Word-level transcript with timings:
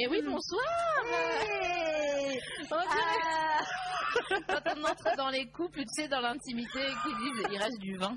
Eh 0.00 0.06
oui, 0.08 0.22
bonsoir 0.22 0.62
On 2.70 2.76
dirait- 2.76 4.44
Quand 4.46 4.62
on 4.76 4.84
entre 4.84 5.16
dans 5.16 5.28
les 5.30 5.46
couples, 5.50 5.80
tu 5.80 6.02
sais, 6.02 6.08
dans 6.08 6.20
l'intimité, 6.20 6.78
qui 7.02 7.14
disent 7.16 7.46
il 7.52 7.58
reste 7.58 7.78
du 7.80 7.96
vin. 7.96 8.16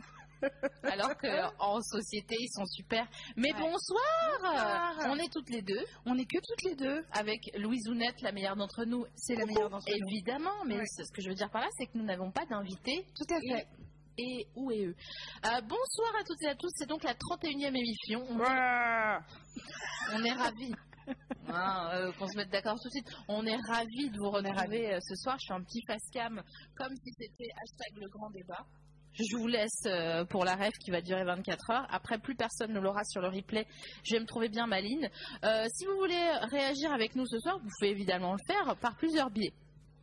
Alors 0.83 1.15
qu'en 1.17 1.79
société, 1.81 2.35
ils 2.39 2.49
sont 2.51 2.65
super. 2.65 3.05
Mais 3.37 3.51
bonsoir 3.53 4.95
On 5.07 5.15
est 5.17 5.31
toutes 5.31 5.49
les 5.51 5.61
deux. 5.61 5.85
On 6.05 6.17
est 6.17 6.25
que 6.25 6.37
toutes 6.39 6.63
les 6.63 6.75
deux. 6.75 7.03
Avec 7.11 7.51
Louise 7.57 7.87
Ounette, 7.87 8.21
la 8.21 8.31
meilleure 8.31 8.55
d'entre 8.55 8.83
nous. 8.85 9.05
C'est 9.15 9.35
la 9.35 9.45
meilleure 9.45 9.69
d'entre 9.69 9.85
nous. 9.89 10.07
Évidemment, 10.07 10.63
mais 10.65 10.77
Ouais. 10.77 10.85
ce 10.87 11.11
que 11.13 11.21
je 11.21 11.29
veux 11.29 11.35
dire 11.35 11.49
par 11.51 11.61
là, 11.61 11.67
c'est 11.77 11.85
que 11.85 11.91
nous 11.97 12.05
n'avons 12.05 12.31
pas 12.31 12.45
d'invité. 12.47 13.05
Tout 13.15 13.33
à 13.33 13.39
fait. 13.39 13.67
Et 14.17 14.47
où 14.55 14.71
et 14.71 14.85
eux. 14.85 14.95
Euh, 15.45 15.61
bonsoir 15.61 16.15
à 16.19 16.23
toutes 16.25 16.41
et 16.43 16.47
à 16.49 16.55
tous, 16.55 16.69
c'est 16.75 16.87
donc 16.89 17.03
la 17.03 17.13
31e 17.15 17.75
émission. 17.75 18.25
On, 18.29 18.39
on 18.39 20.23
est 20.23 20.33
ravis. 20.33 20.73
Hein, 21.47 21.89
euh, 21.93 22.11
qu'on 22.13 22.27
se 22.27 22.37
mette 22.37 22.49
d'accord 22.49 22.75
tout 22.81 22.87
de 22.87 22.93
suite. 22.93 23.09
On 23.27 23.45
est 23.45 23.57
ravis 23.67 24.09
de 24.09 24.17
vous 24.17 24.29
retrouver 24.29 24.93
euh, 24.93 24.99
ce 25.01 25.15
soir. 25.15 25.37
Je 25.41 25.47
fais 25.47 25.53
un 25.53 25.63
petit 25.63 25.81
face 25.87 26.09
cam 26.11 26.41
comme 26.75 26.95
si 26.95 27.11
c'était 27.17 27.49
hashtag 27.61 28.01
le 28.01 28.09
grand 28.09 28.29
débat. 28.31 28.65
Je 29.13 29.37
vous 29.37 29.47
laisse 29.47 29.83
euh, 29.87 30.23
pour 30.23 30.45
la 30.45 30.55
rêve 30.55 30.71
qui 30.83 30.89
va 30.89 31.01
durer 31.01 31.25
24 31.25 31.69
heures. 31.71 31.87
Après, 31.89 32.17
plus 32.17 32.35
personne 32.35 32.71
ne 32.71 32.79
l'aura 32.79 33.03
sur 33.03 33.21
le 33.21 33.27
replay. 33.27 33.67
Je 34.03 34.15
vais 34.15 34.21
me 34.21 34.25
trouver 34.25 34.47
bien 34.47 34.67
maline. 34.67 35.09
Euh, 35.43 35.65
si 35.75 35.85
vous 35.85 35.97
voulez 35.97 36.31
réagir 36.49 36.93
avec 36.93 37.15
nous 37.15 37.25
ce 37.25 37.37
soir, 37.39 37.59
vous 37.59 37.69
pouvez 37.77 37.91
évidemment 37.91 38.33
le 38.33 38.39
faire 38.47 38.75
par 38.77 38.95
plusieurs 38.95 39.29
biais. 39.29 39.53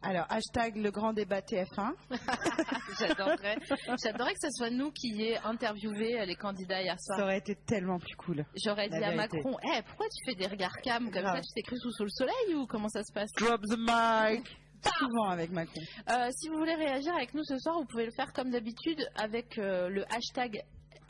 Alors, 0.01 0.27
hashtag 0.31 0.77
le 0.77 0.91
grand 0.93 1.13
débat 1.13 1.41
TF1. 1.41 1.91
J'adorerais, 3.01 3.57
j'adorerais 4.03 4.33
que 4.35 4.41
ce 4.43 4.51
soit 4.53 4.71
nous 4.71 4.91
qui 4.93 5.21
ayons 5.23 5.45
interviewé 5.45 6.21
euh, 6.21 6.25
les 6.25 6.37
candidats 6.37 6.81
hier 6.83 6.95
Ça 6.99 7.15
soir. 7.17 7.27
aurait 7.27 7.39
été 7.39 7.57
tellement 7.67 7.99
plus 7.99 8.15
cool. 8.17 8.45
J'aurais 8.65 8.89
dit 8.89 8.97
à. 9.03 9.13
Macron, 9.15 9.57
Eh, 9.65 9.83
pourquoi 9.83 10.07
tu 10.09 10.25
fais 10.31 10.37
des 10.37 10.47
regards 10.47 10.77
cam 10.83 11.11
comme 11.11 11.23
Grave. 11.23 11.37
ça 11.43 11.53
Tu 11.57 11.63
cru 11.63 11.77
sous, 11.79 11.91
sous 11.93 12.05
le 12.05 12.11
soleil 12.11 12.55
ou 12.55 12.67
comment 12.67 12.89
ça 12.89 13.03
se 13.03 13.13
passe 13.13 13.31
Drop 13.33 13.61
the 13.63 13.77
mic. 13.77 14.47
Souvent 15.01 15.31
avec 15.31 15.51
Macron. 15.51 15.81
Euh, 16.11 16.29
Si 16.31 16.49
vous 16.49 16.57
voulez 16.59 16.77
réagir 16.77 17.13
avec 17.17 17.35
nous 17.35 17.43
ce 17.43 17.59
soir, 17.59 17.77
vous 17.81 17.87
pouvez 17.87 18.07
le 18.07 18.13
faire 18.13 18.33
comme 18.33 18.51
d'habitude 18.51 19.05
avec 19.17 19.59
euh, 19.59 19.89
le 19.89 20.05
hashtag 20.15 20.63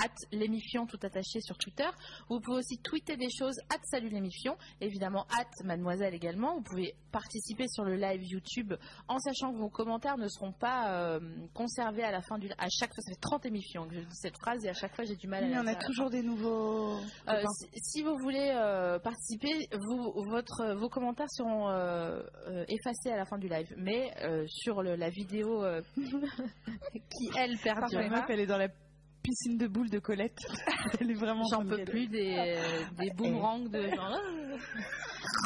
at 0.05 0.11
l'émission 0.33 0.87
tout 0.87 0.99
attaché 1.03 1.41
sur 1.41 1.57
Twitter. 1.59 1.89
Vous 2.29 2.41
pouvez 2.41 2.59
aussi 2.59 2.79
tweeter 2.79 3.17
des 3.17 3.29
choses 3.31 3.57
at 3.71 3.79
salut 3.85 4.09
l'émission, 4.09 4.57
évidemment 4.81 5.27
at 5.39 5.49
mademoiselle 5.65 6.15
également. 6.15 6.55
Vous 6.57 6.63
pouvez 6.63 6.95
participer 7.13 7.67
sur 7.69 7.85
le 7.85 7.97
live 7.97 8.23
YouTube 8.25 8.75
en 9.09 9.19
sachant 9.19 9.53
que 9.53 9.59
vos 9.59 9.71
commentaires 9.71 10.19
ne 10.19 10.29
seront 10.29 10.53
pas 10.53 10.93
euh, 10.93 11.21
conservés 11.55 12.03
à 12.05 12.11
la 12.13 12.21
fin 12.23 12.39
du 12.39 12.49
à 12.59 12.69
chaque 12.71 12.95
fois 12.95 13.03
ça 13.03 13.13
fait 13.13 13.21
30 13.21 13.47
émissions 13.47 13.89
que 13.89 13.95
je 13.95 14.01
dis 14.01 14.15
cette 14.17 14.37
phrase 14.39 14.65
et 14.65 14.69
à 14.69 14.75
chaque 14.75 14.95
fois 14.95 15.05
j'ai 15.05 15.17
du 15.17 15.27
mal 15.27 15.43
à 15.45 15.47
Il 15.47 15.51
y 15.51 15.55
la 15.55 15.63
en 15.63 15.67
a 15.67 15.75
toujours 15.75 16.11
des 16.11 16.23
nouveaux. 16.23 16.99
euh, 17.29 17.43
si, 17.59 17.67
si 17.83 18.03
vous 18.03 18.17
voulez 18.19 18.53
euh, 18.55 18.99
participer, 18.99 19.69
vous, 19.73 20.13
votre, 20.29 20.75
vos 20.75 20.89
commentaires 20.89 21.31
seront 21.31 21.69
effacés 22.69 23.11
à 23.11 23.17
la 23.17 23.25
fin 23.25 23.39
du 23.39 23.49
live. 23.49 23.73
Mais 23.77 24.13
sur 24.47 24.83
le- 24.83 24.97
la 24.97 25.11
vidéo 25.11 25.65
qui, 26.93 27.31
elle, 27.37 27.57
meuf, 28.11 28.25
elle 28.29 28.41
est 28.41 28.47
dans 28.47 28.59
la 28.59 28.69
piscine 29.23 29.59
de 29.59 29.67
boules 29.67 29.91
de 29.91 29.99
Colette. 29.99 30.39
elle 31.01 31.11
est 31.11 31.15
vraiment. 31.15 31.43
en 31.45 31.49
j'en 31.51 31.65
peux 31.65 31.85
plus 31.85 32.07
des, 32.09 32.59
des 32.99 33.11
boomerangs 33.17 33.69
de 33.69 33.89
genre... 33.89 34.17
ah. 34.17 34.57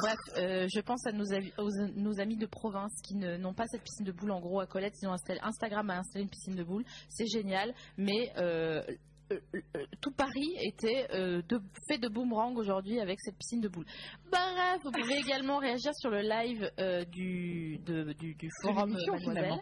Bref, 0.03 0.19
euh, 0.39 0.67
je 0.73 0.81
pense 0.81 1.07
à 1.07 1.13
nos, 1.13 1.33
avis- 1.33 1.53
aux- 1.59 1.71
nos 1.97 2.21
amis 2.21 2.37
de 2.37 2.47
province 2.47 2.93
qui 3.03 3.15
ne- 3.17 3.37
n'ont 3.37 3.55
pas 3.55 3.67
cette 3.67 3.83
piscine 3.83 4.05
de 4.07 4.13
boules. 4.13 4.31
En 4.33 4.41
gros, 4.41 4.61
à 4.61 4.67
Colette, 4.67 4.95
ils 5.03 5.09
ont 5.09 5.13
installé, 5.13 5.41
Instagram 5.43 5.89
a 5.91 5.99
installé 5.99 6.25
une 6.25 6.31
piscine 6.31 6.55
de 6.55 6.65
boules. 6.65 6.85
C'est 7.09 7.27
génial, 7.27 7.75
mais... 7.97 8.31
euh, 9.33 9.41
euh, 9.55 9.61
euh, 9.77 9.87
tout 10.01 10.11
Paris 10.13 10.55
était 10.61 11.07
euh, 11.13 11.43
de, 11.49 11.61
fait 11.89 11.99
de 11.99 12.09
boomerang 12.09 12.57
aujourd'hui 12.57 13.01
avec 13.01 13.21
cette 13.21 13.37
piscine 13.37 13.61
de 13.61 13.69
boules. 13.69 13.87
Bref, 14.31 14.81
vous 14.85 14.91
pouvez 14.91 15.17
également 15.27 15.59
réagir 15.59 15.93
sur 15.95 16.11
le 16.11 16.21
live 16.23 16.71
euh, 16.79 17.05
du, 17.05 17.79
de- 17.85 18.13
du, 18.15 18.35
du 18.35 18.49
forum 18.63 18.93
Mademoiselle 18.93 19.61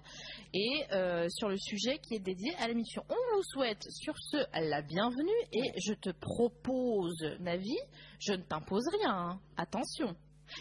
et 0.55 0.85
euh, 0.93 1.27
sur 1.29 1.49
le 1.49 1.57
sujet 1.57 1.99
qui 1.99 2.15
est 2.15 2.21
dédié 2.21 2.55
à 2.59 2.69
l'émission. 2.69 3.03
On 3.09 3.37
vous 3.37 3.43
souhaite 3.45 3.83
sur 3.91 4.15
ce 4.19 4.37
la 4.53 4.83
bienvenue 4.83 5.31
et 5.53 5.73
je 5.81 5.95
te 5.95 6.11
propose, 6.11 7.23
Navi, 7.41 7.77
je 8.19 8.33
ne 8.33 8.43
t'impose 8.43 8.85
rien, 9.01 9.13
hein, 9.15 9.41
attention, 9.57 10.15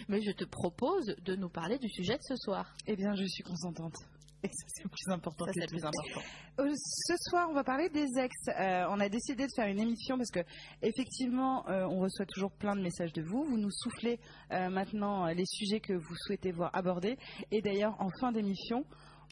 mais 0.07 0.21
je 0.21 0.31
te 0.31 0.45
propose 0.45 1.05
de 1.25 1.35
nous 1.35 1.49
parler 1.49 1.77
du 1.79 1.89
sujet 1.89 2.13
de 2.17 2.23
ce 2.23 2.35
soir. 2.35 2.73
Eh 2.87 2.95
bien, 2.95 3.15
je 3.15 3.25
suis 3.25 3.43
consentante. 3.43 3.95
Et 4.43 4.47
ça, 4.47 4.63
c'est 4.67 4.83
le 4.83 4.89
plus 4.89 5.11
important. 5.11 5.45
Ça, 5.45 5.51
que 5.51 5.59
c'est 5.59 5.61
le 5.61 5.67
tout. 5.67 5.75
plus 5.75 5.85
important. 5.85 6.21
Euh, 6.59 6.73
Ce 6.75 7.13
soir, 7.29 7.47
on 7.49 7.53
va 7.53 7.63
parler 7.63 7.89
des 7.89 8.07
ex. 8.17 8.33
Euh, 8.47 8.85
on 8.89 8.99
a 8.99 9.09
décidé 9.09 9.45
de 9.45 9.51
faire 9.55 9.67
une 9.67 9.79
émission 9.79 10.17
parce 10.17 10.31
que, 10.31 10.39
effectivement, 10.81 11.67
euh, 11.69 11.85
on 11.87 11.99
reçoit 11.99 12.25
toujours 12.25 12.51
plein 12.51 12.75
de 12.75 12.81
messages 12.81 13.11
de 13.13 13.21
vous. 13.21 13.43
Vous 13.43 13.57
nous 13.57 13.71
soufflez 13.71 14.19
euh, 14.51 14.69
maintenant 14.69 15.25
les 15.27 15.45
sujets 15.45 15.79
que 15.81 15.93
vous 15.93 16.15
souhaitez 16.25 16.51
voir 16.51 16.69
abordés. 16.73 17.17
Et 17.51 17.61
d'ailleurs, 17.61 17.95
en 17.99 18.09
fin 18.21 18.31
d'émission, 18.31 18.85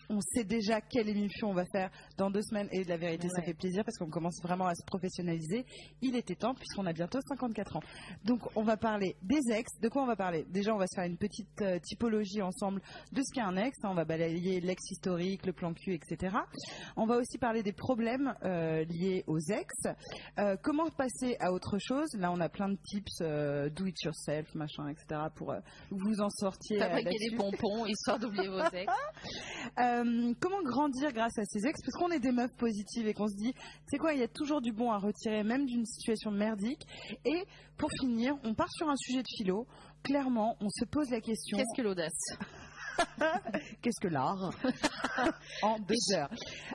on 0.10 0.20
sait 0.22 0.44
déjà 0.44 0.82
quelle 0.82 1.10
émission 1.10 1.50
on 1.50 1.54
va 1.54 1.66
faire 1.72 1.90
dans 2.18 2.30
deux 2.30 2.42
semaines. 2.42 2.68
Et 2.72 2.84
de 2.84 2.90
la 2.90 2.98
vérité, 2.98 3.28
ça 3.30 3.42
fait 3.42 3.54
plaisir 3.54 3.84
parce 3.84 3.98
qu'on 3.98 4.10
commence 4.10 4.42
vraiment 4.42 4.68
à 4.68 4.76
se 4.76 4.86
professionnaliser. 4.86 5.66
Il 6.02 6.16
était 6.16 6.36
temps 6.36 6.54
puisqu'on 6.54 6.86
a 6.86 6.94
bientôt 6.94 7.20
54 7.28 7.78
ans. 7.78 7.82
Donc, 8.24 8.42
on 8.56 8.64
va 8.64 8.78
parler 8.78 9.16
des 9.22 9.52
ex. 9.52 9.70
De 9.82 9.90
quoi 9.90 10.04
on 10.04 10.08
va 10.08 10.16
parler? 10.16 10.46
Déjà, 10.50 10.74
on 10.74 10.78
va 10.78 10.88
se 10.88 10.96
faire 10.96 11.10
une 11.10 11.18
petite 11.18 11.62
euh, 11.62 11.80
typologie 11.80 12.42
ensemble 12.42 12.82
de 13.12 13.22
ce 13.22 13.34
qu'est 13.34 13.42
un 13.42 13.58
ex. 13.58 13.78
On 13.84 13.94
va 13.94 14.06
balayer 14.06 14.60
l'ex 14.62 14.92
historique, 14.92 15.46
le 15.46 15.54
plan 15.54 15.74
cul, 15.74 15.94
etc. 15.94 16.36
On 16.96 17.06
va 17.06 17.18
aussi 17.18 17.38
parler 17.38 17.64
des 17.64 17.74
problèmes 17.74 18.34
euh, 18.44 18.84
liés 18.86 19.24
aux 19.28 19.40
ex. 19.40 19.74
Euh, 20.40 20.56
comment 20.62 20.90
passer 20.90 21.36
à 21.40 21.52
autre 21.52 21.78
chose? 21.80 22.08
Là, 22.18 22.32
on 22.32 22.40
a 22.40 22.50
plein 22.50 22.70
de 22.70 22.78
tips, 22.84 23.20
do 23.20 23.86
it 23.86 24.02
yourself, 24.04 24.54
machin, 24.56 24.88
etc. 24.90 25.22
pour 25.36 25.54
vous 25.92 26.22
en 26.22 26.30
sortir. 26.30 26.80
Fabriquer 26.80 27.30
des 27.30 27.36
pompons 27.36 27.86
histoire 27.86 28.20
d'oublier 28.20 28.48
vos 28.48 28.64
ex. 28.74 28.92
Euh, 29.98 30.34
comment 30.40 30.62
grandir 30.64 31.12
grâce 31.12 31.38
à 31.38 31.44
ses 31.46 31.66
ex? 31.66 31.80
Parce 31.82 31.94
qu'on 31.98 32.12
est 32.12 32.20
des 32.20 32.32
meufs 32.32 32.56
positives 32.56 33.08
et 33.08 33.14
qu'on 33.14 33.28
se 33.28 33.36
dit, 33.36 33.54
c'est 33.88 33.98
quoi, 33.98 34.14
il 34.14 34.20
y 34.20 34.24
a 34.24 34.28
toujours 34.28 34.62
du 34.62 34.72
bon 34.72 34.92
à 34.92 34.98
retirer, 34.98 35.44
même 35.44 35.66
d'une 35.66 35.86
situation 35.86 36.32
merdique. 36.32 36.86
Et 37.26 37.44
pour 37.78 37.90
finir, 38.02 38.36
on 38.44 38.54
part 38.54 38.72
sur 38.72 38.90
un 38.90 38.96
sujet 38.98 39.22
de 39.22 39.28
philo. 39.38 39.68
Clairement, 40.04 40.56
on 40.62 40.70
se 40.70 40.86
pose 40.86 41.10
la 41.10 41.22
question 41.22 41.58
Qu'est-ce 41.58 41.76
que 41.76 41.82
l'audace? 41.82 42.38
Qu'est-ce 43.82 44.00
que 44.02 44.08
l'art? 44.08 44.52
En 45.62 45.78
deux 45.80 46.16
heures 46.16 46.30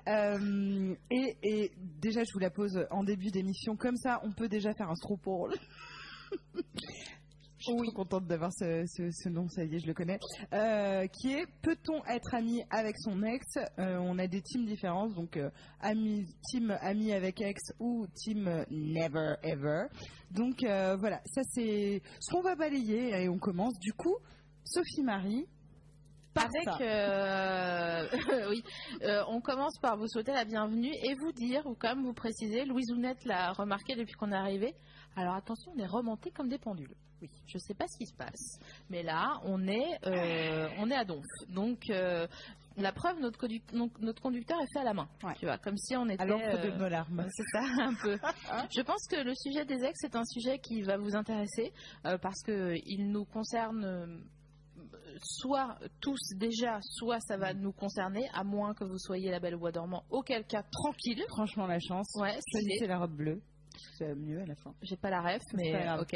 Euh, 0.08 0.94
et, 1.10 1.36
et 1.42 1.72
déjà, 2.00 2.22
je 2.24 2.32
vous 2.32 2.38
la 2.40 2.50
pose 2.50 2.86
en 2.90 3.04
début 3.04 3.30
d'émission. 3.30 3.76
Comme 3.76 3.96
ça, 3.96 4.20
on 4.24 4.32
peut 4.32 4.48
déjà 4.48 4.72
faire 4.74 4.90
un 4.90 4.94
stropole. 4.96 5.54
Je 7.64 7.72
suis 7.72 7.86
trop 7.86 7.92
contente 7.92 8.26
d'avoir 8.26 8.52
ce, 8.52 8.84
ce- 8.86 9.10
ce 9.10 9.28
nom, 9.28 9.48
ça 9.48 9.64
y 9.64 9.74
est, 9.76 9.78
je 9.78 9.86
le 9.86 9.94
connais. 9.94 10.18
Euh, 10.52 11.06
qui 11.06 11.32
est 11.32 11.46
Peut-on 11.62 12.04
être 12.06 12.34
ami 12.34 12.62
avec 12.70 12.96
son 12.98 13.22
ex? 13.22 13.44
Euh, 13.78 13.98
On 14.00 14.18
a 14.18 14.26
des 14.26 14.42
teams 14.42 14.64
différentes, 14.66 15.14
donc 15.14 15.36
euh, 15.36 15.50
ami, 15.80 16.26
team 16.50 16.76
ami 16.80 17.12
avec 17.12 17.40
ex 17.40 17.60
ou 17.78 18.06
team 18.14 18.64
never 18.70 19.34
ever. 19.42 19.84
Donc 20.30 20.56
voilà, 20.62 21.20
ça 21.26 21.42
c'est 21.52 22.02
ce 22.20 22.30
qu'on 22.32 22.42
va 22.42 22.54
balayer 22.56 23.10
et 23.22 23.28
on 23.28 23.38
commence. 23.38 23.78
Du 23.78 23.92
coup, 23.92 24.16
Sophie 24.64 25.02
Marie. 25.02 25.46
par 26.34 26.46
Avec, 26.46 26.80
euh, 26.80 28.06
oui, 28.50 28.62
Euh, 29.02 29.22
on 29.28 29.40
commence 29.40 29.78
par 29.80 29.96
vous 29.98 30.08
souhaiter 30.08 30.32
la 30.32 30.44
bienvenue 30.44 30.92
et 31.04 31.14
vous 31.14 31.32
dire, 31.32 31.66
ou 31.66 31.74
comme 31.74 32.02
vous 32.04 32.14
précisez, 32.14 32.64
Louise 32.64 32.90
Ounette 32.92 33.24
l'a 33.24 33.52
remarqué 33.52 33.94
depuis 33.96 34.14
qu'on 34.14 34.32
est 34.32 34.36
arrivé. 34.36 34.74
Alors 35.16 35.34
attention, 35.34 35.72
on 35.76 35.78
est 35.78 35.86
remonté 35.86 36.30
comme 36.30 36.48
des 36.48 36.58
pendules. 36.58 36.94
Oui, 37.22 37.30
je 37.46 37.58
sais 37.58 37.74
pas 37.74 37.86
ce 37.86 37.96
qui 37.96 38.06
se 38.06 38.14
passe, 38.14 38.58
mais 38.90 39.04
là, 39.04 39.40
on 39.44 39.66
est, 39.68 39.98
euh, 40.06 40.68
on 40.78 40.90
est 40.90 40.96
à 40.96 41.04
donf. 41.04 41.24
Donc, 41.48 41.88
euh, 41.88 42.26
la 42.76 42.90
preuve, 42.90 43.20
notre, 43.20 43.38
conducteur 44.20 44.60
est 44.60 44.72
fait 44.72 44.80
à 44.80 44.84
la 44.84 44.92
main. 44.92 45.08
Ouais. 45.22 45.34
Tu 45.38 45.46
vois, 45.46 45.58
comme 45.58 45.76
si 45.76 45.94
on 45.96 46.08
était. 46.08 46.20
à 46.20 46.26
l'encre 46.26 46.60
de 46.60 46.70
euh, 46.70 46.76
nos 46.76 46.88
larmes. 46.88 47.24
c'est 47.30 47.44
ça, 47.52 47.62
un 47.84 47.94
peu. 47.94 48.18
Je 48.74 48.82
pense 48.82 49.06
que 49.08 49.22
le 49.22 49.34
sujet 49.36 49.64
des 49.64 49.84
ex 49.84 50.02
est 50.02 50.16
un 50.16 50.24
sujet 50.24 50.58
qui 50.58 50.82
va 50.82 50.96
vous 50.96 51.14
intéresser 51.14 51.72
parce 52.02 52.42
que 52.42 52.74
il 52.86 53.10
nous 53.10 53.24
concerne 53.24 54.24
soit 55.22 55.78
tous 56.00 56.20
déjà, 56.36 56.80
soit 56.80 57.20
ça 57.20 57.36
va 57.36 57.54
nous 57.54 57.72
concerner, 57.72 58.28
à 58.32 58.42
moins 58.42 58.74
que 58.74 58.84
vous 58.84 58.98
soyez 58.98 59.30
la 59.30 59.38
belle 59.38 59.54
au 59.54 59.58
bois 59.58 59.70
dormant. 59.70 60.02
Auquel 60.10 60.44
cas, 60.44 60.62
tranquille. 60.62 61.22
Franchement, 61.28 61.66
la 61.66 61.78
chance. 61.78 62.08
Ouais, 62.16 62.38
c'est 62.50 62.86
la 62.86 62.98
robe 62.98 63.14
bleue. 63.14 63.42
C'est 63.96 64.14
mieux 64.14 64.40
à 64.40 64.46
la 64.46 64.54
fin. 64.54 64.74
J'ai 64.82 64.96
pas 64.96 65.10
la 65.10 65.20
ref, 65.20 65.42
mais 65.54 65.74
ok. 65.98 66.14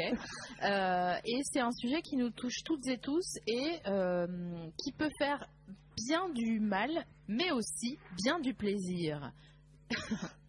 Euh, 0.63 1.15
et 1.25 1.41
c'est 1.43 1.59
un 1.59 1.71
sujet 1.71 2.01
qui 2.01 2.15
nous 2.17 2.29
touche 2.29 2.63
toutes 2.63 2.87
et 2.87 2.97
tous 2.97 3.37
et 3.45 3.79
euh, 3.87 4.27
qui 4.83 4.91
peut 4.91 5.11
faire 5.17 5.47
bien 5.95 6.29
du 6.29 6.59
mal, 6.59 7.05
mais 7.27 7.51
aussi 7.51 7.97
bien 8.23 8.39
du 8.39 8.53
plaisir. 8.53 9.31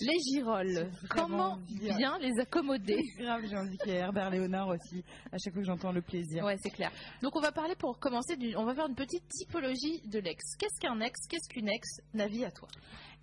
les 0.00 0.18
girolles, 0.32 0.90
comment 1.08 1.58
bien 1.68 2.18
les 2.18 2.38
accommoder 2.40 2.98
Grave, 3.18 3.42
j'ai 3.48 3.56
envie 3.56 3.76
qu'il 3.78 3.92
y 3.92 3.96
ait 3.96 3.98
Herbert 3.98 4.30
Léonard 4.30 4.68
aussi, 4.68 5.04
à 5.32 5.38
chaque 5.38 5.52
fois 5.52 5.62
que 5.62 5.66
j'entends 5.66 5.92
le 5.92 6.02
plaisir. 6.02 6.44
Ouais, 6.44 6.56
c'est 6.62 6.70
clair. 6.70 6.90
Donc 7.22 7.36
on 7.36 7.40
va 7.40 7.52
parler 7.52 7.74
pour 7.76 7.98
commencer, 7.98 8.36
on 8.56 8.64
va 8.64 8.74
faire 8.74 8.86
une 8.86 8.94
petite 8.94 9.26
typologie 9.28 10.00
de 10.06 10.18
l'ex. 10.18 10.56
Qu'est-ce 10.56 10.80
qu'un 10.80 11.00
ex? 11.00 11.26
Qu'est-ce 11.28 11.48
qu'une 11.48 11.68
ex? 11.68 11.88
Navi 12.14 12.44
à 12.44 12.50
toi 12.50 12.68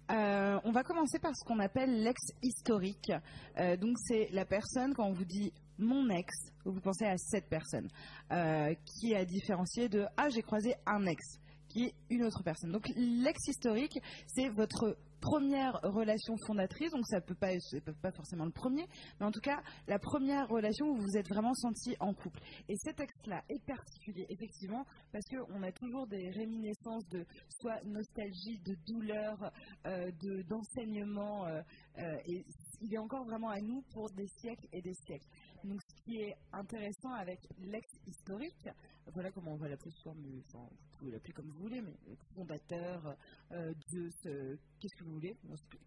euh, 0.10 0.60
on 0.64 0.72
va 0.72 0.84
commencer 0.84 1.20
par 1.20 1.36
ce 1.36 1.44
qu'on 1.44 1.60
appelle 1.60 2.04
l'ex 2.04 2.20
historique. 2.42 3.12
Euh, 3.58 3.76
donc 3.78 3.98
c'est 4.00 4.30
la 4.32 4.46
personne, 4.46 4.94
quand 4.94 5.06
on 5.06 5.14
vous 5.14 5.26
dit 5.26 5.52
mon 5.78 6.10
ex, 6.10 6.34
vous 6.66 6.80
pensez 6.80 7.06
à 7.06 7.18
cette 7.18 7.50
personne, 7.50 7.88
euh, 8.32 8.74
qui 8.86 9.12
est 9.12 9.18
à 9.18 9.26
différencier 9.26 9.90
de 9.90 10.06
ah 10.18 10.30
j'ai 10.30 10.42
croisé 10.42 10.76
un 10.86 11.06
ex, 11.06 11.40
qui 11.68 11.86
est 11.86 11.94
une 12.10 12.24
autre 12.24 12.42
personne. 12.44 12.72
Donc 12.72 12.88
l'ex 12.96 13.48
historique, 13.48 14.00
c'est 14.28 14.50
votre 14.50 14.98
première 15.20 15.80
relation 15.84 16.36
fondatrice, 16.46 16.92
donc 16.92 17.06
ça 17.08 17.22
peut 17.22 17.36
peut 17.36 17.94
pas 18.02 18.12
forcément 18.12 18.46
le 18.46 18.52
premier, 18.52 18.86
mais 19.20 19.26
en 19.26 19.32
tout 19.32 19.42
cas 19.42 19.62
la 19.88 20.00
première 20.00 20.48
relation 20.48 20.88
où 20.88 20.98
vous 20.98 21.08
vous 21.08 21.18
êtes 21.18 21.30
vraiment 21.30 21.54
senti 21.54 21.96
en 22.00 22.14
couple. 22.14 22.40
Et 22.68 22.76
cet 22.78 22.98
texte-là 22.98 23.42
est 23.50 23.66
particulier, 23.66 24.26
effectivement, 24.30 24.86
parce 25.12 25.26
qu'on 25.30 25.64
a 25.64 25.72
toujours 25.72 26.08
des 26.08 26.30
réminiscences 26.32 27.08
de 27.10 27.26
soit 27.62 27.82
nostalgie, 27.86 28.60
de 28.66 28.76
douleur, 28.86 29.52
euh, 29.86 30.12
de 30.22 30.42
d'enseignement, 30.44 31.46
euh, 31.46 31.62
euh, 32.00 32.18
et 32.26 32.46
il 32.82 32.94
est 32.94 32.98
encore 32.98 33.26
vraiment 33.26 33.50
à 33.50 33.60
nous 33.62 33.82
pour 33.94 34.10
des 34.12 34.28
siècles 34.40 34.68
et 34.72 34.82
des 34.82 34.94
siècles. 34.94 35.28
Donc 35.64 35.80
ce 35.82 36.04
qui 36.04 36.18
est 36.18 36.36
intéressant 36.52 37.12
avec 37.14 37.40
l'ex 37.60 37.88
historique, 38.06 38.70
voilà 39.14 39.32
comment 39.32 39.54
on 39.54 39.58
va 39.58 39.70
l'appeler 39.70 39.92
souvent, 39.92 40.16
vous 40.16 40.98
pouvez 40.98 41.12
l'appeler 41.12 41.34
comme 41.34 41.50
vous 41.50 41.60
voulez, 41.60 41.82
mais 41.82 41.96
fondateur 42.36 43.16
euh, 43.52 43.74
de 43.92 44.10
ce. 44.24 44.58
Qu'est-ce 44.80 44.96
que 44.96 45.04
vous 45.06 45.14
voulez? 45.14 45.36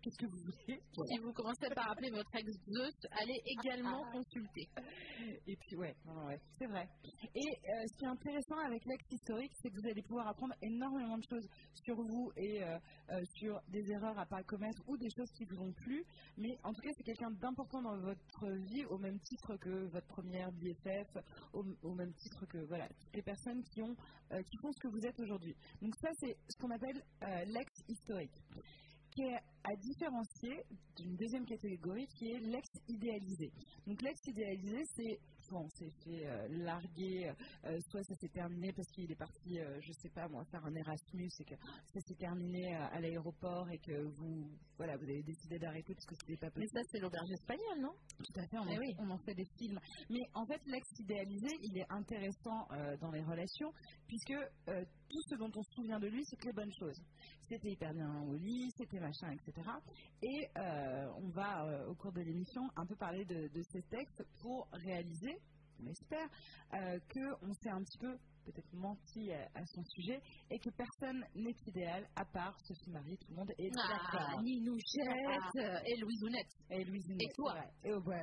Qu'est-ce 0.02 0.19
que 0.19 0.26
vous 0.26 0.38
voulez? 0.38 0.81
Si 0.93 1.19
vous 1.19 1.32
commencez 1.32 1.69
par 1.75 1.90
appeler 1.90 2.11
votre 2.11 2.34
ex 2.34 2.50
Zeus, 2.67 2.94
allez 3.12 3.40
également 3.46 4.02
consulter. 4.11 4.69
Et 5.46 5.56
puis, 5.56 5.76
ouais, 5.76 5.94
ouais 6.26 6.40
c'est 6.58 6.67
vrai. 6.67 6.88
Et 7.34 7.38
euh, 7.38 7.87
ce 7.87 7.96
qui 7.96 8.05
est 8.05 8.08
intéressant 8.08 8.58
avec 8.58 8.84
l'ex 8.87 9.05
historique, 9.11 9.52
c'est 9.62 9.70
que 9.70 9.81
vous 9.81 9.88
allez 9.88 10.02
pouvoir 10.02 10.28
apprendre 10.28 10.55
énormément 10.62 11.19
de 11.19 11.25
choses 11.28 11.49
sur 11.84 11.96
vous 11.96 12.32
et 12.37 12.64
euh, 12.64 12.78
sur 13.37 13.61
des 13.69 13.90
erreurs 13.90 14.19
à 14.19 14.26
pas 14.26 14.43
commettre 14.44 14.82
ou 14.88 14.96
des 14.96 15.11
choses 15.16 15.31
qui 15.32 15.44
vous 15.44 15.61
ont 15.61 15.73
plu. 15.73 16.05
Mais 16.37 16.56
en 16.64 16.73
tout 16.73 16.81
cas, 16.81 16.90
c'est 16.96 17.05
quelqu'un 17.05 17.31
d'important 17.31 17.82
dans 17.82 17.99
votre 18.00 18.49
vie, 18.73 18.84
au 18.87 18.99
même 18.99 19.19
titre 19.20 19.56
que 19.56 19.87
votre 19.88 20.06
première 20.08 20.50
BFF, 20.52 21.16
au, 21.52 21.64
au 21.82 21.94
même 21.94 22.12
titre 22.14 22.46
que 22.46 22.58
voilà, 22.66 22.88
les 23.14 23.22
personnes 23.22 23.62
qui, 23.64 23.82
ont, 23.82 23.94
qui 24.50 24.56
font 24.58 24.72
ce 24.72 24.80
que 24.80 24.88
vous 24.88 25.04
êtes 25.06 25.18
aujourd'hui. 25.20 25.54
Donc, 25.82 25.94
ça, 25.96 26.08
c'est 26.18 26.36
ce 26.48 26.56
qu'on 26.58 26.70
appelle 26.70 27.02
l'ex 27.46 27.70
historique, 27.88 28.42
qui 29.10 29.22
est 29.22 29.38
à 29.64 29.76
différencier 29.76 30.64
d'une 30.96 31.16
deuxième 31.16 31.44
catégorie 31.44 32.06
qui 32.16 32.30
est 32.30 32.38
l'ex 32.40 32.68
idéalisé. 32.88 33.50
Donc 33.86 34.00
l'ex 34.02 34.20
idéalisé, 34.26 34.82
c'est 34.94 35.18
bon, 35.50 35.69
c'est 35.75 35.91
fait 36.05 36.26
euh, 36.26 36.49
larguer, 36.49 37.32
euh, 37.64 37.79
soit 37.91 38.02
ça 38.05 38.14
s'est 38.14 38.29
terminé 38.29 38.73
parce 38.73 38.88
qu'il 38.93 39.11
est 39.11 39.17
parti, 39.17 39.56
je 39.56 39.91
euh, 39.91 39.93
sais 40.00 40.08
pas 40.11 40.29
moi, 40.29 40.44
faire 40.44 40.64
un 40.64 40.75
Erasmus 40.75 41.31
et 41.41 41.44
que 41.44 41.55
ça 41.93 42.00
s'est 42.00 42.14
terminé 42.14 42.75
à 42.75 43.00
l'aéroport 43.00 43.69
et 43.70 43.79
que 43.79 44.02
vous, 44.02 44.49
voilà, 44.76 44.97
vous 44.97 45.05
avez 45.05 45.23
décidé 45.23 45.58
d'arrêter 45.58 45.94
parce 45.94 46.06
que 46.06 46.14
c'était 46.20 46.37
pas 46.37 46.50
possible. 46.50 46.70
Mais 46.73 46.82
ça, 46.82 46.88
c'est 46.91 47.00
l'auberge 47.00 47.31
espagnole, 47.32 47.81
non? 47.81 47.94
Tout 48.19 48.41
à 48.41 48.47
fait, 48.47 48.58
on, 48.58 48.62
en, 48.62 48.81
eh 48.81 48.94
on 48.99 49.11
en 49.11 49.19
fait 49.19 49.35
des 49.35 49.47
films. 49.58 49.81
Mais 50.08 50.23
en 50.35 50.47
fait, 50.47 50.61
l'ex 50.67 50.87
idéalisé, 51.00 51.49
il 51.62 51.79
est 51.79 51.91
intéressant 51.91 52.69
dans 53.00 53.11
les 53.11 53.23
relations 53.23 53.73
puisque 54.06 54.35
tout 54.67 55.23
ce 55.29 55.35
dont 55.37 55.50
on 55.55 55.62
se 55.62 55.73
souvient 55.75 55.99
de 55.99 56.06
lui, 56.06 56.23
c'est 56.25 56.37
que 56.37 56.47
les 56.47 56.52
bonnes 56.52 56.73
choses. 56.79 57.00
C'était 57.49 57.70
hyper 57.70 57.93
bien 57.93 58.23
au 58.23 58.37
lit, 58.37 58.70
c'était 58.76 59.00
machin, 59.00 59.32
etc. 59.32 59.69
Et 60.23 60.49
on 61.17 61.29
va, 61.31 61.87
au 61.88 61.94
cours 61.94 62.12
de 62.12 62.20
l'émission, 62.20 62.62
un 62.76 62.87
peu 62.87 62.94
parler 62.97 63.25
de, 63.25 63.49
de 63.49 63.62
ces 63.73 63.82
textes 63.82 64.23
pour 64.41 64.69
réaliser 64.73 65.39
on 65.82 65.86
espère, 65.90 66.28
euh, 66.74 66.98
qu'on 67.12 67.52
s'est 67.54 67.70
un 67.70 67.82
petit 67.82 67.98
peu 67.98 68.16
peut-être 68.44 68.72
menti 68.72 69.32
à, 69.32 69.66
son 69.66 69.84
sujet 69.84 70.20
et 70.50 70.58
que 70.58 70.70
personne 70.70 71.24
n'est 71.34 71.56
idéal 71.66 72.08
à 72.16 72.24
part 72.24 72.58
Sophie 72.60 72.90
Marie, 72.90 73.16
tout 73.18 73.30
le 73.30 73.36
monde. 73.36 73.50
Est 73.58 73.70
ah, 73.76 73.88
d'accord. 73.88 74.42
Ninouchette 74.42 75.84
et 75.86 75.96
Louise 76.00 76.22
Et 76.70 76.84
Louise 76.84 77.10
Et 77.10 77.32
toi. 77.34 77.54
et, 77.84 77.92
oh, 77.92 78.00
bah, 78.00 78.22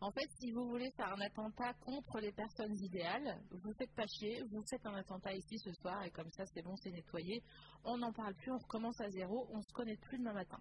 En 0.00 0.10
fait, 0.10 0.28
si 0.40 0.50
vous 0.52 0.68
voulez 0.68 0.90
faire 0.96 1.12
un 1.12 1.20
attentat 1.20 1.72
contre 1.74 2.20
les 2.20 2.32
personnes 2.32 2.74
idéales, 2.74 3.40
vous 3.50 3.72
faites 3.78 3.94
pas 3.94 4.06
chier, 4.06 4.42
vous 4.50 4.62
faites 4.68 4.84
un 4.86 4.94
attentat 4.94 5.32
ici 5.32 5.58
ce 5.58 5.72
soir 5.74 6.02
et 6.04 6.10
comme 6.10 6.30
ça 6.32 6.44
c'est 6.46 6.62
bon, 6.62 6.74
c'est 6.76 6.90
nettoyé. 6.90 7.42
On 7.84 7.98
n'en 7.98 8.12
parle 8.12 8.34
plus, 8.34 8.52
on 8.52 8.58
recommence 8.58 9.00
à 9.00 9.08
zéro, 9.10 9.48
on 9.52 9.62
se 9.62 9.72
connaît 9.72 9.96
plus 9.96 10.18
demain 10.18 10.34
matin. 10.34 10.58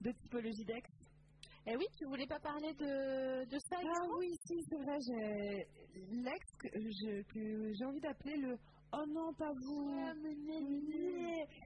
De 0.00 0.10
typologie 0.10 0.64
d'ex 0.64 0.90
eh 1.66 1.76
oui, 1.76 1.86
tu 1.96 2.04
voulais 2.04 2.26
pas 2.26 2.40
parler 2.40 2.72
de, 2.74 3.44
de 3.48 3.58
ça 3.58 3.76
Ah 3.82 4.06
oui, 4.18 4.36
si, 4.46 4.62
c'est 4.68 4.76
vrai, 4.76 4.98
j'ai 5.00 5.66
l'ex 6.10 6.44
que 6.60 7.72
j'ai 7.72 7.84
envie 7.84 8.00
d'appeler 8.00 8.36
le 8.36 8.58
Oh 8.96 9.04
non, 9.08 9.32
pas 9.34 9.52
vous 9.52 9.90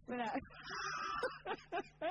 Voilà. 0.07 0.33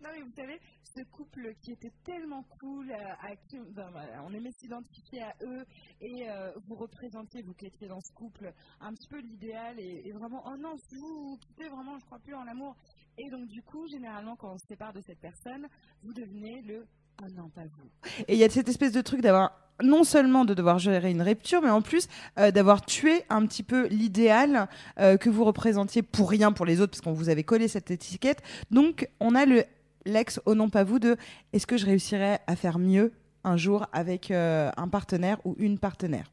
non, 0.00 0.10
mais 0.12 0.22
vous 0.22 0.32
savez, 0.34 0.58
ce 0.82 1.02
couple 1.12 1.54
qui 1.62 1.72
était 1.72 1.92
tellement 2.04 2.42
cool, 2.60 2.90
euh, 2.90 3.14
à 3.20 3.36
qui 3.36 3.58
on 3.58 4.32
aimait 4.32 4.50
s'identifier 4.58 5.22
à 5.22 5.34
eux 5.42 5.64
et 6.00 6.28
euh, 6.28 6.52
vous 6.66 6.74
représentiez, 6.74 7.42
vous 7.42 7.54
qui 7.54 7.66
étiez 7.66 7.86
dans 7.86 8.00
ce 8.00 8.12
couple, 8.14 8.52
un 8.80 8.92
petit 8.94 9.08
peu 9.08 9.20
l'idéal 9.20 9.78
et, 9.78 10.10
vraiment, 10.12 10.42
oh 10.44 10.56
non, 10.56 10.74
vous, 10.90 11.36
vous 11.36 11.68
vraiment, 11.70 11.96
je 11.98 12.04
crois 12.06 12.18
plus 12.18 12.34
en 12.34 12.42
l'amour. 12.42 12.74
Et 13.16 13.30
donc, 13.30 13.46
du 13.46 13.62
coup, 13.62 13.86
généralement, 13.86 14.34
quand 14.34 14.54
on 14.54 14.58
se 14.58 14.66
sépare 14.66 14.92
de 14.92 15.00
cette 15.02 15.20
personne, 15.20 15.68
vous 16.02 16.12
devenez 16.12 16.62
le 16.62 16.84
Vous. 17.22 18.12
Et 18.28 18.34
il 18.34 18.38
y 18.38 18.44
a 18.44 18.50
cette 18.50 18.68
espèce 18.68 18.92
de 18.92 19.00
truc 19.00 19.20
d'avoir 19.20 19.52
non 19.82 20.04
seulement 20.04 20.44
de 20.44 20.54
devoir 20.54 20.78
gérer 20.78 21.10
une 21.10 21.22
rupture, 21.22 21.62
mais 21.62 21.70
en 21.70 21.82
plus 21.82 22.08
euh, 22.38 22.50
d'avoir 22.50 22.84
tué 22.84 23.24
un 23.28 23.44
petit 23.46 23.62
peu 23.62 23.86
l'idéal 23.88 24.68
euh, 25.00 25.16
que 25.16 25.30
vous 25.30 25.44
représentiez 25.44 26.02
pour 26.02 26.30
rien 26.30 26.52
pour 26.52 26.66
les 26.66 26.80
autres, 26.80 26.92
parce 26.92 27.00
qu'on 27.00 27.12
vous 27.12 27.28
avait 27.28 27.42
collé 27.42 27.66
cette 27.68 27.90
étiquette. 27.90 28.42
Donc, 28.70 29.08
on 29.20 29.34
a 29.34 29.46
le 29.46 29.64
l'ex 30.06 30.38
oh 30.44 30.54
non 30.54 30.68
pas 30.68 30.84
vous 30.84 30.98
de 30.98 31.16
est-ce 31.54 31.66
que 31.66 31.78
je 31.78 31.86
réussirais 31.86 32.40
à 32.46 32.56
faire 32.56 32.78
mieux 32.78 33.12
un 33.42 33.56
jour 33.56 33.86
avec 33.92 34.30
euh, 34.30 34.70
un 34.76 34.88
partenaire 34.88 35.38
ou 35.44 35.56
une 35.58 35.78
partenaire? 35.78 36.30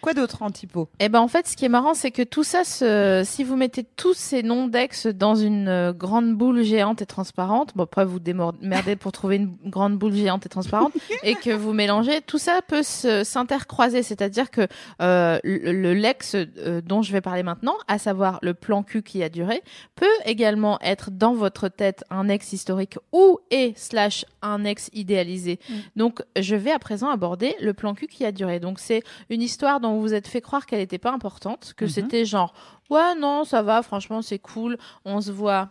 Quoi 0.00 0.14
d'autre 0.14 0.42
en 0.42 0.50
typo 0.50 0.88
Eh 1.00 1.08
ben 1.08 1.20
en 1.20 1.28
fait, 1.28 1.48
ce 1.48 1.56
qui 1.56 1.64
est 1.64 1.70
marrant, 1.70 1.94
c'est 1.94 2.10
que 2.10 2.22
tout 2.22 2.44
ça, 2.44 2.64
si 3.24 3.44
vous 3.44 3.56
mettez 3.56 3.84
tous 3.84 4.14
ces 4.14 4.42
noms 4.42 4.68
d'ex 4.68 5.06
dans 5.06 5.34
une 5.34 5.68
euh, 5.68 5.92
grande 5.92 6.34
boule 6.34 6.62
géante 6.62 7.02
et 7.02 7.06
transparente, 7.06 7.72
bon 7.76 7.84
après 7.84 8.04
vous 8.04 8.18
démerdez 8.18 8.96
pour 8.96 9.12
trouver 9.12 9.36
une 9.36 9.56
grande 9.64 9.96
boule 9.96 10.14
géante 10.14 10.46
et 10.46 10.48
transparente, 10.48 10.92
et 11.22 11.34
que 11.34 11.50
vous 11.50 11.72
mélangez, 11.72 12.20
tout 12.22 12.38
ça 12.38 12.60
peut 12.66 12.82
s'intercroiser. 12.82 14.02
C'est-à-dire 14.02 14.50
que 14.50 14.66
euh, 15.00 15.38
le 15.44 15.94
l'ex 15.94 16.34
euh, 16.34 16.80
dont 16.82 17.02
je 17.02 17.12
vais 17.12 17.20
parler 17.20 17.42
maintenant, 17.42 17.76
à 17.88 17.98
savoir 17.98 18.38
le 18.42 18.54
plan 18.54 18.82
cul 18.82 19.02
qui 19.02 19.22
a 19.22 19.28
duré, 19.28 19.62
peut 19.94 20.06
également 20.24 20.78
être 20.80 21.10
dans 21.10 21.34
votre 21.34 21.68
tête 21.68 22.04
un 22.10 22.28
ex 22.28 22.52
historique 22.52 22.98
ou 23.12 23.38
et 23.50 23.72
slash 23.76 24.24
un 24.42 24.64
ex 24.64 24.90
idéalisé. 24.92 25.58
Mm. 25.68 25.74
Donc 25.96 26.22
je 26.38 26.56
vais 26.56 26.72
à 26.72 26.78
présent 26.78 27.10
aborder 27.10 27.54
le 27.60 27.72
plan 27.74 27.94
cul 27.94 28.06
qui 28.06 28.24
a 28.24 28.32
duré. 28.32 28.60
Donc 28.60 28.78
c'est 28.78 29.02
une 29.30 29.42
histoire 29.42 29.80
dont 29.88 29.94
vous 29.94 30.02
vous 30.02 30.14
êtes 30.14 30.28
fait 30.28 30.40
croire 30.40 30.66
qu'elle 30.66 30.80
n'était 30.80 30.98
pas 30.98 31.12
importante, 31.12 31.74
que 31.76 31.84
mhm. 31.84 31.90
c'était 31.90 32.24
genre 32.24 32.54
ouais 32.90 33.14
non 33.16 33.44
ça 33.44 33.62
va, 33.62 33.82
franchement 33.82 34.22
c'est 34.22 34.38
cool, 34.38 34.78
on 35.04 35.20
se 35.20 35.30
voit 35.32 35.70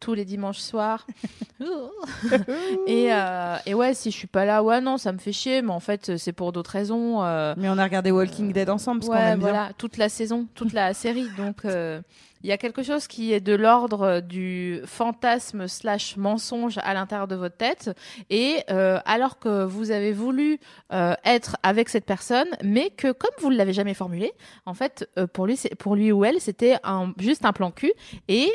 tous 0.00 0.14
les 0.14 0.24
dimanches 0.24 0.58
soirs. 0.58 1.06
et, 2.86 3.12
euh, 3.12 3.56
et, 3.66 3.74
ouais, 3.74 3.94
si 3.94 4.10
je 4.10 4.16
suis 4.16 4.26
pas 4.26 4.44
là, 4.44 4.62
ouais, 4.62 4.80
non, 4.80 4.96
ça 4.96 5.12
me 5.12 5.18
fait 5.18 5.32
chier, 5.32 5.62
mais 5.62 5.72
en 5.72 5.80
fait, 5.80 6.16
c'est 6.16 6.32
pour 6.32 6.52
d'autres 6.52 6.70
raisons. 6.70 7.22
Euh, 7.22 7.54
mais 7.56 7.68
on 7.68 7.78
a 7.78 7.84
regardé 7.84 8.10
Walking 8.10 8.52
Dead 8.52 8.70
ensemble, 8.70 9.00
parce 9.00 9.10
qu'on 9.10 9.26
aime 9.26 9.40
voilà, 9.40 9.70
toute 9.76 9.96
la 9.96 10.08
saison, 10.08 10.46
toute 10.54 10.72
la 10.72 10.94
série. 10.94 11.28
Donc, 11.36 11.64
euh, 11.64 12.00
il 12.42 12.48
y 12.48 12.52
a 12.52 12.58
quelque 12.58 12.82
chose 12.82 13.06
qui 13.06 13.32
est 13.32 13.40
de 13.40 13.54
l'ordre 13.54 14.20
du 14.20 14.80
fantasme 14.84 15.66
slash 15.66 16.16
mensonge 16.16 16.78
à 16.82 16.94
l'intérieur 16.94 17.26
de 17.28 17.34
votre 17.34 17.56
tête. 17.56 17.90
Et 18.30 18.62
euh, 18.70 19.00
alors 19.04 19.38
que 19.38 19.64
vous 19.64 19.90
avez 19.90 20.12
voulu 20.12 20.60
euh, 20.92 21.14
être 21.24 21.56
avec 21.62 21.88
cette 21.88 22.04
personne, 22.04 22.48
mais 22.62 22.90
que 22.90 23.12
comme 23.12 23.30
vous 23.40 23.50
ne 23.50 23.56
l'avez 23.56 23.72
jamais 23.72 23.94
formulé, 23.94 24.32
en 24.66 24.74
fait, 24.74 25.08
euh, 25.18 25.26
pour 25.26 25.46
lui, 25.46 26.12
ou 26.12 26.24
elle, 26.24 26.40
c'était 26.40 26.76
juste 27.18 27.44
un 27.44 27.52
plan 27.52 27.70
cul 27.70 27.92
et, 28.28 28.52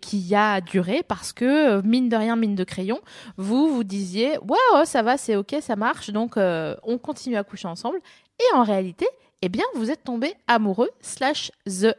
qui 0.00 0.34
a 0.34 0.60
duré 0.60 1.02
parce 1.06 1.32
que 1.32 1.80
mine 1.82 2.08
de 2.08 2.16
rien, 2.16 2.36
mine 2.36 2.54
de 2.54 2.64
crayon, 2.64 3.00
vous 3.36 3.68
vous 3.68 3.84
disiez 3.84 4.38
ouais, 4.38 4.84
ça 4.84 5.02
va, 5.02 5.16
c'est 5.16 5.36
ok, 5.36 5.56
ça 5.60 5.76
marche, 5.76 6.10
donc 6.10 6.34
on 6.36 6.98
continue 6.98 7.36
à 7.36 7.44
coucher 7.44 7.68
ensemble. 7.68 8.00
Et 8.38 8.56
en 8.56 8.62
réalité, 8.62 9.06
eh 9.42 9.48
bien, 9.48 9.64
vous 9.74 9.90
êtes 9.90 10.04
tombé 10.04 10.34
amoureux 10.46 10.90
slash 11.00 11.50
the 11.66 11.94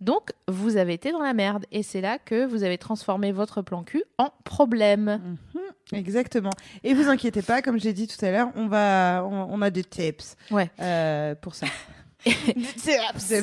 donc, 0.00 0.30
vous 0.48 0.76
avez 0.76 0.92
été 0.94 1.12
dans 1.12 1.22
la 1.22 1.32
merde. 1.34 1.64
Et 1.72 1.82
c'est 1.82 2.00
là 2.00 2.18
que 2.18 2.44
vous 2.44 2.62
avez 2.64 2.78
transformé 2.78 3.32
votre 3.32 3.62
plan 3.62 3.82
cul 3.82 4.02
en 4.18 4.30
problème. 4.44 5.36
Mhm. 5.54 5.98
Exactement. 5.98 6.50
Et 6.82 6.94
vous 6.94 7.08
inquiétez 7.08 7.42
pas, 7.42 7.62
comme 7.62 7.78
je 7.78 7.84
l'ai 7.84 7.92
dit 7.92 8.06
tout 8.08 8.22
à 8.24 8.30
l'heure, 8.30 8.48
on 8.56 8.66
va, 8.66 9.24
on, 9.26 9.48
on 9.50 9.62
a 9.62 9.70
des 9.70 9.84
tips 9.84 10.36
Ouais. 10.50 10.70
euh, 10.80 11.34
pour 11.34 11.54
ça. 11.54 11.66
Des 12.24 12.32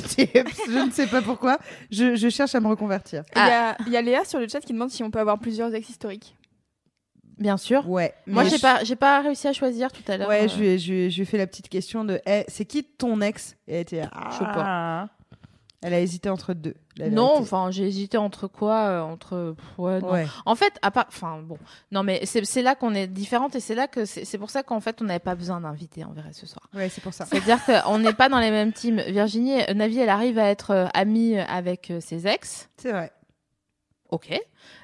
tips. 0.01 0.61
Je 0.67 0.85
ne 0.85 0.89
sais 0.91 1.05
pas 1.05 1.21
pourquoi. 1.21 1.59
Je, 1.91 2.15
je 2.15 2.29
cherche 2.29 2.55
à 2.55 2.59
me 2.59 2.67
reconvertir. 2.67 3.23
Il 3.35 3.39
y, 3.39 3.41
a, 3.41 3.77
il 3.85 3.93
y 3.93 3.97
a 3.97 4.01
Léa 4.01 4.25
sur 4.25 4.39
le 4.39 4.47
chat 4.47 4.59
qui 4.59 4.73
demande 4.73 4.89
si 4.89 5.03
on 5.03 5.11
peut 5.11 5.19
avoir 5.19 5.37
plusieurs 5.37 5.73
ex 5.75 5.87
historiques. 5.89 6.35
Bien 7.37 7.57
sûr. 7.57 7.87
Ouais. 7.87 8.13
Moi, 8.25 8.43
j'ai 8.45 8.57
je- 8.57 8.61
pas, 8.61 8.83
j'ai 8.83 8.95
pas 8.95 9.21
réussi 9.21 9.47
à 9.47 9.53
choisir 9.53 9.91
tout 9.91 10.01
à 10.07 10.17
l'heure. 10.17 10.27
Ouais, 10.29 10.45
euh, 10.45 10.47
je 10.47 10.57
lui, 10.57 10.67
ai, 10.67 10.79
je, 10.79 11.09
je 11.09 11.23
fait 11.23 11.37
la 11.37 11.45
petite 11.47 11.69
question 11.69 12.03
de 12.03 12.19
Eh, 12.25 12.43
c'est 12.47 12.65
qui 12.65 12.83
ton 12.83 13.21
ex? 13.21 13.55
Et 13.67 13.75
elle 13.75 13.81
était 13.81 14.01
sais 14.01 14.09
ah. 14.11 15.09
Elle 15.83 15.95
a 15.95 15.99
hésité 15.99 16.29
entre 16.29 16.53
deux. 16.53 16.75
Non, 17.09 17.37
enfin, 17.37 17.71
j'ai 17.71 17.87
hésité 17.87 18.17
entre 18.17 18.47
quoi 18.47 18.75
euh, 18.83 19.01
Entre. 19.01 19.55
Ouais, 19.79 19.99
non. 19.99 20.11
Ouais. 20.11 20.27
En 20.45 20.53
fait, 20.53 20.77
à 20.83 20.91
part. 20.91 21.05
Enfin, 21.07 21.41
bon. 21.41 21.57
Non, 21.91 22.03
mais 22.03 22.23
c'est 22.25 22.61
là 22.61 22.75
qu'on 22.75 22.93
est 22.93 23.07
différentes 23.07 23.55
et 23.55 23.59
c'est 23.59 23.73
là 23.73 23.87
que. 23.87 24.05
C'est 24.05 24.37
pour 24.37 24.51
ça 24.51 24.61
qu'en 24.61 24.79
fait, 24.79 25.01
on 25.01 25.05
n'avait 25.05 25.17
pas 25.19 25.33
besoin 25.33 25.61
d'inviter 25.61 26.03
en 26.03 26.11
vrai 26.11 26.33
ce 26.33 26.45
soir. 26.45 26.69
Ouais, 26.75 26.89
c'est 26.89 27.01
pour 27.01 27.15
ça. 27.15 27.25
C'est-à-dire 27.25 27.59
qu'on 27.65 27.97
n'est 27.97 28.13
pas 28.13 28.29
dans 28.29 28.39
les 28.39 28.51
mêmes 28.51 28.73
teams. 28.73 29.01
Virginie, 29.07 29.59
euh, 29.63 29.73
Navi, 29.73 29.97
elle 29.97 30.09
arrive 30.09 30.37
à 30.37 30.49
être 30.49 30.71
euh, 30.71 30.87
amie 30.93 31.39
avec 31.39 31.89
euh, 31.89 31.99
ses 31.99 32.27
ex. 32.27 32.69
C'est 32.77 32.91
vrai. 32.91 33.11
Ok. 34.09 34.39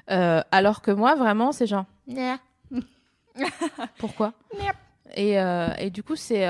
Alors 0.08 0.82
que 0.82 0.90
moi, 0.90 1.14
vraiment, 1.14 1.52
c'est 1.52 1.66
genre. 1.66 1.84
Nya. 2.08 2.38
Pourquoi? 3.98 4.32
Et, 5.14 5.38
euh, 5.38 5.68
et 5.78 5.90
du 5.90 6.02
coup, 6.02 6.16
c'est. 6.16 6.44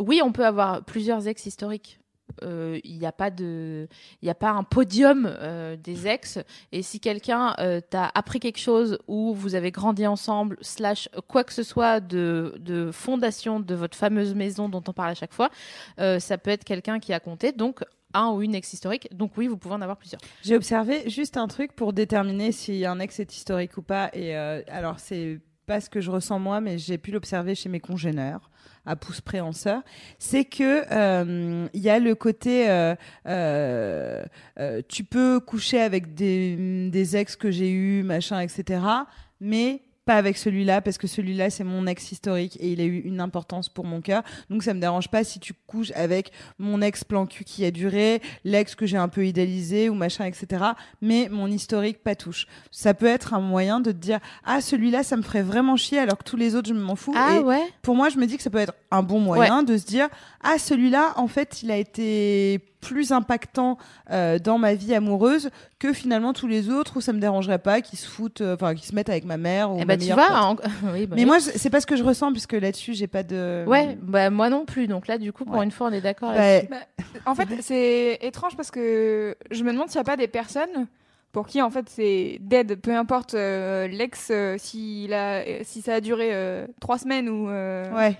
Oui, 0.00 0.20
on 0.24 0.32
peut 0.32 0.46
avoir 0.46 0.84
plusieurs 0.84 1.28
ex 1.28 1.46
historiques. 1.46 2.00
Euh, 2.42 2.78
Il 2.84 2.98
n'y 2.98 3.06
a 3.06 3.12
pas 3.12 3.30
de, 3.30 3.88
il 4.22 4.26
n'y 4.26 4.30
a 4.30 4.34
pas 4.34 4.50
un 4.50 4.64
podium 4.64 5.26
euh, 5.26 5.76
des 5.76 6.06
ex. 6.06 6.38
Et 6.72 6.82
si 6.82 7.00
quelqu'un 7.00 7.54
euh, 7.58 7.80
t'a 7.80 8.10
appris 8.14 8.40
quelque 8.40 8.58
chose 8.58 8.98
ou 9.06 9.34
vous 9.34 9.54
avez 9.54 9.70
grandi 9.70 10.06
ensemble, 10.06 10.56
slash 10.60 11.08
quoi 11.28 11.44
que 11.44 11.52
ce 11.52 11.62
soit 11.62 12.00
de, 12.00 12.54
de 12.58 12.90
fondation 12.92 13.60
de 13.60 13.74
votre 13.74 13.96
fameuse 13.96 14.34
maison 14.34 14.68
dont 14.68 14.82
on 14.86 14.92
parle 14.92 15.10
à 15.10 15.14
chaque 15.14 15.32
fois, 15.32 15.50
ça 15.96 16.38
peut 16.38 16.50
être 16.50 16.64
quelqu'un 16.64 16.98
qui 17.00 17.12
a 17.12 17.20
compté. 17.20 17.52
Donc 17.52 17.82
un 18.14 18.30
ou 18.30 18.42
une 18.42 18.54
ex 18.54 18.72
historique. 18.72 19.08
Donc 19.14 19.32
oui, 19.36 19.46
vous 19.46 19.56
pouvez 19.56 19.74
en 19.74 19.82
avoir 19.82 19.96
plusieurs. 19.96 20.20
J'ai 20.42 20.56
observé 20.56 21.08
juste 21.08 21.36
un 21.36 21.48
truc 21.48 21.74
pour 21.74 21.92
déterminer 21.92 22.52
si 22.52 22.84
un 22.84 22.98
ex 23.00 23.20
est 23.20 23.34
historique 23.34 23.76
ou 23.76 23.82
pas. 23.82 24.10
Et 24.12 24.36
euh, 24.36 24.62
alors, 24.68 24.98
c'est 24.98 25.40
pas 25.68 25.80
ce 25.82 25.90
que 25.90 26.00
je 26.00 26.10
ressens 26.10 26.38
moi, 26.38 26.60
mais 26.62 26.78
j'ai 26.78 26.96
pu 26.96 27.10
l'observer 27.12 27.54
chez 27.54 27.68
mes 27.68 27.78
congénères 27.78 28.50
à 28.86 28.96
pouce 28.96 29.20
près 29.20 29.40
en 29.40 29.52
sœur, 29.52 29.82
c'est 30.18 30.46
que 30.46 30.82
euh, 30.90 31.68
il 31.74 31.80
y 31.80 31.90
a 31.90 31.98
le 31.98 32.14
côté 32.14 32.70
euh, 32.70 32.94
euh, 33.26 34.24
euh, 34.58 34.80
tu 34.88 35.04
peux 35.04 35.40
coucher 35.40 35.80
avec 35.80 36.14
des, 36.14 36.88
des 36.90 37.16
ex 37.16 37.36
que 37.36 37.50
j'ai 37.50 37.70
eu 37.70 38.02
machin 38.02 38.40
etc 38.40 38.80
mais 39.40 39.82
pas 40.08 40.16
avec 40.16 40.38
celui-là 40.38 40.80
parce 40.80 40.96
que 40.96 41.06
celui-là 41.06 41.50
c'est 41.50 41.64
mon 41.64 41.86
ex 41.86 42.12
historique 42.12 42.56
et 42.60 42.72
il 42.72 42.80
a 42.80 42.84
eu 42.84 43.00
une 43.00 43.20
importance 43.20 43.68
pour 43.68 43.84
mon 43.84 44.00
cœur. 44.00 44.22
Donc 44.48 44.62
ça 44.62 44.72
me 44.72 44.80
dérange 44.80 45.08
pas 45.08 45.22
si 45.22 45.38
tu 45.38 45.52
couches 45.66 45.92
avec 45.94 46.32
mon 46.58 46.80
ex 46.80 47.04
plan 47.04 47.26
cul 47.26 47.44
qui 47.44 47.64
a 47.66 47.70
duré 47.70 48.22
l'ex 48.44 48.74
que 48.74 48.86
j'ai 48.86 48.96
un 48.96 49.08
peu 49.08 49.26
idéalisé 49.26 49.90
ou 49.90 49.94
machin 49.94 50.24
etc 50.24 50.64
mais 51.02 51.28
mon 51.30 51.46
historique 51.48 52.02
pas 52.02 52.14
touche. 52.16 52.46
Ça 52.70 52.94
peut 52.94 53.06
être 53.06 53.34
un 53.34 53.40
moyen 53.40 53.80
de 53.80 53.92
te 53.92 53.96
dire 53.98 54.18
ah 54.46 54.62
celui-là 54.62 55.02
ça 55.02 55.16
me 55.18 55.22
ferait 55.22 55.42
vraiment 55.42 55.76
chier 55.76 55.98
alors 55.98 56.16
que 56.16 56.24
tous 56.24 56.36
les 56.38 56.54
autres 56.54 56.68
je 56.70 56.74
m'en 56.74 56.96
fous 56.96 57.12
Ah 57.14 57.36
Et 57.36 57.40
ouais? 57.40 57.62
pour 57.82 57.94
moi, 57.94 58.08
je 58.08 58.16
me 58.16 58.24
dis 58.26 58.36
que 58.38 58.42
ça 58.42 58.48
peut 58.50 58.58
être 58.58 58.74
un 58.90 59.02
bon 59.02 59.20
moyen 59.20 59.62
de 59.62 59.76
se 59.76 59.84
dire 59.84 60.08
ah 60.42 60.58
celui-là 60.58 61.12
en 61.16 61.26
fait 61.26 61.62
il 61.62 61.70
a 61.70 61.76
été 61.76 62.60
plus 62.80 63.10
impactant 63.10 63.76
euh, 64.12 64.38
dans 64.38 64.56
ma 64.56 64.74
vie 64.74 64.94
amoureuse 64.94 65.50
que 65.80 65.92
finalement 65.92 66.32
tous 66.32 66.46
les 66.46 66.70
autres 66.70 66.98
où 66.98 67.00
ça 67.00 67.12
me 67.12 67.18
dérangerait 67.18 67.58
pas 67.58 67.80
qu'ils 67.80 67.98
se 67.98 68.06
foutent 68.08 68.40
euh, 68.40 68.54
enfin 68.54 68.74
qu'ils 68.76 68.86
se 68.86 68.94
mettent 68.94 69.08
avec 69.08 69.24
ma 69.24 69.36
mère 69.36 69.72
ou 69.72 69.78
Eh 69.80 69.84
ma 69.84 69.96
bah, 69.96 70.04
tu 70.04 70.12
vois. 70.12 70.26
pote. 70.26 70.36
en- 70.36 70.56
oui, 70.92 71.06
bah 71.06 71.16
mais 71.16 71.22
oui. 71.22 71.26
moi 71.26 71.40
c'est 71.40 71.70
pas 71.70 71.80
ce 71.80 71.86
que 71.86 71.96
je 71.96 72.04
ressens 72.04 72.30
puisque 72.30 72.52
là-dessus 72.52 72.94
j'ai 72.94 73.08
pas 73.08 73.24
de 73.24 73.64
Ouais, 73.66 73.98
bah 74.00 74.30
moi 74.30 74.48
non 74.48 74.64
plus. 74.64 74.86
Donc 74.86 75.08
là, 75.08 75.18
du 75.18 75.32
coup, 75.32 75.44
pour 75.44 75.56
Ouais. 75.56 75.64
une 75.64 75.72
fois, 75.72 75.88
on 75.88 75.92
est 75.92 76.00
d'accord. 76.00 76.30
Bah, 76.32 76.36
là-dessus. 76.38 76.68
En 77.26 77.34
fait, 77.34 77.48
c'est 77.62 78.18
étrange 78.22 78.56
parce 78.56 78.70
que 78.70 79.36
je 79.50 79.64
me 79.64 79.72
demande 79.72 79.88
s'il 79.88 79.98
n'y 79.98 80.02
a 80.02 80.04
pas 80.04 80.16
des 80.16 80.28
personnes 80.28 80.86
pour 81.32 81.46
qui 81.48 81.60
en 81.60 81.70
fait 81.70 81.86
c'est 81.88 82.38
dead, 82.40 82.76
peu 82.80 82.94
importe 82.96 83.34
euh, 83.34 83.86
l'ex, 83.88 84.28
euh, 84.30 84.56
euh, 84.56 85.60
si 85.64 85.82
ça 85.82 85.94
a 85.94 86.00
duré 86.00 86.30
euh, 86.32 86.66
trois 86.80 86.96
semaines 86.98 87.28
ou, 87.28 87.48
euh, 87.50 87.92
ouais 87.92 88.16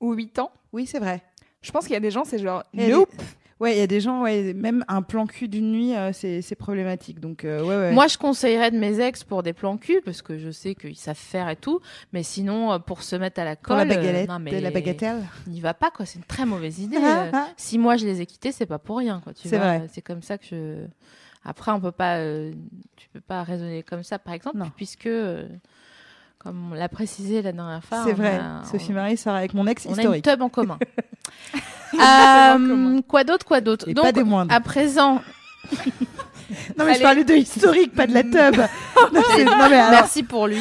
ou 0.00 0.12
huit 0.14 0.38
ans. 0.38 0.50
oui 0.72 0.86
c'est 0.86 0.98
vrai 1.00 1.20
Je 1.62 1.70
pense 1.72 1.84
qu'il 1.84 1.94
y 1.94 1.96
a 1.96 2.00
des 2.00 2.10
gens, 2.10 2.24
c'est 2.24 2.38
genre 2.38 2.62
Il 2.72 2.80
y 2.80 2.84
a 2.84 2.88
nope. 2.88 3.10
des- 3.16 3.24
ouais 3.60 3.74
il 3.74 3.78
y 3.80 3.82
a 3.82 3.88
des 3.88 4.00
gens 4.00 4.22
ouais 4.22 4.54
même 4.54 4.84
un 4.86 5.02
plan 5.02 5.26
cul 5.26 5.48
d'une 5.48 5.72
nuit 5.72 5.92
euh, 5.96 6.12
c'est 6.12 6.42
c'est 6.42 6.54
problématique 6.54 7.18
donc 7.18 7.44
euh, 7.44 7.60
ouais 7.62 7.74
ouais 7.76 7.90
Moi, 7.92 8.06
je 8.06 8.16
conseillerais 8.16 8.70
de 8.70 8.78
mes 8.78 9.00
ex 9.00 9.24
pour 9.24 9.42
des 9.42 9.52
plans 9.52 9.76
cul 9.76 10.00
parce 10.04 10.22
que 10.22 10.38
je 10.38 10.50
sais 10.52 10.76
qu'ils 10.76 10.94
savent 10.96 11.16
faire 11.16 11.48
et 11.48 11.56
tout. 11.56 11.80
Mais 12.12 12.22
sinon, 12.22 12.72
euh, 12.72 12.78
pour 12.78 13.02
se 13.02 13.16
mettre 13.16 13.40
à 13.40 13.44
la 13.44 13.56
pour 13.56 13.74
colle, 13.76 13.88
la 13.88 13.94
euh, 13.94 13.96
baguette 13.96 14.28
non, 14.28 14.38
mais 14.38 14.60
la 14.60 14.70
bagatelle 14.70 15.24
n'y 15.48 15.60
va 15.60 15.74
pas 15.74 15.90
quoi. 15.90 16.06
C'est 16.06 16.20
une 16.20 16.24
très 16.24 16.46
mauvaise 16.46 16.78
idée. 16.78 16.98
Si 17.56 17.78
moi 17.78 17.96
je 17.96 18.06
les 18.06 18.20
ai 18.20 18.26
quittés, 18.26 18.52
c'est 18.52 18.66
pas 18.66 18.78
pour 18.78 18.98
rien 18.98 19.20
quoi. 19.24 19.34
Tu 19.34 19.48
C'est 19.48 19.58
vrai. 19.58 19.86
C'est 19.92 20.02
comme 20.02 20.22
ça 20.22 20.38
que 20.38 20.46
je. 20.48 20.84
Après, 21.44 21.72
on 21.72 21.80
peut 21.80 21.92
pas, 21.92 22.18
euh, 22.18 22.52
tu 22.96 23.08
peux 23.08 23.20
pas 23.20 23.42
raisonner 23.42 23.82
comme 23.82 24.02
ça, 24.02 24.18
par 24.18 24.34
exemple, 24.34 24.58
Non. 24.58 24.70
puisque, 24.76 25.06
euh, 25.06 25.48
comme 26.38 26.72
on 26.72 26.74
l'a 26.74 26.88
précisé 26.88 27.40
la 27.42 27.52
dernière 27.52 27.82
fois, 27.82 28.02
c'est 28.04 28.12
on 28.12 28.16
vrai 28.16 28.36
a- 28.36 28.62
Sophie 28.70 28.90
on- 28.90 28.94
Marie 28.94 29.16
sort 29.16 29.34
avec 29.34 29.54
mon 29.54 29.66
ex 29.66 29.86
On 29.86 29.90
a 29.90 29.92
une 29.94 29.98
historique 30.00 30.24
tub 30.24 30.42
en 30.42 30.48
commun. 30.48 30.78
Euh, 31.94 33.00
quoi 33.08 33.24
d'autre, 33.24 33.46
quoi 33.46 33.60
d'autre 33.60 33.88
et 33.88 33.94
Donc, 33.94 34.04
pas 34.04 34.12
des 34.12 34.22
moindres. 34.22 34.52
à 34.54 34.60
présent, 34.60 35.22
non 36.78 36.84
mais 36.84 36.94
je 36.94 37.02
parlais 37.02 37.24
de 37.24 37.34
historique 37.34 37.94
pas 37.94 38.06
de 38.06 38.12
la 38.14 38.22
tub 38.22 38.34
non, 39.14 39.22
c'est- 39.34 39.44
non, 39.44 39.52
mais 39.70 39.76
alors, 39.76 39.90
merci 39.90 40.22
pour 40.22 40.46
lui. 40.46 40.60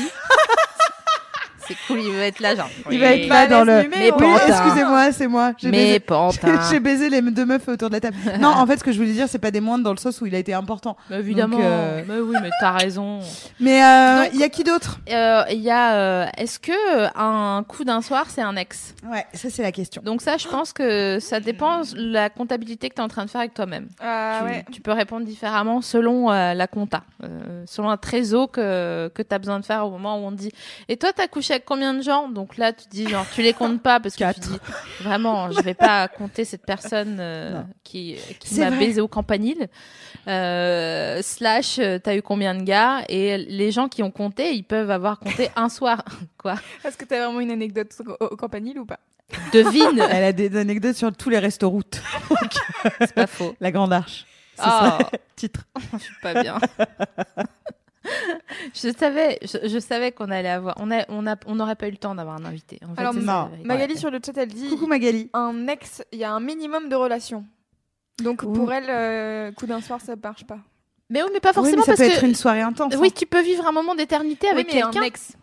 C'est 1.68 1.76
cool, 1.88 2.00
il 2.02 2.14
va 2.16 2.26
être 2.26 2.40
là, 2.40 2.56
genre. 2.56 2.70
il 2.92 3.00
va 3.00 3.08
être 3.14 3.28
là 3.28 3.48
Bah, 3.48 3.48
dans 3.48 3.64
le. 3.66 3.88
Mais 3.90 4.12
oui 4.12 4.26
excusez-moi 4.48 5.12
c'est 5.12 5.28
moi 5.28 5.54
j'ai 5.58 5.70
Mais 5.70 5.86
baisé 5.86 6.00
pantin. 6.00 6.60
J'ai 6.72 6.80
baisé 6.80 7.10
les 7.10 7.22
deux 7.22 7.46
meufs 7.46 7.68
autour 7.68 7.90
de 7.90 7.94
la 7.96 8.00
table. 8.02 8.16
Non, 8.40 8.50
en 8.50 8.66
fait, 8.66 8.78
ce 8.78 8.84
que 8.84 8.92
je 8.92 8.98
voulais 8.98 9.12
dire, 9.14 9.28
c'est 9.30 9.40
pas 9.40 9.52
des 9.52 9.62
moindres 9.62 9.84
dans 9.84 9.92
le 9.92 9.98
sens 9.98 10.22
où 10.22 10.26
il 10.26 10.36
a 10.36 10.38
été 10.38 10.54
important. 10.54 10.98
Mais 11.10 11.18
évidemment. 11.20 11.58
Donc, 11.58 11.66
euh, 11.66 12.04
Mais 12.08 12.20
oui, 12.20 12.36
mais 12.42 12.50
t'as 12.60 12.72
raison. 12.72 13.20
Mais 13.60 13.84
euh, 13.84 14.26
il 14.34 14.40
y 14.40 14.44
a 14.44 14.50
qui 14.50 14.64
d'autre? 14.64 15.00
Euh, 15.10 15.44
Il 15.52 15.60
y 15.62 15.70
a. 15.72 15.96
euh, 15.96 16.26
Est-ce 16.38 16.60
que 16.60 16.72
un 17.18 17.64
coup 17.64 17.84
d'un 17.84 18.02
soir, 18.02 18.26
c'est 18.30 18.42
un 18.42 18.56
ex? 18.56 18.94
Ouais, 19.10 19.26
ça 19.34 19.50
c'est 19.50 19.64
la 19.64 19.72
question. 19.72 20.02
Donc 20.04 20.22
ça, 20.22 20.38
je 20.38 20.48
pense 20.48 20.74
que 20.74 21.20
ça 21.20 21.40
dépend 21.40 21.82
de 21.82 22.12
la 22.12 22.30
comptabilité 22.30 22.90
que 22.90 22.96
tu 22.96 23.02
es 23.02 23.04
en 23.04 23.08
train 23.08 23.26
de 23.26 23.30
faire 23.30 23.42
avec 23.42 23.54
toi-même. 23.54 23.88
Ah 24.00 24.40
tu, 24.40 24.46
ouais. 24.46 24.66
tu 24.72 24.82
peux 24.82 24.92
répondre 24.94 25.26
différemment 25.26 25.82
selon 25.82 26.32
euh, 26.32 26.54
la 26.54 26.68
compta, 26.68 27.04
euh, 27.24 27.64
selon 27.66 27.90
un 27.90 27.98
trésor 27.98 28.52
que, 28.52 29.10
que 29.14 29.22
tu 29.22 29.34
as 29.34 29.40
besoin 29.40 29.60
de 29.60 29.66
faire 29.66 29.86
au 29.86 29.92
moment 29.92 30.18
où 30.22 30.26
on 30.28 30.32
te 30.32 30.38
dit 30.38 30.52
Et 30.90 30.98
toi, 30.98 31.12
tu 31.16 31.22
as 31.22 31.28
couché 31.28 31.54
avec 31.58 31.66
combien 31.66 31.94
de 31.94 32.02
gens 32.02 32.30
Donc 32.30 32.58
là, 32.58 32.72
tu 32.72 32.88
dis 32.90 33.08
genre, 33.08 33.26
tu 33.34 33.42
les 33.42 33.54
comptes 33.54 33.82
pas 33.82 34.00
parce 34.00 34.16
que 34.16 34.34
tu 34.34 34.40
dis 34.40 34.60
Vraiment, 35.02 35.52
je 35.52 35.62
vais 35.62 35.74
pas 35.74 36.08
compter 36.08 36.46
cette 36.46 36.66
personne 36.66 37.18
euh, 37.20 37.62
qui, 37.84 38.16
qui 38.40 38.60
m'a 38.60 38.72
baisé 38.72 39.02
au 39.02 39.08
campanile. 39.08 39.68
Euh, 40.28 41.22
slash, 41.22 41.80
euh, 41.80 42.00
t'as 42.00 42.16
eu 42.16 42.22
combien 42.22 42.54
de 42.54 42.64
gars 42.64 43.04
Et 43.10 43.38
les 43.38 43.72
gens 43.72 43.88
qui 43.88 44.04
ont 44.04 44.12
compté, 44.12 44.54
ils 44.54 44.64
peuvent 44.64 44.92
avoir 44.92 45.20
compté 45.20 45.50
un 45.56 45.70
soir. 45.70 46.04
Quoi 46.38 46.56
Est-ce 46.84 46.98
que 46.98 47.06
t'as 47.06 47.26
vraiment 47.26 47.40
une 47.40 47.52
anecdote 47.52 47.92
au, 48.20 48.26
au 48.26 48.36
campanile 48.36 48.80
ou 48.80 48.86
pas 48.86 49.00
Devine 49.52 50.00
Elle 50.10 50.24
a 50.24 50.34
des 50.34 50.56
anecdotes 50.56 50.96
sur 50.96 51.16
tous 51.16 51.30
les 51.30 51.40
restos 51.40 51.70
routes. 51.70 52.02
C'est 53.00 53.14
pas 53.14 53.28
faux. 53.28 53.56
La 53.60 53.72
Grande 53.72 53.94
Arche. 53.94 54.26
C'est 54.56 54.64
ça, 54.64 54.98
titre. 55.36 55.62
je 55.94 55.98
suis 56.00 56.16
pas 56.22 56.42
bien. 56.42 56.58
Je 58.82 58.94
savais, 58.98 59.40
je, 59.42 59.68
je 59.68 59.80
savais 59.80 60.12
qu'on 60.12 60.30
allait 60.32 60.50
avoir, 60.50 60.76
on 60.80 60.92
a, 60.92 61.06
on 61.10 61.26
a, 61.28 61.36
on 61.46 61.56
n'aurait 61.56 61.76
pas 61.76 61.88
eu 61.88 61.92
le 61.92 61.98
temps 61.98 62.16
d'avoir 62.16 62.36
un 62.36 62.46
invité. 62.46 62.80
En 62.90 62.94
fait, 62.96 63.02
Alors, 63.02 63.14
c'est 63.14 63.22
ça, 63.26 63.50
non. 63.52 63.66
Magali 63.66 63.98
sur 63.98 64.10
le 64.12 64.20
chat, 64.26 64.38
elle 64.38 64.50
dit 64.50 64.70
Coucou 64.70 64.88
Magali. 64.88 65.30
un 65.34 65.68
ex, 65.68 66.04
il 66.12 66.20
y 66.20 66.24
a 66.24 66.32
un 66.32 66.40
minimum 66.40 66.90
de 66.90 66.96
relations. 66.96 67.46
Donc 68.24 68.44
Ouh. 68.44 68.52
pour 68.54 68.72
elle, 68.74 68.86
euh, 68.90 69.52
coup 69.52 69.66
d'un 69.68 69.82
soir, 69.82 70.00
ça 70.02 70.16
marche 70.22 70.46
pas. 70.46 70.60
Mais 71.10 71.22
oui, 71.24 71.30
mais 71.34 71.40
pas 71.40 71.50
Oui, 71.50 71.56
forcément 71.56 71.78
mais 71.78 71.84
ça 71.86 71.92
parce 71.94 72.00
peut 72.00 72.08
que. 72.08 72.18
être 72.18 72.24
une 72.26 72.36
soirée 72.36 72.62
intense. 72.62 72.94
Oui, 72.98 73.08
hein. 73.10 73.14
tu 73.16 73.26
peux 73.26 73.42
vivre 73.42 73.66
un 73.68 73.72
moment 73.72 73.96
d'éternité 73.96 74.48
avec 74.50 74.68
oui, 74.68 74.74
mais 74.76 74.82
quelqu'un. 74.82 75.02
un 75.02 75.06
ex. 75.06 75.34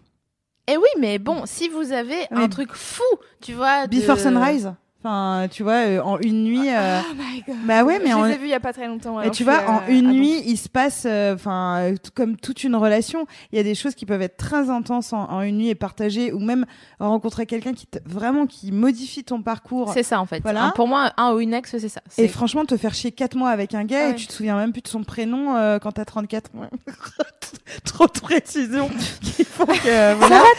Et 0.67 0.76
oui, 0.76 0.88
mais 0.99 1.19
bon, 1.19 1.43
si 1.47 1.69
vous 1.69 1.93
avez 1.93 2.19
Oui. 2.31 2.43
un 2.43 2.49
truc 2.49 2.73
fou, 2.73 3.03
tu 3.43 3.53
vois. 3.53 3.87
de- 3.87 3.97
Before 3.97 4.19
Sunrise. 4.19 4.73
Enfin, 5.07 5.49
tu 5.51 5.63
vois, 5.63 5.85
euh, 5.87 6.01
en 6.01 6.19
une 6.19 6.45
nuit. 6.45 6.71
euh, 6.71 7.01
Oh 7.11 7.15
my 7.15 7.43
god. 7.47 7.57
Bah 7.67 7.85
ouais, 7.85 7.99
mais 8.03 8.11
je 8.11 8.15
en- 8.15 8.25
les 8.25 8.33
ai 8.35 8.39
vus 8.39 8.47
il 8.47 8.51
y 8.51 8.55
a 8.55 8.61
pas 8.61 8.73
très 8.73 8.87
longtemps. 8.87 9.19
Et 9.21 9.25
alors 9.25 9.35
tu 9.35 9.45
vois, 9.45 9.61
en 9.69 9.77
euh, 9.83 9.91
une 9.91 10.11
nuit, 10.13 10.43
il 10.47 10.57
se 10.57 10.71
passe, 10.71 11.05
euh, 11.07 11.35
enfin, 11.35 11.93
comme 12.15 12.37
toute 12.37 12.65
une 12.65 12.75
relation, 12.75 13.27
il 13.53 13.57
y 13.57 13.61
a 13.61 13.63
des 13.63 13.75
choses 13.75 13.95
qui 13.95 14.07
peuvent 14.07 14.23
être 14.23 14.39
très 14.39 14.71
intenses 14.71 15.13
en, 15.13 15.31
en 15.31 15.43
une 15.43 15.59
nuit 15.59 15.69
et 15.69 15.75
partagées, 15.75 16.33
ou 16.33 16.39
même 16.41 16.65
rencontrer 17.01 17.45
quelqu'un 17.45 17.75
qui 17.75 17.87
vraiment 18.07 18.47
qui 18.47 18.73
modifie 18.73 19.25
ton 19.25 19.43
parcours. 19.43 19.93
C'est 19.93 20.03
ça 20.03 20.21
en 20.21 20.27
fait. 20.27 20.41
Voilà. 20.43 20.65
Un- 20.65 20.71
pour 20.71 20.89
moi, 20.89 21.13
un 21.19 21.35
ou 21.35 21.41
une 21.41 21.53
ex, 21.53 21.77
c'est 21.77 21.89
ça. 21.91 22.01
Et 22.17 22.27
franchement, 22.27 22.65
te 22.65 22.77
faire 22.79 22.95
chier 22.95 23.13
4 23.13 23.37
mois 23.37 23.51
avec 23.51 23.75
un 23.75 23.85
gars 23.85 23.99
Ah 24.01 24.05
et 24.05 24.09
ouais. 24.13 24.15
tu 24.15 24.27
te 24.27 24.33
souviens 24.33 24.57
même 24.57 24.73
plus 24.73 24.81
de 24.83 24.89
son 24.89 25.05
prénom 25.05 25.55
euh, 25.55 25.79
quand 25.79 25.93
t'as 25.93 26.07
34 26.07 26.55
mois. 26.55 26.69
Trop 27.85 28.07
de 28.07 28.21
précision 28.21 28.89
qui 29.21 29.45
font 29.45 29.67
que. 29.67 29.87
euh, 29.87 30.15
voilà. 30.19 30.41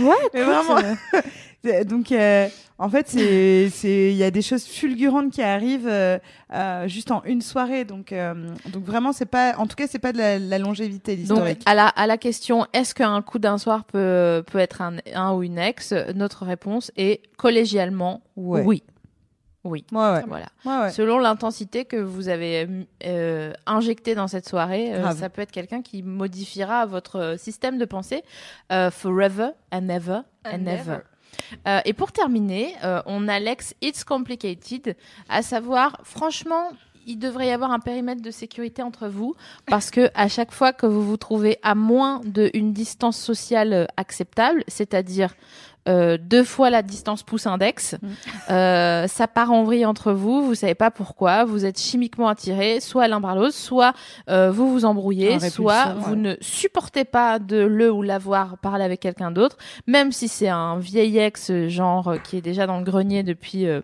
Ouais, 0.00 0.08
Mais 0.34 0.40
écoute, 0.40 0.52
vraiment. 0.66 0.96
Euh, 1.66 1.84
Donc, 1.84 2.12
euh, 2.12 2.48
en 2.78 2.88
fait, 2.88 3.08
c'est, 3.08 3.68
c'est, 3.72 4.10
il 4.12 4.16
y 4.16 4.24
a 4.24 4.30
des 4.30 4.42
choses 4.42 4.64
fulgurantes 4.64 5.30
qui 5.32 5.42
arrivent 5.42 5.88
euh, 5.88 6.18
euh, 6.52 6.88
juste 6.88 7.10
en 7.10 7.22
une 7.24 7.40
soirée. 7.42 7.84
Donc, 7.84 8.12
euh, 8.12 8.34
donc 8.72 8.84
vraiment, 8.84 9.12
c'est 9.12 9.26
pas, 9.26 9.54
en 9.58 9.66
tout 9.66 9.76
cas, 9.76 9.86
c'est 9.88 9.98
pas 9.98 10.12
de 10.12 10.18
la, 10.18 10.38
la 10.38 10.58
longévité, 10.58 11.12
Donc, 11.16 11.20
l'historique. 11.20 11.62
à 11.66 11.74
la, 11.74 11.86
à 11.88 12.06
la 12.06 12.18
question, 12.18 12.66
est-ce 12.72 12.94
qu'un 12.94 13.20
coup 13.22 13.38
d'un 13.38 13.58
soir 13.58 13.84
peut, 13.84 14.42
peut 14.50 14.58
être 14.58 14.82
un, 14.82 14.96
un 15.14 15.32
ou 15.34 15.42
une 15.42 15.58
ex? 15.58 15.92
Notre 16.14 16.44
réponse 16.44 16.90
est 16.96 17.22
collégialement 17.36 18.22
Ouais. 18.36 18.62
oui. 18.64 18.82
Oui. 19.66 19.86
Ouais, 19.92 19.98
ouais. 19.98 20.22
Voilà. 20.28 20.44
Ouais, 20.66 20.78
ouais. 20.82 20.90
Selon 20.90 21.18
l'intensité 21.18 21.86
que 21.86 21.96
vous 21.96 22.28
avez 22.28 22.68
euh, 23.06 23.50
injectée 23.64 24.14
dans 24.14 24.28
cette 24.28 24.46
soirée, 24.46 24.92
euh, 24.92 25.10
ça 25.12 25.30
peut 25.30 25.40
être 25.40 25.52
quelqu'un 25.52 25.80
qui 25.80 26.02
modifiera 26.02 26.84
votre 26.84 27.36
système 27.38 27.78
de 27.78 27.86
pensée 27.86 28.24
euh, 28.70 28.90
forever 28.90 29.52
and 29.72 29.88
ever 29.88 30.20
and, 30.44 30.50
And 30.64 30.66
ever. 30.66 30.98
Euh, 31.66 31.80
et 31.84 31.92
pour 31.92 32.12
terminer, 32.12 32.74
euh, 32.84 33.02
on 33.06 33.28
a 33.28 33.38
l'ex 33.38 33.74
It's 33.82 34.04
Complicated, 34.04 34.96
à 35.28 35.42
savoir, 35.42 36.00
franchement, 36.04 36.70
il 37.06 37.18
devrait 37.18 37.48
y 37.48 37.50
avoir 37.50 37.70
un 37.70 37.80
périmètre 37.80 38.22
de 38.22 38.30
sécurité 38.30 38.82
entre 38.82 39.08
vous, 39.08 39.34
parce 39.66 39.90
que 39.90 40.10
à 40.14 40.28
chaque 40.28 40.52
fois 40.52 40.72
que 40.72 40.86
vous 40.86 41.02
vous 41.02 41.16
trouvez 41.16 41.58
à 41.62 41.74
moins 41.74 42.20
d'une 42.24 42.72
distance 42.72 43.18
sociale 43.18 43.72
euh, 43.72 43.86
acceptable, 43.96 44.64
c'est-à-dire 44.68 45.34
euh, 45.88 46.16
deux 46.20 46.44
fois 46.44 46.70
la 46.70 46.82
distance 46.82 47.22
pouce 47.22 47.46
index, 47.46 47.96
euh, 48.50 49.06
ça 49.06 49.26
part 49.28 49.52
en 49.52 49.64
vrille 49.64 49.84
entre 49.86 50.12
vous, 50.12 50.44
vous 50.46 50.54
savez 50.54 50.74
pas 50.74 50.90
pourquoi, 50.90 51.44
vous 51.44 51.64
êtes 51.64 51.78
chimiquement 51.78 52.28
attirés, 52.28 52.80
soit 52.80 53.08
l'un 53.08 53.20
par 53.20 53.34
l'autre, 53.34 53.54
soit 53.54 53.92
euh, 54.28 54.50
vous 54.50 54.70
vous 54.72 54.84
embrouillez, 54.84 55.38
soit 55.50 55.88
ouais. 55.88 55.94
vous 55.98 56.16
ne 56.16 56.34
supportez 56.40 57.04
pas 57.04 57.38
de 57.38 57.58
le 57.58 57.90
ou 57.92 58.02
la 58.02 58.18
voir 58.18 58.58
parler 58.58 58.84
avec 58.84 59.00
quelqu'un 59.00 59.30
d'autre, 59.30 59.56
même 59.86 60.12
si 60.12 60.28
c'est 60.28 60.48
un 60.48 60.78
vieil 60.78 61.18
ex 61.18 61.52
genre 61.68 62.08
euh, 62.08 62.16
qui 62.18 62.36
est 62.36 62.40
déjà 62.42 62.66
dans 62.66 62.78
le 62.78 62.84
grenier 62.84 63.22
depuis 63.22 63.66
euh, 63.66 63.80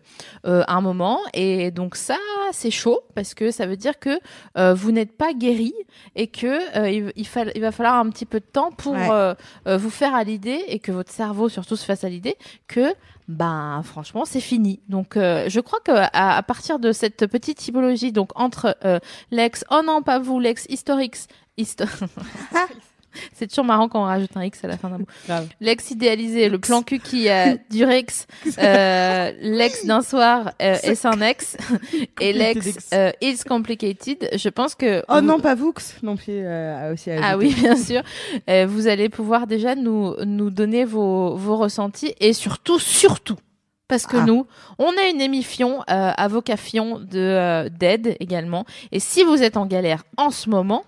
euh, 0.47 0.63
un 0.69 0.81
moment. 0.81 1.19
Et 1.35 1.71
donc 1.71 1.97
ça, 1.97 2.17
c'est 2.53 2.71
chaud 2.71 3.01
parce 3.15 3.35
que 3.35 3.51
ça 3.51 3.67
veut 3.67 3.77
dire 3.77 3.99
que 3.99 4.19
euh, 4.59 4.75
vous 4.75 4.93
n'êtes 4.93 5.17
pas 5.17 5.33
guéri 5.33 5.75
et 6.17 6.27
que 6.27 6.79
euh, 6.79 6.91
il, 6.91 7.13
il, 7.17 7.27
fa- 7.27 7.51
il 7.55 7.61
va 7.61 7.73
falloir 7.73 7.97
un 7.97 8.09
petit 8.11 8.27
peu 8.27 8.41
de 8.41 8.45
temps 8.45 8.71
pour 8.73 8.91
Ouais. 8.91 9.77
vous 9.79 9.91
faire 9.91 10.15
à 10.15 10.25
l'idée 10.25 10.65
et 10.69 10.79
que 10.79 10.93
votre 10.93 11.11
cerveau 11.13 11.49
surtout 11.49 11.77
se 11.77 11.85
à 12.05 12.09
l'idée 12.09 12.37
que 12.69 12.95
ben 13.29 13.83
franchement 13.85 14.25
c'est 14.25 14.41
fini. 14.41 14.81
Donc 14.89 15.17
euh, 15.17 15.45
je 15.49 15.61
crois 15.61 15.81
que 15.81 15.93
à, 15.93 16.37
à 16.37 16.43
partir 16.43 16.79
de 16.79 16.93
cette 16.93 17.27
petite 17.27 17.59
typologie 17.59 18.13
donc 18.13 18.31
entre 18.35 18.77
euh, 18.85 18.99
l'ex 19.31 19.65
oh 19.71 19.83
non 19.85 20.03
pas 20.03 20.19
vous 20.19 20.41
l'ex 20.41 20.67
historique 20.69 21.17
histo- 21.59 21.87
C'est 23.35 23.47
toujours 23.49 23.65
marrant 23.65 23.89
quand 23.89 24.01
on 24.03 24.07
rajoute 24.07 24.37
un 24.37 24.43
X 24.45 24.65
à 24.65 24.69
la 24.69 24.77
fin 24.77 24.89
d'un 24.91 24.99
mot. 24.99 25.07
L'ex 25.61 25.91
idéalisé, 25.91 26.49
le 26.49 26.59
plan 26.59 26.83
cul 26.83 26.99
qui 26.99 27.29
a 27.29 27.57
du 27.71 27.85
Rex, 27.85 28.27
euh, 28.59 29.33
l'ex 29.41 29.85
d'un 29.87 30.03
soir 30.03 30.53
euh, 30.63 30.77
est 30.83 31.05
un 31.07 31.21
ex, 31.21 31.57
et 32.21 32.33
l'ex 32.33 32.67
ex. 32.67 32.91
euh, 32.93 33.11
is 33.21 33.39
complicated. 33.47 34.29
Je 34.35 34.49
pense 34.49 34.75
que 34.75 35.03
Oh 35.09 35.15
vous- 35.17 35.21
non, 35.23 35.41
pas 35.41 35.55
Vux 35.55 35.73
non 36.03 36.17
plus. 36.17 36.27
Euh, 36.31 36.93
aussi 36.93 37.11
ah 37.11 37.37
oui, 37.37 37.55
bien 37.55 37.77
sûr. 37.77 38.03
Euh, 38.49 38.67
vous 38.69 38.87
allez 38.89 39.09
pouvoir 39.09 39.47
déjà 39.47 39.75
nous, 39.75 40.15
nous 40.25 40.51
donner 40.51 40.85
vos, 40.85 41.37
vos 41.37 41.57
ressentis 41.57 42.15
et 42.21 42.33
surtout, 42.33 42.79
surtout, 42.79 43.37
parce 43.89 44.07
que 44.07 44.17
Ah. 44.19 44.25
nous, 44.25 44.47
on 44.79 44.89
a 44.91 45.09
une 45.13 45.21
émission 45.21 45.81
euh, 45.91 46.13
avocafion 46.17 46.99
de 47.01 47.19
euh, 47.19 47.69
d'aide 47.69 48.17
également. 48.21 48.65
Et 48.93 49.01
si 49.01 49.23
vous 49.25 49.43
êtes 49.43 49.57
en 49.57 49.67
galère 49.67 50.05
en 50.17 50.31
ce 50.31 50.49
moment, 50.49 50.85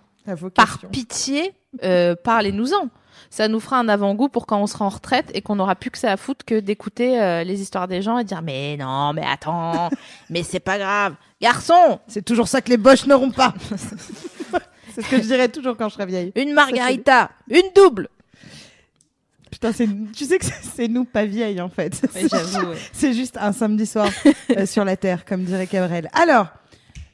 par 0.55 0.79
pitié, 0.91 1.53
euh, 1.83 2.15
parlez-nous-en. 2.23 2.89
Ça 3.31 3.49
nous 3.49 3.61
fera 3.61 3.79
un 3.79 3.89
avant-goût 3.89 4.29
pour 4.29 4.47
quand 4.47 4.61
on 4.61 4.67
sera 4.67 4.85
en 4.85 4.89
retraite 4.91 5.31
et 5.35 5.41
qu'on 5.43 5.57
n'aura 5.57 5.75
plus 5.75 5.91
que 5.91 5.99
ça 5.99 6.13
à 6.13 6.17
foutre 6.17 6.45
que 6.45 6.61
d'écouter 6.61 7.21
euh, 7.21 7.45
les 7.45 7.63
histoires 7.63 7.89
des 7.89 8.03
gens 8.03 8.19
et 8.19 8.25
dire 8.25 8.43
mais 8.43 8.77
non, 8.77 9.13
mais 9.15 9.25
attends, 9.25 9.89
mais 10.31 10.43
c'est 10.43 10.61
pas 10.61 10.79
grave, 10.79 11.15
garçon, 11.41 12.01
C'est 12.09 12.25
toujours 12.25 12.49
ça 12.49 12.61
que 12.61 12.69
les 12.71 12.77
boches 12.77 13.07
n'auront 13.07 13.31
pas. 13.31 13.55
c'est 14.95 15.03
ce 15.03 15.09
que 15.09 15.17
je 15.17 15.23
dirais 15.23 15.49
toujours 15.49 15.77
quand 15.77 15.89
je 15.89 15.95
serai 15.95 16.07
vieille. 16.07 16.33
une 16.37 16.53
margarita, 16.53 17.31
une 17.49 17.71
double. 17.75 18.09
Putain, 19.51 19.73
c'est, 19.73 19.89
tu 20.15 20.25
sais 20.25 20.39
que 20.39 20.45
c'est- 20.47 20.89
nous 20.89 21.05
pas 21.05 21.25
vieilles 21.25 21.61
en 21.61 21.69
fait. 21.69 22.03
Oui, 22.15 22.27
j'avoue, 22.31 22.71
ouais. 22.71 22.77
C'est 22.93 23.13
juste 23.13 23.37
un 23.39 23.53
samedi 23.53 23.87
soir 23.87 24.09
euh, 24.57 24.67
sur 24.67 24.85
la 24.85 24.97
terre, 24.97 25.25
comme 25.25 25.45
dirait 25.45 25.67
Cabrel. 25.67 26.09
Alors, 26.13 26.49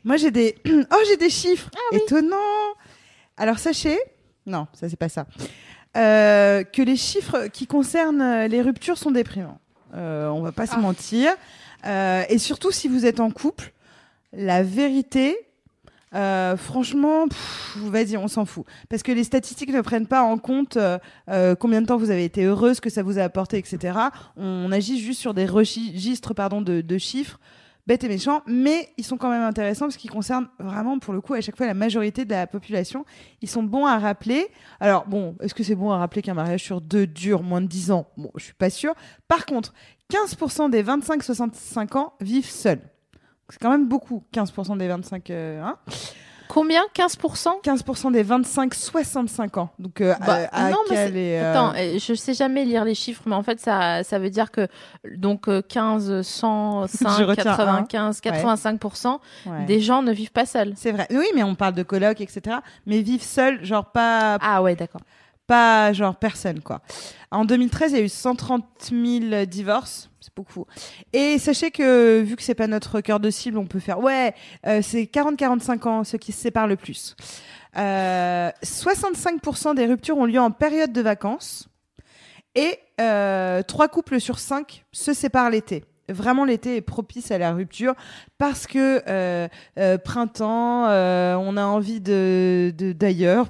moi 0.04 0.16
j'ai 0.16 0.30
des, 0.30 0.56
oh 0.66 0.96
j'ai 1.08 1.16
des 1.16 1.30
chiffres 1.30 1.68
étonnants. 1.92 2.36
Alors 3.38 3.58
sachez, 3.58 3.96
non, 4.46 4.66
ça 4.72 4.88
c'est 4.88 4.96
pas 4.96 5.08
ça, 5.08 5.26
Euh, 5.96 6.64
que 6.64 6.82
les 6.82 6.96
chiffres 6.96 7.46
qui 7.52 7.66
concernent 7.66 8.20
euh, 8.22 8.46
les 8.48 8.60
ruptures 8.62 8.98
sont 8.98 9.10
déprimants. 9.10 9.58
Euh, 9.94 10.28
on 10.28 10.42
va 10.42 10.52
pas 10.52 10.66
se 10.66 10.74
Ah. 10.76 10.80
mentir. 10.80 11.30
Euh, 11.86 12.22
et 12.28 12.38
surtout 12.38 12.70
si 12.70 12.88
vous 12.88 13.06
êtes 13.06 13.20
en 13.20 13.30
couple, 13.30 13.72
la 14.32 14.62
vérité. 14.62 15.36
euh, 16.14 16.56
franchement, 16.56 17.26
vas-y, 17.76 18.16
on 18.16 18.28
s'en 18.28 18.46
fout. 18.46 18.64
Parce 18.88 19.02
que 19.02 19.12
les 19.12 19.24
statistiques 19.24 19.70
ne 19.72 19.82
prennent 19.82 20.06
pas 20.06 20.22
en 20.22 20.38
compte 20.38 20.78
euh, 20.78 20.98
euh, 21.28 21.54
combien 21.54 21.82
de 21.82 21.86
temps 21.86 21.98
vous 21.98 22.10
avez 22.10 22.24
été 22.24 22.44
heureuse, 22.44 22.80
que 22.80 22.88
ça 22.88 23.02
vous 23.02 23.18
a 23.18 23.22
apporté, 23.24 23.58
etc. 23.58 23.98
On 24.38 24.72
agit 24.72 24.98
juste 25.00 25.20
sur 25.20 25.34
des 25.34 25.44
registres 25.44 26.32
pardon, 26.32 26.62
de, 26.62 26.80
de 26.80 26.98
chiffres 26.98 27.38
bêtes 27.88 28.04
et 28.04 28.08
méchants, 28.08 28.42
mais 28.46 28.90
ils 28.98 29.04
sont 29.04 29.16
quand 29.16 29.30
même 29.30 29.42
intéressants 29.42 29.86
parce 29.86 29.96
qu'ils 29.96 30.10
concernent 30.10 30.48
vraiment, 30.58 30.98
pour 30.98 31.14
le 31.14 31.22
coup, 31.22 31.32
à 31.32 31.40
chaque 31.40 31.56
fois 31.56 31.66
la 31.66 31.72
majorité 31.72 32.26
de 32.26 32.30
la 32.30 32.46
population. 32.46 33.06
Ils 33.40 33.48
sont 33.48 33.62
bons 33.62 33.86
à 33.86 33.98
rappeler. 33.98 34.46
Alors, 34.78 35.06
bon, 35.06 35.34
est-ce 35.40 35.54
que 35.54 35.62
c'est 35.64 35.74
bon 35.74 35.90
à 35.90 35.96
rappeler 35.96 36.20
qu'un 36.20 36.34
mariage 36.34 36.62
sur 36.62 36.82
deux 36.82 37.06
dure 37.06 37.42
moins 37.42 37.62
de 37.62 37.66
10 37.66 37.90
ans? 37.90 38.06
Bon, 38.18 38.30
je 38.36 38.44
suis 38.44 38.52
pas 38.52 38.68
sûre. 38.68 38.94
Par 39.26 39.46
contre, 39.46 39.72
15% 40.12 40.68
des 40.68 40.84
25-65 40.84 41.96
ans 41.96 42.12
vivent 42.20 42.50
seuls. 42.50 42.82
C'est 43.48 43.58
quand 43.58 43.70
même 43.70 43.88
beaucoup, 43.88 44.22
15% 44.34 44.76
des 44.76 44.86
25 44.86 45.30
euh, 45.30 45.62
hein. 45.62 45.78
Combien? 46.48 46.82
15% 46.94 47.62
15% 47.62 48.12
des 48.12 48.24
25-65 48.24 49.58
ans. 49.58 49.70
Donc, 49.78 50.00
euh, 50.00 50.14
Bah, 50.26 50.48
à, 50.50 50.66
à 50.66 50.70
non, 50.70 50.78
mais 50.90 50.96
est, 50.96 51.40
euh, 51.40 51.50
Attends, 51.52 51.72
euh, 51.76 51.98
je 51.98 52.14
sais 52.14 52.34
jamais 52.34 52.64
lire 52.64 52.84
les 52.84 52.94
chiffres, 52.94 53.22
mais 53.26 53.34
en 53.34 53.42
fait, 53.42 53.60
ça, 53.60 54.02
ça 54.02 54.18
veut 54.18 54.30
dire 54.30 54.50
que 54.50 54.66
donc 55.16 55.48
euh, 55.48 55.62
15, 55.62 56.22
100, 56.22 56.86
Je 56.92 56.96
5, 56.96 57.24
retiens 57.26 57.52
un. 57.52 57.56
95, 57.56 58.20
85% 58.20 59.18
ouais. 59.46 59.64
des 59.66 59.80
gens 59.80 60.02
ne 60.02 60.12
vivent 60.12 60.32
pas 60.32 60.46
seuls. 60.46 60.72
C'est 60.76 60.92
vrai. 60.92 61.06
Oui, 61.10 61.26
mais 61.34 61.42
on 61.42 61.54
parle 61.54 61.74
de 61.74 61.82
coloc, 61.82 62.20
etc. 62.20 62.56
Mais 62.86 63.00
vivent 63.02 63.22
seuls, 63.22 63.64
genre 63.64 63.86
pas, 63.86 64.38
Ah 64.40 64.62
ouais, 64.62 64.74
d'accord. 64.74 65.00
Pas 65.48 65.92
genre 65.92 66.14
personne, 66.14 66.60
quoi. 66.60 66.80
En 67.32 67.44
2013, 67.44 67.92
il 67.92 67.98
y 67.98 68.00
a 68.00 68.04
eu 68.04 68.08
130 68.08 68.64
000 68.90 69.46
divorces. 69.46 70.10
C'est 70.20 70.34
beaucoup. 70.36 70.66
Et 71.12 71.38
sachez 71.38 71.70
que, 71.72 72.20
vu 72.20 72.36
que 72.36 72.42
c'est 72.42 72.54
pas 72.54 72.68
notre 72.68 73.00
cœur 73.00 73.18
de 73.18 73.30
cible, 73.30 73.58
on 73.58 73.66
peut 73.66 73.80
faire, 73.80 73.98
ouais, 73.98 74.34
euh, 74.66 74.80
c'est 74.82 75.02
40-45 75.02 75.88
ans, 75.88 76.04
ceux 76.04 76.18
qui 76.18 76.32
se 76.32 76.40
séparent 76.40 76.66
le 76.68 76.76
plus. 76.76 77.16
Euh, 77.76 78.50
65% 78.62 79.74
des 79.74 79.86
ruptures 79.86 80.18
ont 80.18 80.26
lieu 80.26 80.40
en 80.40 80.50
période 80.50 80.92
de 80.92 81.00
vacances. 81.00 81.68
Et 82.54 82.78
euh, 83.00 83.62
3 83.62 83.88
couples 83.88 84.20
sur 84.20 84.38
5 84.38 84.84
se 84.92 85.12
séparent 85.12 85.50
l'été. 85.50 85.84
Vraiment, 86.10 86.44
l'été 86.44 86.76
est 86.76 86.80
propice 86.80 87.30
à 87.30 87.38
la 87.38 87.52
rupture 87.52 87.94
parce 88.38 88.66
que 88.66 89.02
euh, 89.08 89.46
euh, 89.78 89.98
printemps, 89.98 90.86
euh, 90.88 91.36
on 91.36 91.56
a 91.56 91.64
envie 91.64 92.00
de 92.00 92.72
d'ailleurs. 92.96 93.48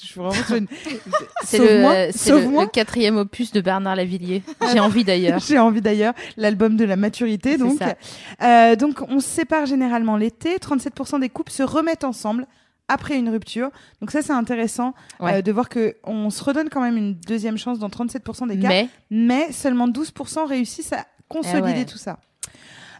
Je 0.00 0.06
suis 0.06 0.20
vraiment 0.20 0.32
sur 0.44 0.54
une. 0.56 0.66
C'est 1.44 1.58
le, 1.58 1.64
le- 1.64 2.60
le 2.62 2.66
quatrième 2.66 3.16
opus 3.16 3.52
de 3.52 3.60
Bernard 3.60 3.96
Lavillier. 3.96 4.42
J'ai 4.72 4.80
envie 4.80 5.04
d'ailleurs. 5.04 5.38
J'ai 5.46 5.58
envie 5.58 5.80
d'ailleurs, 5.80 6.14
l'album 6.36 6.76
de 6.76 6.84
la 6.84 6.96
maturité. 6.96 7.56
Donc, 7.58 7.78
ça. 7.78 7.94
Euh, 8.42 8.76
donc, 8.76 9.00
on 9.08 9.20
se 9.20 9.28
sépare 9.28 9.66
généralement 9.66 10.16
l'été. 10.16 10.56
37% 10.58 11.20
des 11.20 11.28
couples 11.28 11.52
se 11.52 11.62
remettent 11.62 12.04
ensemble 12.04 12.46
après 12.88 13.16
une 13.16 13.30
rupture. 13.30 13.70
Donc 14.00 14.10
ça, 14.10 14.20
c'est 14.22 14.32
intéressant 14.32 14.92
Ouais. 15.20 15.34
euh, 15.38 15.42
de 15.42 15.52
voir 15.52 15.68
que 15.68 15.96
on 16.04 16.28
se 16.30 16.42
redonne 16.44 16.68
quand 16.68 16.80
même 16.82 16.96
une 16.96 17.14
deuxième 17.14 17.56
chance 17.56 17.78
dans 17.78 17.88
37% 17.88 18.48
des 18.48 18.58
cas, 18.58 18.68
mais, 18.68 18.88
Mais 19.10 19.52
seulement 19.52 19.88
12% 19.88 20.46
réussissent 20.46 20.92
à 20.92 21.06
consolider 21.28 21.70
Eh 21.74 21.78
ouais. 21.78 21.84
tout 21.86 21.96
ça. 21.96 22.18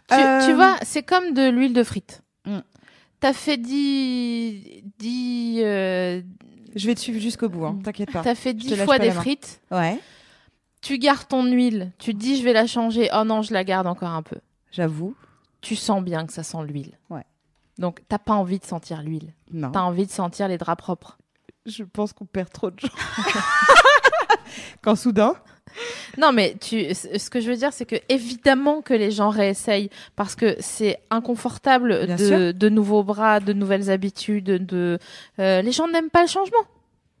tu, 0.09 0.15
Euh, 0.15 0.45
tu 0.47 0.53
vois, 0.53 0.77
c'est 0.83 1.03
comme 1.03 1.33
de 1.33 1.47
l'huile 1.49 1.73
de 1.73 1.83
frite. 1.83 2.21
Mm. 3.23 3.27
T'as 3.27 3.33
fait 3.33 3.57
10, 3.57 4.83
10, 4.99 5.61
euh, 5.63 6.21
Je 6.75 6.87
vais 6.87 6.93
te 6.93 6.99
suivre 6.99 7.21
jusqu'au 7.21 7.47
bout, 7.47 7.65
hein, 7.65 7.79
t'inquiète 7.81 8.11
pas. 8.11 8.21
t'as 8.21 8.35
fait 8.35 8.53
te 8.53 8.59
10 8.59 8.75
lâche 8.75 8.85
fois 8.85 8.99
des 8.99 9.11
frites. 9.11 9.61
Ouais, 9.71 9.97
Tu 10.81 10.97
gardes 10.97 11.27
ton 11.29 11.45
huile. 11.45 11.93
Tu 11.99 12.13
te 12.13 12.19
dis, 12.19 12.37
je 12.37 12.43
vais 12.43 12.51
la 12.51 12.67
changer. 12.67 13.09
Oh 13.15 13.23
non, 13.23 13.41
je 13.41 13.53
la 13.53 13.63
garde 13.63 13.87
encore 13.87 14.09
un 14.09 14.23
peu. 14.23 14.37
j'avoue. 14.71 15.15
Tu 15.61 15.77
sens 15.77 16.03
bien 16.03 16.25
que 16.25 16.33
ça 16.33 16.43
sent 16.43 16.57
l'huile. 16.67 16.97
Ouais. 17.09 17.23
Donc, 17.77 18.01
t'as 18.09 18.19
pas 18.19 18.33
envie 18.33 18.59
de 18.59 18.65
sentir 18.65 19.01
l'huile. 19.01 19.33
Non. 19.53 19.71
T'as 19.71 19.83
envie 19.83 20.05
de 20.05 20.11
sentir 20.11 20.49
les 20.49 20.57
draps 20.57 20.81
propres. 20.83 21.17
Je 21.65 21.83
pense 21.83 22.11
qu'on 22.11 22.25
perd 22.25 22.51
trop 22.51 22.71
de 22.71 22.79
gens. 22.81 22.89
Quand 24.81 24.97
soudain. 24.97 25.35
Non, 26.17 26.31
mais 26.31 26.55
tu, 26.59 26.93
ce 26.93 27.29
que 27.29 27.39
je 27.39 27.49
veux 27.49 27.57
dire, 27.57 27.73
c'est 27.73 27.85
que 27.85 27.95
évidemment 28.09 28.81
que 28.81 28.93
les 28.93 29.11
gens 29.11 29.29
réessayent 29.29 29.89
parce 30.15 30.35
que 30.35 30.55
c'est 30.59 30.99
inconfortable 31.09 32.07
de 32.07 32.69
nouveaux 32.69 33.03
bras, 33.03 33.39
de 33.39 33.53
nouvelles 33.53 33.89
habitudes. 33.89 34.65
De, 34.65 34.99
euh, 35.39 35.61
les 35.61 35.71
gens 35.71 35.87
n'aiment 35.87 36.09
pas 36.09 36.21
le 36.21 36.27
changement. 36.27 36.65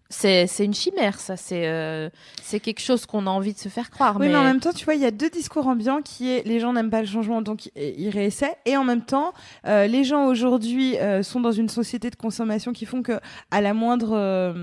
C'est 0.09 0.65
une 0.65 0.73
chimère, 0.73 1.19
ça. 1.19 1.37
C'est 1.37 1.67
euh, 1.67 2.09
c'est 2.41 2.59
quelque 2.59 2.81
chose 2.81 3.05
qu'on 3.05 3.25
a 3.27 3.29
envie 3.29 3.53
de 3.53 3.57
se 3.57 3.69
faire 3.69 3.89
croire. 3.89 4.17
Oui, 4.19 4.27
mais... 4.27 4.35
en 4.35 4.43
même 4.43 4.59
temps, 4.59 4.71
tu 4.71 4.85
vois, 4.85 4.95
il 4.95 5.01
y 5.01 5.05
a 5.05 5.11
deux 5.11 5.29
discours 5.29 5.67
ambiants 5.67 6.01
qui 6.01 6.29
est 6.29 6.45
les 6.45 6.59
gens 6.59 6.73
n'aiment 6.73 6.89
pas 6.89 7.01
le 7.01 7.07
changement, 7.07 7.41
donc 7.41 7.71
ils 7.75 8.09
réessaient. 8.09 8.55
Et 8.65 8.77
en 8.77 8.83
même 8.83 9.01
temps, 9.01 9.33
euh, 9.65 9.87
les 9.87 10.03
gens 10.03 10.27
aujourd'hui 10.27 10.97
euh, 10.97 11.23
sont 11.23 11.39
dans 11.39 11.51
une 11.51 11.69
société 11.69 12.09
de 12.09 12.15
consommation 12.15 12.73
qui 12.73 12.85
font 12.85 13.01
que 13.01 13.19
à 13.51 13.61
la 13.61 13.73
moindre 13.73 14.53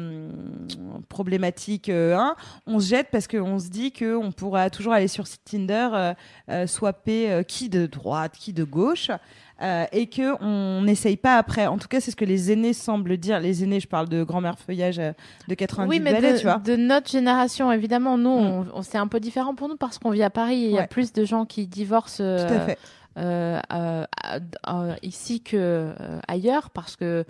problématique, 1.09 1.89
hein, 1.89 2.37
on 2.67 2.79
se 2.81 2.89
jette 2.89 3.09
parce 3.11 3.27
qu'on 3.27 3.59
se 3.59 3.69
dit 3.69 3.93
qu'on 3.93 4.33
pourra 4.33 4.71
toujours 4.71 4.93
aller 4.93 5.09
sur 5.09 5.25
Tinder, 5.45 6.13
swapper 6.67 7.43
qui 7.47 7.69
de 7.69 7.87
droite, 7.87 8.33
qui 8.39 8.53
de 8.53 8.65
gauche. 8.65 9.11
Euh, 9.63 9.85
et 9.93 10.07
que 10.07 10.43
on 10.43 10.83
n'essaye 10.83 11.17
pas 11.17 11.37
après. 11.37 11.67
En 11.67 11.77
tout 11.77 11.89
cas, 11.89 12.01
c'est 12.01 12.11
ce 12.11 12.17
que 12.17 12.25
les 12.25 12.51
aînés 12.51 12.73
semblent 12.73 13.19
dire. 13.19 13.41
Les 13.41 13.63
aînés, 13.63 13.79
je 13.79 13.89
parle 13.89 14.09
de 14.09 14.23
grand-mère 14.23 14.59
feuillage 14.59 14.99
euh, 14.99 15.13
de 15.49 15.55
90 15.55 15.91
oui, 15.91 16.01
mais 16.01 16.15
de, 16.15 16.39
tu 16.39 16.45
vois. 16.45 16.57
de 16.57 16.77
notre 16.77 17.11
génération, 17.11 17.71
évidemment, 17.71 18.17
nous, 18.17 18.41
mm. 18.41 18.71
on, 18.73 18.83
c'est 18.83 18.97
un 18.97 19.07
peu 19.07 19.21
différent 19.21 19.55
pour 19.55 19.69
nous 19.69 19.77
parce 19.77 19.99
qu'on 19.99 20.11
vit 20.11 20.23
à 20.23 20.31
Paris. 20.31 20.57
Il 20.57 20.71
y 20.71 20.79
a 20.79 20.87
plus 20.87 21.13
de 21.13 21.25
gens 21.25 21.45
qui 21.45 21.67
divorcent. 21.67 22.23
Euh, 23.19 23.61
ici 25.03 25.43
que 25.43 25.93
ailleurs 26.27 26.71
parce 26.71 26.97
que 26.97 27.27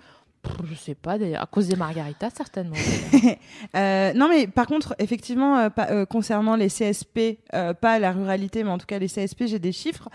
je 0.63 0.75
sais 0.75 0.95
pas 0.95 1.13
à 1.13 1.45
cause 1.45 1.67
des 1.67 1.75
margaritas 1.75 2.29
certainement. 2.29 2.75
euh, 3.75 4.13
non 4.13 4.27
mais 4.29 4.47
par 4.47 4.67
contre, 4.67 4.95
effectivement, 4.99 5.57
euh, 5.57 5.69
euh, 5.79 6.05
concernant 6.05 6.55
les 6.55 6.67
CSP, 6.67 7.39
pas 7.79 7.99
la 7.99 8.11
ruralité, 8.11 8.63
mais 8.63 8.71
en 8.71 8.77
tout 8.77 8.85
cas 8.85 8.99
les 8.99 9.07
CSP, 9.07 9.45
j'ai 9.45 9.59
des 9.59 9.71
chiffres. 9.71 10.09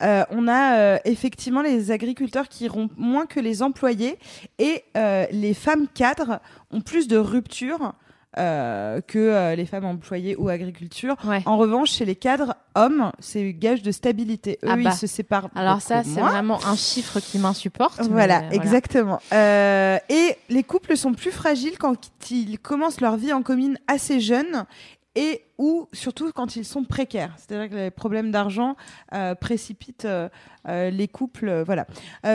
on 0.00 0.48
a 0.48 0.98
effectivement 1.04 1.62
les 1.62 1.90
agriculteurs 1.90 2.48
qui 2.48 2.68
rompent 2.68 2.96
moins 2.96 3.26
que 3.26 3.40
les 3.40 3.62
employés 3.62 4.18
et 4.58 4.84
les 4.94 5.54
femmes 5.54 5.86
cadres 5.88 6.40
ont 6.70 6.80
plus 6.80 7.08
de 7.08 7.16
ruptures 7.16 7.94
euh, 8.38 9.00
que 9.00 9.18
euh, 9.18 9.56
les 9.56 9.66
femmes 9.66 9.84
employées 9.84 10.36
ou 10.36 10.48
agriculture. 10.48 11.16
En 11.46 11.56
revanche, 11.56 11.90
chez 11.90 12.04
les 12.04 12.14
cadres 12.14 12.54
hommes, 12.76 13.10
c'est 13.18 13.52
gage 13.52 13.82
de 13.82 13.90
stabilité. 13.90 14.58
Eux, 14.62 14.68
ah 14.70 14.76
ils 14.78 14.84
bah. 14.84 14.92
se 14.92 15.08
séparent. 15.08 15.50
Alors 15.56 15.80
ça, 15.80 16.04
c'est 16.04 16.20
vraiment 16.20 16.64
un 16.64 16.76
chiffre 16.76 17.18
qui 17.18 17.38
m'insupporte. 17.38 18.00
Voilà, 18.02 18.52
exactement. 18.52 19.18
Euh, 19.32 19.98
et 20.08 20.36
les 20.48 20.62
couples 20.62 20.96
sont 20.96 21.12
plus 21.12 21.32
fragiles 21.32 21.76
quand 21.76 21.96
ils 22.30 22.58
commencent 22.60 23.00
leur 23.00 23.16
vie 23.16 23.32
en 23.32 23.42
commune 23.42 23.78
assez 23.88 24.20
jeunes 24.20 24.64
et 25.16 25.42
ou 25.60 25.88
surtout 25.92 26.32
quand 26.32 26.56
ils 26.56 26.64
sont 26.64 26.84
précaires. 26.84 27.34
C'est-à-dire 27.36 27.68
que 27.68 27.74
les 27.74 27.90
problèmes 27.90 28.30
d'argent 28.30 28.76
euh, 29.12 29.34
précipitent 29.34 30.06
euh, 30.06 30.30
euh, 30.66 30.88
les 30.88 31.06
couples. 31.06 31.64
voilà. 31.66 31.86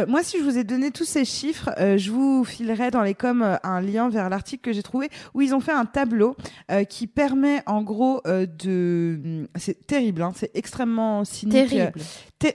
moi, 0.08 0.22
si 0.22 0.38
je 0.38 0.44
vous 0.44 0.60
ai 0.60 0.64
donné 0.64 0.92
tous 0.92 1.06
ces 1.06 1.26
chiffres, 1.26 1.72
je 1.80 2.12
vous 2.12 2.44
filerai 2.44 2.92
dans 2.92 3.02
les 3.02 3.16
coms 3.16 3.58
un 3.64 3.82
lien 3.82 4.10
vers 4.10 4.30
l'article 4.30 4.62
que 4.62 4.74
j'ai 4.74 4.84
trouvé 4.84 5.10
où 5.34 5.42
ils 5.42 5.56
ont 5.56 5.60
fait 5.60 5.72
un 5.72 5.86
tableau 5.86 6.36
qui 6.90 7.08
permet 7.08 7.64
en 7.66 7.82
gros 7.82 8.22
de. 8.26 9.48
C'est 9.56 9.88
terrible, 9.88 10.22
hein, 10.22 10.32
c'est 10.36 10.52
extrêmement 10.56 11.24
cynique. 11.24 11.70
Terrible. 11.70 11.94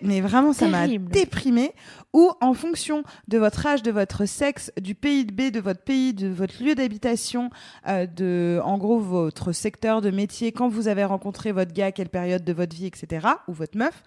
mais 0.02 0.20
vraiment, 0.20 0.52
ça 0.52 0.68
m'a 0.68 0.86
déprimé. 0.86 1.72
Où 2.12 2.32
en 2.40 2.54
fonction 2.54 3.04
de 3.28 3.38
votre 3.38 3.64
âge, 3.66 3.84
de 3.84 3.92
votre 3.92 4.26
sexe, 4.26 4.72
du 4.80 4.96
pays 4.96 5.24
de 5.24 5.32
B, 5.32 5.52
de 5.52 5.60
votre 5.60 5.82
pays, 5.82 6.12
de 6.12 6.26
votre 6.26 6.60
lieu 6.60 6.74
d'habitation, 6.74 7.50
de 7.86 8.60
en 8.64 8.78
gros 8.78 8.98
votre 8.98 9.52
secteur 9.52 10.00
de 10.00 10.10
métier 10.10 10.50
quand 10.60 10.68
vous 10.68 10.88
avez 10.88 11.04
rencontré 11.04 11.52
votre 11.52 11.72
gars, 11.72 11.90
quelle 11.90 12.10
période 12.10 12.44
de 12.44 12.52
votre 12.52 12.76
vie, 12.76 12.84
etc., 12.84 13.26
ou 13.48 13.54
votre 13.54 13.78
meuf, 13.78 14.02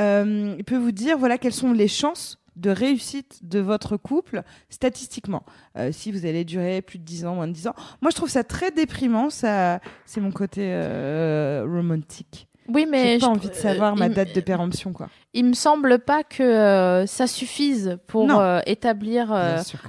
euh, 0.00 0.56
il 0.58 0.64
peut 0.64 0.76
vous 0.76 0.90
dire 0.90 1.16
voilà 1.16 1.38
quelles 1.38 1.52
sont 1.52 1.72
les 1.72 1.86
chances 1.86 2.40
de 2.56 2.70
réussite 2.70 3.38
de 3.44 3.60
votre 3.60 3.96
couple 3.96 4.42
statistiquement. 4.68 5.44
Euh, 5.78 5.92
si 5.92 6.10
vous 6.10 6.26
allez 6.26 6.44
durer 6.44 6.82
plus 6.82 6.98
de 6.98 7.04
10 7.04 7.24
ans, 7.26 7.36
moins 7.36 7.46
de 7.46 7.52
10 7.52 7.68
ans. 7.68 7.74
Moi, 8.00 8.10
je 8.10 8.16
trouve 8.16 8.28
ça 8.28 8.42
très 8.42 8.72
déprimant. 8.72 9.30
Ça, 9.30 9.78
c'est 10.04 10.20
mon 10.20 10.32
côté 10.32 10.72
euh, 10.72 11.64
romantique. 11.64 12.48
Oui, 12.72 12.86
mais 12.88 13.14
j'ai 13.14 13.18
pas 13.20 13.26
envie 13.28 13.48
de 13.48 13.54
savoir 13.54 13.96
ma 13.96 14.08
date 14.08 14.34
de 14.34 14.40
péremption, 14.40 14.92
quoi. 14.92 15.08
Il 15.34 15.46
me 15.46 15.54
semble 15.54 15.98
pas 15.98 16.24
que 16.24 17.04
ça 17.06 17.26
suffise 17.26 17.98
pour 18.06 18.30
établir. 18.66 19.34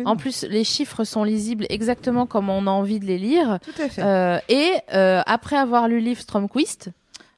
en 0.05 0.15
plus, 0.15 0.43
les 0.43 0.63
chiffres 0.63 1.03
sont 1.03 1.23
lisibles 1.23 1.65
exactement 1.69 2.25
comme 2.25 2.49
on 2.49 2.67
a 2.67 2.71
envie 2.71 2.99
de 2.99 3.05
les 3.05 3.17
lire. 3.17 3.59
Tout 3.61 3.81
à 3.81 3.89
fait. 3.89 4.43
et 4.49 4.71
après 5.25 5.57
avoir 5.57 5.87
lu 5.87 5.99
le 5.99 6.03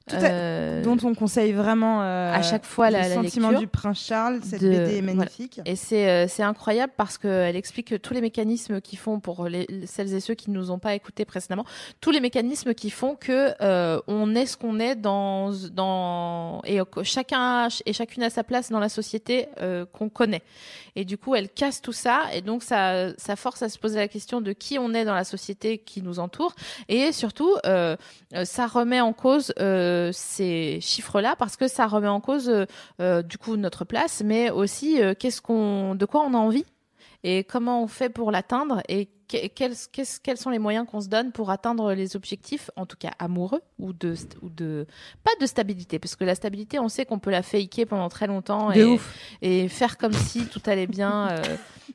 livre 0.07 0.19
Stromquist, 0.19 0.31
euh, 0.31 0.83
dont 0.83 0.97
on 1.03 1.15
conseille 1.15 1.51
vraiment 1.53 2.01
euh, 2.01 2.33
à 2.33 2.41
chaque 2.41 2.65
fois 2.65 2.89
la, 2.89 3.07
le 3.07 3.13
sentiment 3.15 3.53
du 3.53 3.67
prince 3.67 4.05
Charles. 4.05 4.39
Cette 4.43 4.61
BD 4.61 4.97
est 4.97 5.01
magnifique. 5.01 5.61
Et 5.65 5.75
c'est 5.75 6.09
euh, 6.09 6.27
c'est 6.27 6.43
incroyable 6.43 6.93
parce 6.95 7.17
qu'elle 7.17 7.55
explique 7.55 8.01
tous 8.01 8.13
les 8.13 8.21
mécanismes 8.21 8.81
qui 8.81 8.95
font 8.95 9.19
pour 9.19 9.47
les, 9.47 9.67
celles 9.85 10.13
et 10.13 10.19
ceux 10.19 10.33
qui 10.33 10.51
ne 10.51 10.55
nous 10.55 10.71
ont 10.71 10.79
pas 10.79 10.93
écoutés 10.93 11.25
précédemment, 11.25 11.65
tous 12.01 12.11
les 12.11 12.19
mécanismes 12.19 12.73
qui 12.73 12.89
font 12.89 13.15
que 13.15 13.53
on 14.07 14.35
est 14.35 14.45
ce 14.45 14.57
qu'on 14.57 14.79
est 14.79 14.95
dans 14.95 15.51
dans 15.71 16.61
et 16.65 16.79
chacun 17.03 17.67
et 17.85 17.93
chacune 17.93 18.23
a 18.23 18.29
sa 18.29 18.43
place 18.43 18.69
dans 18.69 18.79
la 18.79 18.89
société 18.89 19.47
qu'on 19.93 20.09
connaît. 20.09 20.43
Et 20.95 21.03
du 21.03 21.17
coup, 21.17 21.35
elle 21.35 21.49
casse 21.49 21.81
tout 21.81 21.91
ça 21.91 22.23
et 22.33 22.41
donc 22.41 22.63
ça 22.63 23.13
ça 23.17 23.35
force 23.35 23.61
à 23.61 23.69
se 23.69 23.77
poser 23.77 23.97
la 23.97 24.07
question 24.07 24.41
de 24.41 24.53
qui 24.53 24.79
on 24.79 24.93
est 24.93 25.05
dans 25.05 25.15
la 25.15 25.23
société 25.23 25.77
qui 25.77 26.01
nous 26.01 26.19
entoure 26.19 26.53
et 26.89 27.11
surtout 27.11 27.55
ça 27.63 28.67
remet 28.67 29.01
en 29.01 29.13
cause 29.13 29.53
ces 30.13 30.79
chiffres-là 30.81 31.35
parce 31.37 31.57
que 31.57 31.67
ça 31.67 31.87
remet 31.87 32.07
en 32.07 32.21
cause 32.21 32.49
euh, 32.49 32.65
euh, 33.01 33.21
du 33.21 33.37
coup 33.37 33.55
notre 33.57 33.85
place, 33.85 34.21
mais 34.23 34.49
aussi 34.49 35.01
euh, 35.01 35.13
qu'est-ce 35.17 35.41
qu'on, 35.41 35.95
de 35.95 36.05
quoi 36.05 36.21
on 36.21 36.33
a 36.33 36.37
envie 36.37 36.65
et 37.23 37.43
comment 37.43 37.83
on 37.83 37.87
fait 37.87 38.09
pour 38.09 38.31
l'atteindre 38.31 38.81
et 38.87 39.09
quels, 39.27 39.75
quels, 40.23 40.37
sont 40.37 40.49
les 40.49 40.59
moyens 40.59 40.85
qu'on 40.89 41.01
se 41.01 41.07
donne 41.07 41.31
pour 41.31 41.49
atteindre 41.49 41.93
les 41.93 42.15
objectifs, 42.15 42.69
en 42.75 42.85
tout 42.85 42.97
cas 42.97 43.11
amoureux 43.19 43.61
ou 43.79 43.93
de, 43.93 44.15
ou 44.41 44.49
de 44.49 44.85
pas 45.23 45.31
de 45.39 45.45
stabilité, 45.45 45.99
parce 45.99 46.15
que 46.15 46.23
la 46.23 46.35
stabilité, 46.35 46.79
on 46.79 46.89
sait 46.89 47.05
qu'on 47.05 47.19
peut 47.19 47.31
la 47.31 47.43
faker 47.43 47.85
pendant 47.85 48.09
très 48.09 48.27
longtemps 48.27 48.71
et, 48.71 48.99
et, 49.41 49.67
faire 49.67 49.97
comme 49.97 50.13
si 50.13 50.45
tout 50.45 50.61
allait 50.65 50.87
bien. 50.87 51.41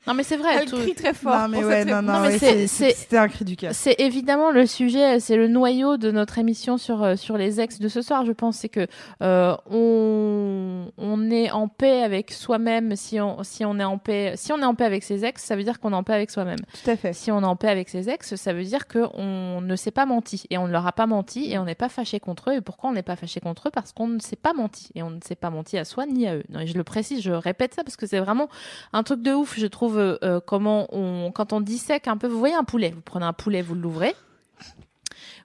Non, 0.06 0.14
mais 0.14 0.22
c'est 0.22 0.36
vrai. 0.36 0.50
Elle 0.60 0.70
crie 0.70 0.94
très 0.94 1.12
fort. 1.12 1.36
Non, 1.40 1.48
mais 1.48 1.64
ouais, 1.64 1.84
non, 1.84 2.02
non, 2.02 2.24
c'était 2.38 3.16
un 3.16 3.28
cri 3.28 3.44
du 3.44 3.56
cœur. 3.56 3.72
C'est 3.74 3.96
évidemment 3.98 4.50
le 4.50 4.66
sujet, 4.66 5.20
c'est 5.20 5.36
le 5.36 5.48
noyau 5.48 5.96
de 5.96 6.10
notre 6.10 6.38
émission 6.38 6.78
sur, 6.78 7.02
euh, 7.02 7.16
sur 7.16 7.36
les 7.36 7.60
ex 7.60 7.78
de 7.78 7.88
ce 7.88 8.02
soir, 8.02 8.24
je 8.24 8.32
pense. 8.32 8.58
C'est 8.58 8.68
que 8.68 8.86
euh, 9.22 9.56
on, 9.70 10.90
on 10.96 11.30
est 11.30 11.50
en 11.50 11.68
paix 11.68 12.02
avec 12.02 12.30
soi-même 12.30 12.96
si 12.96 13.20
on, 13.20 13.42
si 13.42 13.64
on 13.64 13.78
est 13.78 13.84
en 13.84 13.98
paix. 13.98 14.34
Si 14.36 14.52
on 14.52 14.58
est 14.58 14.64
en 14.64 14.74
paix 14.74 14.84
avec 14.84 15.02
ses 15.02 15.24
ex, 15.24 15.42
ça 15.42 15.56
veut 15.56 15.64
dire 15.64 15.80
qu'on 15.80 15.92
est 15.92 15.96
en 15.96 16.02
paix 16.02 16.14
avec 16.14 16.30
soi-même. 16.30 16.60
Tout 16.82 16.90
à 16.90 16.96
fait. 16.96 17.12
Si 17.20 17.30
on 17.30 17.42
est 17.42 17.44
en 17.44 17.54
paix 17.54 17.68
avec 17.68 17.90
ses 17.90 18.08
ex, 18.08 18.34
ça 18.34 18.54
veut 18.54 18.64
dire 18.64 18.88
qu'on 18.88 19.60
ne 19.60 19.76
s'est 19.76 19.90
pas 19.90 20.06
menti 20.06 20.44
et 20.48 20.56
on 20.56 20.66
ne 20.66 20.72
leur 20.72 20.86
a 20.86 20.92
pas 20.92 21.06
menti 21.06 21.52
et 21.52 21.58
on 21.58 21.66
n'est 21.66 21.74
pas 21.74 21.90
fâché 21.90 22.18
contre 22.18 22.48
eux. 22.48 22.54
Et 22.54 22.60
pourquoi 22.62 22.88
on 22.88 22.94
n'est 22.94 23.02
pas 23.02 23.14
fâché 23.14 23.40
contre 23.40 23.68
eux? 23.68 23.70
Parce 23.70 23.92
qu'on 23.92 24.08
ne 24.08 24.20
s'est 24.20 24.36
pas 24.36 24.54
menti 24.54 24.88
et 24.94 25.02
on 25.02 25.10
ne 25.10 25.20
s'est 25.22 25.34
pas 25.34 25.50
menti 25.50 25.76
à 25.76 25.84
soi 25.84 26.06
ni 26.06 26.26
à 26.26 26.36
eux. 26.36 26.44
Non, 26.48 26.64
je 26.64 26.72
le 26.72 26.82
précise, 26.82 27.20
je 27.20 27.32
répète 27.32 27.74
ça 27.74 27.84
parce 27.84 27.98
que 27.98 28.06
c'est 28.06 28.20
vraiment 28.20 28.48
un 28.94 29.02
truc 29.02 29.20
de 29.20 29.34
ouf, 29.34 29.58
je 29.58 29.66
trouve 29.66 29.98
euh, 29.98 30.40
comment 30.40 30.86
on, 30.92 31.30
quand 31.30 31.52
on 31.52 31.60
dissèque 31.60 32.08
un 32.08 32.16
peu, 32.16 32.26
vous 32.26 32.38
voyez 32.38 32.54
un 32.54 32.64
poulet, 32.64 32.90
vous 32.94 33.02
prenez 33.02 33.26
un 33.26 33.34
poulet, 33.34 33.60
vous 33.60 33.74
l'ouvrez, 33.74 34.14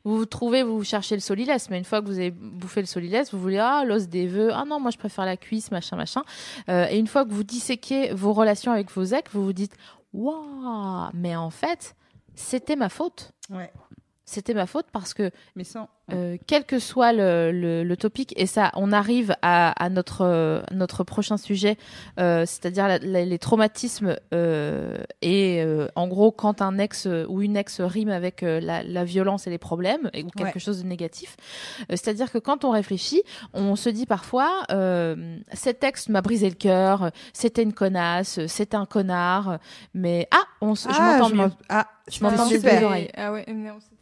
vous 0.06 0.16
vous 0.18 0.26
trouvez, 0.26 0.64
vous 0.64 0.82
cherchez 0.86 1.16
le 1.16 1.22
solilès, 1.22 1.70
mais 1.70 1.78
une 1.78 1.84
fois 1.84 2.02
que 2.02 2.08
vous 2.08 2.20
avez 2.20 2.32
bouffé 2.32 2.80
le 2.80 2.88
solilès, 2.88 3.34
vous 3.34 3.40
voulez 3.42 3.58
ah 3.58 3.84
l'os 3.86 4.08
des 4.08 4.28
vœux, 4.28 4.52
ah 4.54 4.64
non 4.66 4.80
moi 4.80 4.92
je 4.92 4.98
préfère 4.98 5.26
la 5.26 5.36
cuisse, 5.36 5.72
machin 5.72 5.98
machin. 5.98 6.22
Euh, 6.70 6.88
et 6.90 6.98
une 6.98 7.08
fois 7.08 7.26
que 7.26 7.34
vous 7.34 7.44
disséquez 7.44 8.14
vos 8.14 8.32
relations 8.32 8.72
avec 8.72 8.90
vos 8.92 9.04
ex, 9.04 9.30
vous 9.34 9.44
vous 9.44 9.52
dites 9.52 9.76
waouh, 10.16 11.10
mais 11.14 11.36
en 11.36 11.50
fait 11.50 11.96
c'était 12.36 12.76
ma 12.76 12.90
faute. 12.90 13.32
Ouais. 13.50 13.72
C'était 14.26 14.54
ma 14.54 14.66
faute 14.66 14.88
parce 14.92 15.14
que 15.14 15.32
mais 15.56 15.64
sans 15.64 15.90
euh, 16.14 16.38
quel 16.46 16.66
que 16.66 16.78
soit 16.78 17.14
le, 17.14 17.52
le, 17.52 17.84
le, 17.84 17.98
topic, 17.98 18.34
et 18.38 18.46
ça, 18.46 18.72
on 18.76 18.92
arrive 18.92 19.36
à, 19.42 19.72
à 19.72 19.90
notre 19.90 20.22
euh, 20.22 20.62
notre 20.72 21.04
prochain 21.04 21.38
sujet, 21.38 21.78
euh, 22.20 22.46
c'est-à-dire 22.46 23.00
les 23.02 23.40
traumatismes 23.40 24.16
euh, 24.34 24.98
et 25.24 25.64
euh, 25.64 25.88
en 25.96 26.08
gros 26.08 26.32
quand 26.32 26.62
un 26.62 26.78
ex 26.78 27.08
ou 27.28 27.42
une 27.42 27.58
ex 27.58 27.82
rime 27.82 28.10
avec 28.10 28.42
la, 28.42 28.84
la, 28.84 29.04
violence 29.04 29.48
et 29.48 29.50
les 29.50 29.58
problèmes 29.58 30.12
ou 30.16 30.30
quelque 30.30 30.60
chose 30.60 30.84
de 30.84 30.88
négatif, 30.88 31.38
c'est-à-dire 31.90 32.32
que 32.32 32.38
quand 32.38 32.66
on 32.66 32.70
réfléchit, 32.70 33.24
on 33.54 33.76
se 33.76 33.90
dit 33.90 34.06
parfois 34.06 34.64
cet 35.54 35.84
ex 35.84 36.10
m'a 36.10 36.22
brisé 36.22 36.50
le 36.50 36.56
cœur, 36.56 37.12
c'était 37.34 37.64
une 37.64 37.74
connasse, 37.74 38.46
c'était 38.46 38.78
un 38.78 38.86
connard, 38.86 39.58
mais 39.94 40.28
ah, 40.32 40.44
on, 40.62 40.76
je 40.76 40.88
ah, 40.90 41.18
m'entends 41.18 41.36
mieux. 41.36 41.52
Ah, 41.70 41.88
je 42.12 42.24
m'entends 42.24 42.46
super. 42.46 42.92
Ah 43.18 43.32
ouais, 43.32 43.46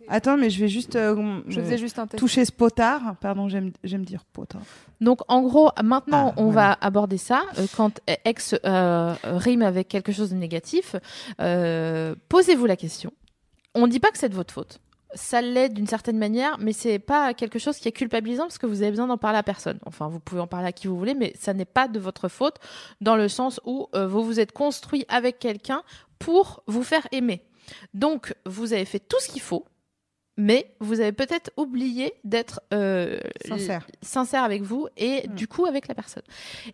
Attends, 0.10 0.38
mais 0.38 0.50
je 0.50 0.60
vais 0.60 0.68
juste, 0.68 0.96
euh, 0.96 1.42
je 1.48 1.62
faisais 1.62 1.78
juste 1.78 1.93
un 2.00 2.08
toucher 2.08 2.46
ce 2.46 2.52
potard. 2.52 3.16
Pardon, 3.22 3.48
j'aime 3.50 4.06
dire 4.06 4.24
potard. 4.26 4.62
Donc, 5.02 5.20
en 5.28 5.42
gros, 5.42 5.72
maintenant, 5.84 6.34
ah, 6.36 6.42
on 6.42 6.50
va 6.50 6.78
aborder 6.82 7.18
ça. 7.18 7.44
Euh, 7.58 7.66
quand 7.76 8.00
ex 8.26 8.56
euh, 8.66 9.16
rime 9.24 9.62
avec 9.62 9.88
quelque 9.88 10.12
chose 10.12 10.30
de 10.30 10.36
négatif, 10.36 10.96
posez-vous 12.30 12.66
la 12.66 12.76
question. 12.76 13.12
On 13.76 13.88
ne 13.88 13.92
dit 13.92 14.00
pas 14.00 14.12
que 14.12 14.18
c'est 14.18 14.30
de 14.30 14.36
votre 14.36 14.54
faute. 14.54 14.80
Ça 15.16 15.42
l'est 15.42 15.70
d'une 15.70 15.86
certaine 15.86 16.18
manière, 16.18 16.58
mais 16.60 16.74
c'est 16.74 16.98
pas 16.98 17.36
quelque 17.36 17.60
chose 17.60 17.78
qui 17.78 17.88
est 17.88 17.92
culpabilisant 17.92 18.44
parce 18.44 18.58
que 18.58 18.66
vous 18.66 18.82
avez 18.82 18.90
besoin 18.90 19.06
d'en 19.06 19.18
parler 19.18 19.38
à 19.38 19.44
personne. 19.44 19.80
Enfin, 19.86 20.08
vous 20.08 20.20
pouvez 20.20 20.42
en 20.42 20.48
parler 20.48 20.68
à 20.68 20.72
qui 20.72 20.88
vous 20.88 20.98
voulez, 20.98 21.14
mais 21.14 21.34
ça 21.40 21.54
n'est 21.54 21.66
pas 21.66 21.88
de 21.88 22.00
votre 22.00 22.30
faute 22.30 22.56
dans 23.00 23.16
le 23.16 23.28
sens 23.28 23.62
où 23.64 23.88
vous 23.94 24.24
vous 24.24 24.40
êtes 24.40 24.54
construit 24.54 25.06
avec 25.10 25.38
quelqu'un 25.38 25.84
pour 26.18 26.64
vous 26.66 26.84
faire 26.84 27.08
aimer. 27.12 27.44
Donc, 27.94 28.34
vous 28.46 28.74
avez 28.74 28.86
fait 28.86 29.00
tout 29.00 29.20
ce 29.20 29.30
qu'il 29.30 29.42
faut, 29.42 29.66
mais 30.38 30.74
vous 30.80 31.00
avez 31.00 31.12
peut-être 31.12 31.52
oublié 31.58 32.14
d'être 32.24 32.62
euh, 32.74 33.20
Sincère. 33.48 33.86
sincère 34.02 34.44
avec 34.44 34.64
vous 34.64 34.88
et 34.98 35.28
du 35.28 35.48
coup 35.48 35.66
avec 35.66 35.88
la 35.88 35.94
personne. 35.96 36.24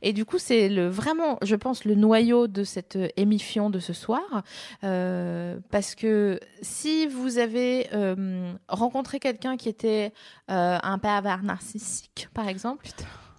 Et 0.02 0.14
du 0.14 0.24
coup, 0.26 0.38
c'est 0.38 0.70
le 0.70 0.88
vraiment, 0.88 1.38
je 1.42 1.56
pense, 1.56 1.84
le 1.86 1.96
noyau 1.96 2.48
de 2.48 2.64
cette 2.64 2.96
euh, 2.96 3.08
émission 3.18 3.70
de 3.70 3.80
ce 3.80 3.92
soir, 3.94 4.44
euh, 4.84 5.60
parce 5.72 5.96
que 5.96 6.40
si 6.62 7.08
vous 7.08 7.38
avez 7.38 7.88
euh, 7.94 8.54
rencontré 8.68 9.20
quelqu'un 9.20 9.58
qui 9.58 9.70
était 9.70 10.14
un 10.48 10.98
pervers 11.00 11.44
narcissique, 11.44 12.28
par 12.34 12.48
exemple, 12.48 12.88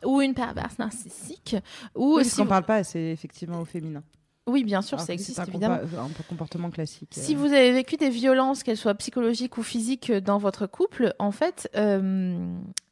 ou 0.04 0.20
une 0.22 0.34
perverse 0.34 0.78
narcissique, 0.78 1.56
ou 1.94 2.16
Oui, 2.16 2.24
si 2.24 2.30
parce 2.30 2.36
qu'on 2.36 2.42
vous- 2.44 2.48
parle 2.48 2.64
pas 2.64 2.76
assez 2.76 2.98
effectivement 2.98 3.60
au 3.60 3.64
féminin. 3.64 4.02
Oui, 4.50 4.64
bien 4.64 4.82
sûr, 4.82 4.96
Alors 4.98 5.06
ça 5.06 5.12
existe 5.12 5.38
un 5.38 5.44
évidemment. 5.46 5.76
compa- 5.76 5.98
un 6.04 6.08
peu 6.08 6.22
comportement 6.28 6.70
classique. 6.70 7.08
Si 7.12 7.34
euh. 7.34 7.38
vous 7.38 7.46
avez 7.46 7.72
vécu 7.72 7.96
des 7.96 8.10
violences, 8.10 8.62
qu'elles 8.62 8.76
soient 8.76 8.94
psychologiques 8.94 9.56
ou 9.58 9.62
physiques, 9.62 10.10
euh, 10.10 10.20
dans 10.20 10.38
votre 10.38 10.66
couple, 10.66 11.14
en 11.18 11.30
fait, 11.32 11.70
euh, 11.76 12.36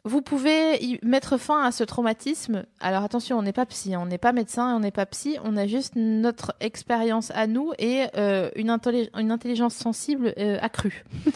vous 0.04 0.22
pouvez 0.22 0.82
y 0.82 0.98
mettre 1.02 1.36
fin 1.36 1.62
à 1.64 1.72
ce 1.72 1.84
traumatisme. 1.84 2.64
Alors 2.80 3.02
attention, 3.02 3.36
on 3.38 3.42
n'est 3.42 3.52
pas 3.52 3.66
psy, 3.66 3.94
hein, 3.94 4.00
on 4.02 4.06
n'est 4.06 4.16
pas 4.18 4.32
médecin, 4.32 4.74
on 4.74 4.80
n'est 4.80 4.90
pas 4.90 5.04
psy, 5.06 5.36
on 5.44 5.56
a 5.56 5.66
juste 5.66 5.92
notre 5.96 6.54
expérience 6.60 7.30
à 7.34 7.46
nous 7.46 7.72
et 7.78 8.04
euh, 8.16 8.48
une, 8.56 8.68
intelli- 8.70 9.10
une 9.18 9.30
intelligence 9.30 9.74
sensible 9.74 10.32
euh, 10.38 10.58
accrue. 10.62 11.04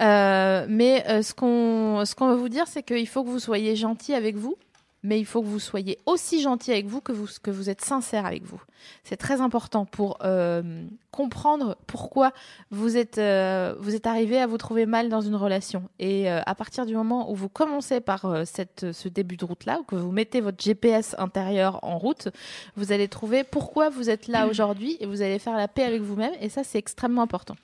Euh, 0.00 0.64
mais 0.70 1.04
euh, 1.08 1.20
ce 1.22 1.34
qu'on 1.34 2.04
ce 2.06 2.14
qu'on 2.14 2.28
veut 2.28 2.34
vous 2.36 2.48
dire, 2.48 2.66
c'est 2.66 2.82
qu'il 2.82 3.06
faut 3.06 3.22
que 3.22 3.28
vous 3.28 3.38
soyez 3.38 3.76
gentil 3.76 4.14
avec 4.14 4.36
vous. 4.36 4.56
Mais 5.02 5.18
il 5.18 5.26
faut 5.26 5.42
que 5.42 5.46
vous 5.46 5.58
soyez 5.58 5.98
aussi 6.06 6.40
gentil 6.40 6.70
avec 6.70 6.86
vous 6.86 7.00
que 7.00 7.12
vous, 7.12 7.26
que 7.42 7.50
vous 7.50 7.68
êtes 7.68 7.80
sincère 7.80 8.24
avec 8.24 8.44
vous. 8.44 8.62
C'est 9.04 9.16
très 9.16 9.40
important 9.40 9.84
pour 9.84 10.18
euh, 10.22 10.84
comprendre 11.10 11.76
pourquoi 11.86 12.32
vous 12.70 12.96
êtes, 12.96 13.18
euh, 13.18 13.74
êtes 13.82 14.06
arrivé 14.06 14.38
à 14.38 14.46
vous 14.46 14.58
trouver 14.58 14.86
mal 14.86 15.08
dans 15.08 15.20
une 15.20 15.36
relation. 15.36 15.88
Et 15.98 16.30
euh, 16.30 16.40
à 16.46 16.54
partir 16.54 16.86
du 16.86 16.94
moment 16.94 17.30
où 17.30 17.34
vous 17.34 17.48
commencez 17.48 18.00
par 18.00 18.46
cette, 18.46 18.92
ce 18.92 19.08
début 19.08 19.36
de 19.36 19.44
route-là, 19.44 19.80
ou 19.80 19.82
que 19.82 19.96
vous 19.96 20.12
mettez 20.12 20.40
votre 20.40 20.62
GPS 20.62 21.16
intérieur 21.18 21.80
en 21.82 21.98
route, 21.98 22.28
vous 22.76 22.92
allez 22.92 23.08
trouver 23.08 23.44
pourquoi 23.44 23.90
vous 23.90 24.08
êtes 24.08 24.28
là 24.28 24.46
aujourd'hui 24.46 24.96
et 25.00 25.06
vous 25.06 25.22
allez 25.22 25.38
faire 25.38 25.56
la 25.56 25.68
paix 25.68 25.84
avec 25.84 26.02
vous-même. 26.02 26.32
Et 26.40 26.48
ça, 26.48 26.62
c'est 26.64 26.78
extrêmement 26.78 27.22
important. 27.22 27.56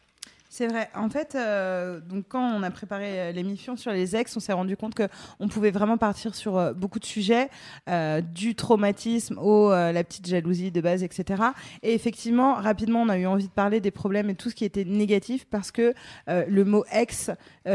C'est 0.51 0.67
vrai. 0.67 0.89
En 0.95 1.11
fait, 1.11 1.35
euh, 1.35 2.01
quand 2.29 2.41
on 2.41 2.63
a 2.63 2.71
préparé 2.71 3.21
euh, 3.21 3.33
l'émission 3.33 3.77
sur 3.77 3.93
les 3.93 4.17
ex, 4.17 4.35
on 4.35 4.41
s'est 4.41 4.55
rendu 4.55 4.79
compte 4.79 4.95
que 4.95 5.07
on 5.41 5.49
pouvait 5.49 5.71
vraiment 5.71 5.99
partir 5.99 6.35
sur 6.35 6.57
euh, 6.57 6.73
beaucoup 6.73 6.99
de 6.99 7.05
sujets, 7.05 7.51
du 8.35 8.55
traumatisme 8.55 9.39
au 9.39 9.71
la 9.71 10.05
petite 10.05 10.27
jalousie 10.27 10.71
de 10.71 10.81
base, 10.81 11.03
etc. 11.03 11.43
Et 11.83 11.95
effectivement, 11.95 12.55
rapidement, 12.55 13.03
on 13.03 13.09
a 13.09 13.19
eu 13.19 13.27
envie 13.27 13.49
de 13.49 13.53
parler 13.53 13.81
des 13.81 13.91
problèmes 13.91 14.31
et 14.31 14.35
tout 14.35 14.51
ce 14.51 14.55
qui 14.55 14.65
était 14.65 14.85
négatif 14.85 15.47
parce 15.47 15.71
que 15.71 15.95
le 16.27 16.65
mot 16.65 16.85
ex, 16.93 17.31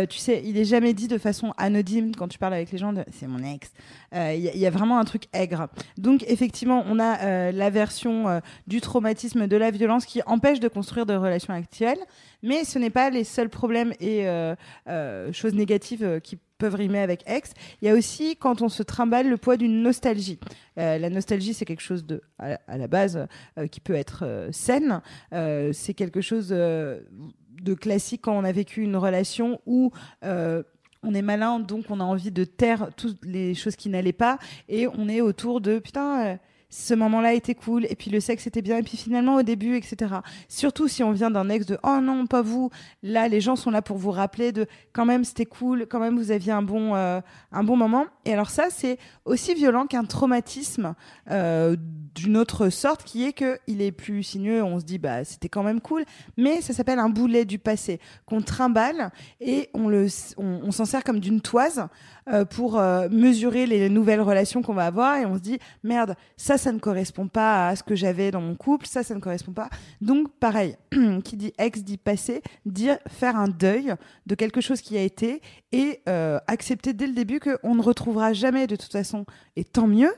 tu 0.10 0.18
sais, 0.18 0.42
il 0.46 0.58
est 0.58 0.66
jamais 0.66 0.94
dit 0.94 1.08
de 1.08 1.18
façon 1.18 1.54
anonyme 1.58 2.16
quand 2.16 2.28
tu 2.28 2.38
parles 2.38 2.54
avec 2.54 2.72
les 2.72 2.78
gens. 2.78 2.94
C'est 3.12 3.28
mon 3.28 3.44
ex. 3.44 3.72
Euh, 4.14 4.34
Il 4.36 4.42
y, 4.42 4.50
a- 4.50 4.54
il 4.54 4.60
y 4.60 4.66
a 4.66 4.70
vraiment 4.70 5.00
un 5.00 5.04
truc 5.06 5.24
aigre. 5.34 5.68
Donc 5.98 6.24
effectivement, 6.28 6.84
on 6.88 7.00
a 7.00 7.20
euh, 7.24 7.52
la 7.52 7.70
version 7.70 8.28
euh, 8.30 8.40
du 8.68 8.80
traumatisme, 8.82 9.48
de 9.48 9.58
la 9.58 9.72
violence 9.72 10.06
qui 10.06 10.22
empêche 10.26 10.60
de 10.60 10.68
construire 10.68 11.06
de 11.06 11.16
relations 11.16 11.54
actuelles. 11.54 12.00
Mais 12.42 12.64
ce 12.66 12.78
n'est 12.80 12.90
pas 12.90 13.10
les 13.10 13.24
seuls 13.24 13.50
problèmes 13.50 13.94
et 14.00 14.28
euh, 14.28 14.56
euh, 14.90 15.32
choses 15.34 15.54
négatives 15.54 16.04
euh, 16.04 16.20
qui 16.20 16.38
peuvent 16.58 16.76
rimer 16.76 17.00
avec 17.00 17.24
ex. 17.26 17.54
Il 17.82 17.88
y 17.88 17.92
a 17.92 17.94
aussi 17.94 18.36
quand 18.38 18.62
on 18.62 18.70
se 18.70 18.84
trimballe 18.84 19.28
le 19.30 19.38
poids 19.38 19.58
d'une 19.58 19.82
nostalgie. 19.82 20.40
Euh, 20.78 20.98
la 20.98 21.10
nostalgie, 21.10 21.54
c'est 21.54 21.66
quelque 21.66 21.82
chose 21.82 22.06
à, 22.40 22.78
la 22.78 22.88
base, 22.88 23.28
euh, 23.58 23.68
qui 23.68 23.80
peut 23.80 23.96
être 23.96 24.24
euh, 24.26 24.50
saine. 24.52 25.02
Euh, 25.34 25.72
c'est 25.74 25.94
quelque 25.94 26.22
chose 26.22 26.50
euh, 26.52 27.02
de 27.62 27.74
classique 27.74 28.22
quand 28.24 28.38
on 28.38 28.44
a 28.44 28.52
vécu 28.52 28.82
une 28.82 28.96
relation 28.98 29.60
où 29.66 29.92
euh, 30.24 30.64
on 31.04 31.14
est 31.14 31.22
malin, 31.22 31.60
donc 31.60 31.86
on 31.90 32.00
a 32.00 32.04
envie 32.04 32.32
de 32.32 32.44
taire 32.44 32.90
toutes 32.96 33.24
les 33.24 33.54
choses 33.54 33.76
qui 33.76 33.90
n'allaient 33.90 34.14
pas, 34.14 34.40
et 34.70 34.88
on 34.88 35.08
est 35.10 35.22
autour 35.22 35.62
de 35.62 35.80
putain. 35.80 36.40
Ce 36.74 36.96
moment-là 36.96 37.34
était 37.34 37.54
cool, 37.54 37.86
et 37.88 37.96
puis 37.96 38.10
le 38.10 38.20
sexe 38.20 38.48
était 38.48 38.64
bien, 38.64 38.80
et 38.80 38.84
puis 38.84 38.98
finalement 38.98 39.36
au 39.36 39.44
début, 39.44 39.76
etc. 39.76 40.16
Surtout 40.50 40.88
si 40.88 41.04
on 41.04 41.12
vient 41.12 41.30
d'un 41.30 41.48
ex 41.50 41.68
de 41.68 41.78
oh 41.84 42.00
non, 42.02 42.26
pas 42.26 42.42
vous. 42.42 42.72
Là, 43.04 43.28
les 43.28 43.42
gens 43.42 43.56
sont 43.56 43.70
là 43.70 43.84
pour 43.84 43.98
vous 43.98 44.10
rappeler 44.10 44.52
de 44.52 44.66
quand 44.92 45.06
même 45.06 45.24
c'était 45.24 45.46
cool, 45.46 45.86
quand 45.88 46.00
même 46.00 46.18
vous 46.18 46.32
aviez 46.32 46.52
un 46.52 46.64
bon, 46.64 46.96
euh, 46.96 47.22
un 47.52 47.64
bon 47.64 47.78
moment. 47.78 48.06
Et 48.26 48.34
alors 48.34 48.50
ça, 48.50 48.68
c'est 48.72 48.98
aussi 49.26 49.54
violent 49.54 49.86
qu'un 49.86 50.04
traumatisme 50.04 50.96
euh, 51.30 51.76
d'une 52.16 52.38
autre 52.38 52.70
sorte, 52.70 53.04
qui 53.04 53.24
est 53.24 53.34
que 53.34 53.60
il 53.68 53.80
est 53.84 53.92
plus 53.92 54.24
sinueux. 54.24 54.64
On 54.64 54.80
se 54.80 54.86
dit 54.86 54.98
bah 54.98 55.24
c'était 55.26 55.50
quand 55.50 55.64
même 55.64 55.80
cool, 55.80 56.06
mais 56.38 56.62
ça 56.62 56.74
s'appelle 56.74 56.98
un 56.98 57.10
boulet 57.10 57.46
du 57.46 57.60
passé 57.60 58.00
qu'on 58.26 58.42
trimballe 58.42 59.12
et 59.40 59.70
on 59.76 59.94
on, 60.38 60.72
s'en 60.72 60.86
sert 60.86 61.04
comme 61.04 61.20
d'une 61.20 61.40
toise 61.40 61.88
euh, 62.30 62.46
pour 62.46 62.82
mesurer 63.12 63.68
les 63.68 63.90
nouvelles 63.90 64.22
relations 64.22 64.64
qu'on 64.64 64.74
va 64.74 64.88
avoir 64.88 65.18
et 65.18 65.26
on 65.28 65.36
se 65.36 65.42
dit 65.42 65.60
merde 65.84 66.16
ça 66.36 66.58
ça 66.64 66.72
ne 66.72 66.80
correspond 66.80 67.28
pas 67.28 67.68
à 67.68 67.76
ce 67.76 67.84
que 67.84 67.94
j'avais 67.94 68.32
dans 68.32 68.40
mon 68.40 68.56
couple 68.56 68.88
ça 68.88 69.04
ça 69.04 69.14
ne 69.14 69.20
correspond 69.20 69.52
pas 69.52 69.70
donc 70.00 70.32
pareil 70.40 70.78
qui 71.26 71.36
dit 71.36 71.52
ex 71.58 71.84
dit 71.84 71.98
passé 71.98 72.42
dire 72.66 72.98
faire 73.08 73.36
un 73.36 73.50
deuil 73.50 73.94
de 74.28 74.36
quelque 74.36 74.62
chose 74.62 74.80
qui 74.80 74.98
a 74.98 75.02
été 75.02 75.42
et 75.74 76.00
euh, 76.08 76.40
accepter 76.48 76.94
dès 76.94 77.08
le 77.08 77.14
début 77.14 77.42
qu'on 77.42 77.76
ne 77.76 77.82
retrouvera 77.82 78.32
jamais 78.32 78.66
de 78.66 78.78
toute 78.78 78.94
façon 78.94 79.26
et 79.58 79.66
tant 79.66 79.88
mieux 79.88 80.14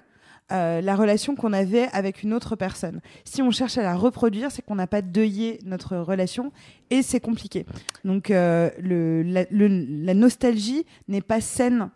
euh, 0.52 0.82
la 0.82 0.96
relation 0.96 1.34
qu'on 1.34 1.54
avait 1.54 1.88
avec 1.92 2.22
une 2.22 2.32
autre 2.32 2.56
personne. 2.56 3.02
Si 3.24 3.42
on 3.42 3.50
cherche 3.50 3.80
à 3.80 3.82
la 3.82 3.96
reproduire, 3.96 4.52
c'est 4.52 4.62
qu'on 4.62 4.76
n'a 4.76 4.86
pas 4.86 5.02
deuillé 5.02 5.60
notre 5.66 5.98
relation 5.98 6.52
et 6.92 7.02
c'est 7.02 7.20
compliqué. 7.20 7.66
Donc 8.04 8.30
euh, 8.30 8.70
la, 8.80 10.14
nostalgie 10.14 10.86
n'est 11.08 11.22
pas 11.22 11.42
saine 11.42 11.90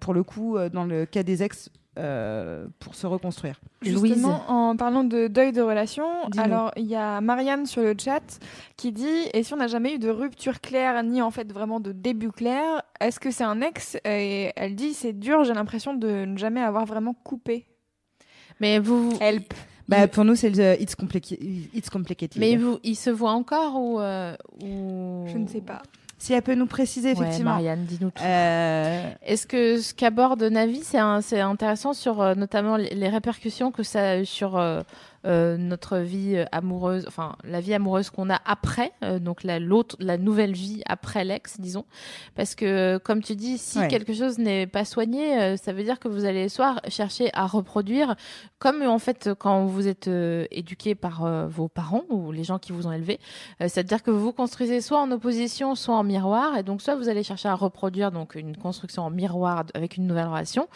pour 0.00 0.14
le 0.14 0.24
coup 0.24 0.56
dans 0.72 0.84
le 0.84 1.06
cas 1.06 1.22
des 1.22 1.44
ex 1.44 1.70
euh, 1.98 2.66
pour 2.78 2.94
se 2.94 3.06
reconstruire. 3.06 3.60
Justement, 3.82 4.44
en 4.48 4.76
parlant 4.76 5.04
de 5.04 5.28
deuil 5.28 5.52
de 5.52 5.62
relation, 5.62 6.06
alors 6.36 6.72
il 6.76 6.86
y 6.86 6.94
a 6.94 7.20
Marianne 7.20 7.66
sur 7.66 7.82
le 7.82 7.94
chat 7.98 8.38
qui 8.76 8.92
dit 8.92 9.28
Et 9.32 9.42
si 9.42 9.54
on 9.54 9.56
n'a 9.56 9.66
jamais 9.66 9.94
eu 9.94 9.98
de 9.98 10.10
rupture 10.10 10.60
claire, 10.60 11.02
ni 11.02 11.22
en 11.22 11.30
fait 11.30 11.52
vraiment 11.52 11.80
de 11.80 11.92
début 11.92 12.30
clair, 12.32 12.82
est-ce 13.00 13.20
que 13.20 13.30
c'est 13.30 13.44
un 13.44 13.60
ex? 13.60 13.96
Et 14.04 14.52
elle 14.56 14.74
dit 14.74 14.94
C'est 14.94 15.12
dur, 15.12 15.44
j'ai 15.44 15.54
l'impression 15.54 15.94
de 15.94 16.24
ne 16.24 16.36
jamais 16.36 16.60
avoir 16.60 16.84
vraiment 16.86 17.14
coupé. 17.14 17.66
Mais 18.60 18.78
vous, 18.78 19.12
Help. 19.20 19.52
Bah, 19.88 20.08
pour 20.08 20.24
nous, 20.24 20.34
c'est 20.34 20.50
le 20.50 20.80
It's, 20.82 20.94
compliqué, 20.94 21.38
it's 21.72 21.90
Complicated. 21.90 22.40
mais 22.40 22.56
vous, 22.56 22.78
il 22.82 22.96
se 22.96 23.10
voit 23.10 23.30
encore 23.30 23.76
ou, 23.80 24.00
euh, 24.00 24.34
ou... 24.62 25.26
Je 25.28 25.38
ne 25.38 25.46
sais 25.46 25.60
pas. 25.60 25.82
Si 26.18 26.32
elle 26.32 26.40
peut 26.42 26.54
nous 26.54 26.66
préciser, 26.66 27.08
Ouais, 27.12 27.20
effectivement. 27.20 27.50
Marianne, 27.50 27.84
dis-nous 27.84 28.10
tout. 28.10 28.22
Euh, 28.24 29.10
Est-ce 29.22 29.46
que 29.46 29.78
ce 29.80 29.92
qu'aborde 29.92 30.42
Navi, 30.42 30.80
c'est 30.82 30.98
un- 30.98 31.20
c'est 31.20 31.40
intéressant 31.40 31.92
sur 31.92 32.22
euh, 32.22 32.34
notamment 32.34 32.76
les, 32.78 32.94
les 32.94 33.08
répercussions 33.08 33.70
que 33.70 33.82
ça 33.82 34.10
a 34.12 34.16
eu 34.18 34.24
sur 34.26 34.56
euh, 35.26 35.56
notre 35.56 35.98
vie 35.98 36.36
euh, 36.36 36.44
amoureuse, 36.52 37.04
enfin 37.08 37.36
la 37.44 37.60
vie 37.60 37.74
amoureuse 37.74 38.10
qu'on 38.10 38.30
a 38.30 38.40
après, 38.44 38.92
euh, 39.02 39.18
donc 39.18 39.42
la, 39.42 39.58
l'autre, 39.58 39.96
la 39.98 40.18
nouvelle 40.18 40.52
vie 40.52 40.82
après 40.86 41.24
l'ex, 41.24 41.60
disons. 41.60 41.84
Parce 42.34 42.54
que 42.54 42.98
comme 42.98 43.22
tu 43.22 43.34
dis, 43.34 43.58
si 43.58 43.78
Ouais. 43.78 43.88
quelque 43.88 44.14
chose 44.14 44.38
n'est 44.38 44.66
pas 44.66 44.84
soigné, 44.84 45.36
euh, 45.38 45.56
ça 45.56 45.72
veut 45.72 45.82
dire 45.82 45.98
que 45.98 46.08
vous 46.08 46.24
allez 46.24 46.48
soit 46.48 46.76
chercher 46.88 47.30
à 47.34 47.46
reproduire, 47.46 48.14
comme 48.58 48.82
en 48.82 48.98
fait 48.98 49.30
quand 49.38 49.66
vous 49.66 49.88
êtes 49.88 50.08
éduqué 50.50 50.94
par 50.94 51.48
vos 51.48 51.68
parents 51.68 52.02
ou 52.08 52.32
les 52.32 52.44
gens 52.44 52.58
qui 52.58 52.72
vous 52.72 52.86
ont 52.86 52.92
élevé, 52.92 53.18
c'est-à-dire 53.60 54.02
que 54.02 54.10
vous 54.10 54.20
vous 54.20 54.32
construisez 54.32 54.80
soit 54.80 55.00
en 55.00 55.10
opposition, 55.10 55.74
soit 55.74 55.96
en 55.96 56.04
miroir, 56.04 56.56
et 56.56 56.62
donc 56.62 56.80
soit 56.80 56.94
vous 56.94 57.08
allez 57.08 57.22
chercher 57.22 57.48
à 57.48 57.54
reproduire 57.54 58.12
donc 58.12 58.34
une 58.34 58.56
construction 58.56 59.02
en 59.02 59.10
miroir 59.10 59.64
avec 59.74 59.96
une 59.96 60.06
nouvelle 60.06 60.28
relation. 60.28 60.68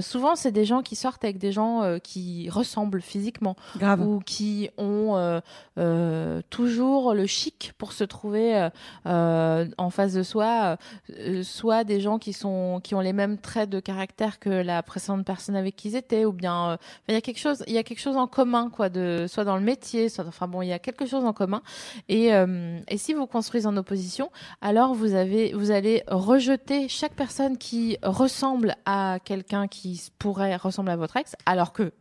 Souvent, 0.00 0.36
c'est 0.36 0.52
des 0.52 0.64
gens 0.64 0.82
qui 0.82 0.96
sortent 0.96 1.24
avec 1.24 1.38
des 1.38 1.52
gens 1.52 1.98
qui 2.02 2.48
ressemblent 2.50 3.00
physiquement 3.02 3.55
grave. 3.76 4.00
ou 4.00 4.20
qui 4.20 4.70
ont 4.78 5.16
euh, 5.16 5.40
euh, 5.78 6.40
toujours 6.50 7.14
le 7.14 7.26
chic 7.26 7.72
pour 7.78 7.92
se 7.92 8.04
trouver 8.04 8.56
euh, 8.56 8.70
euh, 9.06 9.66
en 9.78 9.90
face 9.90 10.14
de 10.14 10.22
soi, 10.22 10.76
soit 11.42 11.84
des 11.84 12.00
gens 12.00 12.18
qui 12.18 12.32
sont 12.32 12.80
qui 12.82 12.94
ont 12.94 13.00
les 13.00 13.12
mêmes 13.12 13.38
traits 13.38 13.68
de 13.68 13.80
caractère 13.80 14.38
que 14.38 14.50
la 14.50 14.82
précédente 14.82 15.24
personne 15.24 15.56
avec 15.56 15.76
qui 15.76 15.88
ils 15.88 15.96
étaient, 15.96 16.24
ou 16.24 16.32
bien 16.32 16.78
il 17.08 17.14
y 17.14 17.16
a 17.16 17.20
quelque 17.20 17.38
chose, 17.38 17.62
il 17.66 17.74
y 17.74 17.78
a 17.78 17.82
quelque 17.82 18.00
chose 18.00 18.16
en 18.16 18.26
commun 18.26 18.70
quoi, 18.70 18.88
de 18.88 19.26
soit 19.28 19.44
dans 19.44 19.56
le 19.56 19.62
métier, 19.62 20.08
soit 20.08 20.26
enfin 20.26 20.48
bon, 20.48 20.62
il 20.62 20.68
y 20.68 20.72
a 20.72 20.78
quelque 20.78 21.06
chose 21.06 21.24
en 21.24 21.32
commun. 21.32 21.62
Et 22.08 22.30
et 22.88 22.98
si 22.98 23.14
vous 23.14 23.26
construisez 23.26 23.66
en 23.66 23.76
opposition, 23.76 24.30
alors 24.60 24.94
vous 24.94 25.14
avez 25.14 25.52
vous 25.52 25.70
allez 25.70 26.02
rejeter 26.08 26.88
chaque 26.88 27.14
personne 27.14 27.58
qui 27.58 27.98
ressemble 28.02 28.76
à 28.86 29.18
quelqu'un 29.24 29.68
qui 29.68 30.02
pourrait 30.18 30.56
ressembler 30.56 30.92
à 30.92 30.96
votre 30.96 31.16
ex, 31.16 31.36
alors 31.46 31.72
que 31.72 31.92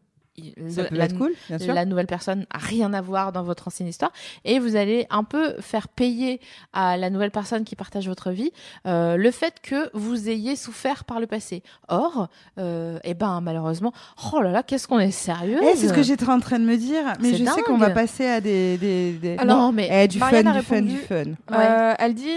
Ça 0.69 0.83
peut 0.85 0.95
la, 0.95 1.05
être 1.05 1.17
cool, 1.17 1.33
bien 1.47 1.59
sûr. 1.59 1.73
la 1.73 1.85
nouvelle 1.85 2.07
personne 2.07 2.45
a 2.51 2.57
rien 2.57 2.93
à 2.93 3.01
voir 3.01 3.31
dans 3.31 3.43
votre 3.43 3.67
ancienne 3.67 3.87
histoire. 3.87 4.11
Et 4.43 4.59
vous 4.59 4.75
allez 4.75 5.07
un 5.09 5.23
peu 5.23 5.55
faire 5.61 5.87
payer 5.87 6.41
à 6.73 6.97
la 6.97 7.09
nouvelle 7.09 7.31
personne 7.31 7.63
qui 7.63 7.75
partage 7.75 8.07
votre 8.07 8.31
vie 8.31 8.51
euh, 8.85 9.15
le 9.17 9.31
fait 9.31 9.55
que 9.61 9.89
vous 9.93 10.29
ayez 10.29 10.55
souffert 10.55 11.05
par 11.05 11.19
le 11.19 11.27
passé. 11.27 11.63
Or, 11.87 12.27
euh, 12.57 12.99
eh 13.03 13.13
ben 13.13 13.39
malheureusement, 13.41 13.93
oh 14.33 14.41
là 14.41 14.51
là, 14.51 14.63
qu'est-ce 14.63 14.87
qu'on 14.87 14.99
est 14.99 15.11
sérieux? 15.11 15.59
Eh, 15.63 15.75
c'est 15.75 15.87
ce 15.87 15.93
que 15.93 16.03
j'étais 16.03 16.29
en 16.29 16.39
train 16.39 16.59
de 16.59 16.65
me 16.65 16.75
dire, 16.77 17.03
mais 17.21 17.33
je 17.33 17.45
sais 17.45 17.61
qu'on 17.61 17.77
va 17.77 17.89
passer 17.91 18.25
à 18.27 18.41
des, 18.41 18.77
des, 18.77 19.13
des- 19.13 19.37
Alors, 19.37 19.57
non, 19.57 19.71
mais 19.71 19.87
Eh, 19.91 20.07
du 20.07 20.19
fun, 20.19 20.27
a 20.27 20.43
du 20.43 20.61
fun, 20.65 20.81
du 20.81 20.97
fun. 20.97 21.23
Euh, 21.53 21.93
elle 21.97 22.13
dit 22.13 22.29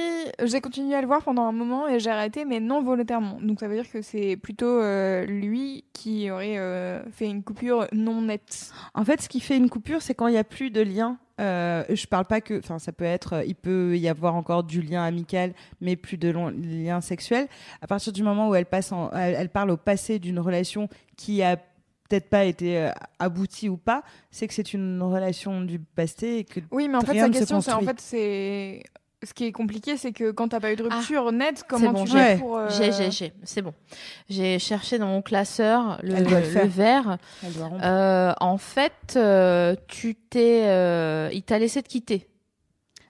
j'ai 0.44 0.61
continué 0.61 0.94
à 0.94 1.00
le 1.00 1.06
voir 1.06 1.22
pendant 1.22 1.46
un 1.46 1.52
moment 1.52 1.88
et 1.88 1.98
j'ai 1.98 2.11
arrêté 2.11 2.44
mais 2.44 2.61
non 2.61 2.82
volontairement. 2.82 3.38
Donc 3.42 3.61
ça 3.61 3.66
veut 3.68 3.74
dire 3.74 3.90
que 3.90 4.02
c'est 4.02 4.37
plutôt 4.37 4.66
euh, 4.66 5.24
lui 5.26 5.84
qui 5.92 6.30
aurait 6.30 6.58
euh, 6.58 7.02
fait 7.11 7.26
une 7.26 7.42
coupure 7.42 7.88
non 7.92 8.22
nette 8.22 8.70
En 8.94 9.05
fait, 9.05 9.22
ce 9.22 9.29
qui 9.29 9.40
fait 9.40 9.57
une 9.57 9.68
coupure, 9.70 10.03
c'est 10.03 10.14
quand 10.14 10.27
il 10.29 10.33
n'y 10.33 10.38
a 10.38 10.44
plus 10.44 10.70
de 10.70 10.81
lien. 10.81 11.18
Euh, 11.40 11.85
je 11.88 12.07
parle 12.07 12.24
pas 12.24 12.40
que, 12.40 12.59
enfin, 12.59 12.79
ça 12.81 12.90
peut 12.90 13.05
être, 13.05 13.35
euh, 13.35 13.44
il 13.44 13.55
peut 13.55 13.96
y 13.96 14.09
avoir 14.09 14.35
encore 14.35 14.64
du 14.64 14.83
lien 14.83 15.05
amical, 15.05 15.55
mais 15.81 15.94
plus 15.94 16.16
de 16.18 16.29
long- 16.31 16.48
lien 16.51 17.01
sexuel. 17.01 17.46
À 17.81 17.87
partir 17.87 18.12
du 18.12 18.24
moment 18.24 18.48
où 18.48 18.55
elle 18.57 18.66
passe, 18.66 18.90
en, 18.90 19.11
elle, 19.12 19.35
elle 19.37 19.48
parle 19.48 19.70
au 19.70 19.77
passé 19.77 20.18
d'une 20.18 20.40
relation 20.40 20.88
qui 21.16 21.42
a 21.44 21.57
peut-être 21.57 22.29
pas 22.29 22.44
été 22.44 22.79
euh, 22.79 22.90
aboutie 23.20 23.68
ou 23.68 23.77
pas, 23.77 24.03
c'est 24.31 24.48
que 24.48 24.55
c'est 24.55 24.72
une 24.72 25.01
relation 25.03 25.61
du 25.61 25.79
passé 25.79 26.38
et 26.38 26.44
que 26.44 26.61
oui 26.70 26.88
mais 26.88 26.96
en 26.96 27.03
fait 27.03 27.20
sa 27.20 27.29
question 27.29 27.61
c'est 27.61 27.72
en 27.72 27.83
fait 27.83 28.01
c'est 28.01 28.83
ce 29.24 29.35
qui 29.35 29.46
est 29.46 29.52
compliqué 29.52 29.96
c'est 29.96 30.12
que 30.12 30.31
quand 30.31 30.48
t'as 30.48 30.61
pas 30.61 30.72
eu 30.72 30.76
de 30.76 30.85
rupture 30.85 31.33
nette 31.33 31.57
Ah, 31.57 31.59
C'est 31.59 31.66
comment 31.68 31.92
bon, 31.92 32.04
tu 32.04 32.12
fais 32.12 32.37
pour 32.38 32.57
euh, 32.57 32.68
J'ai, 32.70 32.92
j'ai, 32.92 33.11
j'ai, 33.11 33.33
c'est 33.42 33.62
bon. 33.62 33.74
J'ai 34.28 34.59
cherché 34.59 34.98
dans 34.98 35.09
mon 35.09 35.22
classeur 35.22 35.98
le, 36.02 36.14
Elle 36.14 36.24
doit 36.24 36.40
le 36.40 36.46
le 37.59 37.64
rompre. 37.64 37.85
Euh, 37.85 38.33
en 38.40 38.59
fait, 38.59 39.14
euh, 39.16 39.74
tu 39.88 40.14
t'es, 40.14 40.62
euh, 40.66 41.28
il 41.33 41.42
t'a 41.42 41.59
laissé 41.59 41.83
te 41.83 41.88
quitter. 41.88 42.28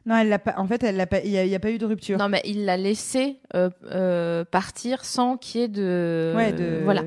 Non, 0.07 0.17
elle 0.17 0.31
l'a 0.31 0.39
pas. 0.39 0.55
En 0.57 0.67
fait, 0.67 0.83
elle 0.83 0.97
l'a 0.97 1.07
pas. 1.07 1.21
Il 1.21 1.31
y, 1.31 1.37
a- 1.37 1.45
il 1.45 1.51
y 1.51 1.55
a 1.55 1.61
pas 1.61 1.71
eu 1.71 1.77
de 1.77 1.85
rupture. 1.85 2.17
Non, 2.17 2.31
mais 2.31 2.41
il 2.47 2.65
l'a 2.65 2.79
laissé 2.79 3.41
euh, 3.55 3.69
euh, 3.91 4.43
partir 4.47 5.05
sans 5.05 5.37
qu'il 5.37 5.61
y 5.61 5.65
ait 5.65 5.69
de. 5.69 6.33
ouais, 6.35 6.53
de. 6.53 6.81
Voilà. 6.85 7.03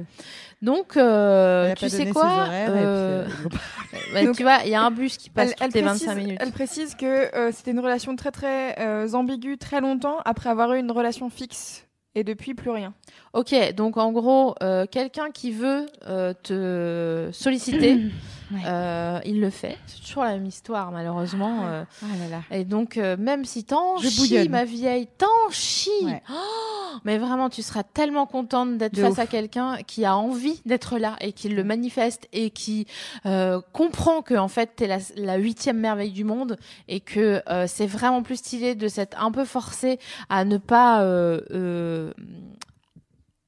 Donc, 0.61 0.95
euh, 0.95 1.73
tu 1.75 1.89
sais 1.89 2.11
quoi 2.11 2.47
euh, 2.49 2.67
euh, 2.69 3.27
bah, 4.13 4.23
Donc, 4.23 4.35
Tu 4.35 4.43
vois, 4.43 4.59
il 4.63 4.69
y 4.69 4.75
a 4.75 4.83
un 4.83 4.91
bus 4.91 5.17
qui 5.17 5.29
passe 5.31 5.49
elle, 5.59 5.67
toutes 5.69 5.75
elle 5.75 5.81
les 5.81 5.87
précise, 5.87 6.07
25 6.07 6.15
minutes. 6.15 6.37
elle 6.39 6.51
précise 6.51 6.95
que 6.95 7.35
euh, 7.35 7.51
c'était 7.51 7.71
une 7.71 7.79
relation 7.79 8.15
très 8.15 8.31
très 8.31 8.79
euh, 8.79 9.11
ambiguë 9.13 9.57
très 9.57 9.81
longtemps 9.81 10.17
après 10.23 10.49
avoir 10.49 10.73
eu 10.73 10.79
une 10.79 10.91
relation 10.91 11.29
fixe 11.29 11.87
et 12.13 12.23
depuis 12.23 12.53
plus 12.53 12.69
rien. 12.69 12.93
Ok, 13.33 13.55
donc 13.73 13.97
en 13.97 14.11
gros, 14.11 14.53
euh, 14.61 14.85
quelqu'un 14.85 15.31
qui 15.31 15.51
veut 15.51 15.85
euh, 16.07 16.33
te 16.43 17.29
solliciter, 17.31 17.97
Ouais. 18.53 18.61
euh, 18.65 19.19
il 19.25 19.39
le 19.39 19.49
fait. 19.49 19.77
C'est 19.87 20.01
toujours 20.01 20.23
la 20.23 20.31
même 20.33 20.45
histoire, 20.45 20.91
malheureusement. 20.91 21.65
euh. 21.67 21.83
Ah 22.03 22.05
là 22.19 22.27
là. 22.37 22.57
Et 22.57 22.65
donc, 22.65 22.97
euh, 22.97 23.15
même 23.17 23.45
si 23.45 23.63
t'en 23.63 23.97
chies, 23.97 24.49
ma 24.49 24.65
vieille, 24.65 25.07
t'en 25.17 25.49
chies. 25.51 25.89
Ouais. 26.03 26.21
Oh, 26.29 26.97
mais 27.05 27.17
vraiment, 27.17 27.49
tu 27.49 27.61
seras 27.61 27.83
tellement 27.83 28.25
contente 28.25 28.77
d'être 28.77 28.99
face 28.99 29.13
ouf. 29.13 29.19
à 29.19 29.25
quelqu'un 29.27 29.77
qui 29.87 30.03
a 30.03 30.17
envie 30.17 30.61
d'être 30.65 30.97
là 30.97 31.15
et 31.21 31.31
qui 31.31 31.47
le 31.49 31.63
manifeste 31.63 32.27
et 32.33 32.49
qui 32.49 32.85
euh, 33.25 33.61
comprend 33.71 34.21
que 34.21 34.33
en 34.35 34.49
fait 34.49 34.71
t'es 34.75 34.87
la, 34.87 34.97
la 35.15 35.37
huitième 35.37 35.77
merveille 35.77 36.11
du 36.11 36.25
monde 36.25 36.57
et 36.89 36.99
que 36.99 37.41
euh, 37.49 37.65
c'est 37.67 37.87
vraiment 37.87 38.21
plus 38.23 38.35
stylé 38.37 38.75
de 38.75 38.87
s'être 38.89 39.21
un 39.23 39.31
peu 39.31 39.45
forcé 39.45 39.99
à 40.29 40.43
ne 40.43 40.57
pas 40.57 41.01
euh, 41.03 41.39
euh, 41.51 42.13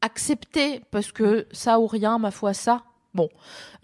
accepter 0.01 0.81
parce 0.91 1.11
que 1.11 1.47
ça 1.51 1.79
ou 1.79 1.87
rien, 1.87 2.17
ma 2.19 2.31
foi, 2.31 2.53
ça. 2.53 2.83
Bon, 3.13 3.29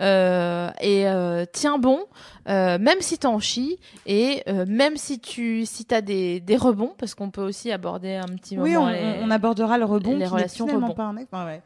Euh, 0.01 0.69
et 0.81 1.07
euh, 1.07 1.45
tiens 1.51 1.77
bon, 1.77 1.99
euh, 2.47 2.77
même 2.79 3.01
si 3.01 3.17
t'en 3.17 3.39
chies 3.39 3.77
et 4.05 4.41
euh, 4.47 4.65
même 4.67 4.95
si 4.97 5.19
tu 5.19 5.65
si 5.65 5.85
t'as 5.85 6.01
des, 6.01 6.39
des 6.39 6.57
rebonds, 6.57 6.93
parce 6.97 7.13
qu'on 7.15 7.29
peut 7.29 7.43
aussi 7.43 7.71
aborder 7.71 8.15
un 8.15 8.25
petit 8.27 8.57
Oui, 8.57 8.73
moment 8.73 8.87
on, 8.87 8.89
les- 8.89 9.19
on 9.21 9.29
abordera 9.29 9.77
le 9.77 9.85
rebond. 9.85 10.13
les 10.17 10.25
qui 10.25 10.31
relations 10.31 10.65
rebond. 10.65 10.93
pas 10.93 11.03
un 11.03 11.15
Ouais, 11.15 11.25
ouais. 11.33 11.61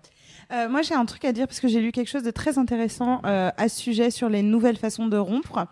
Euh, 0.51 0.67
moi, 0.67 0.81
j'ai 0.81 0.93
un 0.93 1.05
truc 1.05 1.23
à 1.25 1.31
dire 1.31 1.47
parce 1.47 1.59
que 1.61 1.67
j'ai 1.67 1.79
lu 1.79 1.91
quelque 1.91 2.09
chose 2.09 2.23
de 2.23 2.29
très 2.31 2.57
intéressant 2.59 3.21
euh, 3.25 3.49
à 3.55 3.69
ce 3.69 3.79
sujet 3.79 4.11
sur 4.11 4.27
les 4.29 4.43
nouvelles 4.43 4.77
façons 4.77 5.07
de 5.07 5.17
rompre. 5.17 5.65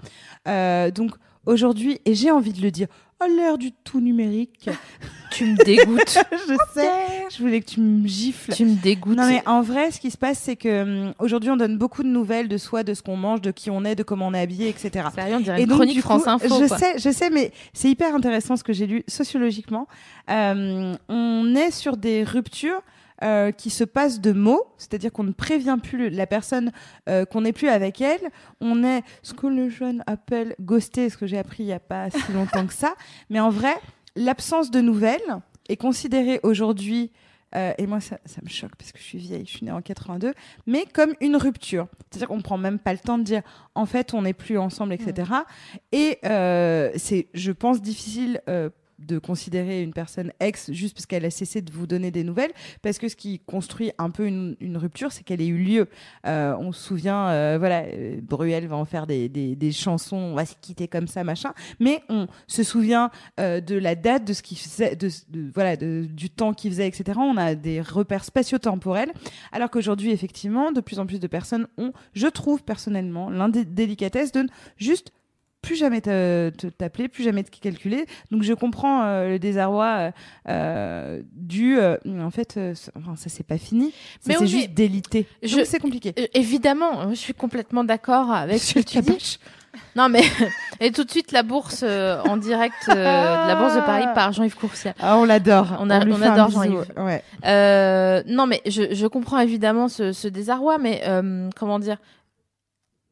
Euh, 0.47 0.91
donc 0.91 1.11
aujourd'hui, 1.45 1.99
et 2.05 2.15
j'ai 2.15 2.31
envie 2.31 2.53
de 2.53 2.61
le 2.61 2.71
dire, 2.71 2.87
à 3.21 3.27
l'ère 3.27 3.57
du 3.57 3.71
tout 3.71 4.01
numérique, 4.01 4.69
tu 5.31 5.45
me 5.45 5.63
dégoûtes, 5.63 6.17
je 6.31 6.55
sais, 6.73 6.89
je 7.31 7.37
voulais 7.39 7.61
que 7.61 7.65
tu 7.65 7.79
me 7.79 8.07
gifles. 8.07 8.53
tu 8.53 8.65
me 8.65 8.75
dégoûtes. 8.75 9.17
Non 9.17 9.27
mais 9.27 9.41
en 9.45 9.61
vrai, 9.61 9.91
ce 9.91 9.99
qui 9.99 10.11
se 10.11 10.17
passe, 10.17 10.39
c'est 10.39 10.55
que 10.55 10.81
hum, 11.07 11.13
aujourd'hui, 11.19 11.49
on 11.49 11.57
donne 11.57 11.77
beaucoup 11.77 12.03
de 12.03 12.07
nouvelles 12.07 12.47
de 12.47 12.57
soi, 12.57 12.83
de 12.83 12.93
ce 12.93 13.01
qu'on 13.01 13.17
mange, 13.17 13.41
de 13.41 13.51
qui 13.51 13.69
on 13.69 13.83
est, 13.85 13.95
de 13.95 14.03
comment 14.03 14.27
on 14.27 14.33
est 14.33 14.41
habillé, 14.41 14.69
etc. 14.69 15.07
Sérieux, 15.13 15.35
on 15.35 15.39
dirait 15.39 15.59
Et 15.59 15.63
une 15.63 15.69
donc, 15.69 15.77
chronique 15.77 15.95
du 15.95 16.01
France 16.01 16.23
coup, 16.23 16.29
Info. 16.29 16.47
Je 16.61 16.67
quoi. 16.67 16.77
sais, 16.77 16.97
je 16.97 17.09
sais, 17.11 17.29
mais 17.29 17.51
c'est 17.73 17.89
hyper 17.89 18.15
intéressant 18.15 18.55
ce 18.55 18.63
que 18.63 18.73
j'ai 18.73 18.87
lu 18.87 19.03
sociologiquement. 19.07 19.87
Euh, 20.29 20.95
on 21.09 21.55
est 21.55 21.71
sur 21.71 21.97
des 21.97 22.23
ruptures. 22.23 22.81
Euh, 23.23 23.51
qui 23.51 23.69
se 23.69 23.83
passent 23.83 24.19
de 24.19 24.31
mots, 24.31 24.65
c'est-à-dire 24.77 25.11
qu'on 25.11 25.23
ne 25.23 25.31
prévient 25.31 25.77
plus 25.81 26.09
la 26.09 26.25
personne 26.27 26.71
euh, 27.07 27.25
qu'on 27.25 27.41
n'est 27.41 27.53
plus 27.53 27.69
avec 27.69 28.01
elle. 28.01 28.21
On 28.59 28.83
est 28.83 29.03
ce 29.21 29.33
que 29.33 29.47
les 29.47 29.69
jeunes 29.69 30.03
appellent 30.07 30.55
ghosté, 30.59 31.09
ce 31.09 31.17
que 31.17 31.27
j'ai 31.27 31.37
appris 31.37 31.63
il 31.63 31.67
n'y 31.67 31.73
a 31.73 31.79
pas 31.79 32.09
si 32.09 32.31
longtemps 32.33 32.65
que 32.65 32.73
ça. 32.73 32.95
Mais 33.29 33.39
en 33.39 33.49
vrai, 33.49 33.73
l'absence 34.15 34.71
de 34.71 34.81
nouvelles 34.81 35.21
est 35.69 35.77
considérée 35.77 36.39
aujourd'hui, 36.43 37.11
euh, 37.55 37.73
et 37.77 37.85
moi 37.85 37.99
ça, 37.99 38.17
ça 38.25 38.41
me 38.43 38.49
choque 38.49 38.75
parce 38.77 38.91
que 38.91 38.99
je 38.99 39.03
suis 39.03 39.17
vieille, 39.17 39.45
je 39.45 39.51
suis 39.57 39.65
née 39.65 39.71
en 39.71 39.81
82, 39.81 40.33
mais 40.67 40.85
comme 40.93 41.13
une 41.19 41.35
rupture. 41.35 41.87
C'est-à-dire 42.09 42.29
qu'on 42.29 42.41
prend 42.41 42.57
même 42.57 42.79
pas 42.79 42.93
le 42.93 42.99
temps 42.99 43.17
de 43.17 43.23
dire 43.23 43.41
en 43.75 43.85
fait 43.85 44.13
on 44.13 44.21
n'est 44.23 44.33
plus 44.33 44.57
ensemble, 44.57 44.93
etc. 44.93 45.31
Et 45.91 46.17
euh, 46.25 46.91
c'est, 46.95 47.27
je 47.33 47.51
pense, 47.51 47.81
difficile. 47.81 48.41
euh, 48.47 48.69
de 49.05 49.19
considérer 49.19 49.81
une 49.81 49.93
personne 49.93 50.31
ex 50.39 50.71
juste 50.71 50.95
parce 50.95 51.05
qu'elle 51.05 51.25
a 51.25 51.29
cessé 51.29 51.61
de 51.61 51.71
vous 51.71 51.87
donner 51.87 52.11
des 52.11 52.23
nouvelles, 52.23 52.51
parce 52.81 52.97
que 52.97 53.07
ce 53.07 53.15
qui 53.15 53.39
construit 53.39 53.91
un 53.97 54.09
peu 54.09 54.25
une, 54.25 54.55
rupture, 54.75 55.11
c'est 55.11 55.23
qu'elle 55.23 55.41
ait 55.41 55.47
eu 55.47 55.57
lieu. 55.57 55.87
Euh, 56.25 56.55
on 56.57 56.71
se 56.71 56.81
souvient, 56.81 57.27
euh, 57.29 57.57
voilà, 57.59 57.83
euh, 57.83 58.19
Bruel 58.21 58.67
va 58.67 58.77
en 58.77 58.85
faire 58.85 59.05
des, 59.05 59.29
des, 59.29 59.55
des 59.55 59.71
chansons, 59.71 60.17
on 60.17 60.33
va 60.33 60.45
se 60.45 60.55
quitter 60.59 60.87
comme 60.87 61.07
ça, 61.07 61.23
machin, 61.23 61.53
mais 61.79 62.01
on 62.09 62.27
se 62.47 62.63
souvient 62.63 63.11
euh, 63.39 63.61
de 63.61 63.75
la 63.75 63.95
date, 63.95 64.25
de 64.25 64.33
ce 64.33 64.41
qui 64.41 64.55
faisait, 64.55 64.95
de, 64.95 65.09
voilà, 65.53 65.75
du 65.75 66.29
temps 66.29 66.53
qu'il 66.53 66.71
faisait, 66.71 66.87
etc. 66.87 67.19
On 67.21 67.37
a 67.37 67.55
des 67.55 67.81
repères 67.81 68.23
spatio-temporels, 68.23 69.11
alors 69.51 69.69
qu'aujourd'hui, 69.69 70.11
effectivement, 70.11 70.71
de 70.71 70.81
plus 70.81 70.99
en 70.99 71.05
plus 71.05 71.19
de 71.19 71.27
personnes 71.27 71.67
ont, 71.77 71.91
je 72.13 72.27
trouve 72.27 72.63
personnellement, 72.63 73.29
l'indélicatesse 73.29 74.31
de 74.31 74.47
juste 74.77 75.11
plus 75.61 75.75
jamais 75.75 76.01
t'appeler, 76.01 77.07
plus 77.07 77.23
jamais 77.23 77.43
te 77.43 77.55
calculer. 77.59 78.05
Donc 78.31 78.43
je 78.43 78.53
comprends 78.53 79.03
euh, 79.03 79.29
le 79.29 79.39
désarroi 79.39 79.85
euh, 79.85 80.11
euh, 80.49 81.21
du. 81.33 81.77
euh, 81.79 81.97
en 82.21 82.31
fait, 82.31 82.55
euh, 82.57 82.73
ça- 82.75 82.91
enfin, 82.97 83.15
ça 83.15 83.29
c'est 83.29 83.45
pas 83.45 83.57
fini. 83.57 83.91
Ça, 83.91 83.97
Mais 84.27 84.33
c'est 84.35 84.39
oui, 84.41 84.47
juste 84.47 84.67
mais 84.69 84.73
délité. 84.73 85.27
je- 85.43 85.63
c'est 85.63 85.79
compliqué. 85.79 86.13
Euh, 86.19 86.25
Évidemment, 86.33 87.09
je 87.11 87.15
suis 87.15 87.33
complètement 87.33 87.83
d'accord 87.83 88.31
avec 88.31 88.59
ce 88.61 88.73
que 88.75 88.79
tu 88.79 88.99
dis. 89.01 89.37
Non 89.95 90.09
mais 90.09 90.21
et 90.81 90.91
tout 90.91 91.05
de 91.05 91.11
suite 91.11 91.31
la 91.31 91.43
bourse 91.43 91.81
euh, 91.83 92.21
en 92.23 92.35
direct 92.35 92.73
euh, 92.89 92.93
de 92.93 93.47
la 93.47 93.55
bourse 93.55 93.73
de 93.75 93.79
Paris 93.81 94.05
par 94.13 94.33
Jean-Yves 94.33 94.55
Courcial. 94.57 94.93
Ah, 94.99 95.17
on 95.17 95.23
l'adore. 95.23 95.77
On 95.79 95.89
a- 95.89 96.05
on 96.05 96.11
un 96.13 96.21
adore. 96.23 96.49
Jean-Yves. 96.49 96.91
Ouais. 96.97 97.23
Euh, 97.45 98.21
non, 98.27 98.47
mais 98.47 98.61
je, 98.65 98.93
je 98.93 99.07
comprends 99.07 99.39
évidemment 99.39 99.87
ce, 99.87 100.11
ce 100.11 100.27
désarroi, 100.27 100.77
mais 100.77 101.01
euh, 101.07 101.49
comment 101.55 101.79
dire 101.79 101.97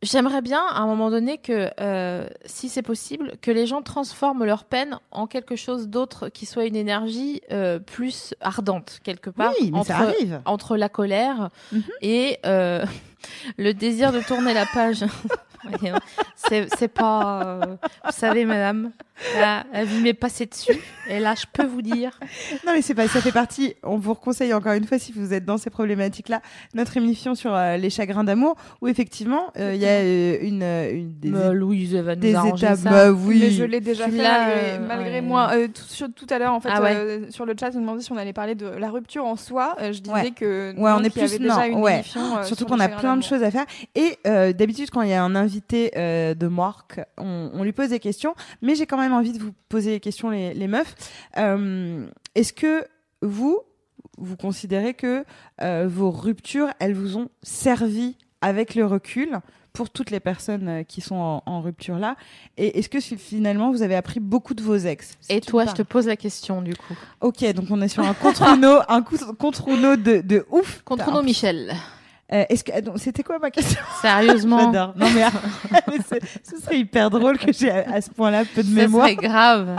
J'aimerais 0.01 0.41
bien, 0.41 0.61
à 0.65 0.79
un 0.79 0.85
moment 0.85 1.09
donné, 1.09 1.37
que, 1.39 1.69
euh, 1.81 2.25
si 2.45 2.69
c'est 2.69 2.81
possible, 2.81 3.33
que 3.41 3.51
les 3.51 3.67
gens 3.67 3.81
transforment 3.81 4.45
leur 4.45 4.63
peine 4.63 4.97
en 5.11 5.27
quelque 5.27 5.57
chose 5.57 5.89
d'autre 5.89 6.29
qui 6.29 6.45
soit 6.45 6.63
une 6.65 6.77
énergie 6.77 7.41
euh, 7.51 7.79
plus 7.79 8.33
ardente, 8.39 8.99
quelque 9.03 9.29
part, 9.29 9.51
Oui, 9.59 9.71
mais 9.71 9.79
entre, 9.79 9.87
ça 9.87 9.97
arrive. 9.97 10.41
entre 10.45 10.77
la 10.77 10.87
colère 10.87 11.49
Mhm. 11.73 11.83
et 12.01 12.39
euh, 12.45 12.85
le 13.57 13.73
désir 13.73 14.13
de 14.13 14.21
tourner 14.21 14.53
la 14.53 14.65
page. 14.67 15.03
C'est 16.35 16.67
c'est 16.77 16.87
pas... 16.87 17.43
euh, 17.43 17.65
vous 18.05 18.11
savez, 18.11 18.45
madame, 18.45 18.91
là, 19.39 19.65
la 19.73 19.83
vie 19.83 20.01
m'est 20.01 20.13
passée 20.13 20.45
dessus, 20.45 20.79
et 21.09 21.19
là, 21.19 21.35
je 21.35 21.45
peux 21.51 21.65
vous 21.65 21.81
dire... 21.81 22.17
Non, 22.65 22.73
mais 22.73 22.81
c'est 22.81 22.93
pas, 22.95 23.07
ça 23.07 23.21
fait 23.21 23.31
partie. 23.31 23.75
On 23.83 23.97
vous 23.97 24.15
conseille 24.15 24.53
encore 24.53 24.73
une 24.73 24.85
fois, 24.85 24.97
si 24.99 25.11
vous 25.11 25.33
êtes 25.33 25.45
dans 25.45 25.57
ces 25.57 25.69
problématiques-là, 25.69 26.41
notre 26.73 26.95
émission 26.97 27.35
sur 27.35 27.53
euh, 27.53 27.77
les 27.77 27.89
chagrins 27.89 28.23
d'amour, 28.23 28.55
où 28.81 28.87
effectivement, 28.87 29.47
euh, 29.57 29.73
il 29.75 29.81
y 29.81 29.85
a 29.85 29.89
euh, 29.99 30.37
une, 30.41 30.63
une 30.63 31.13
des, 31.19 31.29
Bah, 31.29 31.51
Louise 31.53 31.95
va 31.95 32.15
nous 32.15 32.21
des 32.21 32.31
étapes. 32.31 32.57
ça. 32.57 32.89
Bah 32.89 33.05
Mais 33.05 33.09
oui. 33.09 33.51
je 33.51 33.63
l'ai 33.63 33.81
déjà 33.81 34.05
fait 34.05 34.11
malgré, 34.11 34.71
euh, 34.71 34.79
malgré 34.87 35.11
ouais. 35.15 35.21
moi. 35.21 35.49
Euh, 35.53 35.67
tout, 35.67 35.83
sur- 35.83 36.11
tout 36.13 36.27
à 36.29 36.39
l'heure, 36.39 36.53
en 36.53 36.59
fait, 36.61 36.69
Ah 36.71 36.81
ouais. 36.81 36.95
euh, 36.95 37.31
sur 37.31 37.45
le 37.45 37.53
chat, 37.59 37.69
on 37.73 37.77
me 37.77 37.81
demandait 37.81 38.01
si 38.01 38.11
on 38.11 38.17
allait 38.17 38.33
parler 38.33 38.55
de 38.55 38.65
la 38.67 38.89
rupture 38.89 39.25
en 39.25 39.35
soi. 39.35 39.75
Euh, 39.81 39.91
je 39.91 39.99
disais 39.99 40.13
Ouais. 40.15 40.31
que 40.31 40.73
Ouais, 40.77 40.91
on 40.95 41.03
est 41.03 41.09
plus- 41.09 41.21
avait 41.23 41.39
déjà 41.39 41.55
non, 41.67 41.77
une 41.77 41.79
ouais. 41.79 41.95
émission. 41.95 42.37
euh, 42.37 42.43
Surtout 42.43 42.63
sur 42.65 42.67
qu'on 42.67 42.79
a 42.79 42.87
plein 42.87 43.17
de 43.17 43.23
choses 43.23 43.43
à 43.43 43.51
faire. 43.51 43.65
Et 43.95 44.17
euh, 44.25 44.53
d'habitude, 44.53 44.89
quand 44.91 45.01
il 45.01 45.09
y 45.09 45.13
a 45.13 45.23
un 45.23 45.35
invité 45.49 45.91
euh, 45.97 46.35
de 46.35 46.47
Marc, 46.47 46.99
on, 47.17 47.49
on 47.53 47.63
lui 47.63 47.71
pose 47.73 47.89
des 47.89 47.99
questions. 47.99 48.35
Mais 48.61 48.75
j'ai 48.75 48.85
quand 48.85 48.97
même 48.99 49.13
envie 49.13 49.33
de 49.33 49.39
vous 49.39 49.53
poser 49.67 49.91
des 49.91 49.99
questions, 49.99 50.29
les, 50.29 50.53
les 50.53 50.67
meufs. 50.67 50.95
Euh, 51.37 52.05
Est-ce 52.35 52.53
que 52.53 52.85
vous, 53.23 53.59
vous 54.19 54.37
considérez 54.37 54.93
que 54.93 55.25
euh, 55.61 55.87
vos 55.89 56.11
ruptures, 56.11 56.67
elles 56.79 56.93
vous 56.93 57.17
ont 57.17 57.29
servi 57.41 58.15
avec 58.41 58.75
le 58.75 58.85
recul 58.85 59.39
pour 59.73 59.89
toutes 59.89 60.11
les 60.11 60.19
personnes 60.19 60.83
qui 60.85 60.99
sont 61.01 61.15
en, 61.15 61.43
en 61.45 61.61
rupture 61.61 61.99
là. 61.99 62.15
Et 62.57 62.79
est-ce 62.79 62.89
que 62.89 62.99
finalement 62.99 63.71
vous 63.71 63.81
avez 63.81 63.95
appris 63.95 64.19
beaucoup 64.19 64.53
de 64.53 64.61
vos 64.63 64.75
ex? 64.77 65.17
Et 65.29 65.41
toi, 65.41 65.65
je 65.65 65.73
te 65.73 65.81
pose 65.83 66.07
la 66.07 66.15
question 66.17 66.61
du 66.61 66.75
coup. 66.75 66.95
Ok, 67.21 67.43
donc 67.53 67.65
on 67.69 67.81
est 67.81 67.87
sur 67.87 68.03
un 68.03 68.13
contre 68.13 68.43
Uno, 68.43 68.79
un 68.87 69.01
coup- 69.03 69.17
contre 69.37 69.67
Uno 69.69 69.95
de, 69.95 70.21
de 70.21 70.45
ouf. 70.51 70.81
Contre 70.83 71.05
T'as 71.05 71.11
nous, 71.11 71.17
un- 71.19 71.23
Michel. 71.23 71.73
Euh, 72.31 72.43
Est-ce 72.49 72.63
que 72.63 72.79
donc, 72.81 72.99
c'était 72.99 73.23
quoi 73.23 73.39
ma 73.39 73.49
question? 73.51 73.81
Sérieusement. 74.01 74.71
J'adore. 74.71 74.93
Non 74.95 75.07
mais 75.87 75.97
c'est- 76.07 76.21
ce 76.43 76.61
serait 76.61 76.77
hyper 76.79 77.09
drôle 77.09 77.37
que 77.37 77.51
j'ai 77.51 77.71
à, 77.71 77.91
à 77.95 78.01
ce 78.01 78.09
point-là 78.11 78.43
peu 78.45 78.61
de 78.63 78.67
Ça 78.67 78.73
mémoire. 78.75 79.05
serait 79.07 79.15
grave. 79.15 79.75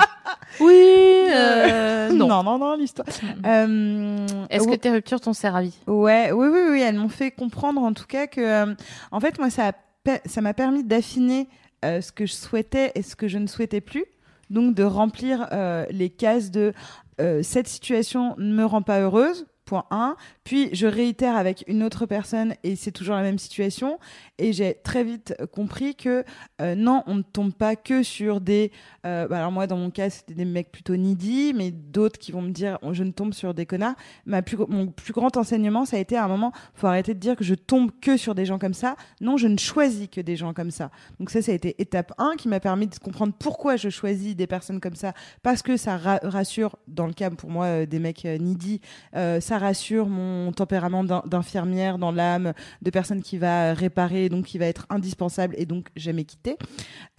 oui, 0.61 0.74
euh, 0.74 2.11
non. 2.12 2.26
non, 2.28 2.42
non, 2.42 2.59
non, 2.59 2.76
l'histoire. 2.76 3.07
Euh, 3.46 4.26
Est-ce 4.51 4.66
que 4.68 4.74
tes 4.74 4.90
ruptures 4.90 5.20
t'ont 5.20 5.32
servi? 5.32 5.74
Ouais, 5.86 6.32
oui, 6.32 6.48
oui, 6.51 6.61
oui, 6.70 6.80
elles 6.80 6.96
m'ont 6.98 7.09
fait 7.09 7.30
comprendre 7.30 7.80
en 7.82 7.92
tout 7.92 8.07
cas 8.07 8.26
que, 8.26 8.40
euh, 8.40 8.74
en 9.12 9.20
fait, 9.20 9.38
moi, 9.38 9.51
ça 9.51 9.68
a 9.68 9.72
pe- 9.72 10.20
ça 10.26 10.40
m'a 10.40 10.55
permis 10.55 10.82
d'affiner 10.84 11.48
euh, 11.84 12.01
ce 12.01 12.12
que 12.12 12.26
je 12.26 12.32
souhaitais 12.34 12.92
et 12.94 13.03
ce 13.03 13.16
que 13.16 13.28
je 13.28 13.38
ne 13.38 13.46
souhaitais 13.46 13.80
plus. 13.80 14.05
Donc 14.51 14.74
de 14.74 14.82
remplir 14.82 15.46
euh, 15.53 15.86
les 15.90 16.11
cases 16.11 16.51
de 16.51 16.72
euh, 17.20 17.40
cette 17.44 17.68
situation 17.68 18.34
ne 18.38 18.53
me 18.53 18.64
rend 18.64 18.82
pas 18.82 18.98
heureuse. 19.01 19.46
Point 19.64 19.84
1. 19.92 20.16
Puis 20.51 20.68
je 20.72 20.88
réitère 20.88 21.36
avec 21.36 21.62
une 21.68 21.84
autre 21.84 22.07
personne 22.07 22.55
et 22.64 22.74
c'est 22.74 22.90
toujours 22.90 23.14
la 23.14 23.22
même 23.22 23.38
situation. 23.38 24.01
Et 24.36 24.53
j'ai 24.53 24.74
très 24.82 25.05
vite 25.05 25.32
compris 25.53 25.94
que 25.94 26.24
euh, 26.61 26.74
non, 26.74 27.05
on 27.07 27.14
ne 27.14 27.22
tombe 27.22 27.55
pas 27.55 27.76
que 27.76 28.03
sur 28.03 28.40
des. 28.40 28.72
euh, 29.07 29.28
bah 29.28 29.38
alors 29.38 29.53
moi, 29.53 29.68
dans 29.68 29.76
mon 29.76 29.90
cas, 29.90 30.11
c'était 30.11 30.34
des 30.34 30.44
mecs 30.44 30.72
plutôt 30.72 30.96
needy, 30.96 31.53
mais 31.55 31.70
d'autres 31.70 32.18
qui 32.18 32.32
vont 32.32 32.42
me 32.42 32.51
dire 32.51 32.78
oh, 32.82 32.92
je 32.92 33.05
ne 33.05 33.12
tombe 33.12 33.32
sur 33.32 33.55
des 33.55 33.64
connards. 33.64 33.94
Ma 34.26 34.42
plus, 34.42 34.57
mon 34.68 34.88
plus 34.88 35.12
grand 35.12 35.36
enseignement, 35.36 35.84
ça 35.84 35.98
a 35.98 36.01
été 36.01 36.16
à 36.16 36.24
un 36.24 36.28
moment, 36.28 36.51
faut 36.74 36.88
arrêter 36.88 37.14
de 37.14 37.20
dire 37.20 37.36
que 37.36 37.44
je 37.44 37.55
tombe 37.55 37.92
que 38.01 38.16
sur 38.16 38.34
des 38.34 38.44
gens 38.44 38.59
comme 38.59 38.74
ça. 38.74 38.96
Non, 39.20 39.36
je 39.36 39.46
ne 39.46 39.57
choisis 39.57 40.09
que 40.09 40.20
des 40.20 40.34
gens 40.34 40.53
comme 40.53 40.72
ça. 40.72 40.90
Donc 41.20 41.30
ça, 41.30 41.42
ça 41.42 41.53
a 41.53 41.55
été 41.55 41.80
étape 41.80 42.11
1 42.18 42.34
qui 42.36 42.48
m'a 42.48 42.59
permis 42.59 42.88
de 42.88 42.96
comprendre 42.98 43.34
pourquoi 43.38 43.76
je 43.76 43.88
choisis 43.88 44.34
des 44.34 44.48
personnes 44.48 44.80
comme 44.80 44.96
ça. 44.96 45.12
Parce 45.44 45.62
que 45.62 45.76
ça 45.76 45.96
ra- 45.96 46.18
rassure, 46.24 46.74
dans 46.88 47.07
le 47.07 47.12
cas 47.12 47.30
pour 47.30 47.51
moi 47.51 47.66
euh, 47.66 47.86
des 47.86 48.01
mecs 48.01 48.24
needy, 48.24 48.80
ça 49.12 49.59
rassure 49.59 50.09
mon 50.09 50.39
tempérament 50.53 51.05
d'in- 51.05 51.22
d'infirmière 51.26 51.99
dans 51.99 52.11
l'âme, 52.12 52.53
de 52.82 52.91
personne 52.91 53.22
qui 53.22 53.38
va 53.38 53.74
réparer, 53.74 54.28
donc 54.28 54.47
qui 54.47 54.59
va 54.59 54.66
être 54.66 54.86
indispensable 54.91 55.55
et 55.59 55.66
donc 55.66 55.88
jamais 55.97 56.24
quitter. 56.24 56.57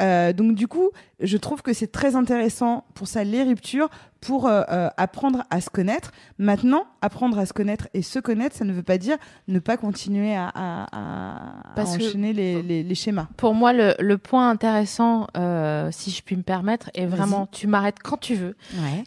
Euh, 0.02 0.34
donc 0.34 0.56
du 0.56 0.68
coup, 0.68 0.90
je 1.20 1.38
trouve 1.38 1.62
que 1.62 1.74
c'est 1.74 1.92
très 1.92 2.16
intéressant 2.16 2.86
pour 2.96 3.08
ça 3.08 3.24
les 3.24 3.44
ruptures, 3.44 3.90
pour 4.22 4.48
euh, 4.48 4.62
euh, 4.70 4.90
apprendre 4.98 5.44
à 5.50 5.60
se 5.62 5.70
connaître. 5.70 6.12
Maintenant, 6.38 6.86
apprendre 7.02 7.38
à 7.40 7.46
se 7.48 7.54
connaître 7.54 7.88
et 7.96 8.04
se 8.04 8.20
connaître, 8.20 8.56
ça 8.56 8.64
ne 8.66 8.72
veut 8.72 8.84
pas 8.84 8.98
dire 9.00 9.18
ne 9.48 9.58
pas 9.60 9.78
continuer 9.78 10.36
à, 10.36 10.48
à- 10.54 10.86
à- 11.76 11.82
enchaîner 11.82 12.32
les, 12.32 12.62
les- 12.62 12.84
les 12.84 12.96
schémas. 12.96 13.28
Pour 13.38 13.56
moi, 13.56 13.74
le, 13.74 13.96
le 14.00 14.18
point 14.20 14.50
intéressant, 14.52 15.28
euh, 15.38 15.90
si 15.92 16.12
je 16.12 16.22
puis 16.22 16.36
me 16.38 16.44
permettre, 16.44 16.90
et 16.94 17.06
vraiment, 17.08 17.48
tu 17.52 17.66
m'arrêtes 17.68 17.98
quand 18.04 18.18
tu 18.18 18.36
veux, 18.36 18.56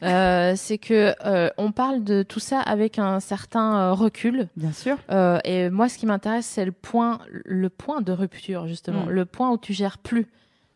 euh, 0.03 0.55
c'est 0.57 0.79
que 0.79 1.15
euh, 1.25 1.49
on 1.59 1.71
parle 1.73 2.03
de 2.05 2.23
tout 2.23 2.41
ça 2.41 2.61
avec 2.61 2.99
un 2.99 3.21
certain 3.21 3.77
euh, 3.77 3.93
recul. 3.93 4.49
Bien 4.57 4.73
sûr. 4.73 4.97
Et 5.45 5.71
moi, 5.71 5.89
ce 5.89 5.97
qui 5.99 6.07
m'intéresse, 6.07 6.47
c'est 6.47 6.65
le 6.65 6.73
point, 6.73 7.21
le 7.45 7.69
point 7.71 8.01
de 8.01 8.12
rupture 8.12 8.67
justement, 8.67 9.05
Mm. 9.07 9.11
le 9.11 9.25
point 9.25 9.51
où 9.51 9.59
tu 9.59 9.73
gères 9.73 9.99
plus. 9.99 10.27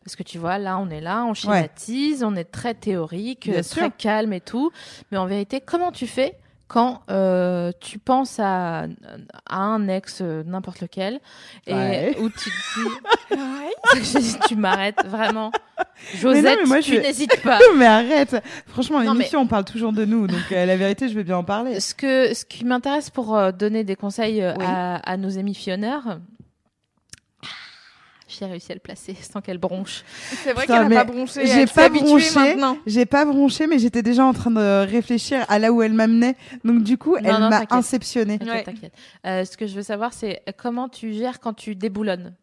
Parce 0.09 0.17
que 0.17 0.23
tu 0.23 0.39
vois, 0.39 0.57
là, 0.57 0.79
on 0.79 0.89
est 0.89 1.03
là, 1.03 1.27
on 1.27 1.35
schématise, 1.35 2.25
on 2.25 2.35
est 2.35 2.51
très 2.51 2.73
théorique, 2.73 3.43
Bien 3.51 3.59
euh, 3.59 3.63
très 3.63 3.81
sûr. 3.83 3.91
calme 3.99 4.33
et 4.33 4.41
tout. 4.41 4.71
Mais 5.13 5.19
en 5.19 5.27
vérité, 5.27 5.61
comment 5.61 5.93
tu 5.93 6.07
fais 6.07 6.39
quand 6.67 7.03
euh, 7.11 7.73
tu 7.79 7.99
penses 7.99 8.39
à, 8.41 8.85
à 9.51 9.57
un 9.59 9.87
ex, 9.89 10.21
euh, 10.23 10.43
n'importe 10.47 10.81
lequel, 10.81 11.21
et 11.67 11.75
Ouais. 11.75 12.17
où 12.21 12.31
tu 12.31 12.49
te 12.51 14.15
dis, 14.23 14.39
tu 14.49 14.57
m'arrêtes 14.57 15.05
vraiment. 15.07 15.51
Mais 16.15 16.19
Josette, 16.21 16.45
non, 16.45 16.51
mais 16.63 16.69
moi, 16.69 16.81
tu 16.81 16.95
je- 16.95 17.01
n'hésites 17.01 17.43
pas. 17.43 17.59
mais 17.77 17.85
arrête. 17.85 18.35
Franchement, 18.67 19.01
l'émission, 19.01 19.41
on 19.41 19.47
parle 19.47 19.67
toujours 19.67 19.93
de 19.93 20.07
nous, 20.07 20.27
donc 20.27 20.41
euh, 20.53 20.65
la 20.65 20.77
vérité, 20.79 21.11
je 21.11 21.15
veux 21.15 21.23
bien 21.23 21.37
en 21.37 21.45
parler. 21.45 21.81
Ce, 21.81 21.95
que, 21.95 22.33
ce 22.33 22.47
qui 22.47 22.65
m'intéresse 22.65 23.11
pour 23.11 23.53
donner 23.53 23.85
des 23.85 23.95
conseils 23.97 24.43
Oui. 24.57 24.65
à, 24.67 24.97
à 24.97 25.17
nos 25.19 25.29
émissionneurs, 25.29 26.19
j'ai 28.39 28.47
réussi 28.47 28.73
à 28.73 28.75
le 28.75 28.81
placer 28.81 29.15
sans 29.21 29.41
qu'elle 29.41 29.59
bronche. 29.59 30.05
C'est 30.45 30.53
vrai 30.53 30.67
qu'elle 30.67 30.89
n'a 30.89 31.05
pas 31.05 31.11
bronché. 31.13 31.47
j'ai 31.47 31.67
pas 31.67 31.89
bronché. 31.89 32.35
maintenant. 32.39 32.79
J'ai 32.87 33.07
pas 33.07 33.25
bronché, 33.25 33.67
mais 33.67 33.79
j'étais 33.79 34.03
déjà 34.03 34.25
en 34.25 34.33
train 34.33 34.51
de 34.51 34.87
réfléchir 34.91 35.45
à 35.49 35.59
là 35.59 35.73
où 35.73 35.83
elle 35.83 35.93
m'amenait. 35.93 36.37
Donc 36.65 36.83
du 36.83 36.99
coup, 36.99 37.17
elle 37.17 37.25
m'a 37.27 37.63
inceptionné. 37.71 38.39
T'inquiète, 38.39 38.55
Ouais. 38.55 38.63
t'inquiète. 38.65 38.93
Euh, 39.27 39.45
ce 39.45 39.57
que 39.57 39.67
je 39.67 39.75
veux 39.75 39.83
savoir, 39.83 40.13
c'est 40.13 40.43
comment 40.57 40.89
tu 40.89 41.13
gères 41.13 41.41
quand 41.41 41.55
tu 41.55 41.75
déboulonnes? 41.75 42.35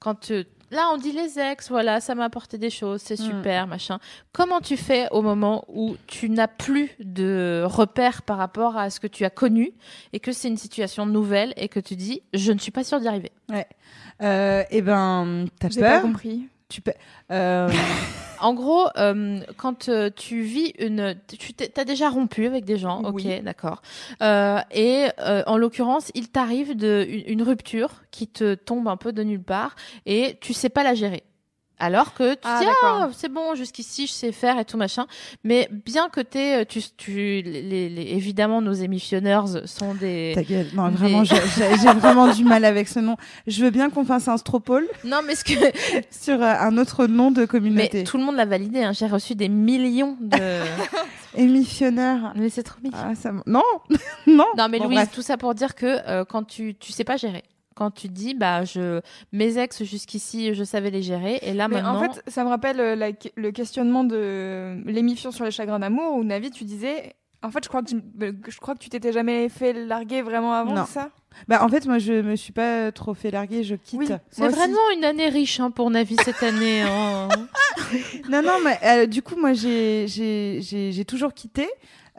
Quand 0.00 0.14
tu... 0.14 0.44
Là, 0.72 0.90
on 0.92 0.96
dit 0.96 1.12
les 1.12 1.38
ex, 1.38 1.68
voilà, 1.70 2.00
ça 2.00 2.16
m'a 2.16 2.24
apporté 2.24 2.58
des 2.58 2.70
choses, 2.70 3.00
c'est 3.00 3.18
Mm. 3.20 3.24
super, 3.24 3.66
machin. 3.68 4.00
Comment 4.32 4.60
tu 4.60 4.76
fais 4.76 5.06
au 5.12 5.22
moment 5.22 5.64
où 5.68 5.96
tu 6.08 6.28
n'as 6.28 6.48
plus 6.48 6.90
de 6.98 7.62
repères 7.64 8.22
par 8.22 8.36
rapport 8.36 8.76
à 8.76 8.90
ce 8.90 8.98
que 8.98 9.06
tu 9.06 9.24
as 9.24 9.30
connu 9.30 9.70
et 10.12 10.18
que 10.18 10.32
c'est 10.32 10.48
une 10.48 10.56
situation 10.56 11.06
nouvelle 11.06 11.54
et 11.56 11.68
que 11.68 11.78
tu 11.78 11.94
dis, 11.94 12.20
je 12.34 12.50
ne 12.50 12.58
suis 12.58 12.72
pas 12.72 12.82
sûre 12.82 12.98
d'y 12.98 13.06
arriver? 13.06 13.30
Euh, 14.22 14.62
et 14.70 14.82
ben, 14.82 15.46
t'as 15.60 15.68
J'ai 15.68 15.80
pas 15.80 15.92
peur? 15.94 16.02
compris. 16.02 16.48
Tu 16.68 16.80
peux. 16.80 16.92
Euh, 17.30 17.70
En 18.38 18.52
gros, 18.52 18.84
euh, 18.98 19.40
quand 19.56 19.88
euh, 19.88 20.10
tu 20.14 20.42
vis 20.42 20.74
une, 20.78 21.16
tu 21.26 21.54
as 21.80 21.84
déjà 21.86 22.10
rompu 22.10 22.44
avec 22.44 22.66
des 22.66 22.76
gens, 22.76 23.00
ok, 23.02 23.14
Oui. 23.14 23.40
d'accord. 23.40 23.80
Euh, 24.22 24.58
et 24.72 25.06
euh, 25.20 25.42
en 25.46 25.56
l'occurrence, 25.56 26.12
il 26.14 26.28
t'arrive 26.28 26.76
de 26.76 27.06
une, 27.08 27.22
une 27.40 27.42
rupture 27.42 28.02
qui 28.10 28.28
te 28.28 28.54
tombe 28.54 28.88
un 28.88 28.98
peu 28.98 29.12
de 29.12 29.22
nulle 29.22 29.42
part 29.42 29.74
et 30.04 30.36
tu 30.42 30.52
sais 30.52 30.68
pas 30.68 30.82
la 30.84 30.92
gérer. 30.94 31.22
Alors 31.78 32.14
que 32.14 32.32
tu 32.34 32.40
Ah, 32.44 32.58
dis 32.60 32.66
ah 32.84 33.08
c'est 33.12 33.30
bon 33.30 33.54
jusqu'ici 33.54 34.06
je 34.06 34.12
sais 34.12 34.32
faire 34.32 34.58
et 34.58 34.64
tout 34.64 34.78
machin, 34.78 35.06
mais 35.44 35.68
bien 35.84 36.08
que 36.08 36.20
t'es, 36.22 36.64
tu, 36.64 36.80
tu 36.96 37.12
les, 37.42 37.88
les- 37.90 38.12
évidemment 38.14 38.62
nos 38.62 38.72
émissionneurs 38.72 39.46
sont 39.68 39.94
des 39.94 40.32
ta 40.34 40.42
gueule. 40.42 40.68
Non, 40.74 40.84
Mais- 40.90 40.96
vraiment, 40.96 41.24
j'ai 41.24 41.92
vraiment 41.98 42.32
du 42.32 42.44
mal 42.44 42.64
avec 42.64 42.88
ce 42.88 42.98
nom. 43.00 43.16
Je 43.46 43.62
veux 43.62 43.70
bien 43.70 43.90
qu'on 43.90 44.04
fasse 44.06 44.26
un 44.28 44.38
stropole 44.38 44.88
non 45.04 45.18
mais 45.26 45.34
ce 45.34 45.44
que 45.44 45.52
sur 46.10 46.42
euh, 46.42 46.54
un 46.60 46.78
autre 46.78 47.06
nom 47.06 47.30
de 47.30 47.40
mais 47.42 47.46
communauté. 47.46 48.04
tout 48.04 48.16
le 48.16 48.24
monde 48.24 48.36
l'a 48.36 48.46
validé, 48.46 48.82
hein. 48.82 48.92
j'ai 48.92 49.06
reçu 49.06 49.34
des 49.34 49.48
millions 49.50 50.16
de 50.20 50.38
Émissionnaire. 51.36 52.32
mais 52.36 52.48
c'est 52.48 52.62
trop 52.62 52.78
mignon. 52.82 52.96
Ah, 52.98 53.14
ça... 53.14 53.32
Non, 53.46 53.62
non. 54.26 54.44
Non, 54.56 54.68
mais 54.70 54.78
Bon, 54.78 54.84
Louise, 54.86 54.96
bref. 54.98 55.10
tout 55.12 55.22
ça 55.22 55.36
pour 55.36 55.54
dire 55.54 55.74
que 55.74 55.86
euh, 56.08 56.24
quand 56.24 56.44
tu 56.44 56.74
tu 56.74 56.92
sais 56.92 57.04
pas 57.04 57.16
gérer, 57.16 57.42
quand 57.76 57.92
tu 57.92 58.08
dis 58.08 58.34
bah 58.34 58.64
je 58.64 59.00
mes 59.32 59.58
ex 59.58 59.84
jusqu'ici 59.84 60.54
je 60.54 60.64
savais 60.64 60.90
les 60.90 61.02
gérer 61.02 61.38
et 61.42 61.52
là 61.52 61.68
Mais 61.68 61.76
maintenant 61.76 61.96
en 61.96 62.00
fait, 62.12 62.22
ça 62.26 62.42
me 62.42 62.48
rappelle 62.48 62.80
euh, 62.80 62.96
la- 62.96 63.10
le 63.36 63.50
questionnement 63.52 64.02
de 64.02 64.78
l'émission 64.86 65.30
sur 65.30 65.44
les 65.44 65.50
chagrins 65.52 65.78
d'amour 65.78 66.14
où 66.16 66.24
Navi, 66.24 66.50
tu 66.50 66.64
disais. 66.64 67.14
En 67.42 67.50
fait, 67.50 67.62
je 67.62 67.68
crois 67.68 67.82
que, 67.82 67.90
je, 67.90 67.96
je 68.48 68.58
crois 68.58 68.74
que 68.74 68.80
tu 68.80 68.88
t'étais 68.88 69.12
jamais 69.12 69.48
fait 69.50 69.72
larguer 69.72 70.22
vraiment 70.22 70.54
avant 70.54 70.72
Non. 70.74 70.86
ça? 70.86 71.10
Bah, 71.46 71.62
en 71.62 71.68
fait, 71.68 71.86
moi, 71.86 71.98
je 71.98 72.14
me 72.14 72.34
suis 72.34 72.52
pas 72.52 72.90
trop 72.90 73.12
fait 73.14 73.30
larguer, 73.30 73.62
je 73.62 73.76
quitte. 73.76 74.00
Oui. 74.00 74.06
c'est 74.30 74.42
aussi. 74.46 74.56
vraiment 74.56 74.90
une 74.96 75.04
année 75.04 75.28
riche 75.28 75.60
hein, 75.60 75.70
pour 75.70 75.90
Navi 75.90 76.16
cette 76.24 76.42
année. 76.42 76.82
hein. 76.82 77.28
Non, 78.30 78.42
non, 78.42 78.56
mais 78.64 78.78
euh, 78.84 79.06
du 79.06 79.22
coup, 79.22 79.36
moi, 79.36 79.52
j'ai- 79.52 80.06
j'ai 80.08 80.60
j'ai- 80.62 80.90
j'ai 80.92 81.04
toujours 81.04 81.34
quitté. 81.34 81.68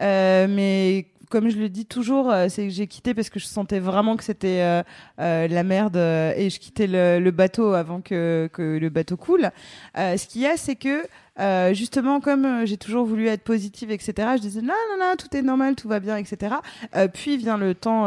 euh, 0.01 0.47
mais 0.47 1.07
comme 1.29 1.49
je 1.49 1.57
le 1.57 1.69
dis 1.69 1.85
toujours, 1.85 2.31
euh, 2.31 2.47
c'est 2.49 2.63
que 2.63 2.73
j'ai 2.73 2.87
quitté 2.87 3.13
parce 3.13 3.29
que 3.29 3.39
je 3.39 3.45
sentais 3.45 3.79
vraiment 3.79 4.15
que 4.15 4.23
c'était 4.23 4.61
euh, 4.61 4.83
euh, 5.19 5.47
la 5.47 5.63
merde 5.63 5.97
euh, 5.97 6.33
et 6.35 6.49
je 6.49 6.59
quittais 6.59 6.87
le, 6.87 7.19
le 7.19 7.31
bateau 7.31 7.73
avant 7.73 8.01
que, 8.01 8.49
que 8.53 8.77
le 8.77 8.89
bateau 8.89 9.17
coule. 9.17 9.51
Euh, 9.97 10.17
ce 10.17 10.27
qu'il 10.27 10.41
y 10.41 10.47
a, 10.47 10.57
c'est 10.57 10.75
que 10.75 11.03
euh, 11.39 11.73
justement, 11.73 12.19
comme 12.19 12.65
j'ai 12.65 12.77
toujours 12.77 13.05
voulu 13.05 13.27
être 13.27 13.43
positive, 13.43 13.91
etc., 13.91 14.29
je 14.37 14.41
disais 14.41 14.61
non, 14.61 14.73
non, 14.91 15.05
non, 15.05 15.15
tout 15.17 15.35
est 15.35 15.41
normal, 15.41 15.75
tout 15.75 15.87
va 15.87 15.99
bien, 15.99 16.17
etc. 16.17 16.55
Puis 17.13 17.37
vient 17.37 17.57
le 17.57 17.75
temps 17.75 18.05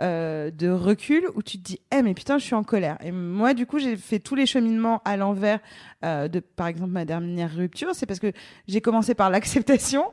de 0.00 0.70
recul 0.70 1.28
où 1.36 1.42
tu 1.44 1.58
te 1.58 1.62
dis, 1.62 1.80
eh, 1.92 2.02
mais 2.02 2.12
putain, 2.12 2.38
je 2.38 2.44
suis 2.44 2.56
en 2.56 2.64
colère. 2.64 2.98
Et 3.04 3.12
moi, 3.12 3.54
du 3.54 3.66
coup, 3.66 3.78
j'ai 3.78 3.96
fait 3.96 4.18
tous 4.18 4.34
les 4.34 4.46
cheminements 4.46 5.00
à 5.04 5.16
l'envers 5.16 5.60
de, 6.02 6.40
par 6.40 6.66
exemple, 6.66 6.90
ma 6.90 7.04
dernière 7.04 7.54
rupture. 7.54 7.90
C'est 7.94 8.06
parce 8.06 8.18
que 8.18 8.32
j'ai 8.66 8.80
commencé 8.80 9.14
par 9.14 9.30
l'acceptation. 9.30 10.06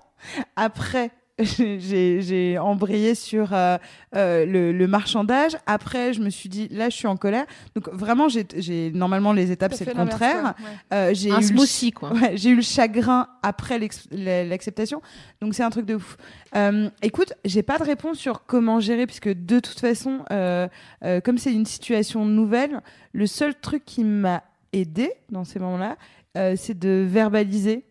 Après, 0.55 1.09
j'ai 1.39 2.21
j'ai 2.21 2.57
embrayé 2.59 3.15
sur 3.15 3.53
euh, 3.53 3.77
euh, 4.15 4.45
le, 4.45 4.71
le 4.71 4.87
marchandage. 4.87 5.57
Après, 5.65 6.13
je 6.13 6.21
me 6.21 6.29
suis 6.29 6.47
dit, 6.47 6.67
là, 6.69 6.89
je 6.89 6.95
suis 6.95 7.07
en 7.07 7.17
colère. 7.17 7.45
Donc, 7.75 7.89
vraiment, 7.89 8.29
j'ai 8.29 8.45
j'ai- 8.57 8.91
normalement, 8.91 9.33
les 9.33 9.51
étapes, 9.51 9.73
c'est 9.73 9.85
le 9.85 9.93
contraire. 9.93 10.53
Ouais. 10.59 10.97
Euh, 10.97 11.11
j'ai 11.13 11.31
Un 11.31 11.37
eu 11.37 11.41
le 11.41 11.47
smoothie 11.47 11.91
quoi. 11.91 12.13
Ouais, 12.13 12.37
j'ai 12.37 12.51
eu 12.51 12.55
le 12.55 12.61
chagrin 12.61 13.27
après 13.41 13.79
l'acceptation, 14.11 15.01
donc 15.41 15.55
c'est 15.55 15.63
un 15.63 15.69
truc 15.71 15.85
de 15.87 15.95
ouf. 15.95 16.17
Euh, 16.55 16.89
écoute, 17.01 17.33
j'ai 17.45 17.63
pas 17.63 17.79
de 17.79 17.83
réponse 17.83 18.17
sur 18.19 18.45
comment 18.45 18.79
gérer, 18.79 19.07
puisque 19.07 19.29
de 19.29 19.59
toute 19.59 19.79
façon, 19.79 20.19
euh, 20.31 20.67
euh, 21.03 21.19
comme 21.19 21.37
c'est 21.39 21.53
une 21.53 21.65
situation 21.65 22.25
nouvelle, 22.25 22.79
le 23.11 23.25
seul 23.27 23.55
truc 23.55 23.83
qui 23.85 24.03
m'a 24.03 24.43
aidé 24.71 25.11
dans 25.31 25.43
ces 25.45 25.57
moments-là, 25.59 25.97
euh, 26.37 26.53
c'est 26.57 26.77
de 26.77 27.05
verbaliser, 27.07 27.85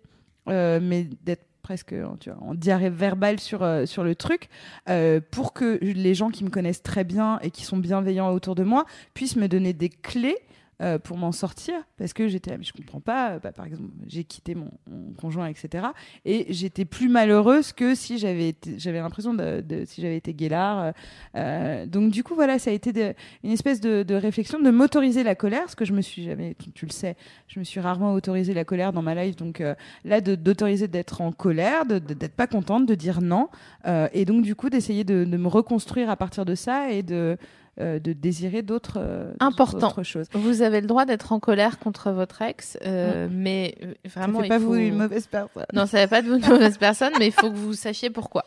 euh, 0.49 0.78
mais 0.82 1.09
d'être 1.24 1.45
presque 1.63 1.95
tu 2.21 2.31
vois, 2.31 2.43
en 2.43 2.55
diarrhée 2.55 2.91
verbale 2.91 3.41
sur, 3.41 3.63
euh, 3.63 3.87
sur 3.87 4.05
le 4.05 4.15
truc, 4.15 4.49
euh, 4.89 5.21
pour 5.31 5.53
que 5.53 5.79
les 5.81 6.15
gens 6.15 6.31
qui 6.31 6.45
me 6.45 6.51
connaissent 6.51 6.83
très 6.83 7.05
bien 7.05 7.39
et 7.41 7.51
qui 7.51 7.65
sont 7.65 7.77
bienveillants 7.77 8.31
autour 8.31 8.55
de 8.55 8.65
moi 8.65 8.85
puissent 9.15 9.37
me 9.37 9.49
donner 9.49 9.73
des 9.73 9.89
clés 9.89 10.39
euh, 10.83 10.99
pour 10.99 11.16
m'en 11.16 11.33
sortir 11.33 11.74
parce 11.97 12.12
que 12.12 12.28
j'étais, 12.28 12.59
mais 12.59 12.64
je 12.64 12.72
comprends 12.72 13.01
pas. 13.01 13.39
Bah, 13.39 13.53
par 13.53 13.66
exemple, 13.66 13.91
j'ai 14.07 14.24
quitté 14.24 14.55
mon, 14.55 14.70
conjoint, 15.18 15.47
etc. 15.47 15.87
Et 16.24 16.47
j'étais 16.53 16.85
plus 16.85 17.09
malheureuse 17.09 17.72
que 17.72 17.95
si 17.95 18.18
j'avais 18.18 18.55
j'avais 18.76 18.99
l'impression 18.99 19.35
de, 19.35 19.61
de- 19.61 19.85
si 19.85 20.01
j'avais 20.03 20.16
été 20.16 20.35
guélard. 20.35 20.80
euh, 20.80 20.93
euh, 21.37 21.87
donc 21.87 22.11
du 22.11 22.24
coup, 22.24 22.35
voilà, 22.35 22.59
ça 22.59 22.70
a 22.70 22.72
été 22.72 23.14
une 23.45 23.51
espèce 23.51 23.80
de, 23.80 24.14
réflexion 24.14 24.61
de 24.61 24.70
m'autoriser 24.70 25.22
la 25.22 25.35
colère, 25.35 25.62
parce 25.62 25.74
que 25.74 25.85
je 25.85 25.93
me 25.93 26.01
suis 26.03 26.24
jamais, 26.24 26.57
tu, 26.74 26.87
le 26.87 26.93
sais, 26.93 27.16
je 27.49 27.59
me 27.59 27.64
suis 27.64 27.80
rarement 27.80 28.12
autorisé 28.12 28.55
la 28.55 28.64
colère 28.64 28.93
dans 28.93 29.03
ma 29.03 29.14
life. 29.14 29.37
Donc 29.37 29.61
euh, 29.61 29.74
là, 30.05 30.20
d'autoriser 30.20 30.89
d'être 30.89 31.20
en 31.20 31.33
colère, 31.33 31.87
d'être 31.87 32.35
pas 32.35 32.47
contente, 32.47 32.87
de 32.87 32.95
dire 32.95 33.20
non, 33.20 33.49
euh, 33.87 34.09
et 34.12 34.24
donc 34.24 34.43
du 34.43 34.55
coup 34.55 34.70
d'essayer 34.70 35.05
de, 35.05 35.24
de 35.24 35.37
me 35.37 35.49
reconstruire 35.49 36.11
à 36.11 36.16
partir 36.16 36.45
de 36.45 36.55
ça 36.55 36.91
et 36.91 37.03
de 37.03 37.37
euh, 37.81 37.99
de 37.99 38.12
désirer 38.12 38.61
d'autres 38.61 38.99
euh, 38.99 39.33
Important. 39.41 40.03
choses. 40.03 40.27
Vous 40.35 40.61
avez 40.61 40.83
le 40.83 40.87
droit 40.87 41.07
d'être 41.07 41.33
en 41.33 41.41
colère 41.41 41.79
contre 41.79 42.11
votre 42.11 42.43
ex, 42.43 42.77
euh, 42.85 43.29
mais 43.31 43.77
euh, 43.83 43.95
Ça 44.05 44.20
vraiment, 44.20 44.41
fait 44.43 44.49
pas 44.49 44.59
faut... 44.61 44.66
vous 44.66 44.75
une 44.75 44.99
mauvaise 44.99 45.27
personne. 45.27 45.64
Non, 45.73 45.87
ça 45.87 45.99
fait 45.99 46.07
pas 46.07 46.20
de 46.20 46.29
vous 46.29 46.37
une 46.37 46.47
mauvaise 46.47 46.77
personne, 46.77 47.14
mais 47.18 47.29
il 47.29 47.33
faut 47.33 47.51
que 47.51 47.57
vous 47.57 47.73
sachiez 47.73 48.11
pourquoi. 48.11 48.45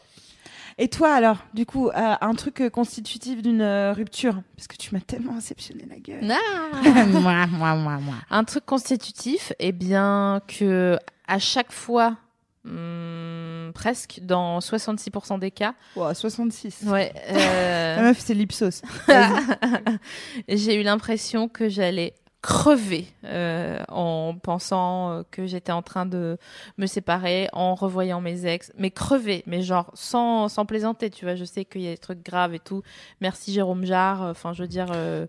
Et 0.78 0.90
toi 0.90 1.12
alors, 1.12 1.38
du 1.56 1.66
coup, 1.66 1.90
un 1.96 2.34
truc 2.36 2.70
constitutif 2.70 3.42
d'une 3.42 3.64
rupture, 3.96 4.44
parce 4.58 4.68
que 4.68 4.76
tu 4.76 4.94
m'as 4.94 5.02
tellement 5.02 5.38
inceptionné 5.38 5.88
la 5.90 5.98
gueule. 5.98 6.22
moi, 7.22 7.48
moi, 7.48 7.76
moi, 7.76 7.98
moi. 7.98 8.16
Un 8.30 8.44
truc 8.44 8.66
constitutif, 8.66 9.54
eh 9.58 9.72
bien 9.72 10.42
que 10.48 11.00
à 11.28 11.40
chaque 11.40 11.72
fois, 11.72 12.18
hum, 12.66 13.55
presque 13.74 14.20
dans 14.22 14.60
66% 14.60 15.40
des 15.40 15.52
cas, 15.52 15.74
Wow, 15.96 16.14
66. 16.14 16.84
ouais, 16.88 17.14
La 17.32 17.38
euh, 17.38 18.02
meuf, 18.02 18.20
c'est 18.20 18.34
l'Ipsos. 18.34 18.82
J'ai 20.48 20.76
eu 20.80 20.84
l'impression 20.84 21.48
que 21.48 21.70
j'allais 21.70 22.14
crever 22.46 23.08
euh, 23.24 23.80
en 23.90 24.36
pensant 24.38 25.24
que 25.32 25.48
j'étais 25.48 25.72
en 25.72 25.82
train 25.82 26.06
de 26.06 26.38
me 26.78 26.86
séparer, 26.86 27.50
en 27.54 27.74
revoyant 27.74 28.22
mes 28.22 28.46
ex, 28.46 28.72
mais 28.78 28.92
crever, 28.92 29.42
mais 29.48 29.64
genre 29.64 29.90
sans, 29.96 30.48
sans 30.48 30.68
plaisanter, 30.68 31.10
tu 31.10 31.26
vois, 31.26 31.34
je 31.34 31.44
sais 31.44 31.66
qu'il 31.66 31.82
y 31.82 31.88
a 31.88 31.92
des 31.92 31.98
trucs 31.98 32.24
graves 32.24 32.54
et 32.54 32.60
tout. 32.60 32.84
Merci 33.20 33.52
Jérôme 33.52 33.84
Jarre, 33.84 34.22
enfin 34.22 34.54
je 34.54 34.62
veux 34.62 34.68
dire 34.68 34.92
euh, 34.94 35.26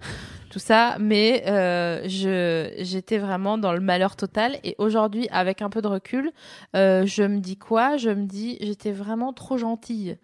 tout 0.50 0.58
ça, 0.58 0.98
mais 1.00 1.44
euh, 1.46 2.06
je 2.06 2.70
j'étais 2.80 3.16
vraiment 3.16 3.56
dans 3.56 3.72
le 3.72 3.80
malheur 3.80 4.14
total. 4.16 4.58
Et 4.62 4.74
aujourd'hui 4.76 5.26
avec 5.30 5.62
un 5.62 5.70
peu 5.70 5.80
de 5.80 5.88
recul, 5.88 6.32
euh, 6.74 7.06
je 7.06 7.22
me 7.22 7.40
dis 7.40 7.56
quoi? 7.56 7.96
Je 7.96 8.10
me 8.10 8.26
dis 8.26 8.58
j'étais 8.60 8.92
vraiment 8.92 9.32
trop 9.32 9.56
gentille. 9.56 10.18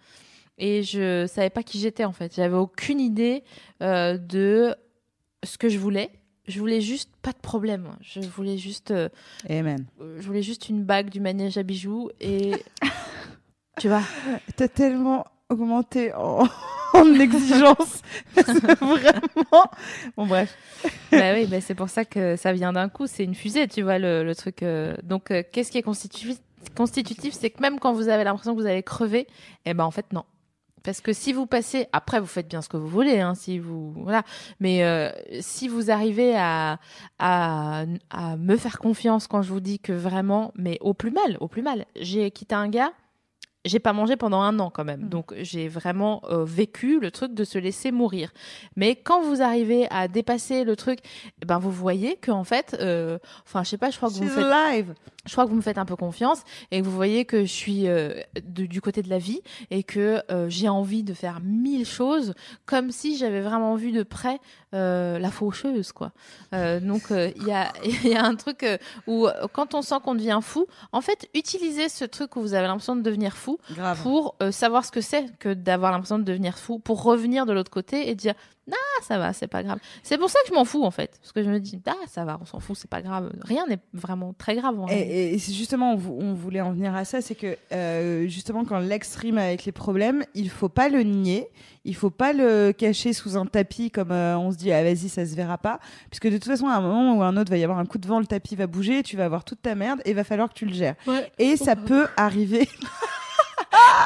Et 0.59 0.83
je 0.83 1.27
savais 1.27 1.51
pas 1.51 1.63
qui 1.63 1.79
j'étais 1.79 2.05
en 2.05 2.13
fait. 2.13 2.35
J'avais 2.37 2.57
aucune 2.57 3.01
idée 3.01 3.45
euh, 3.83 4.19
de 4.19 4.75
ce 5.43 5.57
que 5.57 5.71
je 5.71 5.79
voulais. 5.79 6.11
Je 6.53 6.59
voulais 6.61 6.81
juste 6.83 7.11
pas 7.23 7.33
de 7.33 7.39
problème. 7.39 7.89
Je 8.03 8.21
voulais 8.21 8.59
juste, 8.59 8.91
euh, 8.91 9.09
Amen. 9.49 9.87
euh, 10.01 10.19
je 10.21 10.27
voulais 10.27 10.43
juste 10.43 10.69
une 10.69 10.83
bague 10.85 11.09
du 11.09 11.19
manège 11.21 11.57
à 11.57 11.63
bijoux 11.63 12.11
et 12.21 12.53
tu 13.81 13.89
vois. 13.89 14.03
T'as 14.57 14.69
tellement 14.69 15.25
augmenté 15.49 16.13
en, 16.15 16.47
en 16.95 17.15
exigence. 17.15 18.03
Vraiment. 18.37 19.65
Bon, 20.17 20.27
bref. 20.27 20.57
bah 21.11 21.33
oui, 21.35 21.47
bah 21.47 21.61
c'est 21.63 21.75
pour 21.75 21.89
ça 21.89 22.05
que 22.05 22.37
ça 22.37 22.53
vient 22.53 22.73
d'un 22.75 22.89
coup. 22.91 23.07
C'est 23.07 23.25
une 23.25 23.35
fusée, 23.35 23.67
tu 23.69 23.83
vois 23.83 23.99
le, 23.99 24.23
le 24.25 24.35
truc. 24.35 24.63
euh. 24.63 24.95
Donc 25.03 25.31
euh, 25.31 25.43
qu'est-ce 25.51 25.71
qui 25.73 25.79
est 25.79 25.83
constitutif 25.83 26.37
Constitutif, 26.77 27.35
c'est 27.35 27.51
que 27.51 27.61
même 27.61 27.79
quand 27.81 27.93
vous 27.93 28.09
avez 28.09 28.25
l'impression 28.25 28.55
que 28.55 28.61
vous 28.61 28.67
allez 28.67 28.83
crever, 28.83 29.27
eh 29.65 29.75
ben 29.75 29.85
en 29.85 29.91
fait 29.91 30.13
non. 30.13 30.25
Parce 30.85 31.01
que 31.01 31.13
si 31.13 31.33
vous 31.33 31.47
passez, 31.47 31.87
après 31.93 32.21
vous 32.21 32.27
faites 32.27 32.49
bien 32.49 32.63
ce 32.63 32.69
que 32.69 32.77
vous 32.77 32.89
voulez, 32.89 33.21
hein, 33.21 33.35
si 33.35 33.59
vous 33.59 33.93
voilà. 33.93 34.23
Mais 34.61 34.85
euh, 34.85 35.11
si 35.41 35.69
vous 35.69 35.91
arrivez 35.91 36.37
à, 36.37 36.79
à 37.19 37.85
à 38.11 38.37
me 38.37 38.57
faire 38.57 38.79
confiance 38.79 39.27
quand 39.27 39.43
je 39.43 39.53
vous 39.53 39.61
dis 39.61 39.79
que 39.79 39.93
vraiment, 39.93 40.53
mais 40.57 40.79
au 40.81 40.95
plus 40.95 41.11
mal, 41.11 41.37
au 41.41 41.49
plus 41.49 41.63
mal. 41.63 41.87
J'ai 41.97 42.31
quitté 42.31 42.55
un 42.55 42.69
gars, 42.69 42.93
j'ai 43.65 43.79
pas 43.79 43.93
mangé 43.93 44.17
pendant 44.17 44.41
un 44.41 44.59
an 44.59 44.71
quand 44.71 44.85
même, 44.85 45.03
Mhm. 45.03 45.09
donc 45.09 45.35
j'ai 45.39 45.69
vraiment 45.69 46.21
euh, 46.31 46.45
vécu 46.45 46.99
le 47.01 47.11
truc 47.11 47.33
de 47.35 47.45
se 47.45 47.59
laisser 47.59 47.93
mourir. 47.93 48.33
Mais 48.77 48.97
quand 48.97 49.23
vous 49.23 49.41
arrivez 49.43 49.87
à 49.91 50.09
dépasser 50.09 50.65
le 50.65 50.75
truc, 50.77 50.99
eh 51.43 51.47
ben 51.47 51.59
vous 51.59 51.71
voyez 51.71 52.17
que 52.17 52.31
en 52.33 52.45
fait, 52.45 52.77
euh, 52.81 53.19
enfin 53.47 53.63
je 53.63 53.71
sais 53.71 53.79
pas, 53.79 53.91
je 53.91 53.97
crois 53.99 54.09
que 54.09 54.15
vous 54.15 54.25
me 54.25 54.29
faites 54.29 54.45
alive. 54.45 54.95
je 55.25 55.31
crois 55.33 55.45
que 55.45 55.51
vous 55.51 55.57
me 55.57 55.63
faites 55.63 55.79
un 55.79 55.85
peu 55.85 55.95
confiance 55.95 56.43
et 56.73 56.81
que 56.81 56.85
vous 56.85 56.91
voyez 56.91 57.25
que 57.25 57.43
je 57.43 57.53
suis 57.53 57.87
euh, 57.87 58.15
de- 58.45 58.67
du 58.67 58.81
côté 58.81 59.03
de 59.03 59.09
la 59.11 59.19
vie 59.19 59.41
et 59.71 59.85
que 59.85 60.21
j'ai 60.49 60.69
envie 60.69 61.05
de 61.05 61.15
faire 61.15 61.39
mille 61.41 61.87
choses 61.87 62.35
comme 62.67 62.91
si 62.91 63.17
j'avais 63.17 63.41
vraiment 63.43 63.77
vu 63.77 63.93
de 63.93 64.03
près 64.03 64.39
la 64.73 65.31
faucheuse 65.31 65.93
quoi. 65.93 66.11
Donc 66.53 67.03
il 67.11 67.47
y, 67.47 67.53
a, 67.53 67.73
il 67.85 68.09
y 68.09 68.15
a 68.15 68.25
un 68.25 68.35
truc 68.35 68.67
où 69.07 69.29
quand 69.53 69.75
on 69.75 69.83
sent 69.83 69.97
qu'on 70.03 70.15
devient 70.17 70.41
fou, 70.43 70.67
en 70.93 71.01
fait 71.01 71.29
utilisez 71.35 71.89
ce 71.89 72.05
truc 72.05 72.35
où 72.37 72.41
vous 72.41 72.55
avez 72.55 72.67
l'impression 72.67 72.97
de 72.97 73.03
devenir 73.03 73.37
fou 73.37 73.52
Grave. 73.75 74.01
pour 74.03 74.35
euh, 74.43 74.51
savoir 74.53 74.85
ce 74.85 74.91
que 74.91 75.01
c'est 75.01 75.27
que 75.39 75.53
d'avoir 75.55 75.93
l'impression 75.93 76.19
de 76.19 76.25
devenir 76.25 76.59
fou, 76.59 76.79
pour 76.79 77.03
revenir 77.03 77.47
de 77.47 77.53
l'autre 77.53 77.71
côté 77.71 78.09
et 78.09 78.15
dire 78.15 78.35
ah 78.71 79.03
ça 79.03 79.19
va, 79.19 79.33
c'est 79.33 79.49
pas 79.49 79.65
grave. 79.65 79.79
C'est 80.05 80.19
pour 80.19 80.31
ça 80.31 80.39
que 80.45 80.49
je 80.51 80.55
m'en 80.55 80.65
fous 80.65 80.85
en 80.85 80.93
fait, 80.93 81.19
parce 81.21 81.33
que 81.33 81.43
je 81.43 81.51
me 81.51 81.59
dis 81.59 81.81
ah 81.87 81.95
ça 82.07 82.25
va, 82.25 82.39
on 82.41 82.45
s'en 82.45 82.61
fout, 82.61 82.77
c'est 82.77 82.89
pas 82.89 83.03
grave, 83.03 83.33
rien 83.43 83.67
n'est 83.67 83.81
vraiment 83.93 84.35
très 84.39 84.55
grave. 84.55 84.79
En. 84.79 84.87
Et, 84.89 85.37
justement, 85.39 85.93
on, 85.95 85.97
vou- 85.97 86.17
on 86.21 86.33
voulait 86.35 86.61
en 86.61 86.71
venir 86.73 86.95
à 86.95 87.05
ça, 87.05 87.21
c'est 87.21 87.35
que 87.35 87.57
euh, 87.73 88.29
justement, 88.29 88.65
quand 88.65 88.79
l'ex 88.79 89.17
rime 89.17 89.39
avec 89.39 89.65
les 89.65 89.73
problèmes, 89.73 90.25
il 90.35 90.49
faut 90.49 90.69
pas 90.69 90.89
le 90.89 91.03
nier, 91.03 91.49
il 91.85 91.97
faut 91.97 92.11
pas 92.11 92.33
le 92.33 92.71
cacher 92.73 93.13
sous 93.13 93.37
un 93.37 93.47
tapis 93.47 93.91
comme 93.91 94.13
euh, 94.13 94.39
on 94.39 94.53
se 94.53 94.57
dit, 94.59 94.71
ah 94.73 94.83
vas-y, 94.85 95.09
ça 95.09 95.27
se 95.27 95.35
verra 95.35 95.59
pas, 95.59 95.81
puisque 96.11 96.29
de 96.29 96.35
toute 96.39 96.45
façon, 96.47 96.69
à 96.69 96.75
un 96.77 96.81
moment 96.81 97.17
ou 97.17 97.23
à 97.23 97.27
un 97.27 97.37
autre, 97.37 97.51
va 97.51 97.57
y 97.59 97.65
avoir 97.65 97.81
un 97.81 97.87
coup 97.87 97.99
de 97.99 98.07
vent, 98.07 98.21
le 98.21 98.27
tapis 98.27 98.55
va 98.55 98.69
bouger, 98.69 99.03
tu 99.03 99.17
vas 99.17 99.25
avoir 99.25 99.43
toute 99.45 99.61
ta 99.63 99.75
merde 99.75 100.01
et 100.05 100.11
il 100.11 100.17
va 100.17 100.23
falloir 100.25 100.49
que 100.49 100.55
tu 100.55 100.67
le 100.67 100.73
gères. 100.73 100.95
Et 101.41 101.57
ça 101.57 101.75
peut 101.75 102.07
arriver. 102.17 102.69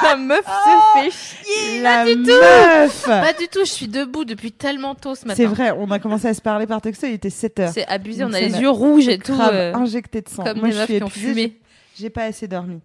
La 0.03 0.15
meuf 0.15 0.45
se 0.45 0.99
fait 1.01 1.11
chier. 1.11 1.81
La 1.81 2.03
pas 2.03 2.05
du 2.05 2.23
tout. 2.23 2.29
meuf 2.29 3.03
Pas 3.05 3.33
du 3.33 3.47
tout. 3.47 3.59
Je 3.65 3.71
suis 3.71 3.87
debout 3.87 4.25
depuis 4.25 4.51
tellement 4.51 4.95
tôt 4.95 5.15
ce 5.15 5.25
matin. 5.25 5.35
C'est 5.37 5.45
vrai, 5.45 5.71
on 5.71 5.89
a 5.91 5.99
commencé 5.99 6.27
à 6.27 6.33
se 6.33 6.41
parler 6.41 6.67
par 6.67 6.81
texto, 6.81 7.05
il 7.07 7.13
était 7.13 7.29
7 7.29 7.59
heures. 7.59 7.71
C'est 7.73 7.87
abusé. 7.87 8.21
Donc 8.23 8.31
on 8.31 8.33
a 8.35 8.39
les 8.39 8.59
yeux 8.59 8.69
rouges 8.69 9.07
et 9.07 9.17
tout. 9.17 9.37
Euh, 9.39 9.73
injecté 9.73 10.21
de 10.21 10.29
sang. 10.29 10.43
comme 10.43 10.59
Moi, 10.59 10.67
des 10.67 10.73
je 10.73 10.77
meufs 10.79 10.85
suis 10.89 10.97
qui 10.97 11.03
ont 11.03 11.09
fumé. 11.09 11.59
j'ai- 11.97 12.09
pas 12.09 12.23
assez 12.23 12.47
dormi. 12.47 12.79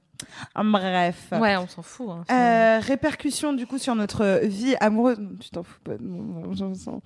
Ah, 0.54 0.62
Bref. 0.64 1.16
Ouais, 1.32 1.56
on 1.56 1.66
s'en 1.66 1.82
fout. 1.82 2.08
hein. 2.10 2.24
Euh, 2.30 2.80
répercussions 2.80 3.52
du 3.52 3.66
coup 3.66 3.78
sur 3.78 3.94
notre 3.96 4.40
vie 4.44 4.76
amoureuse. 4.80 5.18
Tu 5.40 5.50
t'en 5.50 5.62
fous 5.64 5.78
pas 5.84 5.92
j'en 6.52 6.74
sens. 6.74 7.00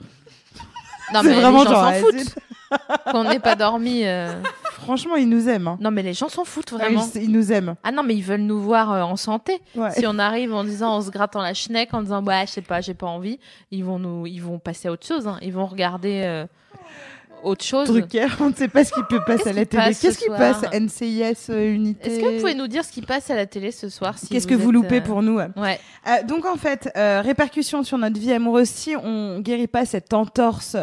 Non, 1.15 1.23
mais 1.23 1.35
vraiment 1.35 1.63
les 1.65 1.69
gens 1.71 1.83
s'en 1.83 1.93
foutent. 1.93 2.35
Qu'on 3.13 3.25
n'ait 3.25 3.39
pas 3.39 3.55
dormi. 3.55 4.03
euh. 4.05 4.41
Franchement, 4.73 5.15
ils 5.17 5.29
nous 5.29 5.49
aiment. 5.49 5.69
Hein. 5.69 5.79
Non, 5.81 5.91
mais 5.91 6.03
les 6.03 6.15
gens 6.15 6.29
s'en 6.29 6.45
foutent 6.45 6.73
Ah, 6.75 6.79
vraiment. 6.79 7.07
Ils, 7.15 7.23
ils 7.25 7.31
nous 7.33 7.53
aiment. 7.53 7.77
Ah 7.85 7.93
non, 7.93 8.03
mais 8.03 8.15
ils 8.17 8.23
veulent 8.25 8.41
nous 8.41 8.61
voir 8.61 8.93
euh, 8.93 9.03
en 9.03 9.17
santé. 9.17 9.61
Ouais. 9.77 9.91
Si 9.93 10.05
on 10.07 10.19
arrive 10.19 10.53
en 10.53 10.65
disant, 10.65 10.91
en 10.97 11.01
se 11.03 11.11
grattant 11.11 11.41
la 11.43 11.55
schneck, 11.55 11.95
en 11.95 12.03
disant, 12.03 12.23
bah, 12.23 12.45
je 12.45 12.51
sais 12.51 12.61
pas, 12.63 12.81
j'ai 12.81 12.95
pas 12.95 13.07
envie, 13.07 13.39
ils 13.71 13.85
vont 13.85 13.99
nous, 13.99 14.27
ils 14.27 14.41
vont 14.43 14.59
passer 14.59 14.89
à 14.89 14.93
autre 14.93 15.07
chose. 15.07 15.27
hein. 15.29 15.39
Ils 15.43 15.53
vont 15.53 15.67
regarder 15.67 16.23
euh, 16.25 16.47
autre 17.43 17.65
chose. 17.65 17.89
Drucker, 17.89 18.27
on 18.41 18.51
ne 18.51 18.55
sait 18.55 18.69
pas 18.69 18.85
ce 18.85 18.93
qui 18.93 19.01
peut 19.09 19.21
passer 19.27 19.51
à 19.51 19.53
la 19.53 19.67
télé. 19.67 19.83
Qu'est-ce 20.01 20.19
qui 20.19 20.29
passe 20.29 20.63
NCIS 20.73 21.51
euh, 21.51 21.75
Unité? 21.75 22.09
Est-ce 22.09 22.21
que 22.21 22.35
vous 22.35 22.41
pouvez 22.41 22.55
nous 22.55 22.67
dire 22.69 22.85
ce 22.85 22.93
qui 22.93 23.03
passe 23.03 23.31
à 23.31 23.35
la 23.35 23.47
télé 23.47 23.71
ce 23.71 23.89
soir 23.89 24.19
si 24.19 24.29
Qu'est-ce 24.29 24.47
que 24.47 24.55
vous 24.55 24.73
loupez 24.73 24.99
euh, 24.99 25.03
pour 25.05 25.23
nous 25.23 25.39
Ouais. 25.39 25.79
Euh, 26.09 26.23
donc 26.27 26.45
en 26.47 26.57
fait, 26.57 26.91
euh, 26.97 27.21
répercussions 27.23 27.83
sur 27.83 27.99
notre 27.99 28.19
vie 28.19 28.33
amoureuse, 28.33 28.69
si 28.69 28.95
on 28.97 29.41
guérit 29.41 29.67
pas 29.69 29.85
cette 29.87 30.13
entorse, 30.13 30.77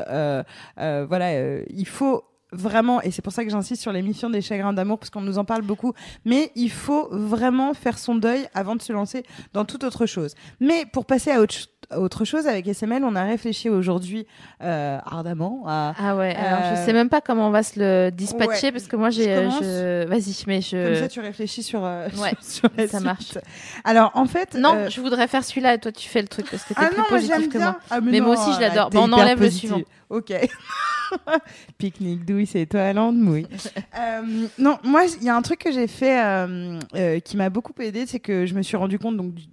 voilà, 0.77 1.61
il 1.69 1.87
faut 1.87 2.23
vraiment, 2.55 3.01
et 3.01 3.09
c'est 3.09 3.23
pour 3.23 3.33
ça 3.33 3.43
que 3.43 3.49
j'insiste 3.49 3.81
sur 3.81 3.91
l'émission 3.91 4.29
des 4.29 4.41
chagrins 4.41 4.73
d'amour, 4.73 4.99
parce 4.99 5.09
qu'on 5.09 5.21
nous 5.21 5.39
en 5.39 5.43
parle 5.45 5.63
beaucoup, 5.63 5.93
mais 6.23 6.51
il 6.55 6.69
faut 6.69 7.07
vraiment 7.11 7.73
faire 7.73 7.97
son 7.97 8.13
deuil 8.13 8.45
avant 8.53 8.75
de 8.75 8.81
se 8.83 8.93
lancer 8.93 9.23
dans 9.53 9.65
toute 9.65 9.83
autre 9.83 10.05
chose. 10.05 10.35
Mais 10.59 10.85
pour 10.85 11.05
passer 11.05 11.31
à 11.31 11.41
autre, 11.41 11.53
ch- 11.55 11.65
à 11.65 11.72
autre 11.97 12.25
chose, 12.25 12.47
avec 12.47 12.67
SML, 12.67 13.03
on 13.03 13.15
a 13.15 13.23
réfléchi 13.23 13.69
aujourd'hui 13.69 14.25
euh, 14.61 14.97
ardemment 15.05 15.63
à... 15.67 15.93
Ah 15.97 16.15
ouais, 16.15 16.35
alors 16.35 16.59
Euh, 16.63 16.75
je 16.75 16.85
sais 16.85 16.93
même 16.93 17.09
pas 17.09 17.21
comment 17.21 17.47
on 17.47 17.51
va 17.51 17.63
se 17.63 17.79
le 17.79 18.09
dispatcher 18.11 18.67
ouais. 18.67 18.71
parce 18.71 18.87
que 18.87 18.95
moi 18.95 19.09
j'ai. 19.09 19.23
Je 19.25 19.29
euh, 19.63 20.03
je- 20.03 20.07
Vas-y, 20.09 20.43
mais 20.47 20.59
Comme 20.61 20.95
je. 20.95 20.99
ça, 20.99 21.07
tu 21.07 21.19
réfléchis 21.19 21.63
sur, 21.63 21.83
euh, 21.83 22.07
Ouais, 22.17 22.33
sur 22.41 22.69
la 22.77 22.87
ça 22.87 22.97
suite. 22.97 23.03
marche. 23.05 23.37
Alors, 23.83 24.11
en 24.15 24.25
fait... 24.25 24.55
Non, 24.55 24.89
je 24.89 25.01
voudrais 25.01 25.27
faire 25.27 25.43
celui-là 25.43 25.73
et 25.75 25.79
toi 25.79 25.91
tu 25.91 26.07
fais 26.09 26.21
le 26.21 26.27
truc 26.27 26.49
parce 26.49 26.63
que 26.63 26.69
t'es 26.73 26.79
Ah 26.79 26.87
plus 26.87 26.97
non, 26.97 27.03
moi 27.09 27.19
positif 27.19 27.49
que 27.49 27.57
moi. 27.57 27.77
Ah, 27.89 28.01
Mais 28.01 28.19
moi 28.19 28.35
non, 28.35 28.41
aussi, 28.41 28.53
je 28.55 28.59
l'adore. 28.61 28.89
Bon, 28.89 29.09
on 29.09 29.13
enlève 29.13 29.41
le 29.41 29.49
suivant. 29.49 29.81
Ok. 30.09 30.31
Pique-nique 31.77 32.25
douille, 32.25 32.45
c'est 32.47 32.65
toi 32.65 32.91
mouille. 33.11 33.47
Euh, 33.99 34.47
non, 34.57 34.77
moi, 34.83 35.03
il 35.19 35.23
y 35.23 35.29
a 35.29 35.35
un 35.35 35.41
truc 35.43 35.59
que 35.59 35.71
j'ai 35.71 35.87
fait 35.87 36.19
euh, 36.19 36.79
euh, 36.95 37.19
qui 37.19 37.37
m'a 37.37 37.49
beaucoup 37.49 37.73
aidé, 37.79 38.05
c'est 38.07 38.19
que 38.19 38.45
je 38.47 38.53
me 38.55 38.61
suis 38.63 38.75
rendu 38.75 38.97
compte 38.97 39.17
donc 39.17 39.33
du- 39.35 39.43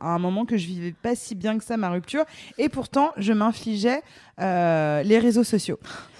à 0.00 0.08
un 0.14 0.18
moment 0.18 0.44
que 0.44 0.56
je 0.56 0.66
vivais 0.66 0.94
pas 1.00 1.14
si 1.14 1.34
bien 1.34 1.58
que 1.58 1.64
ça 1.64 1.76
ma 1.76 1.90
rupture, 1.90 2.24
et 2.58 2.68
pourtant 2.68 3.12
je 3.16 3.32
m'infligeais 3.32 4.02
euh, 4.40 5.02
les 5.02 5.18
réseaux 5.18 5.44
sociaux. 5.44 5.78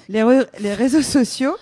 Les, 0.09 0.21
re- 0.23 0.47
les 0.61 0.75
réseaux 0.75 1.03
sociaux 1.03 1.55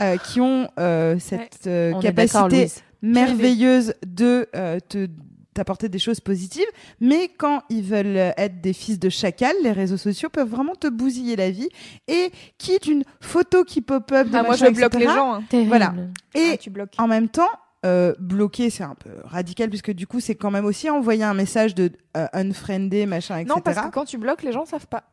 euh, 0.00 0.16
qui 0.16 0.40
ont 0.40 0.68
euh, 0.78 1.16
cette 1.18 1.66
euh, 1.66 1.98
capacité 2.00 2.68
merveilleuse 3.02 3.94
de 4.06 4.48
euh, 4.54 4.78
te 4.88 5.08
t'apporter 5.52 5.88
des 5.88 5.98
choses 5.98 6.20
positives, 6.20 6.64
mais 7.00 7.28
quand 7.36 7.64
ils 7.70 7.82
veulent 7.82 8.16
être 8.36 8.60
des 8.60 8.72
fils 8.72 9.00
de 9.00 9.08
chacal, 9.08 9.52
les 9.64 9.72
réseaux 9.72 9.96
sociaux 9.96 10.28
peuvent 10.30 10.48
vraiment 10.48 10.76
te 10.76 10.86
bousiller 10.86 11.34
la 11.34 11.50
vie. 11.50 11.68
Et 12.06 12.30
quitte 12.56 12.86
une 12.86 13.02
photo 13.20 13.64
qui 13.64 13.80
pop-up, 13.80 14.28
de 14.30 14.36
Ah, 14.36 14.42
moi, 14.42 14.50
machin, 14.52 14.66
je 14.66 14.70
bloque 14.76 14.94
etc., 14.94 15.08
les 15.08 15.12
gens. 15.12 15.34
hein. 15.34 15.42
Voilà. 15.66 15.92
Et 16.36 16.50
Ah, 16.52 16.56
tu 16.56 16.70
bloques. 16.70 16.94
en 16.98 17.08
même 17.08 17.28
temps, 17.28 17.48
euh, 17.86 18.14
bloquer, 18.18 18.68
c'est 18.70 18.82
un 18.84 18.94
peu 18.94 19.10
radical 19.24 19.68
puisque 19.70 19.90
du 19.92 20.06
coup, 20.06 20.20
c'est 20.20 20.34
quand 20.34 20.50
même 20.50 20.64
aussi 20.66 20.90
envoyer 20.90 21.24
un 21.24 21.34
message 21.34 21.74
de 21.74 21.90
euh, 22.16 22.26
unfriendé, 22.32 23.06
machin, 23.06 23.38
etc. 23.38 23.54
Non, 23.56 23.60
parce 23.62 23.80
que 23.80 23.90
quand 23.90 24.04
tu 24.04 24.18
bloques, 24.18 24.42
les 24.42 24.52
gens 24.52 24.64
savent 24.66 24.86
pas. 24.86 25.04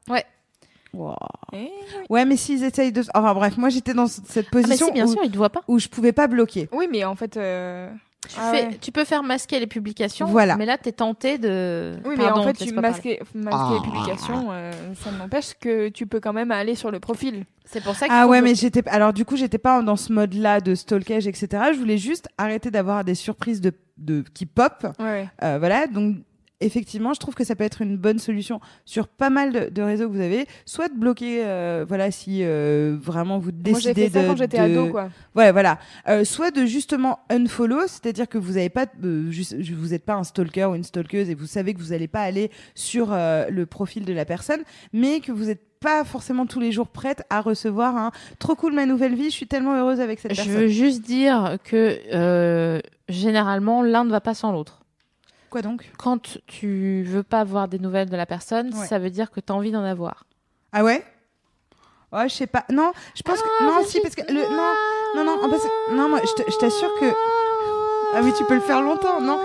Wow. 0.94 1.16
Eh. 1.54 1.70
Ouais, 2.10 2.26
mais 2.26 2.38
s'ils 2.38 2.64
essayent 2.64 2.92
de. 2.92 3.04
Enfin 3.14 3.34
bref, 3.34 3.58
moi 3.58 3.70
j'étais 3.70 3.94
dans 3.94 4.08
cette 4.08 4.48
Ah, 4.52 4.56
mais 4.56 4.62
position 4.64 4.88
si, 4.88 4.92
bien 4.94 5.06
où, 5.06 5.12
sûr, 5.12 5.22
ils 5.24 5.32
te 5.32 5.38
voient 5.38 5.50
pas. 5.50 5.62
où 5.68 5.80
je 5.80 5.88
pouvais 5.90 6.14
pas 6.14 6.28
bloquer. 6.28 6.70
Oui, 6.72 6.88
mais 6.90 7.04
en 7.04 7.16
fait. 7.16 7.38
euh, 7.38 7.90
Tu, 8.28 8.36
ah 8.40 8.52
fais- 8.52 8.66
ouais. 8.68 8.78
tu 8.82 8.92
peux 8.92 9.06
faire 9.06 9.24
masquer 9.24 9.60
les 9.60 9.68
publications, 9.68 10.26
Voilà. 10.28 10.56
mais 10.58 10.66
là, 10.66 10.78
t'es 10.78 10.92
tenté 10.92 11.38
de. 11.38 11.96
Oui, 12.06 12.16
mais 12.18 12.26
Pardon, 12.26 12.42
en 12.42 12.44
fait, 12.44 12.54
tu 12.54 12.74
masquer, 12.74 13.20
masquer 13.34 13.60
Ah. 13.60 13.72
les 13.74 13.82
publications, 13.82 14.48
euh, 14.52 14.72
ça 15.04 15.12
n'empêche 15.12 15.54
que 15.60 15.90
tu 15.90 16.06
peux 16.08 16.20
quand 16.20 16.34
même 16.34 16.52
aller 16.52 16.76
sur 16.76 16.92
le 16.92 17.00
profil. 17.00 17.46
C'est 17.66 17.84
pour 17.84 17.96
ça 17.96 18.06
Ah 18.10 18.24
faut 18.24 18.30
ouais, 18.30 18.40
bloquer. 18.40 18.52
mais 18.52 18.56
j'étais. 18.56 18.88
Alors 18.90 19.12
du 19.14 19.26
coup, 19.26 19.36
j'étais 19.36 19.58
pas 19.58 19.82
dans 19.82 19.96
ce 19.98 20.14
mode-là 20.14 20.62
de 20.62 20.74
stalkage, 20.76 21.28
etc. 21.28 21.48
Je 21.74 21.80
voulais 21.80 21.98
juste 21.98 22.28
arrêter 22.38 22.72
d'avoir 22.72 23.04
des 23.04 23.16
surprises 23.16 23.60
de, 23.60 23.74
de 23.98 24.24
qui 24.34 24.46
pop. 24.46 24.88
Ouais. 25.00 25.28
Euh, 25.44 25.58
voilà, 25.60 25.88
donc 25.88 26.16
effectivement, 26.62 27.14
je 27.14 27.20
trouve 27.20 27.36
que 27.36 27.44
ça 27.44 27.56
peut 27.56 27.64
être 27.64 27.82
une 27.82 27.98
bonne 27.98 28.20
solution 28.20 28.60
sur 28.86 29.08
pas 29.08 29.30
mal 29.30 29.52
de, 29.54 29.70
de 29.70 29.82
réseaux 29.82 30.08
que 30.08 30.14
vous 30.14 30.22
avez. 30.22 30.48
Soit 30.66 30.90
de 30.90 30.96
bloquer, 30.98 31.44
euh, 31.46 31.86
voilà, 31.88 32.10
si 32.12 32.40
euh, 32.44 32.98
vraiment 33.00 33.38
vous 33.38 33.52
Moi, 33.52 33.80
j'ai 33.80 33.94
décidez 33.94 34.10
fait 34.10 34.10
ça 34.20 34.24
de. 34.24 34.28
quand 34.28 34.36
j'étais 34.38 34.58
de- 34.58 34.64
ado, 34.78 34.88
quoi. 34.92 35.10
Ouais, 35.36 35.52
voilà. 35.52 35.78
Euh, 36.08 36.24
soit 36.24 36.52
de 36.52 36.66
justement 36.66 37.20
unfollow, 37.30 37.82
c'est-à-dire 37.88 38.28
que 38.28 38.38
vous 38.38 38.58
avez 38.58 38.70
pas, 38.70 38.86
euh, 39.04 39.30
juste, 39.32 39.56
vous 39.72 39.90
n'êtes 39.90 40.06
pas 40.06 40.16
un 40.16 40.24
stalker 40.24 40.66
ou 40.72 40.76
une 40.76 40.84
stalkeuse 40.84 41.30
et 41.30 41.36
vous 41.36 41.48
savez 41.48 41.74
que 41.74 41.80
vous 41.80 41.90
n'allez 41.90 42.08
pas 42.08 42.22
aller 42.22 42.52
sur 42.76 43.10
euh, 43.12 43.46
le 43.50 43.66
profil 43.66 44.06
de 44.06 44.14
la 44.14 44.26
personne, 44.26 44.62
mais 44.94 45.20
que 45.20 45.32
vous 45.32 45.46
n'êtes 45.46 45.62
pas 45.80 46.04
forcément 46.04 46.48
tous 46.48 46.60
les 46.60 46.72
jours 46.72 46.88
prête 46.88 47.22
à 47.30 47.40
recevoir 47.40 47.96
un 47.98 48.12
trop 48.40 48.56
cool 48.56 48.74
ma 48.74 48.88
nouvelle 48.88 49.14
vie, 49.14 49.26
je 49.26 49.36
suis 49.36 49.46
tellement 49.46 49.76
heureuse 49.76 50.00
avec 50.00 50.20
cette 50.20 50.32
Je 50.34 50.38
personne. 50.38 50.56
veux 50.56 50.68
juste 50.68 51.04
dire 51.04 51.58
que 51.64 52.00
euh, 52.14 52.80
généralement, 53.10 53.84
l'un 53.84 54.04
ne 54.04 54.10
va 54.10 54.20
pas 54.22 54.34
sans 54.34 54.52
l'autre. 54.52 54.77
Quoi 55.50 55.62
donc? 55.62 55.90
Quand 55.98 56.40
tu 56.46 57.04
veux 57.04 57.24
pas 57.24 57.40
avoir 57.40 57.68
des 57.68 57.80
nouvelles 57.80 58.10
de 58.10 58.18
la 58.18 58.26
personne, 58.26 58.74
Ouais. 58.74 58.86
ça 58.88 59.00
veut 59.00 59.10
dire 59.10 59.32
que 59.32 59.40
tu 59.40 59.52
as 59.52 59.56
envie 59.56 59.72
d'en 59.72 59.84
avoir. 59.84 60.26
Ah 60.74 60.84
ouais? 60.84 61.04
Ouais, 62.12 62.30
je 62.30 62.36
sais 62.36 62.48
pas. 62.48 62.64
Non, 62.72 62.92
je 63.16 63.22
pense 63.22 63.42
que 63.42 63.64
non, 63.64 63.84
si 63.86 64.00
parce 64.02 64.16
que 64.16 64.22
le 64.32 64.42
non, 64.56 64.74
non, 65.16 65.24
non, 65.42 65.50
parce 65.50 65.64
que- 65.64 65.94
non, 65.94 66.10
moi, 66.10 66.20
je 66.24 66.58
t'assure 66.58 66.94
que 67.00 67.12
ah 68.16 68.20
oui, 68.24 68.32
tu 68.38 68.46
peux 68.46 68.56
le 68.56 68.62
faire 68.62 68.82
longtemps, 68.82 69.20
non? 69.22 69.40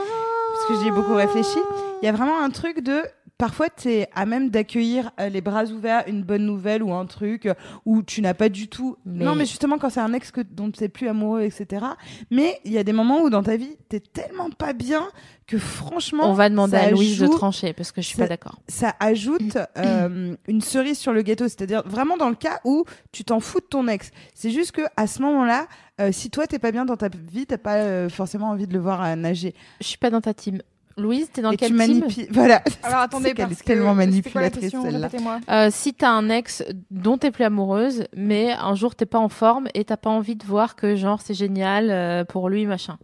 Parce 0.54 0.66
que 0.66 0.74
j'y 0.76 0.88
ai 0.88 0.90
beaucoup 0.92 1.14
réfléchi. 1.14 1.58
Il 2.02 2.06
y 2.06 2.08
a 2.08 2.12
vraiment 2.12 2.40
un 2.40 2.50
truc 2.50 2.80
de 2.80 3.02
parfois 3.42 3.68
tu 3.70 3.88
es 3.90 4.08
à 4.14 4.24
même 4.24 4.50
d'accueillir 4.50 5.10
euh, 5.18 5.28
les 5.28 5.40
bras 5.40 5.64
ouverts 5.64 6.04
une 6.06 6.22
bonne 6.22 6.46
nouvelle 6.46 6.80
ou 6.80 6.92
un 6.94 7.06
truc 7.06 7.46
euh, 7.46 7.54
où 7.84 8.04
tu 8.04 8.22
n'as 8.22 8.34
pas 8.34 8.48
du 8.48 8.68
tout. 8.68 8.96
Mais- 9.04 9.24
Non, 9.24 9.34
mais 9.34 9.46
justement 9.46 9.78
quand 9.78 9.90
c'est 9.90 9.98
un 9.98 10.12
ex 10.12 10.30
que, 10.30 10.42
dont 10.42 10.70
tu 10.70 10.80
n'es 10.80 10.88
plus 10.88 11.08
amoureux, 11.08 11.42
etc. 11.42 11.84
Mais 12.30 12.60
il 12.64 12.70
y 12.70 12.78
a 12.78 12.84
des 12.84 12.92
moments 12.92 13.20
où 13.22 13.30
dans 13.30 13.42
ta 13.42 13.56
vie 13.56 13.76
tu 13.90 14.00
tellement 14.00 14.48
pas 14.50 14.74
bien 14.74 15.08
que 15.48 15.58
franchement. 15.58 16.30
On 16.30 16.34
va 16.34 16.48
demander 16.50 16.76
à 16.76 16.92
Louise 16.92 17.18
de 17.18 17.26
trancher 17.26 17.72
parce 17.72 17.90
que 17.90 18.00
je 18.00 18.06
suis 18.06 18.16
ça- 18.16 18.22
pas 18.22 18.28
d'accord. 18.28 18.60
ça 18.68 18.94
ajoute 19.00 19.58
euh, 19.76 20.36
une 20.46 20.60
cerise 20.60 20.98
sur 20.98 21.12
le 21.12 21.22
gâteau, 21.22 21.48
c'est-à-dire 21.48 21.82
vraiment 21.84 22.16
dans 22.16 22.28
le 22.28 22.36
cas 22.36 22.60
où 22.64 22.84
tu 23.10 23.24
t'en 23.24 23.40
fous 23.40 23.58
de 23.58 23.64
ton 23.66 23.88
ex. 23.88 24.12
C'est 24.34 24.50
juste 24.50 24.70
que 24.70 24.82
à 24.96 25.08
ce 25.08 25.20
moment-là, 25.20 25.66
si 26.12 26.30
toi 26.30 26.46
t'es 26.46 26.60
pas 26.60 26.70
bien 26.70 26.84
dans 26.84 26.96
ta 26.96 27.08
vie, 27.08 27.46
t'as 27.46 27.58
pas 27.58 28.08
forcément 28.08 28.50
envie 28.50 28.68
de 28.68 28.72
le 28.72 28.78
voir 28.78 29.16
nager 29.16 29.52
Je 29.80 29.86
suis 29.88 29.98
pas 29.98 30.10
dans 30.10 30.20
ta 30.20 30.32
team. 30.32 30.62
Louise, 30.96 31.30
t'es 31.32 31.42
dans 31.42 31.50
et 31.52 31.56
quelle 31.56 31.70
tu 31.70 31.78
team 31.78 31.98
manipules. 32.00 32.26
Voilà. 32.30 32.62
Alors 32.82 32.98
attendez, 33.00 33.34
parce 33.34 33.52
est 33.52 33.64
tellement 33.64 33.94
manipulatrice, 33.94 34.70
celle-là. 34.70 35.08
Euh, 35.50 35.68
si 35.70 35.94
t'as 35.94 36.10
un 36.10 36.28
ex 36.28 36.62
dont 36.90 37.18
t'es 37.18 37.30
plus 37.30 37.44
amoureuse, 37.44 38.04
mais 38.16 38.52
un 38.52 38.74
jour 38.74 38.94
t'es 38.94 39.06
pas 39.06 39.18
en 39.18 39.28
forme 39.28 39.68
et 39.74 39.84
t'as 39.84 39.96
pas 39.96 40.10
envie 40.10 40.36
de 40.36 40.44
voir 40.44 40.76
que 40.76 40.94
genre 40.96 41.20
c'est 41.20 41.34
génial 41.34 41.90
euh, 41.90 42.24
pour 42.24 42.48
lui 42.48 42.66
machin. 42.66 42.98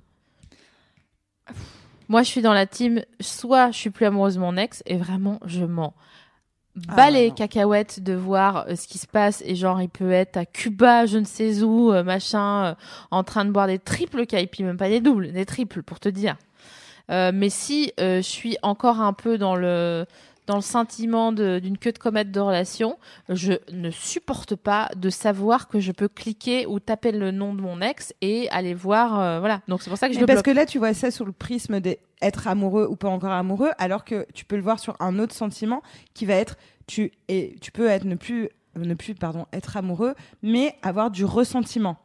Moi 2.08 2.22
je 2.22 2.28
suis 2.28 2.42
dans 2.42 2.54
la 2.54 2.66
team, 2.66 3.02
soit 3.20 3.70
je 3.70 3.76
suis 3.78 3.90
plus 3.90 4.06
amoureuse 4.06 4.34
de 4.36 4.40
mon 4.40 4.56
ex 4.56 4.82
et 4.86 4.96
vraiment 4.96 5.40
je 5.44 5.64
m'en 5.64 5.94
bats 6.74 6.94
Ah, 7.06 7.10
les 7.10 7.28
non. 7.28 7.34
cacahuètes 7.34 8.00
de 8.02 8.14
voir 8.14 8.66
euh, 8.68 8.76
ce 8.76 8.86
qui 8.86 8.98
se 8.98 9.06
passe 9.06 9.42
et 9.44 9.54
genre 9.56 9.80
il 9.82 9.88
peut 9.88 10.10
être 10.12 10.36
à 10.36 10.46
Cuba, 10.46 11.06
je 11.06 11.18
ne 11.18 11.24
sais 11.24 11.62
où, 11.62 11.92
euh, 11.92 12.02
machin, 12.02 12.64
euh, 12.64 12.74
en 13.10 13.24
train 13.24 13.44
de 13.44 13.50
boire 13.50 13.66
des 13.66 13.78
triples 13.78 14.26
caipi, 14.26 14.62
même 14.62 14.76
pas 14.76 14.88
des 14.88 15.00
doubles, 15.00 15.32
des 15.32 15.44
triples 15.44 15.82
pour 15.82 16.00
te 16.00 16.08
dire. 16.08 16.36
Euh, 17.10 17.30
mais 17.34 17.50
si 17.50 17.92
euh, 18.00 18.18
je 18.18 18.22
suis 18.28 18.56
encore 18.62 19.00
un 19.00 19.12
peu 19.12 19.38
dans 19.38 19.54
le 19.56 20.06
dans 20.46 20.56
le 20.56 20.62
sentiment 20.62 21.30
d'une 21.30 21.76
queue 21.76 21.92
de 21.92 21.98
comète 21.98 22.30
de 22.30 22.40
relation, 22.40 22.98
je 23.28 23.52
ne 23.70 23.90
supporte 23.90 24.56
pas 24.56 24.88
de 24.96 25.10
savoir 25.10 25.68
que 25.68 25.78
je 25.78 25.92
peux 25.92 26.08
cliquer 26.08 26.64
ou 26.64 26.80
taper 26.80 27.12
le 27.12 27.30
nom 27.32 27.52
de 27.52 27.60
mon 27.60 27.82
ex 27.82 28.14
et 28.22 28.48
aller 28.48 28.72
voir. 28.72 29.20
euh, 29.20 29.40
voilà. 29.40 29.60
Donc 29.68 29.82
c'est 29.82 29.90
pour 29.90 29.98
ça 29.98 30.08
que 30.08 30.14
je 30.14 30.18
Mais 30.18 30.22
le 30.22 30.26
parce 30.26 30.42
bloque. 30.42 30.54
que 30.54 30.58
là, 30.58 30.64
tu 30.64 30.78
vois 30.78 30.94
ça 30.94 31.10
sous 31.10 31.26
le 31.26 31.32
prisme 31.32 31.80
d'être 31.80 32.48
amoureux 32.48 32.86
ou 32.90 32.96
pas 32.96 33.10
encore 33.10 33.30
amoureux, 33.32 33.72
alors 33.76 34.06
que 34.06 34.26
tu 34.32 34.46
peux 34.46 34.56
le 34.56 34.62
voir 34.62 34.78
sur 34.78 34.96
un 35.00 35.18
autre 35.18 35.34
sentiment 35.34 35.82
qui 36.14 36.24
va 36.24 36.32
être 36.34 36.56
tu 36.86 37.12
et 37.28 37.56
tu 37.60 37.70
peux 37.70 37.86
être 37.88 38.04
ne 38.04 38.14
plus 38.14 38.48
ne 38.74 38.94
plus 38.94 39.14
pardon 39.14 39.44
être 39.52 39.76
amoureux, 39.76 40.14
mais 40.42 40.76
avoir 40.80 41.10
du 41.10 41.26
ressentiment, 41.26 41.98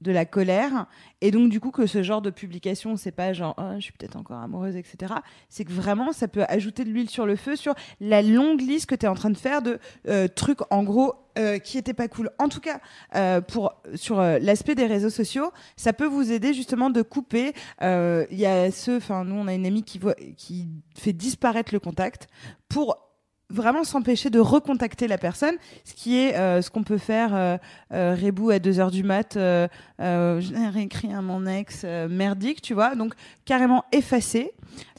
de 0.00 0.12
la 0.12 0.24
colère, 0.24 0.86
et 1.20 1.30
donc 1.30 1.48
du 1.48 1.60
coup 1.60 1.70
que 1.70 1.86
ce 1.86 2.02
genre 2.02 2.20
de 2.20 2.30
publication, 2.30 2.96
c'est 2.96 3.12
pas 3.12 3.32
genre 3.32 3.54
oh, 3.58 3.74
je 3.76 3.80
suis 3.80 3.92
peut-être 3.92 4.16
encore 4.16 4.38
amoureuse, 4.38 4.76
etc. 4.76 5.14
C'est 5.48 5.64
que 5.64 5.72
vraiment 5.72 6.12
ça 6.12 6.28
peut 6.28 6.44
ajouter 6.48 6.84
de 6.84 6.90
l'huile 6.90 7.08
sur 7.08 7.26
le 7.26 7.36
feu 7.36 7.56
sur 7.56 7.74
la 8.00 8.22
longue 8.22 8.60
liste 8.60 8.86
que 8.86 8.94
tu 8.94 9.06
es 9.06 9.08
en 9.08 9.14
train 9.14 9.30
de 9.30 9.36
faire 9.36 9.62
de 9.62 9.78
euh, 10.08 10.28
trucs 10.28 10.60
en 10.70 10.82
gros 10.82 11.14
euh, 11.38 11.58
qui 11.58 11.78
étaient 11.78 11.94
pas 11.94 12.08
cool. 12.08 12.30
En 12.38 12.48
tout 12.48 12.60
cas, 12.60 12.80
euh, 13.14 13.40
pour 13.40 13.74
sur 13.94 14.20
l'aspect 14.20 14.74
des 14.74 14.86
réseaux 14.86 15.10
sociaux, 15.10 15.52
ça 15.76 15.92
peut 15.92 16.06
vous 16.06 16.30
aider 16.32 16.52
justement 16.52 16.90
de 16.90 17.02
couper. 17.02 17.52
Il 17.80 18.26
y 18.38 18.46
a 18.46 18.70
ceux, 18.70 18.96
enfin 18.96 19.24
nous 19.24 19.36
on 19.36 19.46
a 19.46 19.54
une 19.54 19.66
amie 19.66 19.82
qui 19.82 19.98
voit, 19.98 20.14
qui 20.36 20.68
fait 20.94 21.12
disparaître 21.12 21.72
le 21.72 21.80
contact 21.80 22.28
pour 22.68 23.03
vraiment 23.50 23.84
s'empêcher 23.84 24.30
de 24.30 24.40
recontacter 24.40 25.06
la 25.08 25.18
personne, 25.18 25.54
ce 25.84 25.94
qui 25.94 26.18
est 26.18 26.36
euh, 26.36 26.62
ce 26.62 26.70
qu'on 26.70 26.82
peut 26.82 26.98
faire 26.98 27.34
euh, 27.34 27.56
euh, 27.92 28.16
Rebou 28.20 28.50
à 28.50 28.58
2h 28.58 28.90
du 28.90 29.02
mat, 29.02 29.34
j'ai 29.34 30.68
réécrit 30.68 31.12
à 31.12 31.22
mon 31.22 31.46
ex 31.46 31.84
merdique, 32.08 32.62
tu 32.62 32.74
vois, 32.74 32.94
donc 32.94 33.14
carrément 33.44 33.84
effacer 33.92 34.52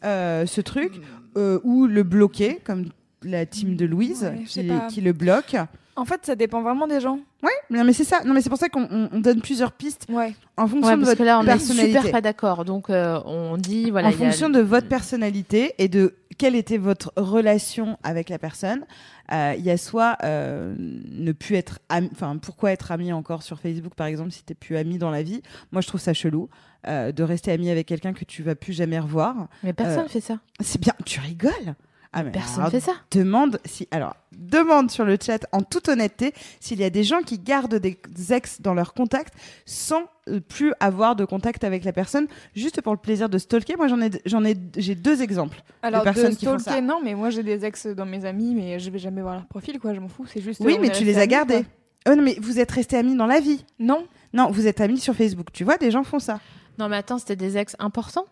ce 0.04 0.62
truc 0.62 0.94
euh, 1.38 1.60
ou 1.64 1.86
le 1.86 2.04
bloquer 2.04 2.62
comme 2.64 2.86
la 3.22 3.46
team 3.46 3.76
de 3.76 3.86
Louise 3.86 4.24
Ouais, 4.24 4.44
qui, 4.46 4.70
qui 4.90 5.02
le 5.02 5.12
bloque. 5.12 5.56
En 5.98 6.04
fait, 6.06 6.26
ça 6.26 6.36
dépend 6.36 6.62
vraiment 6.62 6.88
des 6.88 7.00
gens. 7.00 7.20
Ouais, 7.42 7.52
non 7.70 7.84
mais 7.86 7.94
c'est 7.94 8.04
ça. 8.04 8.22
Non 8.26 8.34
mais 8.34 8.42
c'est 8.42 8.50
pour 8.50 8.58
ça 8.58 8.68
qu'on 8.68 8.84
on- 8.92 9.10
on 9.14 9.20
donne 9.20 9.42
plusieurs 9.42 9.72
pistes 9.72 10.06
Ouais. 10.10 10.34
en 10.58 10.68
fonction 10.68 10.88
Ouais, 10.90 10.96
de 10.96 11.00
parce 11.00 11.10
votre 11.12 11.18
que 11.20 11.24
là 11.24 11.40
on 11.40 11.48
est 11.48 11.58
super 11.60 12.12
pas 12.12 12.20
d'accord. 12.22 12.66
Donc 12.66 12.90
euh, 12.90 13.20
on 13.26 13.56
dit 13.58 13.92
voilà. 13.92 14.10
en 14.10 14.12
a- 14.12 14.14
fonction 14.14 14.50
de 14.50 14.60
votre 14.60 14.88
personnalité 14.90 15.74
et 15.78 15.88
de 15.88 16.16
quelle 16.38 16.56
était 16.56 16.78
votre 16.78 17.14
relation 17.16 17.98
avec 18.04 18.28
la 18.28 18.38
personne, 18.38 18.84
euh, 19.32 19.54
il 19.58 19.64
y 19.64 19.72
a 19.72 19.78
soit 19.78 20.18
euh, 20.26 20.76
ne 20.78 21.32
plus 21.32 21.56
être 21.56 21.80
ami, 21.88 22.10
enfin 22.12 22.36
pourquoi 22.42 22.72
être 22.74 22.92
ami 22.92 23.14
encore 23.14 23.42
sur 23.42 23.60
Facebook 23.62 23.94
par 23.96 24.08
exemple 24.08 24.32
si 24.32 24.44
t'es 24.44 24.54
plus 24.56 24.76
ami 24.76 24.98
dans 24.98 25.12
la 25.12 25.24
vie. 25.24 25.42
Moi 25.72 25.82
je 25.82 25.88
trouve 25.88 26.02
ça 26.02 26.14
chelou 26.14 26.50
euh, 26.88 27.14
de 27.14 27.24
rester 27.24 27.52
ami 27.54 27.70
avec 27.70 27.88
quelqu'un 27.88 28.12
que 28.12 28.26
tu 28.26 28.44
vas 28.44 28.56
plus 28.56 28.74
jamais 28.74 29.00
revoir. 29.00 29.48
Mais 29.64 29.72
personne 29.72 30.06
Euh, 30.06 30.10
fait 30.10 30.20
ça. 30.20 30.40
C'est 30.60 30.82
bien, 30.82 30.94
tu 31.06 31.22
rigoles. 31.22 31.76
Ah, 32.18 32.24
mais 32.24 32.32
Personne 32.32 32.62
alors, 32.62 32.72
fait 32.72 32.80
ça. 32.80 32.94
Demande 33.12 33.60
si 33.66 33.90
alors 33.92 34.16
demande 34.32 34.90
sur 34.90 35.04
le 35.04 35.18
chat 35.22 35.46
en 35.52 35.62
toute 35.62 35.90
honnêteté 35.90 36.34
s'il 36.62 36.80
y 36.80 36.86
a 36.86 36.90
des 36.90 37.04
gens 37.04 37.22
qui 37.22 37.40
gardent 37.40 37.76
des 37.76 37.98
ex 38.32 38.62
dans 38.62 38.74
leur 38.74 38.94
contact 38.94 39.34
sans 39.66 40.04
euh, 40.30 40.40
plus 40.40 40.74
avoir 40.80 41.18
de 41.18 41.26
contact 41.26 41.66
avec 41.66 41.84
la 41.84 41.92
personne 41.92 42.28
juste 42.56 42.82
pour 42.82 42.94
le 42.94 43.00
plaisir 43.00 43.28
de 43.28 43.38
stalker. 43.38 43.76
Moi 43.76 43.90
j'en 43.90 44.02
ai 44.02 44.12
j'en 44.26 44.46
ai 44.46 44.56
j'ai 44.78 44.96
deux 44.96 45.22
exemples. 45.22 45.62
Alors, 45.82 46.04
personnes 46.04 46.32
de 46.32 46.36
qui 46.36 46.46
font 46.46 46.58
stalker, 46.58 46.80
ça. 46.80 46.86
non, 46.86 47.02
mais 47.04 47.16
moi 47.16 47.32
j'ai 47.32 47.44
des 47.44 47.66
ex 47.66 47.88
dans 47.88 48.06
mes 48.06 48.24
amis, 48.24 48.56
mais 48.56 48.80
je 48.80 48.90
vais 48.90 49.00
jamais 49.00 49.22
voir 49.22 49.36
leur 49.36 49.48
profil, 49.48 49.78
quoi. 49.78 49.94
Je 49.94 50.00
m'en 50.00 50.08
fous. 50.08 50.26
C'est 50.26 50.42
juste. 50.42 50.62
Oui, 50.62 50.76
on 50.78 50.82
mais 50.82 50.92
tu 50.92 51.04
les 51.04 51.18
as 51.18 51.28
gardés. 51.28 51.66
Oh 52.08 52.16
non 52.16 52.24
mais 52.24 52.38
vous 52.40 52.60
êtes 52.60 52.72
restés 52.72 52.96
amis 52.96 53.18
dans 53.18 53.28
la 53.28 53.42
vie. 53.42 53.66
Non. 53.78 54.08
Non, 54.32 54.52
vous 54.52 54.68
êtes 54.68 54.80
amis 54.80 55.00
sur 55.00 55.16
Facebook. 55.16 55.48
Tu 55.52 55.66
vois, 55.66 55.76
des 55.76 55.92
gens 55.92 56.04
font 56.06 56.20
ça. 56.20 56.40
Non 56.80 56.88
mais 56.88 56.96
attends, 56.96 57.18
c'était 57.18 57.36
des 57.36 57.58
ex 57.58 57.76
importants. 57.80 58.26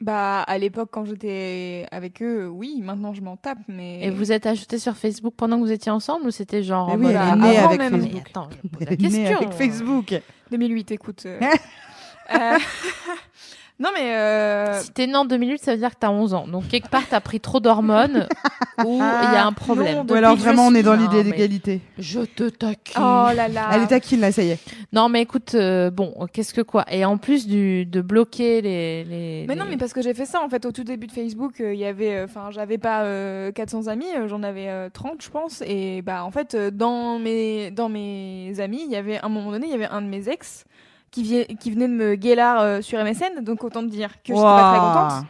Bah, 0.00 0.40
à 0.42 0.56
l'époque, 0.56 0.88
quand 0.90 1.04
j'étais 1.04 1.86
avec 1.90 2.22
eux, 2.22 2.48
oui. 2.48 2.80
Maintenant, 2.82 3.12
je 3.12 3.20
m'en 3.20 3.36
tape, 3.36 3.58
mais. 3.68 4.00
Et 4.06 4.10
vous 4.10 4.32
êtes 4.32 4.46
ajoutés 4.46 4.78
sur 4.78 4.96
Facebook 4.96 5.34
pendant 5.36 5.56
que 5.58 5.62
vous 5.62 5.72
étiez 5.72 5.92
ensemble 5.92 6.26
ou 6.26 6.30
c'était 6.30 6.62
genre 6.62 6.96
Mais 6.96 7.06
oui, 7.06 7.10
elle 7.10 7.18
ah, 7.18 7.32
est 7.34 7.36
née 7.36 7.56
avant 7.58 7.66
avec 7.68 7.78
même 7.80 7.92
Facebook. 7.92 8.12
Mais 8.14 8.20
attends, 8.26 8.48
je 8.50 8.68
pose 8.68 8.80
Elle 8.80 8.86
la 8.86 8.92
est 8.92 8.96
née 8.96 9.24
question. 9.24 9.36
avec 9.36 9.52
Facebook. 9.52 10.14
2008, 10.50 10.90
écoute. 10.92 11.26
euh. 11.26 11.40
Euh, 12.32 12.58
Non, 13.80 13.88
mais. 13.94 14.14
Euh... 14.14 14.78
Si 14.80 14.90
t'es 14.92 15.06
né 15.06 15.16
en 15.16 15.24
2008, 15.24 15.58
ça 15.62 15.72
veut 15.72 15.78
dire 15.78 15.90
que 15.90 15.96
t'as 15.98 16.10
11 16.10 16.34
ans. 16.34 16.46
Donc, 16.46 16.68
quelque 16.68 16.88
part, 16.88 17.02
t'as 17.08 17.20
pris 17.20 17.40
trop 17.40 17.60
d'hormones 17.60 18.28
ou 18.84 18.94
il 18.94 18.98
y 18.98 19.36
a 19.36 19.46
un 19.46 19.52
problème. 19.52 20.04
Ou 20.08 20.14
alors, 20.14 20.36
vraiment, 20.36 20.66
on 20.66 20.74
est 20.74 20.82
dans 20.82 20.94
l'idée 20.94 21.24
d'égalité. 21.24 21.80
Je 21.98 22.20
te 22.20 22.48
taquine. 22.50 22.94
Oh 23.02 23.28
là 23.34 23.48
là. 23.48 23.70
Elle 23.72 23.82
est 23.82 23.86
taquine, 23.88 24.20
là, 24.20 24.32
ça 24.32 24.42
y 24.42 24.50
est. 24.50 24.58
Non, 24.92 25.08
mais 25.08 25.22
écoute, 25.22 25.54
euh, 25.54 25.90
bon, 25.90 26.14
qu'est-ce 26.32 26.52
que 26.52 26.60
quoi? 26.60 26.84
Et 26.90 27.04
en 27.04 27.16
plus 27.16 27.46
du, 27.46 27.86
de 27.86 28.00
bloquer 28.02 28.60
les. 28.60 29.04
les 29.04 29.44
mais 29.48 29.54
non, 29.56 29.64
mais 29.68 29.76
parce 29.78 29.92
que 29.92 30.02
j'ai 30.02 30.12
fait 30.14 30.26
ça, 30.26 30.40
en 30.42 30.48
fait, 30.48 30.66
au 30.66 30.72
tout 30.72 30.84
début 30.84 31.06
de 31.06 31.12
Facebook, 31.12 31.60
euh, 31.60 31.72
il 31.72 31.80
y 31.80 31.86
avait. 31.86 32.16
euh, 32.16 32.24
Enfin, 32.24 32.50
j'avais 32.50 32.78
pas 32.78 33.02
euh, 33.04 33.50
400 33.50 33.86
amis, 33.88 34.06
j'en 34.28 34.42
avais 34.42 34.68
euh, 34.68 34.88
30, 34.92 35.22
je 35.22 35.30
pense. 35.30 35.62
Et 35.66 36.02
bah, 36.02 36.22
en 36.24 36.30
fait, 36.30 36.54
dans 36.54 37.18
mes, 37.18 37.70
dans 37.70 37.88
mes 37.88 38.52
amis, 38.60 38.82
il 38.84 38.92
y 38.92 38.96
avait, 38.96 39.16
à 39.18 39.26
un 39.26 39.28
moment 39.30 39.50
donné, 39.50 39.66
il 39.66 39.72
y 39.72 39.74
avait 39.74 39.86
un 39.86 40.02
de 40.02 40.06
mes 40.06 40.28
ex 40.28 40.64
qui, 41.10 41.22
vie- 41.22 41.56
qui 41.58 41.70
venait 41.70 41.88
de 41.88 41.92
me 41.94 42.14
guélard 42.14 42.60
euh, 42.60 42.80
sur 42.82 43.02
MSN, 43.02 43.42
donc 43.42 43.64
autant 43.64 43.82
te 43.82 43.88
dire 43.90 44.10
que 44.22 44.28
j'étais 44.34 44.40
pas 44.40 44.70
très 44.70 44.78
contente. 44.80 45.26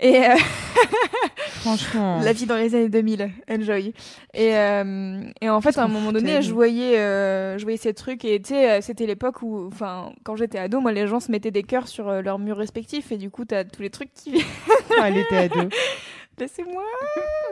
Et 0.00 0.24
euh, 0.30 0.34
Franchement. 1.60 2.20
la 2.22 2.32
vie 2.32 2.46
dans 2.46 2.56
les 2.56 2.74
années 2.74 2.88
2000, 2.88 3.30
enjoy. 3.50 3.92
Et, 4.34 4.56
euh, 4.56 5.20
et 5.40 5.50
en 5.50 5.60
fait, 5.60 5.76
à 5.76 5.82
un 5.84 5.88
moment 5.88 6.12
donné, 6.12 6.40
je 6.40 6.52
voyais, 6.54 6.98
euh, 6.98 7.58
je 7.58 7.62
voyais 7.64 7.78
ces 7.78 7.94
trucs 7.94 8.24
et 8.24 8.40
tu 8.40 8.50
sais, 8.50 8.70
euh, 8.70 8.80
c'était 8.80 9.06
l'époque 9.06 9.42
où, 9.42 9.66
enfin, 9.66 10.12
quand 10.24 10.36
j'étais 10.36 10.58
ado, 10.58 10.80
moi, 10.80 10.92
les 10.92 11.06
gens 11.08 11.18
se 11.20 11.32
mettaient 11.32 11.50
des 11.50 11.64
cœurs 11.64 11.88
sur 11.88 12.08
euh, 12.08 12.22
leurs 12.22 12.38
murs 12.38 12.56
respectifs 12.58 13.10
et 13.10 13.16
du 13.16 13.28
coup, 13.30 13.44
t'as 13.44 13.64
tous 13.64 13.82
les 13.82 13.90
trucs 13.90 14.12
qui 14.14 14.44
Elle 15.02 15.16
était 15.18 15.36
ado. 15.36 15.68
laissez-moi. 16.38 16.82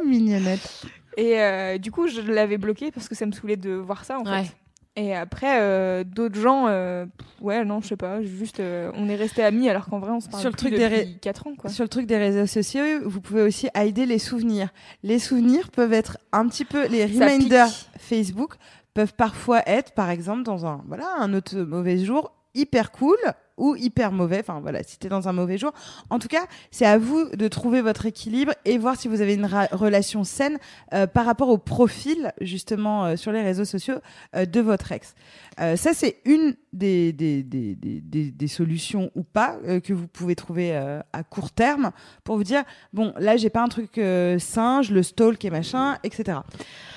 Mignonnette. 0.05 0.85
Et 1.16 1.41
euh, 1.41 1.79
du 1.79 1.91
coup, 1.91 2.07
je 2.07 2.20
l'avais 2.20 2.59
bloqué 2.59 2.91
parce 2.93 3.09
que 3.09 3.14
ça 3.14 3.27
me 3.27 3.33
saoulait 3.33 3.57
de 3.57 3.72
voir 3.72 4.05
ça, 4.05 4.18
en 4.20 4.24
Ouais. 4.24 4.45
fait. 4.45 4.53
Et 4.99 5.14
après, 5.14 5.61
euh, 5.61 6.05
d'autres 6.05 6.40
gens, 6.40 6.68
euh, 6.68 7.05
ouais, 7.42 7.66
non, 7.66 7.82
je 7.82 7.88
sais 7.88 7.97
pas, 7.97 8.22
juste, 8.22 8.61
euh, 8.61 8.90
on 8.94 9.11
est 9.11 9.14
restés 9.14 9.42
amis 9.42 9.68
alors 9.68 9.86
qu'en 9.86 9.99
vrai, 9.99 10.11
on 10.11 10.20
se 10.20 10.28
parle 10.30 10.40
Sur 10.40 10.51
le 10.51 10.57
plus 10.57 10.70
truc 10.70 10.78
des 10.78 10.88
depuis 10.88 11.18
4 11.20 11.47
ans, 11.47 11.55
quoi. 11.55 11.68
Sur 11.68 11.84
le 11.84 11.90
truc 11.90 12.07
des 12.07 12.16
réseaux 12.16 12.47
sociaux, 12.47 12.82
vous 13.05 13.20
pouvez 13.20 13.42
aussi 13.42 13.68
aider 13.74 14.07
les 14.07 14.18
souvenirs. 14.18 14.70
Les 15.03 15.18
souvenirs 15.18 15.70
peuvent 15.70 15.92
être 15.92 16.16
un 16.32 16.49
petit 16.49 16.64
peu 16.64 16.86
les 16.86 17.05
reminders. 17.05 17.68
Facebook 17.99 18.55
peuvent 18.94 19.12
parfois 19.12 19.61
être 19.68 19.92
par 19.92 20.09
exemple 20.09 20.42
dans 20.42 20.64
un 20.64 20.82
voilà 20.88 21.07
un 21.18 21.34
autre 21.34 21.59
mauvais 21.59 21.99
jour 21.99 22.32
hyper 22.55 22.92
cool 22.92 23.18
ou 23.57 23.74
hyper 23.76 24.12
mauvais. 24.12 24.40
Enfin 24.40 24.61
voilà 24.61 24.82
si 24.82 24.98
t'es 24.98 25.09
dans 25.09 25.28
un 25.28 25.32
mauvais 25.32 25.59
jour. 25.59 25.72
En 26.11 26.18
tout 26.18 26.28
cas 26.28 26.46
c'est 26.70 26.86
à 26.86 26.98
vous 26.98 27.24
de 27.30 27.48
trouver 27.48 27.80
votre 27.82 28.07
équilibre 28.07 28.52
et 28.64 28.78
voir 28.78 28.96
si 28.96 29.09
vous 29.09 29.20
avez 29.20 29.34
une 29.34 29.46
relation 29.72 30.24
saine 30.24 30.59
euh, 30.92 31.07
par 31.07 31.26
rapport 31.26 31.48
au 31.48 31.59
profil 31.59 32.32
justement 32.40 33.04
euh, 33.07 33.16
sur 33.16 33.32
les 33.32 33.42
réseaux 33.42 33.64
sociaux 33.64 33.96
euh, 34.34 34.46
de 34.46 34.61
votre 34.61 34.92
ex. 34.92 35.14
Ça 35.59 35.94
c'est 35.94 36.18
une 36.26 36.54
des 36.74 37.12
des, 37.14 37.42
des, 37.42 37.74
des, 37.74 38.30
des- 38.30 38.48
solutions 38.48 39.11
ou 39.14 39.22
pas 39.22 39.57
que 39.82 39.92
vous 39.94 40.07
pouvez 40.07 40.36
trouver 40.36 40.76
à 40.76 41.22
court 41.22 41.50
terme 41.50 41.92
pour 42.24 42.36
vous 42.36 42.44
dire 42.44 42.62
bon 42.92 43.14
là 43.18 43.38
j'ai 43.38 43.48
pas 43.48 43.62
un 43.62 43.68
truc 43.68 43.98
sain 44.38 44.82
le 44.82 45.02
stalk 45.02 45.42
et 45.46 45.50
machin 45.50 45.96
etc 46.04 46.40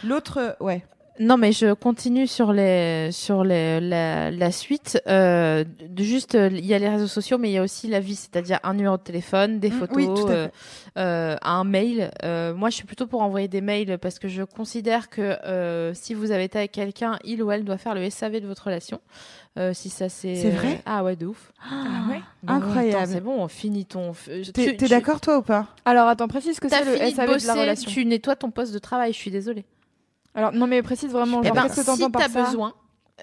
l'autre 0.04 0.58
ouais 0.60 0.84
Non, 1.20 1.36
mais 1.36 1.52
je 1.52 1.74
continue 1.74 2.28
sur 2.28 2.54
les 2.54 3.10
sur 3.12 3.44
les, 3.44 3.82
la, 3.82 4.32
la 4.32 4.52
suite. 4.54 5.02
Euh, 5.08 5.66
de- 5.90 6.02
juste, 6.04 6.36
euh, 6.36 6.50
il 6.52 6.66
y 6.66 6.74
a 6.74 6.80
les 6.80 6.88
réseaux 6.88 7.08
sociaux, 7.08 7.38
mais 7.38 7.50
il 7.50 7.54
y 7.54 7.58
a 7.58 7.62
aussi 7.62 7.88
la 7.90 8.00
vie, 8.00 8.16
c'est-à-dire 8.16 8.58
un 8.64 8.74
numéro 8.74 8.96
de 8.96 9.02
téléphone, 9.04 9.60
des 9.60 9.70
Mm, 9.70 9.74
photos, 9.74 9.98
oui, 9.98 10.08
euh, 10.30 10.48
euh, 10.98 11.36
un 11.42 11.64
mail. 11.66 12.10
Euh, 12.24 12.54
moi, 12.54 12.70
je 12.70 12.76
suis 12.76 12.86
plutôt 12.86 13.06
pour 13.06 13.22
envoyer 13.22 13.50
des 13.50 13.60
mails 13.60 13.98
parce 14.00 14.18
que 14.18 14.30
je 14.30 14.44
considère 14.44 15.10
que 15.10 15.22
euh, 15.46 15.94
si 15.94 16.14
vous 16.14 16.32
avez 16.32 16.46
été 16.46 16.58
avec 16.58 16.72
quelqu'un, 16.72 17.20
il 17.26 17.44
ou 17.44 17.52
elle 17.52 17.66
doit 17.66 17.78
faire 17.78 17.96
le 17.96 18.10
SAV 18.10 18.40
de 18.40 18.48
votre 18.48 18.64
relation. 18.64 19.02
Euh, 19.58 19.74
si 19.74 19.90
ça 19.90 20.08
c'est. 20.08 20.36
C'est 20.36 20.52
vrai? 20.52 20.82
Ah 20.86 21.04
ouais, 21.04 21.18
de 21.18 21.26
ouf. 21.26 21.52
Ah 21.70 22.10
ouais? 22.10 22.22
Bon, 22.44 22.54
Incroyable. 22.54 23.12
C'est 23.12 23.20
bon, 23.22 23.42
on 23.44 23.48
finit 23.50 23.86
ton. 23.86 24.14
T'es 24.54 24.78
tu- 24.78 24.88
d'accord 24.88 25.20
toi 25.20 25.40
ou 25.40 25.42
pas? 25.42 25.68
Alors, 25.84 26.08
attends, 26.08 26.30
précise 26.30 26.62
que 26.62 26.70
c'est 26.70 26.86
le 26.86 26.94
fini 26.94 27.12
de 27.12 27.16
SAV 27.16 27.42
de, 27.42 27.48
la 27.48 27.54
relation. 27.56 27.92
tu 27.92 28.06
nettoies 28.06 28.38
ton 28.38 28.52
poste 28.52 28.74
de 28.74 28.80
travail. 28.80 29.12
Je 29.12 29.18
suis 29.18 29.32
désolée. 29.32 29.66
Alors, 30.40 30.54
non, 30.54 30.68
mais 30.68 30.82
précise 30.82 31.12
vraiment, 31.12 31.42
Eh 31.44 31.48
genre, 31.48 31.56
ben, 31.56 31.64
qu'est-ce 31.64 31.76
que 31.76 31.82
si 31.82 31.86
t'entends 31.86 32.10
par 32.12 32.22
t'as 32.22 32.30
ça 32.30 32.44
besoin, 32.46 32.74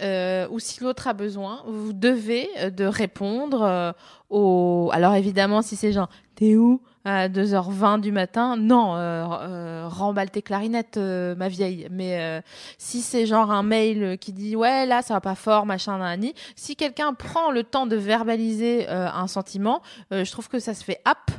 euh, 0.02 0.46
ou 0.50 0.58
si 0.58 0.82
l'autre 0.84 1.08
a 1.08 1.14
besoin, 1.14 1.62
vous 1.66 1.94
devez 1.94 2.50
euh, 2.58 2.70
de 2.70 2.84
répondre 2.84 3.62
euh, 3.62 3.92
au. 4.28 4.90
Alors 4.92 5.14
évidemment, 5.14 5.62
si 5.62 5.76
c'est 5.76 5.92
genre 5.92 6.08
t'es 6.34 6.56
où 6.56 6.82
à 7.06 7.28
2h20 7.28 8.00
du 8.00 8.12
matin, 8.12 8.56
non, 8.58 8.96
euh, 8.96 9.24
euh, 9.24 9.88
remballe 9.88 10.30
tes 10.30 10.42
clarinettes, 10.42 10.98
euh, 10.98 11.34
ma 11.36 11.48
vieille. 11.48 11.88
Mais 11.90 12.20
euh, 12.20 12.40
si 12.76 13.00
c'est 13.00 13.24
genre 13.24 13.50
un 13.50 13.62
mail 13.62 14.18
qui 14.20 14.34
dit 14.34 14.54
ouais 14.56 14.84
là 14.84 15.00
ça 15.00 15.14
va 15.14 15.22
pas 15.22 15.34
fort, 15.36 15.64
machin, 15.64 15.96
nani. 15.98 16.34
Si 16.56 16.76
quelqu'un 16.76 17.14
prend 17.14 17.50
le 17.50 17.62
temps 17.62 17.86
de 17.86 17.96
verbaliser 17.96 18.86
euh, 18.90 19.08
un 19.10 19.28
sentiment, 19.28 19.80
euh, 20.12 20.24
je 20.24 20.30
trouve 20.32 20.48
que 20.48 20.58
ça 20.58 20.74
se 20.74 20.84
fait 20.84 21.00
ap 21.06 21.30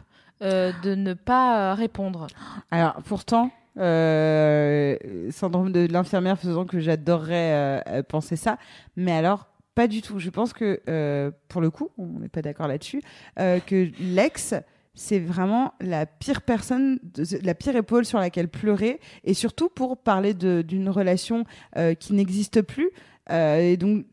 euh, 0.41 0.71
de 0.83 0.95
ne 0.95 1.13
pas 1.13 1.59
euh, 1.59 1.73
répondre. 1.75 2.27
Alors 2.71 2.95
pourtant, 3.05 3.51
euh, 3.77 4.97
syndrome 5.31 5.71
de 5.71 5.87
l'infirmière 5.91 6.37
faisant 6.39 6.65
que 6.65 6.79
j'adorerais 6.79 7.53
euh, 7.53 7.79
euh, 7.87 8.03
penser 8.03 8.35
ça, 8.35 8.57
mais 8.95 9.11
alors 9.11 9.47
pas 9.75 9.87
du 9.87 10.01
tout. 10.01 10.17
Je 10.19 10.29
pense 10.29 10.53
que 10.53 10.79
euh, 10.89 11.31
pour 11.49 11.61
le 11.61 11.69
coup, 11.69 11.89
on 11.97 12.19
n'est 12.19 12.29
pas 12.29 12.41
d'accord 12.41 12.67
là-dessus, 12.67 13.01
que 13.37 13.89
l'ex 13.99 14.55
c'est 14.99 15.19
vraiment 15.19 15.73
la 15.79 16.07
pire 16.07 16.41
personne, 16.41 16.97
la 17.43 17.53
pire 17.53 17.75
épaule 17.75 18.03
sur 18.03 18.17
laquelle 18.17 18.47
pleurer, 18.47 18.99
et 19.23 19.35
surtout 19.35 19.69
pour 19.69 19.97
parler 19.97 20.33
d'une 20.33 20.89
relation 20.89 21.43
qui 21.99 22.13
n'existe 22.13 22.63
plus. 22.63 22.89
Et 23.31 23.77
donc, 23.77 24.05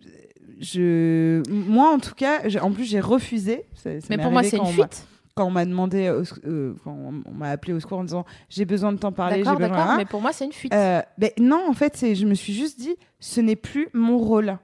je, 0.61 1.43
moi 1.51 1.91
en 1.91 1.99
tout 1.99 2.15
cas, 2.15 2.43
en 2.61 2.71
plus 2.71 2.85
j'ai 2.85 3.01
refusé. 3.01 3.65
Ça- 3.75 3.99
ça 3.99 4.07
Mais 4.11 4.19
pour 4.19 4.31
moi 4.31 4.43
c'est 4.43 4.59
une 4.59 4.63
fuite. 4.67 5.07
Quand 5.37 5.47
on 5.47 5.51
m'a 5.51 5.65
demandé, 5.65 6.11
au 6.11 6.23
euh, 6.49 6.75
quand 6.85 6.97
on 7.27 7.33
m'a 7.33 7.51
appelé 7.51 7.73
au 7.73 7.81
secours 7.81 7.99
en 7.99 8.05
disant 8.05 8.25
j'ai 8.49 8.65
besoin 8.65 8.93
de 8.93 8.99
t'en 8.99 9.11
parler, 9.13 9.39
j'ai 9.39 9.51
besoin. 9.51 9.59
d'accord. 9.59 9.95
Mais 9.97 10.05
pour 10.05 10.21
moi 10.21 10.33
c'est 10.33 10.45
une 10.45 10.53
fuite. 10.53 10.73
Euh, 10.73 11.03
ben 11.19 11.31
non, 11.41 11.61
en 11.69 11.73
fait, 11.73 11.97
c'est, 11.97 12.15
je 12.15 12.25
me 12.27 12.35
suis 12.35 12.53
juste 12.55 12.79
dit, 12.79 12.95
ce 13.21 13.41
n'est 13.41 13.57
plus 13.57 13.89
mon 13.95 14.19
rôle. 14.19 14.59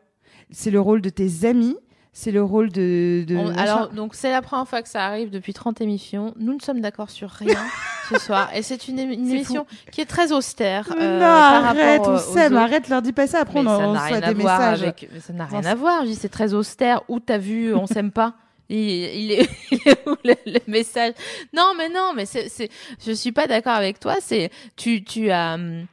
C'est 0.50 0.70
le 0.70 0.80
rôle 0.80 1.00
de 1.00 1.08
tes 1.10 1.44
amis, 1.44 1.76
c'est 2.12 2.30
le 2.30 2.42
rôle 2.42 2.70
de. 2.70 3.24
de 3.26 3.36
On- 3.36 3.48
machin. 3.48 3.58
alors, 3.60 3.88
donc 3.90 4.14
c'est 4.14 4.30
la 4.30 4.42
première 4.42 4.66
fois 4.68 4.82
que 4.82 4.88
ça 4.88 5.04
arrive 5.06 5.30
depuis 5.30 5.52
30 5.52 5.80
émissions. 5.80 6.34
Nous 6.38 6.54
ne 6.54 6.60
sommes 6.60 6.80
d'accord 6.80 7.10
sur 7.10 7.30
rien 7.30 7.56
ce 8.08 8.18
soir. 8.20 8.48
Et 8.54 8.62
c'est 8.62 8.86
une, 8.88 8.98
émi- 8.98 9.14
une 9.14 9.26
C'est 9.26 9.32
émission 9.34 9.66
qui 9.92 10.00
est 10.00 10.06
très 10.06 10.30
austère. 10.32 10.88
Euh, 10.96 11.14
non, 11.14 11.20
par 11.20 11.64
arrête, 11.66 12.00
rapport 12.00 12.14
on 12.14 12.18
s'aime, 12.18 12.56
arrête, 12.56 12.88
leur 12.88 13.02
dis 13.02 13.12
pas 13.12 13.26
ça. 13.26 13.40
Après, 13.40 13.62
Mais 13.62 13.70
on, 13.70 13.78
ça 13.78 13.88
on 13.88 13.92
n'a 13.94 14.00
rien 14.02 14.22
à 14.22 14.32
des 14.34 14.40
voir 14.42 14.58
messages. 14.58 14.82
avec. 14.82 15.08
mais 15.12 15.20
ça 15.20 15.32
n'a 15.32 15.44
rien 15.46 15.64
à 15.64 15.74
voir. 15.74 16.02
Je 16.02 16.10
dis 16.10 16.14
c'est 16.16 16.28
très 16.28 16.52
austère. 16.54 17.02
Où 17.08 17.18
t'as 17.20 17.38
vu 17.38 17.74
On 17.74 17.86
s'aime 17.86 18.10
pas. 18.12 18.34
Il, 18.70 18.76
il 18.78 19.32
est, 19.32 19.48
il 19.72 19.80
est 19.86 20.08
où 20.08 20.14
le, 20.24 20.34
le 20.46 20.60
message? 20.66 21.12
Non, 21.52 21.72
mais 21.76 21.88
non, 21.88 22.12
mais 22.14 22.24
c'est, 22.24 22.48
c'est, 22.48 22.70
je 23.04 23.12
suis 23.12 23.32
pas 23.32 23.46
d'accord 23.46 23.74
avec 23.74 23.98
toi. 24.00 24.16
C'est, 24.20 24.50
tu, 24.76 25.02
tu 25.04 25.30
as 25.30 25.54
hum, 25.54 25.86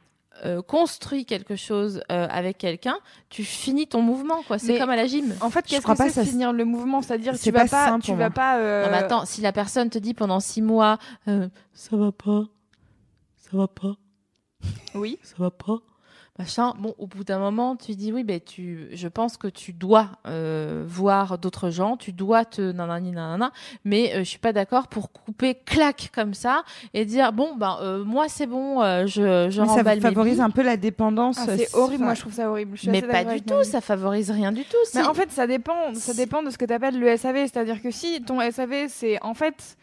euh, 0.44 0.62
construit 0.62 1.24
quelque 1.26 1.56
chose 1.56 2.00
euh, 2.12 2.26
avec 2.30 2.56
quelqu'un, 2.58 2.96
tu 3.28 3.42
finis 3.42 3.88
ton 3.88 4.00
mouvement, 4.00 4.42
quoi. 4.46 4.58
C'est 4.60 4.74
Mais- 4.74 4.78
comme 4.78 4.90
à 4.90 4.94
la 4.96 5.06
gym. 5.08 5.34
En 5.40 5.50
fait, 5.50 5.64
Je 5.66 5.70
qu'est-ce 5.70 5.82
crois 5.82 5.94
que 5.96 5.98
pas 5.98 6.08
c'est 6.10 6.24
ça- 6.24 6.30
finir 6.30 6.52
le 6.52 6.64
mouvement? 6.64 7.02
C'est-à-dire 7.02 7.32
que 7.32 7.38
c'est 7.38 7.50
tu 7.50 7.56
vas 7.56 7.66
pas 7.66 7.98
tu 8.00 8.14
vas 8.14 8.30
pas. 8.30 8.58
euh, 8.58 8.84
Non, 8.84 8.90
mais 8.92 8.98
attends, 8.98 9.24
si 9.26 9.40
la 9.40 9.50
personne 9.52 9.90
te 9.90 9.98
dit 9.98 10.14
pendant 10.14 10.38
six 10.38 10.62
mois, 10.62 10.98
euh, 11.26 11.48
ça 11.74 11.96
va 11.96 12.12
pas, 12.12 12.44
ça 13.36 13.56
va 13.56 13.66
pas, 13.66 13.96
Oui. 14.94 15.18
ça 15.24 15.34
va 15.38 15.50
pas, 15.50 15.78
machin. 16.38 16.74
Bon, 16.78 16.94
au 16.98 17.06
bout 17.06 17.24
d'un 17.24 17.38
moment, 17.38 17.76
tu 17.76 17.94
dis 17.94 18.12
oui, 18.12 18.24
ben 18.24 18.40
tu, 18.40 18.88
je 18.92 19.08
pense 19.08 19.36
que 19.36 19.48
tu 19.48 19.72
dois 19.72 20.10
euh, 20.26 20.84
voir 20.86 21.38
d'autres 21.38 21.70
gens, 21.70 21.96
tu 21.96 22.12
dois 22.12 22.44
te 22.44 22.72
nanani 22.72 23.10
nanana, 23.10 23.50
mais 23.84 24.14
euh, 24.14 24.18
je 24.20 24.24
suis 24.24 24.38
pas 24.38 24.52
d'accord 24.52 24.88
pour 24.88 25.10
couper 25.12 25.54
clac 25.54 26.10
comme 26.14 26.34
ça 26.34 26.62
et 26.94 27.04
dire 27.04 27.32
bon 27.32 27.56
ben 27.56 27.78
euh, 27.82 28.04
moi 28.04 28.28
c'est 28.28 28.46
bon, 28.46 28.82
euh, 28.82 29.06
je 29.06 29.48
je 29.50 29.62
Mais 29.62 29.68
ça 29.68 29.82
mes 29.82 30.00
favorise 30.00 30.40
un 30.40 30.50
peu 30.50 30.62
la 30.62 30.76
dépendance. 30.76 31.38
Ah, 31.40 31.56
c'est 31.56 31.74
horrible, 31.74 32.04
moi 32.04 32.14
je 32.14 32.20
trouve 32.20 32.34
ça 32.34 32.50
horrible. 32.50 32.76
Je 32.76 32.82
suis 32.82 32.90
Mais 32.90 33.02
pas 33.02 33.24
du 33.24 33.42
tout, 33.42 33.64
ça 33.64 33.80
favorise 33.80 34.30
rien 34.30 34.52
du 34.52 34.64
tout. 34.64 34.76
Mais 34.94 35.02
en 35.02 35.14
fait, 35.14 35.30
ça 35.32 35.46
dépend, 35.46 35.94
ça 35.94 36.14
dépend 36.14 36.42
de 36.42 36.50
ce 36.50 36.58
que 36.58 36.64
tu 36.64 36.72
appelles 36.72 36.98
le 36.98 37.16
SAV. 37.16 37.46
C'est-à-dire 37.46 37.82
que 37.82 37.90
si 37.90 38.22
ton 38.22 38.38
SAV, 38.50 38.88
c'est 38.88 39.22
en 39.22 39.34
fait, 39.34 39.76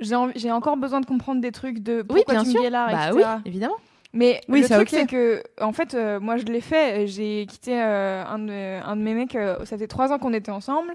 j'ai 0.00 0.50
encore 0.50 0.76
besoin 0.76 1.00
de 1.00 1.06
comprendre 1.06 1.40
des 1.40 1.52
trucs 1.52 1.78
de 1.80 2.04
oui, 2.10 2.22
pourquoi 2.24 2.34
bien 2.34 2.44
tu 2.44 2.50
sûr. 2.50 2.60
me 2.60 2.64
guélards, 2.64 2.90
bah 2.90 3.08
etc. 3.08 3.28
oui, 3.36 3.42
évidemment. 3.46 3.76
Mais 4.12 4.40
Oui, 4.48 4.60
le 4.60 4.68
truc, 4.68 4.88
c'est 4.90 5.06
que, 5.06 5.42
en 5.60 5.72
fait, 5.72 5.94
euh, 5.94 6.20
moi, 6.20 6.36
je 6.36 6.44
l'ai 6.44 6.60
fait. 6.60 7.06
J'ai 7.06 7.46
quitté 7.46 7.80
euh, 7.80 8.24
un, 8.24 8.38
de, 8.38 8.82
un 8.84 8.96
de 8.96 9.00
mes 9.02 9.14
mecs. 9.14 9.34
euh, 9.36 9.64
ça 9.64 9.78
fait 9.78 9.86
trois 9.86 10.12
ans 10.12 10.18
qu'on 10.18 10.32
était 10.34 10.50
ensemble. 10.50 10.92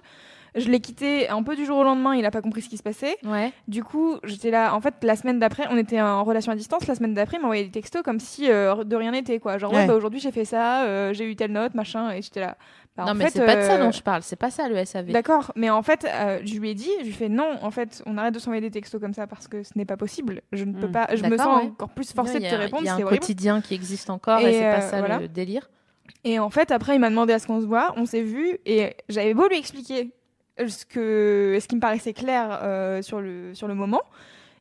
Je 0.56 0.70
l'ai 0.70 0.80
quitté 0.80 1.28
un 1.30 1.44
peu 1.44 1.56
du 1.56 1.66
jour 1.66 1.78
au 1.80 1.84
lendemain. 1.84 2.16
Il 2.16 2.26
a 2.26 2.32
pas 2.32 2.42
compris 2.42 2.62
ce 2.62 2.70
qui 2.70 2.78
se 2.78 2.84
passait. 2.84 3.18
Ouais. 3.26 3.52
Du 3.68 3.84
coup, 3.84 4.18
j'étais 4.24 4.50
là. 4.52 4.74
En 4.74 4.82
fait, 4.82 4.94
la 5.04 5.16
semaine 5.16 5.40
d'après, 5.40 5.64
on 5.70 5.78
était 5.78 6.02
en 6.02 6.24
relation 6.24 6.52
à 6.52 6.56
distance. 6.56 6.88
La 6.88 6.96
semaine 6.96 7.14
d'après, 7.14 7.38
il 7.38 7.42
m'envoyait 7.42 7.64
des 7.66 7.72
textos 7.72 8.02
comme 8.04 8.20
si 8.20 8.48
de 8.48 8.96
rien 8.96 9.12
n'était, 9.12 9.40
quoi. 9.40 9.58
Genre, 9.58 9.72
ouais, 9.72 9.80
Ouais. 9.80 9.88
bah, 9.88 9.96
aujourd'hui, 9.96 10.20
j'ai 10.20 10.32
fait 10.32 10.46
ça. 10.46 11.12
j'ai 11.14 11.26
eu 11.30 11.36
telle 11.36 11.52
note, 11.52 11.74
machin. 11.76 12.12
Et 12.12 12.22
j'étais 12.22 12.40
là. 12.40 12.56
Bah, 12.98 13.04
non 13.06 13.12
en 13.12 13.16
mais 13.16 13.26
fait, 13.26 13.38
c'est 13.40 13.46
pas 13.46 13.56
de 13.56 13.62
ça 13.62 13.76
euh, 13.76 13.84
dont 13.86 13.92
je 13.92 14.02
parle, 14.02 14.24
c'est 14.24 14.36
pas 14.36 14.50
ça 14.50 14.68
le 14.68 14.84
SAV. 14.84 15.12
D'accord, 15.12 15.52
mais 15.56 15.70
en 15.70 15.84
fait, 15.84 16.06
euh, 16.12 16.40
je 16.44 16.58
lui 16.60 16.72
ai 16.72 16.74
dit, 16.74 16.90
je 17.00 17.04
lui 17.04 17.10
ai 17.12 17.14
fait 17.14 17.30
non, 17.30 17.58
en 17.62 17.70
fait, 17.72 18.02
on 18.08 18.18
arrête 18.18 18.34
de 18.34 18.40
s'envoyer 18.40 18.60
des 18.62 18.72
textos 18.72 19.00
comme 19.00 19.14
ça 19.14 19.28
parce 19.28 19.48
que 19.48 19.62
ce 19.64 19.72
n'est 19.76 19.86
pas 19.86 19.98
possible. 19.98 20.42
Je 20.52 20.66
ne 20.66 20.74
peux 20.74 20.88
Mm. 20.88 20.92
pas, 20.92 21.08
je 21.14 21.24
me 21.24 21.38
sens 21.38 21.62
ouais. 21.62 21.70
encore 21.70 21.90
plus 21.90 22.12
forcée 22.12 22.40
de 22.40 22.50
te 22.50 22.56
répondre, 22.56 22.82
Il 22.84 22.88
y 22.88 22.90
a 22.90 22.96
c'est 22.96 23.02
un 23.04 23.06
horrible. 23.06 23.20
quotidien 23.20 23.62
qui 23.62 23.76
existe 23.76 24.10
encore 24.10 24.40
et, 24.40 24.50
Et, 24.50 24.54
c'est 24.54 24.62
pas 24.62 24.78
euh, 24.78 24.90
ça 24.90 25.00
voilà. 25.00 25.20
le 25.20 25.28
délire. 25.28 25.70
Et 26.24 26.40
en 26.40 26.50
fait, 26.50 26.72
après, 26.72 26.96
il 26.96 27.00
m'a 27.00 27.10
demandé 27.10 27.34
à 27.34 27.40
ce 27.40 27.48
qu'on 27.48 27.62
se 27.62 27.66
voit, 27.68 27.94
on 27.98 28.06
s'est 28.06 28.24
vu 28.24 28.58
et 28.66 28.96
j'avais 29.10 29.34
beau 29.34 29.48
lui 29.48 29.58
expliquer 29.58 30.12
ce 30.58 30.86
que 30.86 31.60
ce 31.62 31.68
qui 31.68 31.76
me 31.76 31.82
paraissait 31.82 32.14
clair 32.14 32.60
euh, 32.64 33.02
sur 33.04 33.22
le 33.22 33.54
sur 33.54 33.68
le 33.68 33.76
moment. 33.76 34.02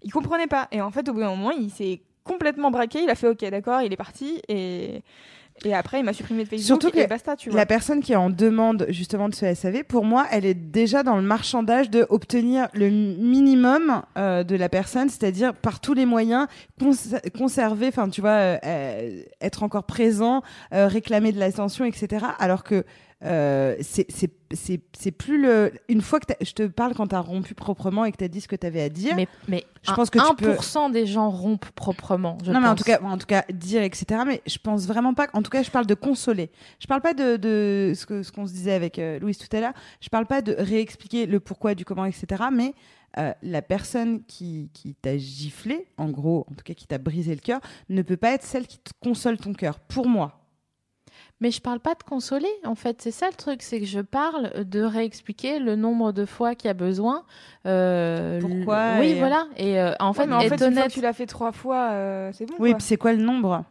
Il 0.03 0.13
comprenait 0.13 0.47
pas. 0.47 0.69
Et 0.73 0.83
en 0.83 0.91
fait, 0.91 1.09
au 1.09 1.15
bout 1.15 1.21
d'un 1.21 1.31
moment, 1.31 1.53
il 1.53 1.71
s'est 1.71 2.03
complètement 2.23 2.71
braqué. 2.71 3.03
Il 3.03 3.09
a 3.09 3.15
fait 3.15 3.29
OK, 3.29 3.43
d'accord, 3.49 3.81
il 3.81 3.93
est 3.93 3.97
parti 3.97 4.43
et 4.49 5.03
et 5.65 5.75
après, 5.75 6.01
il 6.01 6.05
m'a 6.05 6.13
supprimé 6.13 6.45
de 6.45 6.49
Facebook 6.49 6.67
Surtout 6.67 6.91
que 6.91 7.03
et 7.03 7.07
basta, 7.07 7.35
tu 7.35 7.51
vois. 7.51 7.59
La 7.59 7.67
personne 7.67 8.01
qui 8.01 8.13
est 8.13 8.17
en 8.17 8.31
demande 8.31 8.87
justement 8.91 9.29
de 9.29 9.35
ce 9.35 9.53
SAV, 9.55 9.85
pour 9.85 10.05
moi, 10.05 10.27
elle 10.31 10.45
est 10.45 10.55
déjà 10.55 11.03
dans 11.03 11.17
le 11.17 11.23
marchandage 11.23 11.91
de 11.91 12.07
obtenir 12.11 12.69
le 12.75 12.91
minimum 12.91 14.03
euh, 14.19 14.45
de 14.45 14.55
la 14.55 14.69
personne, 14.69 15.09
c'est-à-dire 15.09 15.55
par 15.55 15.81
tous 15.81 15.95
les 15.95 16.07
moyens 16.07 16.47
cons 16.79 16.93
conserver, 17.47 17.89
enfin 17.89 18.09
tu 18.09 18.21
vois, 18.21 18.31
euh, 18.31 18.59
euh, 18.65 19.23
être 19.41 19.63
encore 19.63 19.85
présent, 19.85 20.43
euh, 20.73 20.89
réclamer 20.89 21.33
de 21.33 21.39
l'attention, 21.39 21.85
etc. 21.85 22.27
Alors 22.39 22.65
que 22.65 22.85
euh, 23.25 23.77
c'est 23.81 25.11
plus 25.13 25.41
le. 25.41 25.73
Une 25.89 26.03
fois 26.03 26.21
que 26.21 26.33
je 26.45 26.53
te 26.53 26.67
parle 26.67 26.95
quand 26.95 27.09
tu 27.09 27.15
as 27.15 27.21
rompu 27.21 27.55
proprement 27.55 28.05
et 28.05 28.13
que 28.13 28.19
tu 28.19 28.25
as 28.25 28.29
dit 28.29 28.41
ce 28.41 28.49
que 28.49 28.57
tu 28.57 28.67
avais 28.67 28.83
à 28.83 28.89
dire. 28.89 29.17
Mais, 29.17 29.27
mais 29.49 29.65
je 29.83 29.91
un- 29.91 29.95
pense 29.95 30.11
que 30.11 30.19
tu 30.19 30.45
1% 30.45 30.93
des 30.93 31.07
gens 31.07 31.31
rompent 31.31 31.71
proprement. 31.71 32.37
Je 32.45 32.53
non, 32.53 32.61
mais 32.61 32.69
en 32.69 32.75
tout 32.75 32.85
cas, 32.85 33.01
en 33.03 33.17
tout 33.17 33.27
cas, 33.27 33.45
dire, 33.53 33.83
etc. 33.83 34.21
Mais 34.27 34.43
je 34.47 34.59
pense 34.59 34.87
vraiment 34.87 35.15
pas. 35.15 35.29
En 35.33 35.43
tout 35.43 35.51
cas, 35.51 35.63
je 35.63 35.71
parle 35.71 35.87
de 35.87 35.95
consoler. 35.95 36.51
Je 36.79 36.87
parle 36.87 37.01
pas 37.01 37.15
de, 37.15 37.37
de 37.37 37.93
ce 37.97 38.05
que 38.07 38.23
ce 38.23 38.31
qu'on 38.33 38.47
se 38.47 38.53
disait 38.53 38.73
avec 38.75 38.99
euh, 38.99 39.19
Louise 39.19 39.39
tout 39.39 39.55
à 39.57 39.61
l'heure. 39.61 39.75
Je 40.01 40.09
parle 40.09 40.27
pas 40.27 40.43
de 40.43 40.55
réexpliquer 40.59 41.27
le 41.27 41.41
pourquoi 41.41 41.75
du 41.75 41.85
comment, 41.85 42.05
etc. 42.05 42.45
Mais 42.53 42.75
euh, 43.19 43.33
la 43.43 43.63
personne 43.63 44.23
qui, 44.27 44.69
qui 44.75 44.95
t'a 44.95 45.17
giflé, 45.17 45.87
en 45.97 46.11
gros, 46.11 46.47
en 46.51 46.55
tout 46.55 46.65
cas 46.65 46.75
qui 46.75 46.87
t'a 46.87 46.99
brisé 46.99 47.35
le 47.35 47.41
cœur, 47.41 47.61
ne 47.89 48.03
peut 48.03 48.19
pas 48.19 48.33
être 48.33 48.45
celle 48.45 48.67
qui 48.67 48.79
te 48.79 48.91
console 49.03 49.39
ton 49.39 49.55
cœur. 49.55 49.79
Pour 49.81 50.07
moi. 50.07 50.43
Mais 51.41 51.51
je 51.51 51.61
parle 51.61 51.81
pas 51.81 51.95
de 51.95 52.03
consoler, 52.03 52.49
en 52.65 52.75
fait. 52.75 53.03
C'est 53.03 53.11
ça 53.11 53.27
le 53.29 53.35
truc, 53.35 53.61
c'est 53.63 53.79
que 53.81 53.85
je 53.87 54.01
parle 54.01 54.65
de 54.65 54.81
réexpliquer 54.81 55.59
le 55.59 55.77
nombre 55.77 56.13
de 56.13 56.25
fois 56.25 56.55
qu'il 56.55 56.69
y 56.69 56.71
a 56.71 56.75
besoin. 56.75 57.25
euh, 57.67 58.41
Pourquoi 58.41 58.95
le- 58.95 59.01
Oui, 59.01 59.07
et- 59.11 59.19
voilà. 59.19 59.47
Et 59.59 59.79
euh, 59.81 59.93
en 60.01 60.09
Ouais, 60.09 60.15
fait, 60.15 60.27
mais 60.27 60.35
en 60.35 60.41
fait, 60.41 60.63
honnête, 60.63 60.91
tu 60.91 61.01
l'as 61.03 61.13
fait 61.13 61.27
trois 61.27 61.53
fois, 61.53 61.91
euh, 61.91 62.31
c'est 62.33 62.47
bon. 62.47 62.55
Oui, 62.59 62.71
quoi. 62.71 62.79
puis 62.79 62.87
c'est 62.87 62.97
quoi 62.97 63.13
le 63.13 63.23
nombre? 63.23 63.65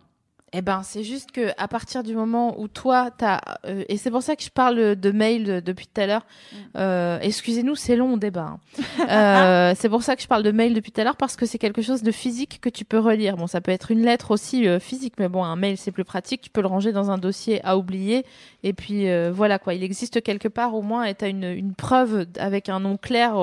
Eh 0.58 0.62
ben, 0.62 0.84
c'est 0.84 1.04
juste 1.04 1.32
que 1.32 1.50
à 1.58 1.68
partir 1.68 2.02
du 2.02 2.16
moment 2.16 2.60
où 2.60 2.68
toi, 2.70 3.10
t'as 3.18 3.42
euh, 3.66 3.84
et 3.90 3.98
c'est 3.98 4.10
pour 4.10 4.24
ça 4.24 4.36
que 4.38 4.44
je 4.44 4.50
parle 4.50 4.96
de 4.96 5.12
mail 5.12 5.44
de- 5.44 5.60
depuis 5.60 5.86
tout 5.88 6.00
à 6.00 6.08
l'heure. 6.08 6.26
Mm. 6.54 6.56
Euh, 6.78 7.20
Excusez-nous, 7.22 7.76
c'est 7.76 7.96
long 7.98 8.14
au 8.14 8.18
débat. 8.18 8.56
hein. 9.00 9.10
Euh, 9.10 9.74
c'est 9.78 9.90
pour 9.90 10.04
ça 10.04 10.16
que 10.16 10.22
je 10.22 10.28
parle 10.28 10.44
de 10.44 10.52
mail 10.52 10.74
depuis 10.74 10.92
tout 10.92 11.02
à 11.02 11.04
l'heure 11.04 11.18
parce 11.18 11.36
que 11.36 11.46
c'est 11.46 11.58
quelque 11.58 11.82
chose 11.82 12.04
de 12.04 12.12
physique 12.12 12.60
que 12.62 12.70
tu 12.70 12.86
peux 12.86 13.00
relire. 13.00 13.36
Bon, 13.38 13.48
ça 13.48 13.60
peut 13.60 13.72
être 13.72 13.92
une 13.92 14.02
lettre 14.04 14.32
aussi 14.32 14.66
physique, 14.80 15.16
mais 15.20 15.28
bon, 15.28 15.44
un 15.44 15.56
mail 15.56 15.78
c'est 15.78 15.92
plus 15.92 16.06
pratique. 16.06 16.42
Tu 16.42 16.50
peux 16.50 16.62
le 16.62 16.68
ranger 16.68 16.92
dans 16.94 17.12
un 17.12 17.18
dossier 17.18 17.60
à 17.66 17.78
oublier 17.78 18.26
et 18.64 18.74
puis 18.74 19.08
voilà 19.32 19.60
quoi. 19.60 19.74
Il 19.74 19.84
existe 19.84 20.22
quelque 20.24 20.48
part 20.48 20.74
au 20.74 20.82
moins 20.82 21.04
et 21.04 21.16
t'as 21.16 21.30
une, 21.30 21.44
une 21.44 21.74
preuve 21.74 22.26
avec 22.40 22.70
un 22.70 22.80
nom 22.80 22.98
clair. 22.98 23.36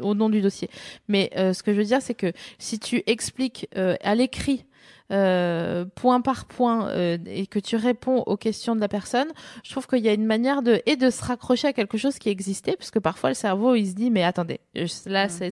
au 0.00 0.14
nom 0.14 0.30
du 0.30 0.40
dossier. 0.40 0.70
Mais 1.08 1.30
euh, 1.36 1.52
ce 1.52 1.62
que 1.62 1.72
je 1.74 1.78
veux 1.78 1.84
dire, 1.84 2.00
c'est 2.00 2.14
que 2.14 2.32
si 2.58 2.78
tu 2.78 3.02
expliques 3.06 3.68
euh, 3.76 3.94
à 4.02 4.14
l'écrit 4.14 4.64
euh, 5.10 5.84
point 5.94 6.20
par 6.20 6.44
point 6.44 6.88
euh, 6.88 7.18
et 7.26 7.46
que 7.46 7.58
tu 7.58 7.76
réponds 7.76 8.22
aux 8.26 8.36
questions 8.36 8.74
de 8.74 8.80
la 8.80 8.88
personne, 8.88 9.28
je 9.64 9.70
trouve 9.70 9.86
qu'il 9.86 10.00
y 10.00 10.08
a 10.08 10.12
une 10.12 10.26
manière 10.26 10.62
de 10.62 10.82
et 10.86 10.96
de 10.96 11.10
se 11.10 11.24
raccrocher 11.24 11.68
à 11.68 11.72
quelque 11.72 11.98
chose 11.98 12.18
qui 12.18 12.28
existait, 12.28 12.76
parce 12.76 12.90
que 12.90 12.98
parfois 12.98 13.30
le 13.30 13.34
cerveau 13.34 13.74
il 13.74 13.88
se 13.88 13.94
dit 13.94 14.10
mais 14.10 14.22
attendez, 14.24 14.60
là 15.06 15.26
Mm. 15.26 15.30
c'est 15.30 15.50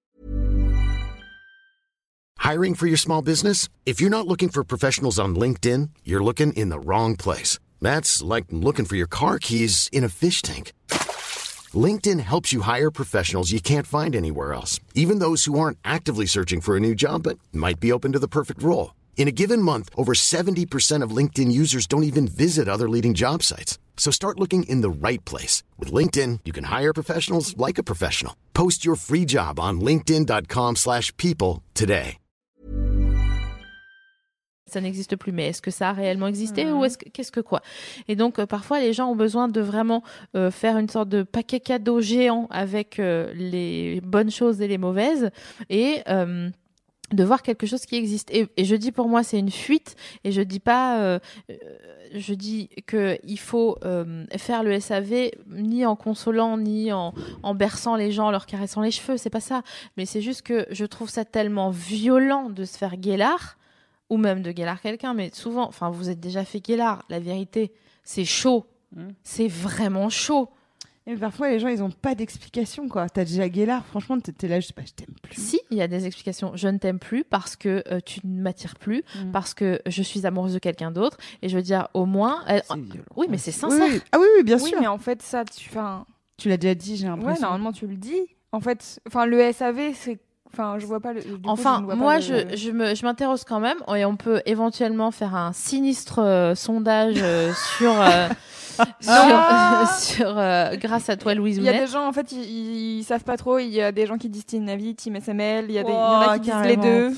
Hiring 2.43 2.75
for 2.75 2.87
your 2.87 2.99
small 2.99 3.23
business? 3.23 3.69
If 3.85 4.01
you're 4.01 4.11
not 4.11 4.27
looking 4.27 4.49
for 4.49 4.65
professionals 4.65 5.19
on 5.19 5.35
LinkedIn, 5.35 5.91
you're 6.05 6.25
looking 6.25 6.53
in 6.55 6.71
the 6.71 6.81
wrong 6.81 7.15
place. 7.17 7.59
That's 7.83 8.23
like 8.23 8.47
looking 8.51 8.87
for 8.87 8.97
your 8.97 9.07
car 9.07 9.39
keys 9.39 9.89
in 9.93 10.05
a 10.05 10.09
fish 10.09 10.41
tank. 10.43 10.73
LinkedIn 11.75 12.21
helps 12.21 12.53
you 12.53 12.63
hire 12.63 12.91
professionals 12.91 13.53
you 13.53 13.61
can't 13.61 13.87
find 13.87 14.17
anywhere 14.17 14.53
else, 14.53 14.81
even 14.95 15.21
those 15.21 15.45
who 15.45 15.59
aren't 15.59 15.79
actively 15.85 16.27
searching 16.27 16.61
for 16.61 16.77
a 16.77 16.81
new 16.81 16.95
job 16.95 17.23
but 17.23 17.39
might 17.53 17.79
be 17.79 17.93
open 17.93 18.13
to 18.13 18.19
the 18.19 18.27
perfect 18.27 18.63
role. 18.63 18.93
In 19.17 19.29
a 19.29 19.33
given 19.33 19.61
month, 19.63 19.91
over 19.97 20.15
70% 20.15 21.05
of 21.05 21.15
LinkedIn 21.15 21.53
users 21.53 21.87
don't 21.87 22.05
even 22.05 22.27
visit 22.27 22.69
other 22.69 22.89
leading 22.89 23.13
job 23.15 23.43
sites. 23.43 23.79
So 23.99 24.11
start 24.11 24.41
looking 24.41 24.63
in 24.65 24.81
the 24.81 24.89
right 24.91 25.23
place. 25.27 25.63
With 25.79 25.93
LinkedIn, 25.93 26.41
you 26.47 26.53
can 26.53 26.65
hire 26.65 26.95
professionals 26.95 27.55
like 27.59 27.79
a 27.79 27.83
professional. 27.85 28.35
Post 28.55 28.83
your 28.85 28.97
free 28.97 29.27
job 29.27 29.61
on 29.61 29.81
linkedin.com/people 29.81 30.75
slash 30.77 31.15
people 31.19 31.63
today. 31.75 32.17
ça 34.73 34.81
n'existe 34.81 35.17
plus. 35.17 35.33
Mais 35.33 35.49
est-ce 35.49 35.61
que 35.61 35.73
ça 35.73 35.89
a 35.89 35.93
réellement 35.93 36.29
existé 36.29 36.65
Mhm. 36.65 36.75
ou 36.79 36.85
est-ce 36.85 36.97
que 36.97 37.09
qu'est-ce 37.09 37.33
que 37.33 37.41
quoi? 37.41 37.61
Et 38.07 38.15
donc 38.15 38.39
euh, 38.39 38.47
parfois 38.47 38.79
les 38.79 38.93
gens 38.93 39.09
ont 39.11 39.17
besoin 39.17 39.49
de 39.49 39.61
vraiment 39.61 40.05
euh, 40.37 40.53
faire 40.53 40.79
une 40.79 40.89
sorte 40.89 41.09
de 41.09 41.25
paquet 41.25 41.59
cadeau 41.59 42.01
géant 42.01 42.47
avec 42.51 43.01
euh, 43.01 43.33
les 43.35 44.01
bonnes 44.01 44.31
choses 44.31 44.61
et 44.61 44.69
les 44.69 44.79
mauvaises 44.79 45.31
et 45.71 46.03
euh, 46.09 46.51
de 47.13 47.25
voir 47.25 47.43
quelque 47.43 47.67
chose 47.67 47.87
qui 47.87 47.97
existe. 47.97 48.31
Et, 48.31 48.47
et 48.57 48.65
je 48.65 48.77
dis 48.77 48.93
pour 48.93 49.09
moi 49.09 49.23
c'est 49.23 49.39
une 49.39 49.51
fuite 49.51 49.97
et 50.25 50.33
je 50.33 50.43
dis 50.43 50.61
pas, 50.61 51.01
euh, 51.01 51.19
euh, 51.51 51.55
je 52.15 52.35
dis 52.35 52.69
que 52.87 53.19
il 53.25 53.39
faut 53.39 53.79
euh, 53.85 54.25
faire 54.37 54.63
le 54.63 54.79
SAV 54.79 55.31
ni 55.49 55.85
en 55.85 55.97
consolant 55.97 56.57
ni 56.57 56.93
en, 56.93 57.15
en 57.43 57.55
berçant 57.55 57.97
les 57.97 58.13
gens, 58.13 58.27
en 58.27 58.31
leur 58.31 58.47
caressant 58.47 58.81
les 58.81 58.91
cheveux, 58.91 59.17
c'est 59.17 59.31
pas 59.31 59.41
ça. 59.41 59.63
Mais 59.97 60.07
c'est 60.07 60.21
juste 60.21 60.43
que 60.43 60.67
je 60.71 60.85
trouve 60.85 61.11
ça 61.11 61.25
tellement 61.25 61.71
violent 61.71 62.51
de 62.51 62.65
se 62.65 62.79
faire 62.79 62.97
guélard 62.97 63.57
ou 64.09 64.17
même 64.17 64.43
de 64.43 64.53
guélard 64.53 64.81
quelqu'un. 64.81 65.15
Mais 65.15 65.31
souvent, 65.33 65.67
enfin 65.67 65.91
vous 65.91 66.11
êtes 66.11 66.21
déjà 66.21 66.45
fait 66.45 66.61
guélard. 66.61 67.03
La 67.09 67.19
vérité, 67.19 67.73
c'est 68.05 68.25
chaud. 68.25 68.67
Mm. 68.95 69.09
C'est 69.23 69.49
vraiment 69.49 70.11
chaud. 70.11 70.49
Et 71.07 71.17
parfois, 71.17 71.49
les 71.49 71.59
gens, 71.59 71.69
ils 71.69 71.83
ont 71.83 71.91
pas 71.91 72.15
d'explication, 72.15 72.89
quoi. 72.89 73.09
T'as 73.09 73.25
déjà 73.25 73.49
Guélard, 73.49 73.85
franchement, 73.87 74.19
t'es 74.21 74.47
là, 74.47 74.61
je 74.61 74.67
sais 74.69 74.73
pas, 74.73 74.83
je 74.85 74.93
t'aime 74.93 75.15
plus. 75.23 75.35
Si, 75.35 75.61
il 75.71 75.79
y 75.79 75.83
a 75.83 75.89
des 75.89 76.07
explications. 76.07 76.53
Je 76.55 76.69
ne 76.69 76.79
t'aime 76.79 76.99
plus 76.99 77.25
parce 77.25 77.57
que 77.57 77.83
euh, 77.91 78.01
tu 78.05 78.21
ne 78.25 78.41
m'attires 78.43 78.77
plus, 78.77 79.03
Mm. 79.17 79.33
parce 79.33 79.55
que 79.55 79.81
je 79.87 80.03
suis 80.03 80.27
amoureuse 80.27 80.53
de 80.55 80.59
quelqu'un 80.59 80.91
d'autre. 80.91 81.17
Et 81.43 81.49
je 81.49 81.57
veux 81.57 81.63
dire, 81.63 81.89
au 81.95 82.05
moins. 82.07 82.45
elle- 82.47 82.63
violent. 82.77 83.05
Oui, 83.17 83.27
mais 83.31 83.39
c'est 83.39 83.51
Oui, 83.51 83.59
sincère. 83.59 83.89
oui. 83.91 84.01
Ah 84.13 84.19
oui, 84.21 84.27
oui, 84.37 84.43
bien 84.45 84.59
oui, 84.59 84.69
sûr. 84.69 84.79
mais 84.81 84.87
en 84.87 84.99
fait, 84.99 85.23
ça, 85.23 85.45
tu. 85.45 85.69
Enfin, 85.71 86.07
Tu 86.37 86.49
l'as 86.49 86.57
déjà 86.59 86.75
dit, 86.75 86.97
j'ai 86.97 87.05
ouais, 87.05 87.11
l'impression. 87.17 87.43
normalement, 87.43 87.73
tu 87.73 87.87
le 87.87 87.97
dis. 87.97 88.21
En 88.53 88.61
fait, 88.61 89.01
enfin, 89.07 89.27
le 89.27 89.41
SAV, 89.53 89.95
c'est. 89.95 90.19
Enfin, 90.53 90.79
je 90.79 90.87
vois 90.87 91.01
pas 91.01 91.13
le. 91.13 91.21
coup, 91.23 91.29
Enfin, 91.45 91.85
je 91.89 91.95
moi, 91.95 92.17
le- 92.17 92.23
je, 92.23 92.57
je 92.57 92.71
me- 92.71 92.95
je 92.95 93.05
m'interroge 93.05 93.41
quand 93.47 93.61
même, 93.61 93.79
et 93.97 94.05
on 94.05 94.17
peut 94.17 94.43
éventuellement 94.47 95.11
faire 95.11 95.35
un 95.35 95.53
sinistre 95.53 96.19
euh, 96.21 96.55
sondage 96.55 97.17
euh, 97.23 97.53
sur, 97.79 97.93
euh, 98.01 98.29
Ah 99.07 99.87
sur, 100.01 100.39
euh, 100.39 100.77
grâce 100.77 101.09
à 101.09 101.17
toi, 101.17 101.35
Louise 101.35 101.59
Il 101.59 101.65
y 101.65 101.69
a 101.69 101.73
des 101.73 101.87
gens, 101.87 102.07
en 102.07 102.13
fait, 102.13 102.33
ils, 102.33 102.99
ils 102.99 103.05
savent 103.05 103.25
pas 103.25 103.37
trop. 103.37 103.59
Il 103.59 103.69
y 103.69 103.81
a 103.83 103.93
des 103.93 104.07
gens 104.07 104.19
qui 104.19 104.29
disent 104.29 104.47
Team 104.47 104.65
Navi, 104.65 104.95
Team 104.95 105.17
SML. 105.17 105.67
Il 105.69 105.73
y, 105.75 105.79
a 105.79 105.83
des, 105.85 105.91
il 105.91 105.95
y 105.95 105.97
en 105.97 106.21
a 106.21 106.35
qui 106.39 106.51
disent 106.51 106.55
les 106.65 106.77
deux. 106.77 107.13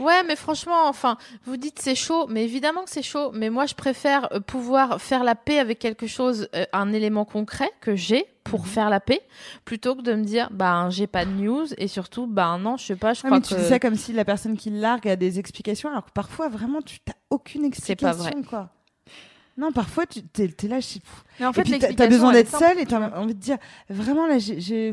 Ouais, 0.00 0.22
mais 0.26 0.34
franchement, 0.34 0.88
enfin, 0.88 1.16
vous 1.44 1.56
dites 1.56 1.78
c'est 1.80 1.94
chaud, 1.94 2.26
mais 2.28 2.42
évidemment 2.44 2.82
que 2.82 2.90
c'est 2.90 3.02
chaud. 3.02 3.30
Mais 3.34 3.50
moi, 3.50 3.66
je 3.66 3.74
préfère 3.74 4.28
euh, 4.32 4.40
pouvoir 4.40 5.00
faire 5.00 5.22
la 5.22 5.36
paix 5.36 5.60
avec 5.60 5.78
quelque 5.78 6.08
chose, 6.08 6.48
un 6.72 6.92
élément 6.92 7.24
concret 7.24 7.70
que 7.80 7.94
j'ai 7.94 8.24
pour 8.44 8.60
Mhm. 8.60 8.66
faire 8.66 8.90
la 8.90 9.00
paix, 9.00 9.20
plutôt 9.64 9.94
que 9.94 10.02
de 10.02 10.14
me 10.14 10.24
dire, 10.24 10.48
bah, 10.52 10.88
j'ai 10.90 11.06
pas 11.06 11.24
de 11.24 11.30
news 11.30 11.66
et 11.78 11.88
surtout, 11.88 12.26
bah, 12.26 12.58
non, 12.58 12.76
je 12.76 12.84
sais 12.86 12.96
pas, 12.96 13.14
je 13.14 13.20
Ouais, 13.22 13.28
crois 13.28 13.38
mais 13.38 13.42
tu 13.44 13.54
que. 13.54 13.60
dis 13.60 13.66
ça 13.68 13.78
comme 13.78 13.94
si 13.96 14.12
la 14.12 14.24
personne 14.24 14.56
qui 14.56 14.70
largue 14.70 15.08
a 15.08 15.16
des 15.16 15.38
explications, 15.38 15.88
alors 15.90 16.04
que 16.04 16.10
parfois, 16.12 16.48
vraiment, 16.48 16.82
tu 16.82 16.98
n'as 17.06 17.14
aucune 17.30 17.62
C'est 17.72 17.94
pas 17.96 18.10
explication, 18.10 18.42
quoi. 18.42 18.70
Non, 19.58 19.70
parfois, 19.70 20.06
tu 20.06 20.22
t'es, 20.22 20.48
t'es 20.48 20.66
là, 20.66 20.80
je 20.80 20.86
sais- 20.86 21.00
Mais 21.40 21.46
en 21.46 21.52
fait, 21.52 21.64
t'as- 21.94 22.06
besoin 22.06 22.32
d'être 22.32 22.56
seule 22.56 22.78
et 22.78 22.86
t'as 22.86 23.16
envie 23.18 23.34
de 23.34 23.40
dire, 23.40 23.56
vraiment, 23.88 24.26
là, 24.26 24.38
j'ai... 24.38 24.92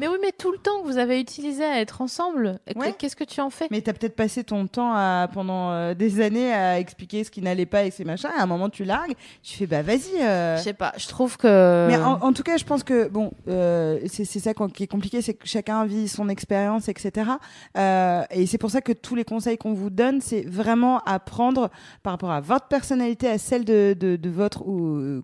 Mais 0.00 0.08
oui, 0.08 0.16
mais 0.20 0.32
tout 0.36 0.50
le 0.50 0.58
temps 0.58 0.82
que 0.82 0.88
vous 0.88 0.98
avez 0.98 1.20
utilisé 1.20 1.62
à 1.64 1.80
être 1.80 2.00
ensemble, 2.02 2.58
Ouais. 2.74 2.92
qu'est-ce 2.98 3.14
que 3.14 3.22
tu 3.22 3.40
en 3.40 3.48
fais? 3.48 3.68
Mais 3.70 3.80
t'as 3.80 3.92
peut-être 3.92 4.16
passé 4.16 4.42
ton 4.42 4.66
temps 4.66 4.92
à, 4.92 5.28
pendant 5.32 5.70
euh, 5.70 5.94
des 5.94 6.20
années 6.20 6.52
à 6.52 6.80
expliquer 6.80 7.22
ce 7.22 7.30
qui 7.30 7.40
n'allait 7.40 7.64
pas 7.64 7.84
et 7.84 7.92
ces 7.92 8.04
machins, 8.04 8.28
et 8.36 8.40
à 8.40 8.42
un 8.42 8.46
moment, 8.46 8.68
tu 8.70 8.82
largues, 8.82 9.14
tu 9.44 9.56
fais, 9.56 9.68
bah, 9.68 9.82
vas-y... 9.82 10.20
euh, 10.20 10.56
Je 10.56 10.62
sais 10.64 10.72
pas, 10.72 10.94
je 10.96 11.06
trouve 11.06 11.36
que. 11.36 11.86
Mais 11.88 11.96
en, 11.96 12.14
en 12.22 12.32
tout 12.32 12.42
cas, 12.42 12.56
je 12.56 12.64
pense 12.64 12.82
que 12.82 13.06
bon, 13.06 13.30
euh, 13.46 14.00
c'est 14.12 14.24
ça 14.24 14.52
qui 14.52 14.82
est 14.82 14.88
compliqué, 14.88 15.22
c'est 15.22 15.34
que 15.34 15.46
chacun 15.46 15.84
vit 15.84 16.08
son 16.08 16.28
expérience, 16.28 16.88
etc. 16.88 17.30
Euh, 17.76 18.22
et 18.32 18.46
c'est 18.46 18.58
pour 18.58 18.70
ça 18.72 18.80
que 18.80 18.90
tous 18.92 19.14
les 19.14 19.24
conseils 19.24 19.58
qu'on 19.58 19.74
vous 19.74 19.90
donne, 19.90 20.20
c'est 20.20 20.42
vraiment 20.42 20.98
à 21.06 21.20
prendre 21.20 21.70
par 22.02 22.14
rapport 22.14 22.32
à 22.32 22.40
votre 22.40 22.66
personnalité, 22.66 23.28
à 23.28 23.38
celle 23.38 23.64
de, 23.64 23.94
de, 23.96 24.16
de 24.16 24.28
votre 24.30 24.66
ou, 24.66 24.96
euh, 24.96 25.22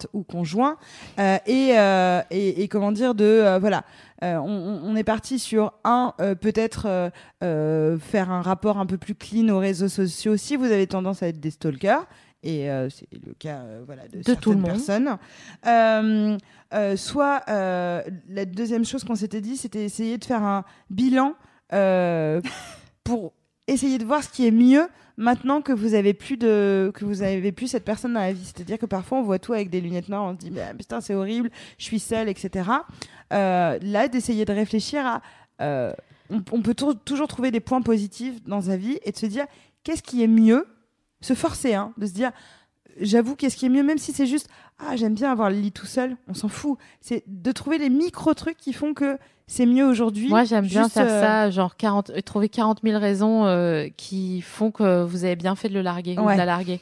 conjointe 0.00 0.06
ou 0.12 0.22
conjoint, 0.22 0.76
euh, 1.18 1.38
et, 1.46 1.78
euh, 1.78 2.22
et, 2.30 2.62
et 2.62 2.68
comment 2.68 2.92
dire 2.92 3.14
de 3.14 3.24
euh, 3.24 3.58
voilà. 3.58 3.84
On, 4.22 4.94
est 4.96 5.04
parti 5.04 5.38
sur 5.38 5.72
un 5.82 6.12
peut-être 6.42 7.10
faire 7.40 8.30
un 8.30 8.42
rapport 8.42 8.76
un 8.76 8.84
peu 8.84 8.98
plus 8.98 9.14
clean 9.14 9.48
aux 9.48 9.58
réseaux 9.58 9.88
sociaux 9.88 10.36
si 10.36 10.56
vous 10.56 10.66
avez 10.66 10.86
tendance 10.86 11.22
à 11.22 11.28
être 11.28 11.40
des 11.40 11.50
stalkers 11.50 12.06
et 12.42 12.70
euh, 12.70 12.88
c'est 12.88 13.06
le 13.12 13.34
cas 13.34 13.58
euh, 13.58 13.82
voilà 13.84 14.08
de, 14.08 14.18
De 14.18 14.34
tout 14.34 14.52
le 14.52 14.56
certaines 14.56 14.60
monde. 14.60 14.70
personnes. 14.70 16.38
Euh, 16.72 16.96
soit 16.96 17.42
la 17.48 18.44
deuxième 18.46 18.84
chose 18.84 19.04
qu'on 19.04 19.14
s'était 19.14 19.40
dit, 19.40 19.56
c'était 19.56 19.84
essayer 19.84 20.18
de 20.18 20.24
faire 20.24 20.42
un 20.42 20.64
bilan 20.88 21.34
pour 23.04 23.32
essayer 23.66 23.98
de 23.98 24.04
voir 24.04 24.22
ce 24.22 24.28
qui 24.28 24.46
est 24.46 24.50
mieux 24.52 24.88
maintenant 25.20 25.60
que 25.62 25.72
vous 25.72 25.94
avez 25.94 26.14
plus 26.14 26.36
de 26.36 26.90
que 26.94 27.04
vous 27.04 27.22
avez 27.22 27.52
plus 27.52 27.68
cette 27.68 27.84
personne 27.84 28.14
dans 28.14 28.20
la 28.20 28.32
vie. 28.32 28.44
C'est-à-dire 28.44 28.78
que 28.78 28.86
parfois 28.86 29.18
on 29.18 29.22
voit 29.22 29.38
tout 29.38 29.52
avec 29.52 29.70
des 29.70 29.80
lunettes 29.80 30.08
noires, 30.08 30.24
on 30.24 30.32
se 30.32 30.38
dit 30.38 30.50
bah, 30.50 30.74
putain 30.76 31.00
c'est 31.00 31.14
horrible, 31.14 31.50
je 31.78 31.84
suis 31.84 32.00
seule, 32.00 32.28
etc. 32.28 32.68
Euh, 33.32 33.78
là, 33.80 34.08
d'essayer 34.08 34.44
de 34.44 34.52
réfléchir 34.52 35.06
à 35.06 35.22
euh, 35.60 35.92
on, 36.30 36.42
on 36.52 36.62
peut 36.62 36.74
tou- 36.74 36.94
toujours 36.94 37.28
trouver 37.28 37.50
des 37.50 37.60
points 37.60 37.82
positifs 37.82 38.42
dans 38.44 38.62
sa 38.62 38.76
vie 38.76 38.98
et 39.04 39.12
de 39.12 39.16
se 39.16 39.26
dire 39.26 39.46
qu'est-ce 39.84 40.02
qui 40.02 40.22
est 40.22 40.28
mieux, 40.28 40.66
se 41.20 41.34
forcer, 41.34 41.74
hein, 41.74 41.92
de 41.98 42.06
se 42.06 42.12
dire 42.12 42.32
j'avoue 43.00 43.36
qu'est-ce 43.36 43.56
qui 43.56 43.66
est 43.66 43.70
mieux, 43.70 43.84
même 43.84 43.98
si 43.98 44.12
c'est 44.12 44.26
juste 44.26 44.48
ah 44.86 44.96
j'aime 44.96 45.14
bien 45.14 45.30
avoir 45.30 45.50
le 45.50 45.56
lit 45.56 45.72
tout 45.72 45.86
seul, 45.86 46.16
on 46.28 46.34
s'en 46.34 46.48
fout. 46.48 46.78
C'est 47.00 47.22
de 47.26 47.52
trouver 47.52 47.78
les 47.78 47.90
micro 47.90 48.34
trucs 48.34 48.56
qui 48.56 48.72
font 48.72 48.94
que 48.94 49.18
c'est 49.52 49.66
mieux 49.66 49.84
aujourd'hui. 49.84 50.28
Moi, 50.28 50.44
j'aime 50.44 50.64
bien 50.64 50.88
faire 50.88 51.06
euh, 51.10 51.20
ça, 51.20 51.50
genre 51.50 51.76
40, 51.76 52.10
euh, 52.10 52.20
trouver 52.20 52.48
40 52.48 52.82
000 52.84 53.00
raisons 53.00 53.46
euh, 53.46 53.88
qui 53.96 54.42
font 54.42 54.70
que 54.70 55.02
vous 55.02 55.24
avez 55.24 55.34
bien 55.34 55.56
fait 55.56 55.68
de 55.68 55.74
le 55.74 55.82
larguer 55.82 56.14
ou 56.16 56.22
de 56.34 56.38
la 56.38 56.44
larguer. 56.44 56.80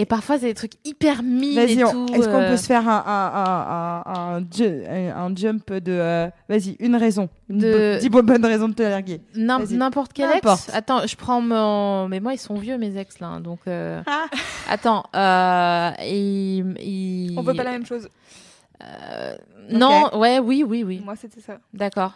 Et 0.00 0.06
parfois, 0.06 0.38
c'est 0.38 0.46
des 0.46 0.54
trucs 0.54 0.72
hyper 0.86 1.22
mine 1.22 1.54
Vas-y, 1.56 1.84
on- 1.84 2.06
est-ce 2.14 2.26
qu'on 2.30 2.38
peut 2.48 2.56
se 2.56 2.64
faire 2.66 2.88
un, 2.88 3.04
un, 3.06 3.32
un, 3.34 4.02
un, 4.06 4.36
un 4.38 4.46
ju- 4.50 4.84
un 5.14 5.36
jump 5.36 5.70
de. 5.70 6.30
Vas-y, 6.48 6.76
une 6.80 6.96
raison. 6.96 7.28
De- 7.50 7.94
bo- 7.96 8.00
Dis 8.00 8.08
bonne 8.08 8.24
bonne 8.26 8.44
raison 8.46 8.68
de 8.68 8.74
te 8.74 8.82
larguer. 8.82 9.20
N'importe 9.76 10.12
quel 10.14 10.30
ex. 10.66 10.70
Attends, 10.72 11.06
je 11.06 11.14
prends 11.14 11.42
mon. 11.42 12.08
Mais 12.08 12.20
moi, 12.20 12.32
ils 12.32 12.38
sont 12.38 12.54
vieux, 12.54 12.78
mes 12.78 12.96
ex, 12.96 13.20
là. 13.20 13.26
hein, 13.26 13.40
Donc. 13.40 13.60
Ah. 13.66 14.24
Attends. 14.70 15.04
Euh... 15.14 15.90
ils- 16.06 16.74
ils- 17.30 17.38
On 17.38 17.42
veut 17.42 17.54
pas 17.54 17.64
la 17.64 17.72
même 17.72 17.86
chose. 17.86 18.08
Euh, 18.82 19.36
Non, 19.70 20.16
ouais, 20.18 20.38
oui, 20.38 20.64
oui, 20.66 20.82
oui. 20.84 21.00
Moi, 21.04 21.16
c'était 21.16 21.40
ça. 21.40 21.58
D'accord. 21.74 22.12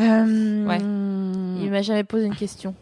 Euh, 0.00 0.66
Ouais. 0.66 0.78
Il 0.80 1.70
m'a 1.70 1.82
jamais 1.82 2.04
posé 2.04 2.26
une 2.26 2.34
question. 2.34 2.74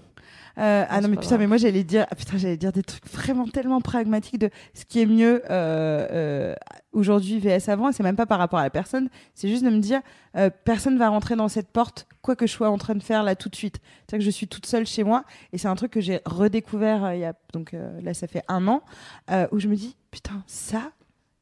euh, 0.58 0.84
ah 0.88 0.96
Non, 0.96 1.02
non, 1.02 1.08
mais 1.08 1.16
putain, 1.16 1.28
grave. 1.30 1.40
mais 1.40 1.46
moi 1.46 1.56
j'allais 1.56 1.84
dire, 1.84 2.06
ah, 2.10 2.14
putain, 2.14 2.36
j'allais 2.38 2.56
dire 2.56 2.72
des 2.72 2.82
trucs 2.82 3.06
vraiment 3.08 3.46
tellement 3.46 3.80
pragmatiques 3.80 4.38
de 4.38 4.50
ce 4.74 4.84
qui 4.84 5.00
est 5.00 5.06
mieux 5.06 5.42
euh, 5.50 6.06
euh, 6.10 6.54
aujourd'hui 6.92 7.38
VS 7.40 7.68
avant. 7.68 7.88
Et 7.88 7.92
c'est 7.92 8.02
même 8.02 8.16
pas 8.16 8.26
par 8.26 8.38
rapport 8.38 8.58
à 8.58 8.62
la 8.62 8.70
personne, 8.70 9.08
c'est 9.34 9.48
juste 9.48 9.64
de 9.64 9.70
me 9.70 9.78
dire, 9.80 10.00
euh, 10.36 10.50
personne 10.64 10.98
va 10.98 11.08
rentrer 11.08 11.34
dans 11.36 11.48
cette 11.48 11.68
porte, 11.68 12.06
quoi 12.22 12.36
que 12.36 12.46
je 12.46 12.52
sois 12.52 12.70
en 12.70 12.78
train 12.78 12.94
de 12.94 13.02
faire 13.02 13.22
là 13.22 13.34
tout 13.36 13.48
de 13.48 13.56
suite. 13.56 13.78
C'est 14.08 14.18
que 14.18 14.24
je 14.24 14.30
suis 14.30 14.46
toute 14.48 14.66
seule 14.66 14.86
chez 14.86 15.02
moi 15.02 15.24
et 15.52 15.58
c'est 15.58 15.68
un 15.68 15.76
truc 15.76 15.90
que 15.92 16.00
j'ai 16.00 16.20
redécouvert 16.26 17.04
euh, 17.04 17.14
il 17.14 17.20
y 17.20 17.24
a 17.24 17.32
donc 17.52 17.74
euh, 17.74 18.00
là 18.02 18.12
ça 18.14 18.26
fait 18.28 18.42
un 18.48 18.66
an 18.68 18.82
euh, 19.30 19.46
où 19.52 19.58
je 19.58 19.66
me 19.68 19.74
dis, 19.76 19.96
putain, 20.10 20.42
ça, 20.46 20.90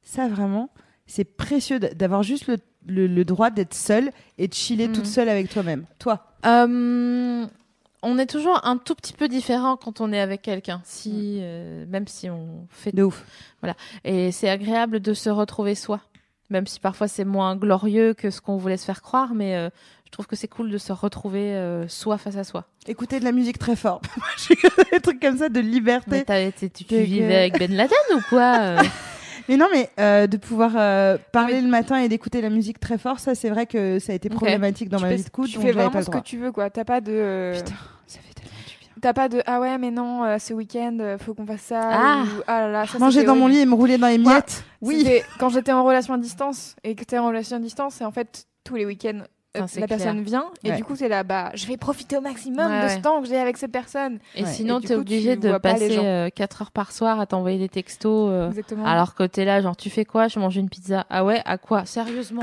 ça 0.09 0.29
vraiment, 0.29 0.71
c'est 1.07 1.25
précieux 1.25 1.79
d'avoir 1.79 2.23
juste 2.23 2.47
le, 2.47 2.57
le, 2.87 3.07
le 3.07 3.25
droit 3.25 3.51
d'être 3.51 3.75
seule 3.75 4.11
et 4.39 4.49
de 4.49 4.55
chiller 4.55 4.89
Mhm. 4.89 4.95
toute 4.95 5.07
seule 5.07 5.29
avec 5.29 5.51
toi-même. 5.51 5.85
Toi. 5.99 6.25
Euh, 6.47 7.47
on 8.03 8.19
est 8.19 8.27
toujours 8.27 8.61
un 8.65 8.77
tout 8.77 8.95
petit 8.95 9.13
peu 9.13 9.29
différent 9.29 9.77
quand 9.77 10.01
on 10.01 10.13
est 10.13 10.21
avec 10.21 10.43
quelqu'un, 10.43 10.81
si 10.85 11.39
euh, 11.43 11.85
même 11.89 12.07
si 12.07 12.31
on 12.31 12.67
fait 12.71 12.95
De 12.95 13.03
ouf. 13.03 13.25
et 14.05 14.31
c'est 14.33 14.49
agréable 14.49 15.01
de 15.01 15.15
se 15.15 15.29
retrouver 15.31 15.75
soi, 15.75 16.01
même 16.49 16.67
si 16.67 16.79
parfois 16.81 17.09
c'est 17.09 17.25
moins 17.25 17.57
glorieux 17.57 18.15
que 18.15 18.31
ce 18.31 18.41
qu'on 18.41 18.57
voulait 18.57 18.77
se 18.77 18.85
faire 18.85 19.03
croire, 19.03 19.35
mais 19.35 19.57
euh, 19.57 19.69
je 20.07 20.11
trouve 20.13 20.27
que 20.29 20.37
c'est 20.37 20.49
cool 20.49 20.71
de 20.71 20.79
se 20.79 20.93
retrouver 20.93 21.55
euh, 21.57 21.89
soi 21.89 22.17
face 22.19 22.37
à 22.37 22.45
soi. 22.45 22.67
Écouter 22.87 23.19
de 23.19 23.25
la 23.25 23.33
musique 23.33 23.59
très 23.59 23.77
fort. 23.77 24.01
Des 24.93 25.01
trucs 25.01 25.21
comme 25.21 25.37
ça 25.39 25.49
de 25.49 25.61
liberté. 25.61 26.25
Mais 26.29 26.53
tu, 26.53 26.85
vivais 26.97 27.37
avec 27.37 27.59
Ben 27.59 27.75
Laden 27.75 27.99
ou 28.15 28.21
quoi 28.31 28.77
Mais 29.49 29.57
non, 29.57 29.67
mais 29.73 29.89
euh, 29.99 30.27
de 30.27 30.37
pouvoir 30.37 30.73
euh, 30.77 31.17
parler 31.33 31.61
le 31.61 31.69
matin 31.69 31.97
et 31.99 32.09
d'écouter 32.09 32.41
la 32.41 32.51
musique 32.51 32.79
très 32.81 32.99
fort, 32.99 33.19
ça 33.19 33.35
c'est 33.35 33.49
vrai 33.51 33.67
que 33.67 33.99
ça 33.99 34.13
a 34.13 34.15
été 34.17 34.29
problématique 34.29 34.89
dans 34.89 34.99
tu 34.99 35.05
ma 35.05 35.09
fais, 35.11 35.17
vie 35.17 35.25
de 35.25 35.31
couple. 35.31 35.49
tu 35.49 35.59
fais 35.61 35.73
vraiment 35.73 35.91
pas 35.91 36.03
ce 36.03 36.11
que 36.11 36.19
tu 36.19 36.37
veux, 36.39 36.53
quoi. 36.53 36.69
T'as 36.71 36.85
pas 36.85 37.01
de. 37.01 37.53
Putain, 37.55 37.75
ça 38.07 38.19
fait 38.21 38.35
tellement 38.35 38.59
du 38.67 38.75
bien. 38.79 38.89
T'as 39.01 39.13
pas 39.13 39.29
de 39.29 39.41
ah 39.47 39.61
ouais 39.61 39.79
mais 39.79 39.91
non 39.93 40.25
euh, 40.25 40.39
ce 40.39 40.53
week-end 40.53 40.97
euh, 41.01 41.19
faut 41.19 41.33
qu'on 41.33 41.47
fasse 41.47 41.61
ça 41.63 41.81
Ah. 41.85 42.23
ou 42.25 42.43
ah 42.49 42.61
là 42.63 42.69
là 42.69 42.87
ça 42.87 42.99
Manger 42.99 43.23
dans 43.23 43.37
mon 43.37 43.47
lit 43.47 43.61
et 43.61 43.67
me 43.67 43.75
rouler 43.75 43.97
dans 43.97 44.09
les 44.09 44.19
miettes. 44.19 44.65
Oui. 44.81 45.07
Quand 45.39 45.49
j'étais 45.51 45.73
en 45.73 45.85
relation 45.85 46.15
à 46.15 46.19
distance 46.19 46.75
et 46.85 46.95
que 46.97 47.05
t'es 47.05 47.17
en 47.17 47.29
relation 47.29 47.57
à 47.57 47.61
distance 47.61 48.01
et 48.01 48.05
en 48.05 48.11
fait 48.11 48.47
tous 48.65 48.75
les 48.75 48.85
week-ends 48.85 49.21
euh, 49.57 49.61
la 49.61 49.67
clair. 49.67 49.87
personne 49.89 50.23
vient 50.23 50.45
et 50.63 50.71
Ouais. 50.71 50.77
du 50.77 50.85
coup 50.85 50.95
c'est 50.95 51.09
là 51.09 51.23
bah 51.25 51.51
je 51.55 51.67
vais 51.67 51.77
profiter 51.79 52.19
au 52.19 52.21
maximum 52.21 52.71
Ouais, 52.71 52.85
de 52.85 52.89
ce 52.91 52.99
temps 52.99 53.21
que 53.23 53.27
j'ai 53.29 53.39
avec 53.39 53.57
cette 53.57 53.73
personne 53.73 54.19
Et 54.35 54.45
Ouais. 54.45 54.53
sinon 54.53 54.79
Et 54.79 54.83
t'es 54.83 54.95
coup, 54.95 55.01
obligé 55.01 55.35
tu 55.37 55.41
de 55.47 55.51
pas 55.53 55.59
passer 55.61 55.91
gens. 55.91 56.29
4 56.35 56.63
heures 56.63 56.71
par 56.71 56.93
soir 56.93 57.19
à 57.19 57.27
t'envoyer 57.27 57.59
des 57.59 57.69
textos. 57.71 58.29
euh, 58.31 58.49
exactement 58.49 58.85
alors 58.85 59.15
que 59.15 59.23
t'es 59.25 59.45
là, 59.47 59.61
genre 59.63 59.77
tu 59.77 59.89
fais 59.91 60.05
quoi? 60.05 60.29
Je 60.29 60.39
mange 60.39 60.57
une 60.57 60.69
pizza. 60.69 61.07
Ah 61.09 61.25
ouais? 61.25 61.41
À 61.47 61.57
quoi? 61.59 61.85
Sérieusement? 61.87 62.43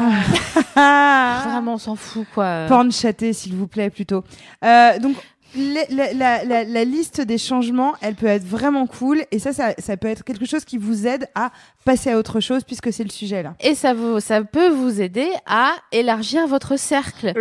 Ah. 0.75 1.43
Vraiment, 1.49 1.73
on 1.73 1.77
s'en 1.77 1.95
fout 1.95 2.25
quoi. 2.33 2.65
Porn 2.67 2.91
chaté, 2.91 3.33
s'il 3.33 3.53
vous 3.55 3.67
plaît, 3.67 3.89
plutôt. 3.89 4.23
Euh, 4.63 4.97
donc, 4.99 5.15
la, 5.57 6.13
la- 6.13 6.43
la- 6.43 6.63
la 6.63 6.83
liste 6.83 7.21
des 7.21 7.37
changements, 7.37 7.93
elle 8.01 8.15
peut 8.15 8.25
être 8.27 8.43
vraiment 8.45 8.87
cool. 8.87 9.23
Et 9.31 9.39
ça, 9.39 9.53
ça, 9.53 9.73
ça 9.77 9.97
peut 9.97 10.07
être 10.07 10.23
quelque 10.23 10.45
chose 10.45 10.65
qui 10.65 10.77
vous 10.77 11.07
aide 11.07 11.27
à 11.35 11.51
passer 11.85 12.11
à 12.11 12.17
autre 12.17 12.39
chose, 12.39 12.63
puisque 12.63 12.91
c'est 12.91 13.03
le 13.03 13.09
sujet 13.09 13.43
là. 13.43 13.53
Et 13.61 13.75
ça, 13.75 13.93
vous, 13.93 14.19
ça 14.19 14.43
peut 14.43 14.69
vous 14.69 15.01
aider 15.01 15.29
à 15.45 15.71
élargir 15.91 16.47
votre 16.47 16.77
cercle 16.77 17.33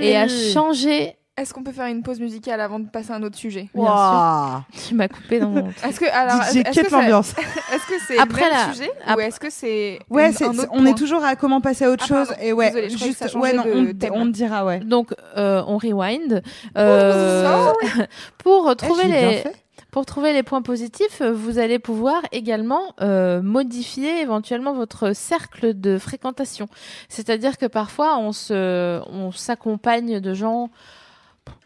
et 0.00 0.16
à 0.16 0.26
changer. 0.52 1.14
Est-ce 1.38 1.54
qu'on 1.54 1.62
peut 1.62 1.72
faire 1.72 1.86
une 1.86 2.02
pause 2.02 2.20
musicale 2.20 2.60
avant 2.60 2.78
de 2.78 2.88
passer 2.88 3.12
à 3.12 3.16
un 3.16 3.22
autre 3.22 3.36
sujet 3.36 3.68
Bien 3.74 3.84
sûr. 3.84 4.62
Tu 4.88 4.94
m'as 4.94 5.08
coupé 5.08 5.40
dans 5.40 5.48
mon. 5.50 5.68
est-ce 5.88 6.00
que 6.00 6.04
alors 6.12 6.42
DJ, 6.42 6.56
est-ce 6.66 6.80
que, 6.82 6.92
l'ambiance. 6.92 7.30
est-ce 7.72 7.86
que 7.86 8.00
c'est 8.06 8.18
Après 8.18 8.44
le 8.44 8.50
la- 8.50 8.72
sujet 8.72 8.90
ou 9.16 9.20
est-ce 9.20 9.40
que 9.40 9.50
c'est 9.50 9.98
Ouais, 10.10 10.26
une- 10.28 10.32
c'est- 10.32 10.44
un 10.44 10.50
autre 10.50 10.68
on 10.72 10.78
point 10.82 10.86
est 10.90 10.94
toujours 10.94 11.24
à 11.24 11.36
comment 11.36 11.60
passer 11.60 11.84
à 11.84 11.90
autre 11.90 12.04
Ah, 12.10 12.24
chose. 12.24 12.34
Et 12.40 12.52
ouais, 12.52 12.66
Désolée, 12.66 12.88
je 12.90 12.96
croyais 12.96 13.12
que 13.14 13.18
juste, 13.20 13.32
ça 13.32 13.38
ouais, 13.38 13.52
non, 13.52 13.64
on, 13.66 13.82
de 13.84 13.96
on 14.12 14.24
te 14.26 14.30
dira, 14.30 14.64
ouais. 14.64 14.80
Donc, 14.80 15.14
euh, 15.36 15.62
on 15.66 15.78
rewind. 15.78 16.42
Euh, 16.76 17.72
pour 18.38 18.74
trouver 18.76 19.04
Eh, 19.06 19.08
les. 19.08 19.42
Pour 19.90 20.04
trouver 20.04 20.34
les 20.34 20.42
points 20.42 20.60
positifs, 20.60 21.22
vous 21.22 21.58
allez 21.58 21.78
pouvoir 21.78 22.20
également 22.30 22.82
euh, 23.00 23.40
modifier 23.40 24.20
éventuellement 24.20 24.74
votre 24.74 25.14
cercle 25.14 25.72
de 25.80 25.96
fréquentation. 25.96 26.66
C'est-à-dire 27.08 27.56
que 27.56 27.64
parfois 27.64 28.18
on 28.18 28.32
se, 28.32 29.00
on 29.10 29.32
s'accompagne 29.32 30.20
de 30.20 30.34
gens. 30.34 30.68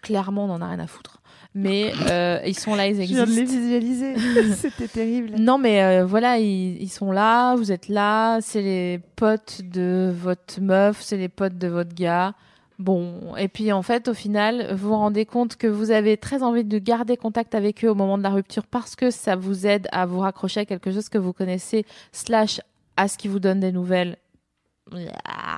Clairement, 0.03 0.45
on 0.45 0.49
n'en 0.49 0.61
a 0.61 0.69
rien 0.69 0.79
à 0.81 0.87
foutre. 0.87 1.21
Mais 1.55 1.93
euh, 2.09 2.41
ils 2.47 2.59
sont 2.59 2.75
là, 2.75 2.87
ils 2.87 2.95
Je 3.03 3.03
viens 3.03 3.27
de 3.27 3.31
les 3.31 3.41
existent. 3.41 3.61
visualiser. 3.61 4.15
C'était 4.57 4.89
terrible. 4.89 5.33
Non, 5.39 5.59
mais 5.59 5.83
euh, 5.83 6.05
voilà, 6.05 6.39
ils, 6.39 6.81
ils 6.83 6.89
sont 6.89 7.13
là, 7.13 7.55
vous 7.57 7.73
êtes 7.73 7.89
là, 7.89 8.41
c'est 8.41 8.63
les 8.63 9.01
potes 9.17 9.61
de 9.63 10.13
votre 10.17 10.61
meuf, 10.61 11.03
c'est 11.03 11.19
les 11.19 11.29
potes 11.29 11.59
de 11.59 11.69
votre 11.69 11.95
gars. 11.95 12.35
Bon, 12.79 13.37
et 13.37 13.49
puis 13.49 13.71
en 13.71 13.83
fait, 13.83 14.09
au 14.09 14.15
final, 14.15 14.75
vous 14.75 14.89
vous 14.89 14.97
rendez 14.97 15.27
compte 15.27 15.57
que 15.57 15.67
vous 15.67 15.91
avez 15.91 16.17
très 16.17 16.43
envie 16.43 16.65
de 16.65 16.79
garder 16.79 17.17
contact 17.17 17.55
avec 17.55 17.85
eux 17.85 17.89
au 17.91 17.95
moment 17.95 18.19
de 18.19 18.23
la 18.23 18.31
rupture 18.31 18.67
parce 18.67 18.97
que 18.97 19.11
ça 19.11 19.37
vous 19.37 19.67
aide 19.67 19.89
à 19.93 20.07
vous 20.07 20.19
raccrocher 20.21 20.61
à 20.61 20.65
quelque 20.65 20.91
chose 20.91 21.09
que 21.09 21.19
vous 21.19 21.33
connaissez, 21.33 21.85
slash 22.13 22.61
à 22.97 23.09
ce 23.09 23.19
qui 23.19 23.29
vous 23.29 23.39
donne 23.41 23.61
des 23.61 23.73
nouvelles. 23.73 24.17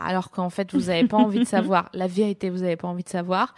Alors 0.06 0.30
qu'en 0.30 0.50
fait, 0.50 0.74
vous 0.74 0.86
n'avez 0.86 1.08
pas 1.08 1.16
envie 1.16 1.40
de 1.40 1.44
savoir. 1.46 1.88
La 1.94 2.06
vérité, 2.06 2.50
vous 2.50 2.58
n'avez 2.58 2.76
pas 2.76 2.88
envie 2.88 3.04
de 3.04 3.08
savoir. 3.08 3.54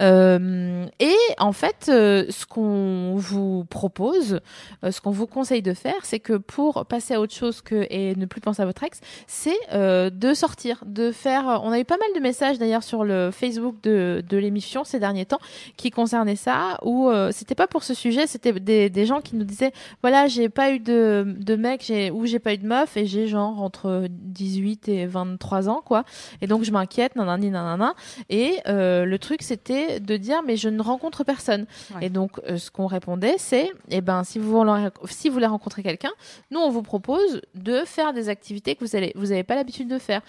Euh, 0.00 0.84
et 1.00 1.16
en 1.38 1.52
fait, 1.52 1.86
euh, 1.88 2.26
ce 2.28 2.44
qu'on 2.44 3.14
vous 3.16 3.64
propose, 3.64 4.40
euh, 4.84 4.90
ce 4.90 5.00
qu'on 5.00 5.10
vous 5.10 5.26
conseille 5.26 5.62
de 5.62 5.72
faire, 5.72 6.04
c'est 6.04 6.20
que 6.20 6.34
pour 6.34 6.84
passer 6.86 7.14
à 7.14 7.20
autre 7.20 7.34
chose 7.34 7.62
que 7.62 7.86
et 7.90 8.14
ne 8.14 8.26
plus 8.26 8.40
penser 8.40 8.62
à 8.62 8.66
votre 8.66 8.82
ex, 8.82 9.00
c'est 9.26 9.56
euh, 9.72 10.10
de 10.10 10.34
sortir, 10.34 10.84
de 10.86 11.10
faire. 11.12 11.60
On 11.64 11.72
a 11.72 11.80
eu 11.80 11.84
pas 11.84 11.96
mal 11.96 12.08
de 12.14 12.20
messages 12.20 12.58
d'ailleurs 12.58 12.82
sur 12.82 13.02
le 13.04 13.30
Facebook 13.30 13.76
de, 13.82 14.22
de 14.28 14.36
l'émission 14.36 14.84
ces 14.84 15.00
derniers 15.00 15.26
temps 15.26 15.40
qui 15.76 15.90
concernaient 15.90 16.36
ça, 16.36 16.78
où 16.84 17.10
c'était 17.30 17.54
pas 17.54 17.66
pour 17.66 17.82
ce 17.82 17.94
sujet, 17.94 18.26
c'était 18.26 18.52
des, 18.52 18.90
des 18.90 19.06
gens 19.06 19.20
qui 19.20 19.36
nous 19.36 19.44
disaient 19.44 19.72
voilà, 20.02 20.26
j'ai 20.28 20.48
pas 20.48 20.72
eu 20.72 20.78
de, 20.78 21.36
de 21.38 21.56
mec, 21.56 21.82
j'ai 21.86 22.10
ou 22.10 22.26
j'ai 22.26 22.38
pas 22.38 22.54
eu 22.54 22.58
de 22.58 22.66
meuf 22.66 22.96
et 22.96 23.06
j'ai 23.06 23.26
genre 23.26 23.62
entre 23.62 24.06
18 24.10 24.88
et 24.88 25.05
23 25.06 25.68
ans 25.68 25.82
quoi, 25.84 26.04
et 26.40 26.46
donc 26.46 26.64
je 26.64 26.70
m'inquiète, 26.70 27.16
nanani 27.16 27.50
nanana. 27.50 27.94
Et 28.28 28.58
euh, 28.66 29.04
le 29.04 29.18
truc 29.18 29.42
c'était 29.42 30.00
de 30.00 30.16
dire 30.16 30.42
mais 30.46 30.56
je 30.56 30.68
ne 30.68 30.82
rencontre 30.82 31.24
personne. 31.24 31.66
Ouais. 31.94 32.06
Et 32.06 32.10
donc 32.10 32.40
euh, 32.48 32.58
ce 32.58 32.70
qu'on 32.70 32.86
répondait 32.86 33.36
c'est 33.38 33.70
eh 33.90 34.00
ben 34.00 34.24
si 34.24 34.38
vous 34.38 34.50
voulez, 34.50 34.88
si 35.06 35.28
vous 35.28 35.34
voulez 35.34 35.46
rencontrer 35.46 35.82
quelqu'un, 35.82 36.12
nous 36.50 36.60
on 36.60 36.70
vous 36.70 36.82
propose 36.82 37.40
de 37.54 37.84
faire 37.84 38.12
des 38.12 38.28
activités 38.28 38.74
que 38.74 38.84
vous 38.84 38.96
allez 38.96 39.12
vous 39.14 39.32
avez 39.32 39.44
pas 39.44 39.54
l'habitude 39.54 39.88
de 39.88 39.98
faire. 39.98 40.22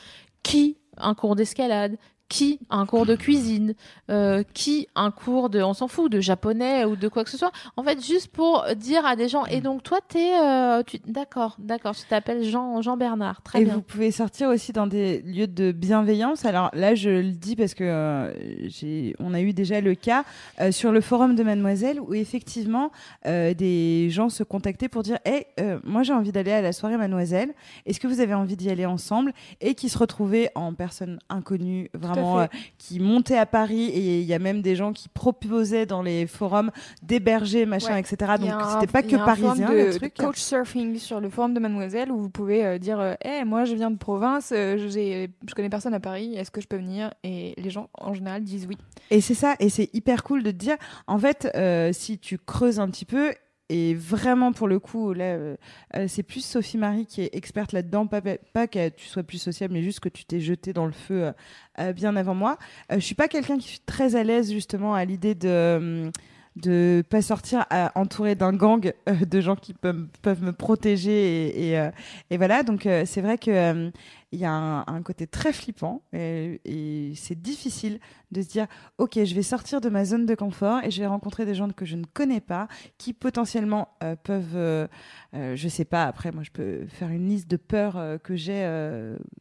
Qui? 0.43 0.77
Un 0.99 1.13
cours 1.13 1.35
d'escalade, 1.35 1.97
qui 2.29 2.59
un 2.69 2.85
cours 2.85 3.05
de 3.05 3.15
cuisine, 3.15 3.73
euh, 4.09 4.43
qui 4.53 4.87
un 4.95 5.11
cours 5.11 5.49
de 5.49 5.61
on 5.61 5.73
s'en 5.73 5.87
fout 5.87 6.11
de 6.11 6.19
japonais 6.19 6.85
ou 6.85 6.95
de 6.95 7.07
quoi 7.07 7.23
que 7.23 7.29
ce 7.29 7.37
soit. 7.37 7.51
En 7.75 7.83
fait 7.83 8.03
juste 8.05 8.27
pour 8.27 8.65
dire 8.75 9.05
à 9.05 9.15
des 9.15 9.27
gens 9.27 9.45
et 9.45 9.61
donc 9.61 9.83
toi 9.83 9.99
t'es 10.07 10.37
euh, 10.39 10.83
tu 10.83 10.99
d'accord 11.07 11.55
d'accord 11.59 11.95
tu 11.95 12.05
t'appelles 12.05 12.43
Jean 12.43 12.81
Jean 12.81 12.97
Bernard 12.97 13.41
très 13.41 13.61
et 13.61 13.65
bien. 13.65 13.75
vous 13.75 13.81
pouvez 13.81 14.11
sortir 14.11 14.49
aussi 14.49 14.73
dans 14.73 14.87
des 14.87 15.21
lieux 15.21 15.47
de 15.47 15.71
bienveillance. 15.71 16.45
Alors 16.45 16.69
là, 16.73 16.95
je 16.95 17.09
le 17.09 17.31
dis 17.31 17.55
parce 17.55 17.73
que 17.73 17.83
euh, 17.83 18.33
j'ai, 18.67 19.15
on 19.19 19.33
a 19.33 19.41
eu 19.41 19.53
déjà 19.53 19.81
le 19.81 19.95
cas 19.95 20.23
euh, 20.59 20.71
sur 20.71 20.91
le 20.91 21.01
forum 21.01 21.35
de 21.35 21.43
Mademoiselle 21.43 21.99
où 21.99 22.13
effectivement 22.13 22.91
des 23.25 24.09
gens 24.09 24.29
se 24.29 24.43
contactaient 24.43 24.87
pour 24.89 25.03
dire, 25.03 25.17
hey, 25.25 25.45
euh, 25.59 25.79
moi 25.83 26.03
j'ai 26.03 26.13
envie 26.13 26.31
d'aller 26.31 26.51
à 26.51 26.61
la 26.61 26.73
soirée 26.73 26.97
Mademoiselle. 26.97 27.53
Est-ce 27.85 27.99
que 27.99 28.07
vous 28.07 28.19
avez 28.19 28.33
envie 28.33 28.55
d'y 28.55 28.69
aller 28.69 28.85
ensemble? 28.85 29.33
Et 29.61 29.75
qui 29.75 29.89
se 29.89 29.97
retrouvaient 29.97 30.49
en 30.55 30.73
personnes 30.73 31.19
inconnues, 31.29 31.89
vraiment 31.93 32.16
euh, 32.17 32.47
qui 32.77 32.99
montaient 32.99 33.37
à 33.37 33.45
Paris 33.45 33.85
et 33.85 34.19
il 34.19 34.25
y 34.25 34.33
a 34.33 34.39
même 34.39 34.61
des 34.61 34.75
gens 34.75 34.93
qui 34.93 35.09
proposaient 35.09 35.85
dans 35.85 36.01
les 36.01 36.27
forums 36.27 36.71
d'héberger 37.03 37.65
machin 37.65 37.97
etc. 37.97 38.33
Donc 38.39 38.51
c'était 38.73 38.91
pas 38.91 39.03
que 39.03 39.15
parisien 39.15 39.71
le 39.71 39.95
truc. 39.95 40.17
De 40.17 40.23
coach 40.23 40.39
surfing 40.39 40.97
sur 40.97 41.19
le 41.19 41.29
forum 41.29 41.53
de 41.53 41.59
Mademoiselle 41.59 42.11
où 42.11 42.17
vous 42.17 42.29
pouvez 42.29 42.65
euh, 42.65 42.77
dire, 42.77 43.17
hé 43.23 43.43
moi 43.45 43.65
je 43.65 43.75
viens 43.75 43.91
de 43.91 43.97
province, 43.97 44.49
je 44.51 45.55
connais 45.55 45.69
personne 45.69 45.93
à 45.93 45.99
Paris, 45.99 46.35
est-ce 46.35 46.51
que 46.51 46.61
je 46.61 46.67
peux 46.67 46.77
venir? 46.77 47.13
Et 47.23 47.53
les 47.57 47.69
gens 47.69 47.89
en 47.93 48.13
général 48.13 48.43
disent 48.43 48.67
oui. 48.67 48.77
Et 49.09 49.21
c'est 49.21 49.33
ça, 49.33 49.55
et 49.59 49.69
c'est 49.69 49.89
hyper 49.93 50.23
cool 50.23 50.43
de 50.43 50.51
te 50.51 50.55
dire, 50.55 50.75
en 51.07 51.17
fait, 51.17 51.47
si 51.93 52.19
tu 52.19 52.37
creuses 52.37 52.79
un 52.79 52.89
petit 52.89 53.05
peu, 53.05 53.33
et 53.69 53.95
vraiment, 53.95 54.53
pour 54.53 54.69
le 54.69 54.79
coup, 54.79 55.11
là, 55.11 55.25
euh, 55.25 55.57
euh, 55.95 56.05
c'est 56.07 56.23
plus 56.23 56.43
Sophie 56.43 56.77
Marie 56.77 57.05
qui 57.05 57.21
est 57.21 57.35
experte 57.35 57.73
là-dedans. 57.73 58.07
Pas, 58.07 58.21
pas 58.21 58.67
que 58.67 58.89
tu 58.89 59.07
sois 59.07 59.23
plus 59.23 59.39
sociable, 59.39 59.73
mais 59.73 59.81
juste 59.81 59.99
que 59.99 60.07
tu 60.09 60.23
t'es 60.23 60.39
jeté 60.39 60.71
dans 60.71 60.85
le 60.85 60.93
feu 60.93 61.33
euh, 61.79 61.93
bien 61.93 62.15
avant 62.15 62.33
moi. 62.33 62.57
je 62.89 62.99
suis 62.99 63.15
pas 63.15 63.27
quelqu'un 63.27 63.57
qui 63.57 63.75
est 63.75 63.85
très 63.85 64.15
à 64.15 64.23
l'aise 64.23 64.51
justement 64.51 64.93
à 64.93 65.03
l'idée 65.05 65.35
de 65.35 66.11
de 66.55 67.03
pas 67.07 67.21
sortir 67.21 67.65
entouré 67.93 68.33
d'un 68.33 68.51
gang 68.51 68.91
de 69.05 69.41
gens 69.41 69.55
qui 69.55 69.75
peuvent, 69.75 70.07
me 70.41 70.51
protéger 70.51 71.69
et, 71.69 71.91
et, 72.31 72.37
voilà 72.37 72.63
donc 72.63 72.89
c'est 73.05 73.21
vrai 73.21 73.37
que 73.37 73.91
il 74.31 74.39
y 74.39 74.45
a 74.45 74.51
un, 74.51 75.01
côté 75.03 75.25
très 75.25 75.53
flippant 75.53 76.01
et, 76.11 77.13
c'est 77.15 77.41
difficile 77.41 77.99
de 78.31 78.41
se 78.41 78.47
dire 78.47 78.67
ok 78.97 79.23
je 79.23 79.33
vais 79.33 79.41
sortir 79.41 79.79
de 79.79 79.87
ma 79.87 80.03
zone 80.03 80.25
de 80.25 80.35
confort 80.35 80.83
et 80.83 80.91
je 80.91 80.99
vais 80.99 81.07
rencontrer 81.07 81.45
des 81.45 81.55
gens 81.55 81.69
que 81.69 81.85
je 81.85 81.95
ne 81.95 82.03
connais 82.03 82.41
pas 82.41 82.67
qui 82.97 83.13
potentiellement 83.13 83.87
euh, 84.03 84.17
peuvent 84.21 84.55
euh, 84.55 84.87
euh, 85.33 85.55
je 85.55 85.67
sais 85.69 85.85
pas 85.85 86.03
après 86.03 86.31
moi 86.31 86.43
je 86.43 86.51
peux 86.51 86.85
faire 86.87 87.07
une 87.07 87.29
liste 87.29 87.47
de 87.47 87.55
peurs 87.55 88.19
que 88.21 88.35
j'ai 88.35 88.57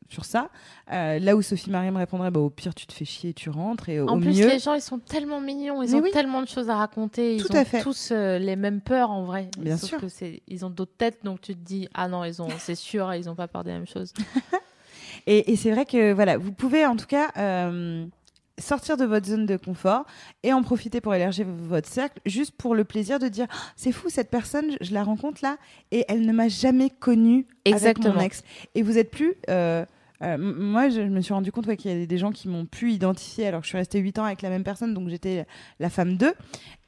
sur 0.09 0.25
ça. 0.25 0.51
Là 0.89 1.37
où 1.37 1.43
Sophie 1.43 1.71
Marie 1.71 1.91
me 1.91 1.99
répondrait 1.99 2.31
bah, 2.31 2.41
au 2.41 2.51
pire 2.51 2.75
tu 2.75 2.87
te 2.87 2.93
fais 2.93 3.05
chier 3.05 3.35
tu 3.35 3.51
rentres 3.51 3.89
et 3.89 4.01
en 4.01 4.07
au 4.07 4.21
plus 4.21 4.39
mieux... 4.39 4.49
les 4.49 4.61
gens 4.61 4.75
ils 4.75 4.81
sont 4.81 4.99
tellement 4.99 5.41
mignons 5.41 5.83
ils 5.83 5.97
ont 5.97 6.03
tellement 6.13 6.43
de 6.43 6.49
choses 6.49 6.71
à 6.71 6.77
raconter 6.77 7.37
ils 7.37 7.45
ont 7.45 7.83
tous 7.83 8.11
les 8.13 8.57
mêmes 8.57 8.81
peurs 8.81 9.11
en 9.11 9.25
vrai. 9.25 9.51
Bien 9.59 9.77
sûr. 9.77 9.99
que 9.99 10.07
ils 10.47 10.65
ont 10.65 10.71
d'autres 10.71 10.97
têtes 10.97 11.25
donc 11.25 11.41
tu 11.41 11.55
te 11.55 11.61
dis 11.61 11.89
ah 11.95 12.07
non 12.07 12.25
ils 12.25 12.41
ont 12.41 12.49
c'est 12.59 12.77
sûr 12.77 13.13
ils 13.15 13.29
ont 13.29 13.35
pas 13.35 13.49
peur 13.49 13.65
des 13.65 13.73
mêmes 13.73 13.87
choses 13.87 14.13
Et, 15.27 15.57
c'est 15.57 15.71
vrai 15.71 15.85
que 15.85 16.13
voilà, 16.13 16.39
vous 16.39 16.53
pouvez 16.53 16.87
en 16.87 16.97
tout 16.97 17.07
cas 17.07 17.31
euh, 17.37 18.07
sortir 18.59 18.97
de 18.97 19.05
votre 19.05 19.27
zone 19.27 19.47
de 19.47 19.57
confort 19.57 20.05
et 20.43 20.53
en 20.53 20.63
profiter 20.63 21.01
pour 21.01 21.15
élargir 21.15 21.47
votre 21.49 21.89
cercle, 21.89 22.21
juste 22.25 22.53
pour 22.57 22.75
le 22.75 22.85
plaisir 22.85 23.19
de 23.19 23.29
dire 23.29 23.47
ah, 23.51 23.57
c'est 23.75 23.93
fou 23.93 24.09
cette 24.09 24.31
personne, 24.31 24.77
je 24.81 24.95
la 24.95 25.03
rencontre 25.03 25.41
là 25.43 25.57
et 25.91 26.05
elle 26.09 26.25
ne 26.25 26.33
m'a 26.33 26.49
jamais 26.49 26.91
connue 26.91 27.47
avec 27.67 27.99
mon 27.99 28.21
ex. 28.21 28.43
Et 28.75 28.83
vous 28.83 28.99
êtes 28.99 29.11
plus 29.11 29.35
euh, 29.51 29.85
euh, 30.23 30.37
moi, 30.39 30.89
je, 30.89 31.01
me 31.01 31.21
suis 31.21 31.35
rendu 31.35 31.53
compte 31.53 31.67
qu'il 31.77 31.91
y 31.91 32.03
a 32.03 32.07
des 32.07 32.19
gens 32.19 32.31
qui 32.31 32.49
m'ont 32.49 32.67
pu 32.67 32.93
identifier 32.93 33.47
alors 33.47 33.61
que 33.61 33.67
je 33.67 33.71
suis 33.71 33.79
restée 33.79 33.99
8 33.99 34.19
ans 34.19 34.25
avec 34.25 34.43
la 34.43 34.49
même 34.49 34.65
personne, 34.65 34.95
donc 34.95 35.09
j'étais 35.09 35.47
la 35.79 35.91
femme 35.91 36.17
d'eux. 36.17 36.35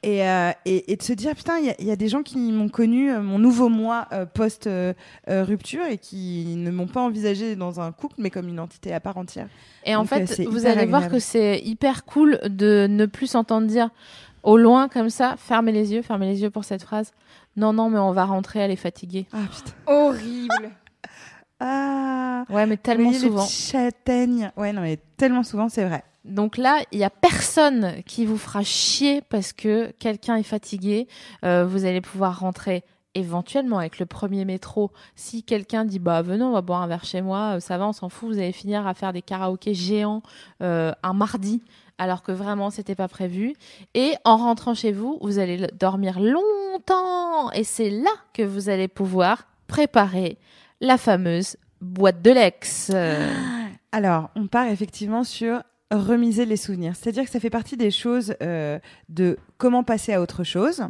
Et, 0.01 0.27
euh, 0.27 0.51
et, 0.65 0.95
de 0.95 1.03
se 1.03 1.11
dire, 1.11 1.35
putain, 1.35 1.57
il 1.59 1.85
y, 1.85 1.91
a 1.91 1.95
des 1.95 2.07
gens 2.07 2.23
qui 2.23 2.37
m'ont 2.37 2.69
connu, 2.69 3.11
euh, 3.11 3.21
mon 3.21 3.37
nouveau 3.37 3.67
moi 3.67 4.07
post-rupture, 4.33 5.85
et 5.85 5.97
qui 5.97 6.55
ne 6.55 6.71
m'ont 6.71 6.87
pas 6.87 7.01
envisagé 7.01 7.55
dans 7.55 7.81
un 7.81 7.91
couple, 7.91 8.15
mais 8.17 8.29
comme 8.29 8.47
une 8.47 8.59
entité 8.59 8.93
à 8.93 8.99
part 8.99 9.17
entière. 9.17 9.47
Et 9.85 9.95
en 9.95 10.05
fait, 10.05 10.41
vous 10.47 10.65
allez 10.65 10.85
voir 10.85 11.09
que 11.09 11.19
c'est 11.19 11.59
hyper 11.59 12.05
cool 12.05 12.39
de 12.45 12.87
ne 12.89 13.05
plus 13.05 13.27
s'entendre 13.27 13.67
dire 13.67 13.89
au 14.43 14.57
loin 14.57 14.87
comme 14.87 15.09
ça, 15.09 15.35
fermez 15.37 15.73
les 15.73 15.93
yeux, 15.93 16.01
fermez 16.01 16.27
les 16.27 16.41
yeux 16.41 16.49
pour 16.49 16.63
cette 16.63 16.83
phrase. 16.83 17.11
Non, 17.57 17.73
non, 17.73 17.89
mais 17.89 17.99
on 17.99 18.13
va 18.13 18.23
rentrer, 18.23 18.59
elle 18.59 18.71
est 18.71 18.77
fatiguée. 18.77 19.25
Ah 19.33 19.39
putain. 19.51 19.73
Horrible. 19.85 20.71
Ah 21.59 22.45
Ouais, 22.49 22.65
mais 22.65 22.77
tellement 22.77 23.13
souvent. 23.13 23.45
Châtaigne. 23.45 24.51
Ouais, 24.57 24.73
non, 24.73 24.81
mais 24.81 24.99
tellement 25.17 25.43
souvent, 25.43 25.69
c'est 25.69 25.85
vrai. 25.85 26.03
Donc 26.25 26.57
là, 26.57 26.81
il 26.91 26.99
y 26.99 27.03
a 27.03 27.09
personne 27.09 28.03
qui 28.05 28.25
vous 28.25 28.37
fera 28.37 28.63
chier 28.63 29.21
parce 29.21 29.53
que 29.53 29.91
quelqu'un 29.99 30.35
est 30.35 30.43
fatigué. 30.43 31.07
Euh, 31.43 31.65
vous 31.65 31.85
allez 31.85 32.01
pouvoir 32.01 32.39
rentrer 32.39 32.83
éventuellement 33.15 33.79
avec 33.79 33.99
le 33.99 34.05
premier 34.05 34.45
métro. 34.45 34.91
Si 35.15 35.43
quelqu'un 35.43 35.85
dit 35.85 35.99
bah 35.99 36.21
venez, 36.21 36.43
on 36.43 36.51
va 36.51 36.61
boire 36.61 36.81
un 36.81 36.87
verre 36.87 37.05
chez 37.05 37.21
moi, 37.21 37.55
euh, 37.55 37.59
ça 37.59 37.77
va, 37.77 37.87
on 37.87 37.93
s'en 37.93 38.09
fout. 38.09 38.29
Vous 38.29 38.37
allez 38.37 38.51
finir 38.51 38.85
à 38.85 38.93
faire 38.93 39.13
des 39.13 39.21
karaokés 39.21 39.73
géants 39.73 40.21
euh, 40.61 40.91
un 41.03 41.13
mardi 41.13 41.61
alors 41.97 42.23
que 42.23 42.31
vraiment 42.31 42.69
c'était 42.69 42.95
pas 42.95 43.07
prévu. 43.07 43.53
Et 43.93 44.13
en 44.25 44.37
rentrant 44.37 44.73
chez 44.73 44.91
vous, 44.91 45.17
vous 45.21 45.39
allez 45.39 45.67
dormir 45.79 46.19
longtemps 46.19 47.51
et 47.51 47.63
c'est 47.63 47.89
là 47.89 48.11
que 48.33 48.43
vous 48.43 48.69
allez 48.69 48.87
pouvoir 48.87 49.47
préparer 49.67 50.37
la 50.81 50.97
fameuse 50.97 51.57
boîte 51.81 52.21
de 52.21 52.31
l'ex. 52.31 52.91
Alors, 53.91 54.29
on 54.35 54.47
part 54.47 54.67
effectivement 54.67 55.23
sur 55.23 55.63
remiser 55.91 56.45
les 56.45 56.57
souvenirs. 56.57 56.95
C'est-à-dire 56.95 57.23
que 57.23 57.31
ça 57.31 57.39
fait 57.39 57.49
partie 57.49 57.75
des 57.75 57.91
choses 57.91 58.35
euh, 58.43 58.79
de 59.09 59.37
comment 59.57 59.83
passer 59.83 60.13
à 60.13 60.21
autre 60.21 60.43
chose. 60.43 60.83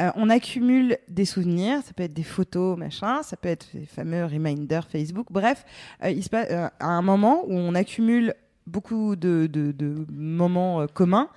Euh, 0.00 0.10
on 0.16 0.30
accumule 0.30 0.98
des 1.08 1.24
souvenirs, 1.24 1.80
ça 1.84 1.92
peut 1.92 2.02
être 2.02 2.14
des 2.14 2.22
photos, 2.22 2.76
machin, 2.76 3.22
ça 3.22 3.36
peut 3.36 3.48
être 3.48 3.68
les 3.74 3.86
fameux 3.86 4.24
reminders 4.24 4.88
Facebook. 4.88 5.26
Bref, 5.30 5.64
euh, 6.02 6.10
il 6.10 6.24
se 6.24 6.28
passe 6.28 6.50
à 6.50 6.86
un 6.86 7.02
moment 7.02 7.44
où 7.46 7.52
on 7.52 7.74
accumule 7.74 8.34
beaucoup 8.66 9.16
de, 9.16 9.46
de 9.46 10.06
moments 10.12 10.86
communs 10.86 11.28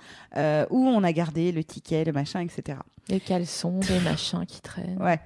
où 0.70 0.86
on 0.86 1.02
a 1.02 1.12
gardé 1.12 1.50
le 1.50 1.64
ticket, 1.64 2.04
le 2.04 2.12
machin, 2.12 2.40
etc. 2.40 2.78
Les 3.08 3.20
caleçons, 3.20 3.78
des 3.78 4.00
machins 4.00 4.44
qui 4.46 4.60
traînent. 4.60 5.00
Ouais. 5.00 5.20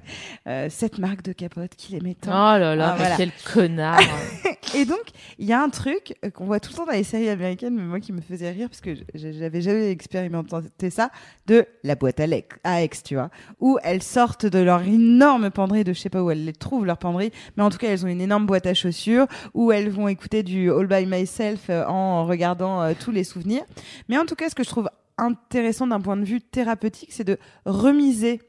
Euh, 0.47 0.67
cette 0.69 0.99
marque 0.99 1.23
de 1.23 1.33
capote 1.33 1.75
qui 1.77 1.93
les 1.93 2.01
met 2.01 2.15
tant. 2.15 2.31
Oh 2.31 2.59
là 2.59 2.77
là, 2.77 2.95
ah, 2.99 3.15
quel 3.17 3.33
connard. 3.55 4.01
et 4.75 4.85
donc, 4.85 5.01
il 5.39 5.47
y 5.47 5.55
a 5.55 5.63
un 5.63 5.71
truc 5.71 6.15
euh, 6.23 6.29
qu'on 6.29 6.45
voit 6.45 6.61
tout 6.61 6.73
le 6.73 6.77
temps 6.77 6.85
dans 6.85 6.93
les 6.93 7.05
séries 7.05 7.31
américaines, 7.31 7.75
mais 7.75 7.85
moi 7.85 7.99
qui 7.99 8.13
me 8.13 8.21
faisait 8.21 8.51
rire, 8.51 8.69
parce 8.69 8.83
que 8.83 8.95
j'avais 9.15 9.63
jamais 9.63 9.91
expérimenté 9.91 10.91
ça, 10.91 11.11
de 11.47 11.67
la 11.83 11.95
boîte 11.95 12.21
à, 12.21 12.83
ex, 12.83 13.03
tu 13.03 13.15
vois. 13.15 13.31
Où 13.61 13.79
elles 13.83 14.03
sortent 14.03 14.45
de 14.45 14.59
leur 14.59 14.83
énorme 14.83 15.51
penderie, 15.51 15.83
de 15.83 15.95
je 15.95 16.01
sais 16.01 16.11
pas 16.11 16.23
où 16.23 16.31
elles 16.31 16.45
les 16.45 16.53
trouvent, 16.53 16.85
leur 16.85 16.99
penderie, 16.99 17.33
mais 17.57 17.63
en 17.63 17.71
tout 17.71 17.79
cas, 17.79 17.89
elles 17.89 18.05
ont 18.05 18.09
une 18.09 18.21
énorme 18.21 18.45
boîte 18.45 18.67
à 18.67 18.75
chaussures, 18.75 19.27
où 19.55 19.73
elles 19.73 19.89
vont 19.89 20.09
écouter 20.09 20.43
du 20.43 20.71
All 20.71 20.87
by 20.87 21.07
Myself 21.07 21.71
euh, 21.71 21.87
en 21.87 22.27
regardant 22.27 22.93
tous 22.93 23.11
les 23.11 23.25
souvenirs. 23.25 23.63
Mais 24.11 24.19
en 24.19 24.27
tout 24.27 24.35
cas, 24.35 24.51
ce 24.51 24.55
que 24.55 24.65
je 24.65 24.69
trouve 24.69 24.91
intéressant 25.21 25.87
d'un 25.87 26.01
point 26.01 26.17
de 26.17 26.25
vue 26.25 26.41
thérapeutique, 26.41 27.13
c'est 27.13 27.25
de 27.25 27.39
remiser 27.65 28.41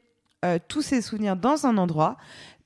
euh, 0.44 0.58
tous 0.66 0.82
ces 0.82 1.02
souvenirs 1.02 1.36
dans 1.36 1.66
un 1.66 1.76
endroit. 1.76 2.16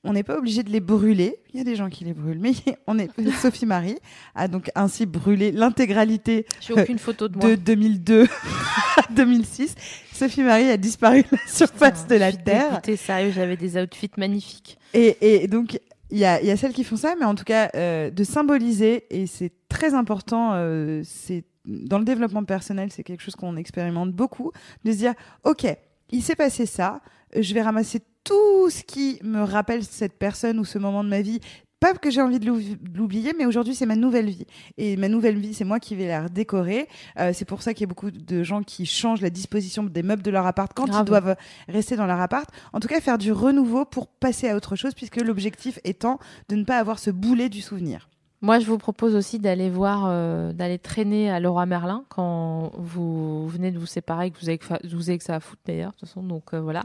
On 0.03 0.13
n'est 0.13 0.23
pas 0.23 0.37
obligé 0.37 0.63
de 0.63 0.69
les 0.69 0.79
brûler. 0.79 1.35
Il 1.53 1.57
y 1.57 1.61
a 1.61 1.63
des 1.63 1.75
gens 1.75 1.89
qui 1.89 2.05
les 2.05 2.13
brûlent, 2.13 2.39
mais 2.39 2.53
on 2.87 2.97
est 2.97 3.09
Sophie 3.41 3.65
Marie 3.65 3.97
a 4.35 4.47
donc 4.47 4.71
ainsi 4.75 5.05
brûlé 5.05 5.51
l'intégralité 5.51 6.45
aucune 6.69 6.97
photo 6.97 7.27
de, 7.27 7.37
de 7.39 7.55
2002 7.55 8.23
à 8.97 9.11
2006. 9.11 9.75
Sophie 10.13 10.43
Marie 10.43 10.69
a 10.69 10.77
disparu 10.77 11.23
de 11.23 11.27
la 11.31 11.37
surface 11.47 12.07
de 12.07 12.15
la 12.15 12.31
terre. 12.31 12.73
Écoutez, 12.73 12.95
sérieux, 12.95 13.31
j'avais 13.31 13.57
des 13.57 13.77
outfits 13.77 14.11
magnifiques. 14.17 14.79
Et, 14.93 15.43
et 15.43 15.47
donc 15.47 15.79
il 16.09 16.17
y 16.17 16.25
a, 16.25 16.41
y 16.41 16.51
a, 16.51 16.57
celles 16.57 16.73
qui 16.73 16.83
font 16.83 16.95
ça, 16.95 17.15
mais 17.19 17.25
en 17.25 17.35
tout 17.35 17.43
cas 17.43 17.69
euh, 17.75 18.09
de 18.09 18.23
symboliser 18.23 19.05
et 19.09 19.27
c'est 19.27 19.51
très 19.69 19.93
important. 19.93 20.51
Euh, 20.53 21.01
c'est 21.03 21.43
dans 21.67 21.99
le 21.99 22.05
développement 22.05 22.43
personnel, 22.43 22.91
c'est 22.91 23.03
quelque 23.03 23.21
chose 23.21 23.35
qu'on 23.35 23.57
expérimente 23.57 24.11
beaucoup, 24.11 24.51
de 24.85 24.91
se 24.91 24.97
dire, 24.97 25.13
OK, 25.43 25.65
il 26.09 26.23
s'est 26.23 26.35
passé 26.35 26.65
ça, 26.65 27.01
je 27.35 27.53
vais 27.53 27.61
ramasser 27.61 28.01
tout 28.23 28.69
ce 28.69 28.83
qui 28.83 29.19
me 29.23 29.41
rappelle 29.41 29.83
cette 29.83 30.17
personne 30.17 30.59
ou 30.59 30.65
ce 30.65 30.77
moment 30.77 31.03
de 31.03 31.09
ma 31.09 31.21
vie. 31.21 31.39
Pas 31.79 31.93
que 31.93 32.09
j'ai 32.09 32.21
envie 32.21 32.39
de 32.39 32.51
l'oublier, 32.95 33.33
mais 33.37 33.45
aujourd'hui 33.45 33.75
c'est 33.75 33.85
ma 33.85 33.95
nouvelle 33.95 34.29
vie. 34.29 34.47
Et 34.77 34.97
ma 34.97 35.09
nouvelle 35.09 35.37
vie, 35.37 35.53
c'est 35.53 35.63
moi 35.63 35.79
qui 35.79 35.95
vais 35.95 36.07
la 36.07 36.23
redécorer. 36.23 36.87
Euh, 37.19 37.31
c'est 37.35 37.45
pour 37.45 37.61
ça 37.61 37.73
qu'il 37.73 37.81
y 37.81 37.83
a 37.83 37.87
beaucoup 37.87 38.09
de 38.09 38.41
gens 38.41 38.63
qui 38.63 38.87
changent 38.87 39.21
la 39.21 39.29
disposition 39.29 39.83
des 39.83 40.01
meubles 40.01 40.23
de 40.23 40.31
leur 40.31 40.47
appart 40.47 40.71
quand 40.73 40.87
ils 40.87 41.05
doivent 41.05 41.35
rester 41.67 41.95
dans 41.95 42.07
leur 42.07 42.19
appart. 42.19 42.49
En 42.73 42.79
tout 42.79 42.87
cas, 42.87 42.99
faire 42.99 43.19
du 43.19 43.31
renouveau 43.31 43.85
pour 43.85 44.07
passer 44.07 44.49
à 44.49 44.55
autre 44.55 44.75
chose, 44.75 44.95
puisque 44.95 45.17
l'objectif 45.17 45.77
étant 45.83 46.19
de 46.49 46.55
ne 46.55 46.63
pas 46.63 46.79
avoir 46.79 46.97
ce 46.97 47.11
boulet 47.11 47.47
du 47.47 47.61
souvenir. 47.61 48.09
Moi, 48.41 48.59
je 48.59 48.67
vous 48.67 48.77
propose 48.77 49.15
aussi 49.15 49.39
d'aller 49.39 49.67
voir, 49.67 50.05
euh, 50.07 50.53
d'aller 50.53 50.77
traîner 50.77 51.31
à 51.31 51.39
Laura 51.39 51.65
Merlin 51.65 52.03
quand 52.07 52.71
vous 52.75 53.47
venez 53.47 53.71
de 53.71 53.79
vous 53.79 53.87
séparer, 53.87 54.29
que 54.29 54.39
vous 54.39 54.47
avez, 54.47 54.59
que, 54.59 54.65
vous 54.95 55.09
avez 55.09 55.17
que 55.17 55.23
ça 55.23 55.35
à 55.35 55.39
foutre 55.39 55.61
d'ailleurs, 55.65 55.91
de 55.93 55.97
toute 55.97 56.07
façon, 56.07 56.21
donc 56.21 56.53
euh, 56.53 56.61
voilà. 56.61 56.83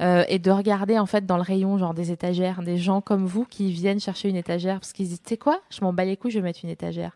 Euh, 0.00 0.24
et 0.28 0.38
de 0.38 0.50
regarder 0.50 0.98
en 0.98 1.04
fait 1.04 1.26
dans 1.26 1.36
le 1.36 1.42
rayon, 1.42 1.76
genre 1.76 1.92
des 1.92 2.12
étagères, 2.12 2.62
des 2.62 2.78
gens 2.78 3.02
comme 3.02 3.26
vous 3.26 3.44
qui 3.44 3.70
viennent 3.72 4.00
chercher 4.00 4.30
une 4.30 4.36
étagère. 4.36 4.80
Parce 4.80 4.94
qu'ils 4.94 5.08
disent, 5.08 5.22
tu 5.22 5.28
sais 5.28 5.36
quoi, 5.36 5.60
je 5.68 5.82
m'en 5.82 5.92
bats 5.92 6.06
les 6.06 6.16
couilles, 6.16 6.30
je 6.30 6.38
vais 6.38 6.44
mettre 6.44 6.60
une 6.64 6.70
étagère 6.70 7.14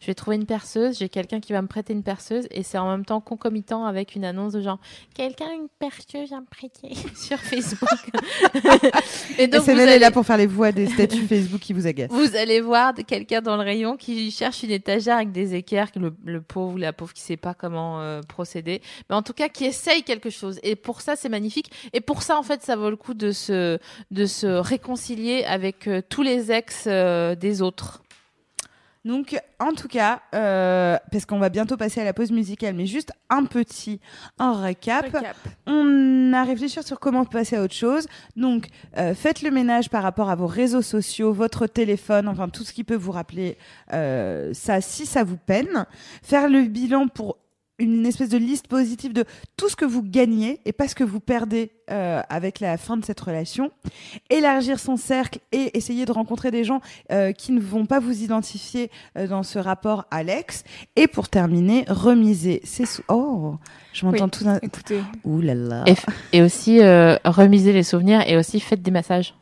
je 0.00 0.06
vais 0.06 0.14
trouver 0.14 0.36
une 0.36 0.46
perceuse, 0.46 0.98
j'ai 0.98 1.10
quelqu'un 1.10 1.40
qui 1.40 1.52
va 1.52 1.60
me 1.60 1.68
prêter 1.68 1.92
une 1.92 2.02
perceuse 2.02 2.46
et 2.50 2.62
c'est 2.62 2.78
en 2.78 2.90
même 2.90 3.04
temps 3.04 3.20
concomitant 3.20 3.84
avec 3.84 4.14
une 4.14 4.24
annonce 4.24 4.54
de 4.54 4.62
genre 4.62 4.78
quelqu'un 5.14 5.46
a 5.46 5.52
une 5.52 5.68
perceuse 5.78 6.32
à 6.32 6.40
me 6.40 6.46
prêter 6.46 6.94
sur 7.14 7.38
Facebook. 7.38 7.90
et 9.38 9.46
donc 9.46 9.62
c'est 9.62 9.78
allez... 9.78 9.98
là 9.98 10.10
pour 10.10 10.24
faire 10.24 10.38
les 10.38 10.46
voix 10.46 10.72
des 10.72 10.86
statuts 10.86 11.26
Facebook 11.26 11.60
qui 11.60 11.74
vous 11.74 11.86
agacent. 11.86 12.10
Vous 12.10 12.34
allez 12.34 12.62
voir 12.62 12.94
quelqu'un 13.06 13.42
dans 13.42 13.56
le 13.56 13.62
rayon 13.62 13.98
qui 13.98 14.30
cherche 14.30 14.62
une 14.62 14.70
étagère 14.70 15.16
avec 15.16 15.32
des 15.32 15.54
équerres, 15.54 15.90
le, 15.96 16.14
le 16.24 16.40
pauvre 16.40 16.74
ou 16.74 16.78
la 16.78 16.94
pauvre 16.94 17.12
qui 17.12 17.20
sait 17.20 17.36
pas 17.36 17.52
comment 17.52 18.00
euh, 18.00 18.22
procéder, 18.22 18.80
mais 19.10 19.16
en 19.16 19.22
tout 19.22 19.34
cas 19.34 19.48
qui 19.50 19.66
essaye 19.66 20.02
quelque 20.02 20.30
chose. 20.30 20.60
Et 20.62 20.76
pour 20.76 21.02
ça 21.02 21.14
c'est 21.14 21.28
magnifique. 21.28 21.70
Et 21.92 22.00
pour 22.00 22.22
ça 22.22 22.38
en 22.38 22.42
fait 22.42 22.62
ça 22.62 22.74
vaut 22.74 22.90
le 22.90 22.96
coup 22.96 23.12
de 23.12 23.32
se 23.32 23.78
de 24.10 24.26
se 24.26 24.46
réconcilier 24.46 25.44
avec 25.44 25.86
euh, 25.86 26.00
tous 26.08 26.22
les 26.22 26.50
ex 26.50 26.84
euh, 26.86 27.34
des 27.34 27.60
autres. 27.60 28.02
Donc, 29.04 29.40
en 29.58 29.72
tout 29.72 29.88
cas, 29.88 30.20
euh, 30.34 30.98
parce 31.10 31.24
qu'on 31.24 31.38
va 31.38 31.48
bientôt 31.48 31.78
passer 31.78 32.02
à 32.02 32.04
la 32.04 32.12
pause 32.12 32.30
musicale, 32.32 32.74
mais 32.74 32.84
juste 32.84 33.12
un 33.30 33.44
petit 33.44 33.98
un 34.38 34.60
récap. 34.60 35.04
Récap. 35.04 35.36
On 35.66 36.32
a 36.34 36.44
réfléchi 36.44 36.82
sur 36.82 37.00
comment 37.00 37.24
passer 37.24 37.56
à 37.56 37.62
autre 37.62 37.74
chose. 37.74 38.06
Donc, 38.36 38.66
euh, 38.98 39.14
faites 39.14 39.40
le 39.40 39.50
ménage 39.50 39.88
par 39.88 40.02
rapport 40.02 40.28
à 40.28 40.34
vos 40.34 40.46
réseaux 40.46 40.82
sociaux, 40.82 41.32
votre 41.32 41.66
téléphone, 41.66 42.28
enfin 42.28 42.50
tout 42.50 42.62
ce 42.62 42.74
qui 42.74 42.84
peut 42.84 42.94
vous 42.94 43.12
rappeler 43.12 43.56
euh, 43.92 44.52
ça, 44.52 44.82
si 44.82 45.06
ça 45.06 45.24
vous 45.24 45.38
peine. 45.38 45.86
Faire 46.22 46.48
le 46.48 46.62
bilan 46.64 47.08
pour 47.08 47.38
une 47.80 48.06
espèce 48.06 48.28
de 48.28 48.38
liste 48.38 48.68
positive 48.68 49.12
de 49.12 49.24
tout 49.56 49.68
ce 49.68 49.74
que 49.76 49.84
vous 49.84 50.02
gagnez 50.02 50.60
et 50.64 50.72
pas 50.72 50.86
ce 50.86 50.94
que 50.94 51.02
vous 51.04 51.18
perdez 51.18 51.72
euh, 51.90 52.20
avec 52.28 52.60
la 52.60 52.76
fin 52.76 52.96
de 52.96 53.04
cette 53.04 53.20
relation. 53.20 53.70
Élargir 54.28 54.78
son 54.78 54.96
cercle 54.96 55.40
et 55.50 55.76
essayer 55.76 56.04
de 56.04 56.12
rencontrer 56.12 56.50
des 56.50 56.62
gens 56.62 56.80
euh, 57.10 57.32
qui 57.32 57.50
ne 57.52 57.60
vont 57.60 57.86
pas 57.86 57.98
vous 57.98 58.22
identifier 58.22 58.90
euh, 59.18 59.26
dans 59.26 59.42
ce 59.42 59.58
rapport 59.58 60.04
à 60.10 60.22
l'ex. 60.22 60.62
Et 60.94 61.08
pour 61.08 61.28
terminer, 61.28 61.84
remiser 61.88 62.60
ses 62.64 62.86
sous. 62.86 63.02
Oh, 63.08 63.56
je 63.92 64.06
m'entends 64.06 64.24
Oui. 64.26 64.30
tout 64.30 64.44
d'un. 64.44 64.58
Écoutez, 64.62 65.00
Ouh 65.24 65.40
là 65.40 65.54
là. 65.54 65.84
Et, 65.86 65.94
et 66.32 66.42
aussi 66.42 66.80
euh, 66.80 67.16
remiser 67.24 67.72
les 67.72 67.82
souvenirs 67.82 68.22
et 68.28 68.36
aussi 68.36 68.60
faites 68.60 68.82
des 68.82 68.90
massages. 68.92 69.34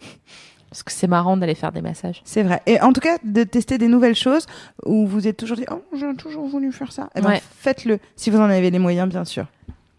Parce 0.70 0.82
que 0.82 0.92
c'est 0.92 1.06
marrant 1.06 1.36
d'aller 1.36 1.54
faire 1.54 1.72
des 1.72 1.80
massages. 1.82 2.20
C'est 2.24 2.42
vrai. 2.42 2.60
Et 2.66 2.80
en 2.80 2.92
tout 2.92 3.00
cas, 3.00 3.16
de 3.24 3.42
tester 3.44 3.78
des 3.78 3.88
nouvelles 3.88 4.14
choses 4.14 4.46
où 4.84 5.06
vous 5.06 5.26
êtes 5.26 5.36
toujours 5.36 5.56
dit, 5.56 5.64
oh, 5.70 5.82
j'ai 5.94 6.14
toujours 6.16 6.46
voulu 6.46 6.72
faire 6.72 6.92
ça. 6.92 7.08
Eh 7.14 7.20
ben, 7.20 7.30
Ouais. 7.30 7.42
faites-le 7.58 7.98
si 8.16 8.30
vous 8.30 8.38
en 8.38 8.50
avez 8.50 8.70
les 8.70 8.78
moyens, 8.78 9.08
bien 9.08 9.24
sûr. 9.24 9.46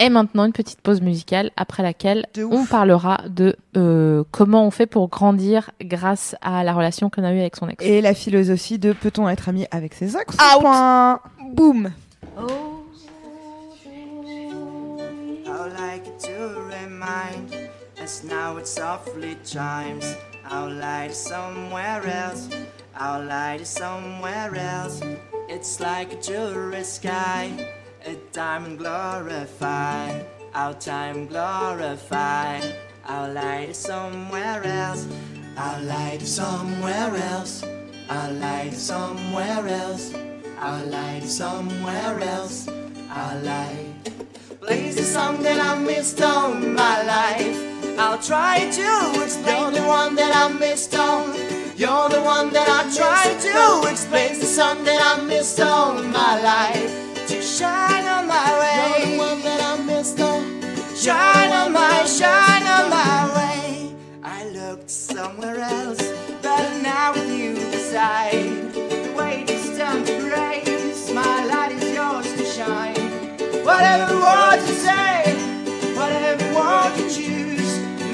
Et 0.02 0.10
maintenant, 0.10 0.46
une 0.46 0.54
petite 0.54 0.80
pause 0.80 1.02
musicale 1.02 1.52
après 1.58 1.84
laquelle 1.84 2.26
on 2.52 2.66
parlera 2.66 3.20
de 3.28 3.58
euh, 3.76 4.24
comment 4.32 4.66
on 4.66 4.72
fait 4.72 4.86
pour 4.86 5.10
grandir 5.10 5.72
grâce 5.82 6.36
à 6.42 6.64
la 6.64 6.72
relation 6.74 7.10
qu'on 7.10 7.24
a 7.26 7.34
eue 7.34 7.40
avec 7.40 7.58
son 7.58 7.68
ex. 7.68 7.84
Et 7.84 8.00
la 8.00 8.14
philosophie 8.14 8.80
de 8.80 8.94
peut-on 8.94 9.28
être 9.28 9.50
ami 9.50 9.66
avec 9.72 9.94
ses 9.94 10.16
ex 10.16 10.36
Out. 10.36 10.62
Point. 10.62 11.20
boum 11.52 11.92
I 12.38 12.42
would 15.52 15.74
like 15.78 16.18
to 16.20 16.62
remind 16.70 17.52
us 18.02 18.24
now 18.24 18.58
it 18.58 18.68
softly 18.68 19.36
chimes. 19.44 20.16
Our 20.50 20.72
light 20.72 21.12
is 21.12 21.18
somewhere 21.18 22.04
else. 22.08 22.50
Our 22.96 23.24
light 23.24 23.62
is 23.62 23.70
somewhere 23.70 24.56
else. 24.56 25.00
It's 25.48 25.80
like 25.80 26.12
a 26.12 26.20
jewelry 26.20 26.84
sky, 26.84 27.70
a 28.04 28.16
diamond 28.32 28.80
glorified. 28.80 30.26
Our 30.56 30.74
time 30.74 31.28
glorified. 31.28 32.76
Our 33.08 33.30
light 33.32 33.70
is 33.70 33.78
somewhere 33.78 34.64
else. 34.64 35.08
Our 35.56 35.82
light 35.82 36.24
is 36.24 36.34
somewhere 36.34 37.16
else. 37.16 37.64
Our 38.10 38.32
light 38.32 38.74
is 38.74 38.82
somewhere 38.82 39.68
else. 39.68 40.16
Our 40.58 40.84
light 40.86 41.24
is 41.26 41.38
somewhere 41.38 42.20
else. 42.22 42.68
Our 43.12 43.36
light. 43.44 43.94
Blaze 44.60 44.98
is 44.98 45.12
something 45.12 45.60
I 45.60 45.78
missed 45.78 46.20
on 46.24 46.74
my 46.74 47.04
life. 47.04 47.69
I'll 48.00 48.18
try 48.18 48.60
to 48.60 49.24
explain 49.24 49.74
the 49.74 49.84
one 49.84 50.16
that 50.16 50.34
I 50.34 50.48
missed 50.58 50.96
on. 50.96 51.36
You're 51.76 52.08
the 52.08 52.22
one 52.22 52.50
that 52.54 52.70
I 52.70 52.82
try 52.96 53.26
to 53.48 53.92
explain 53.92 54.40
the 54.40 54.46
sun 54.46 54.86
that 54.86 55.02
I 55.04 55.22
missed 55.26 55.60
on 55.60 56.10
my 56.10 56.42
life. 56.42 57.28
To 57.28 57.42
shine 57.42 58.06
on 58.06 58.26
my 58.26 58.50
way. 58.62 59.04
You're 59.04 59.12
the 59.12 59.18
one 59.18 59.42
that 59.42 59.62
I 59.62 59.84
missed 59.84 60.18
on. 60.22 60.62
Shine 60.96 61.52
on 61.52 61.74
my, 61.74 62.06
shine 62.06 62.64
on 62.64 62.90
my 62.90 63.36
way. 63.36 63.94
I 64.24 64.46
looked 64.48 64.90
somewhere 64.90 65.60
else, 65.60 66.02
but 66.42 66.82
now 66.82 67.12
with 67.12 67.30
you 67.30 67.54
beside. 67.56 68.72
The 68.74 69.14
weight 69.18 69.50
is 69.50 69.78
down 69.78 70.06
to 70.06 70.20
grace. 70.22 71.12
My 71.12 71.46
light 71.48 71.74
is 71.74 71.94
yours 71.94 72.32
to 72.34 72.46
shine. 72.46 72.96
Whatever 73.66 74.16
word 74.16 74.69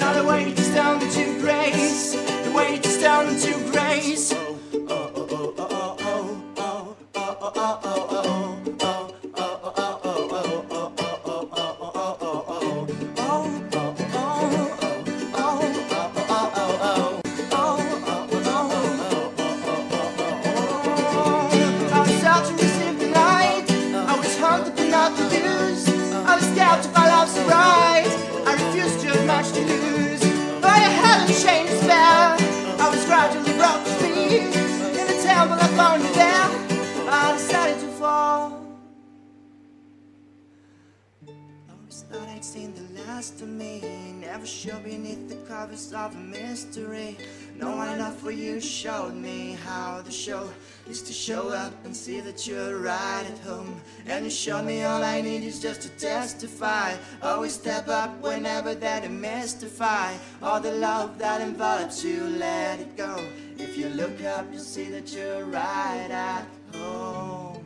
now 0.06 0.22
the 0.22 0.28
weight 0.30 0.60
is 0.60 0.70
down 0.76 1.00
to 1.00 1.40
grace. 1.40 2.14
The 2.14 2.52
weight 2.56 2.86
is 2.86 3.02
down 3.02 3.26
to 3.40 3.52
grace. 3.72 4.32
Oh, 4.34 4.60
oh, 4.88 5.12
oh, 5.18 5.56
oh, 5.58 5.98
oh, 6.00 6.46
oh, 6.58 6.98
oh, 7.16 7.16
oh, 7.16 7.52
oh, 7.56 7.80
oh, 7.84 8.05
of 43.32 43.48
me. 43.50 43.82
Never 44.22 44.46
sure 44.46 44.80
beneath 44.84 45.30
the 45.30 45.36
covers 45.48 45.92
of 45.94 46.14
a 46.14 46.18
mystery. 46.18 47.18
Knowing 47.58 47.94
enough 47.94 48.20
for 48.20 48.32
you 48.32 48.62
showed 48.62 49.16
me 49.16 49.58
how 49.66 50.02
the 50.02 50.12
show 50.12 50.50
is 50.88 51.02
to 51.02 51.14
show 51.14 51.50
up 51.50 51.74
and 51.86 51.96
see 51.96 52.20
that 52.20 52.46
you're 52.46 52.78
right 52.78 53.26
at 53.26 53.40
home. 53.40 53.82
And 54.06 54.26
you 54.26 54.32
showed 54.32 54.66
me 54.66 54.84
all 54.84 55.04
I 55.04 55.22
need 55.22 55.44
is 55.44 55.60
just 55.60 55.82
to 55.82 55.90
testify. 55.90 56.96
Always 57.24 57.54
step 57.54 57.88
up 57.88 58.22
whenever 58.22 58.76
that 58.76 59.04
I 59.04 59.08
mystify. 59.08 60.14
All 60.44 60.60
the 60.60 60.74
love 60.74 61.18
that 61.18 61.42
envelops 61.42 62.04
you, 62.04 62.22
let 62.24 62.80
it 62.80 62.96
go. 62.96 63.18
If 63.58 63.78
you 63.78 63.90
look 63.90 64.24
up, 64.24 64.46
you'll 64.52 64.62
see 64.62 64.90
that 64.92 65.12
you're 65.12 65.46
right 65.46 66.10
at 66.12 66.46
home. 66.74 67.66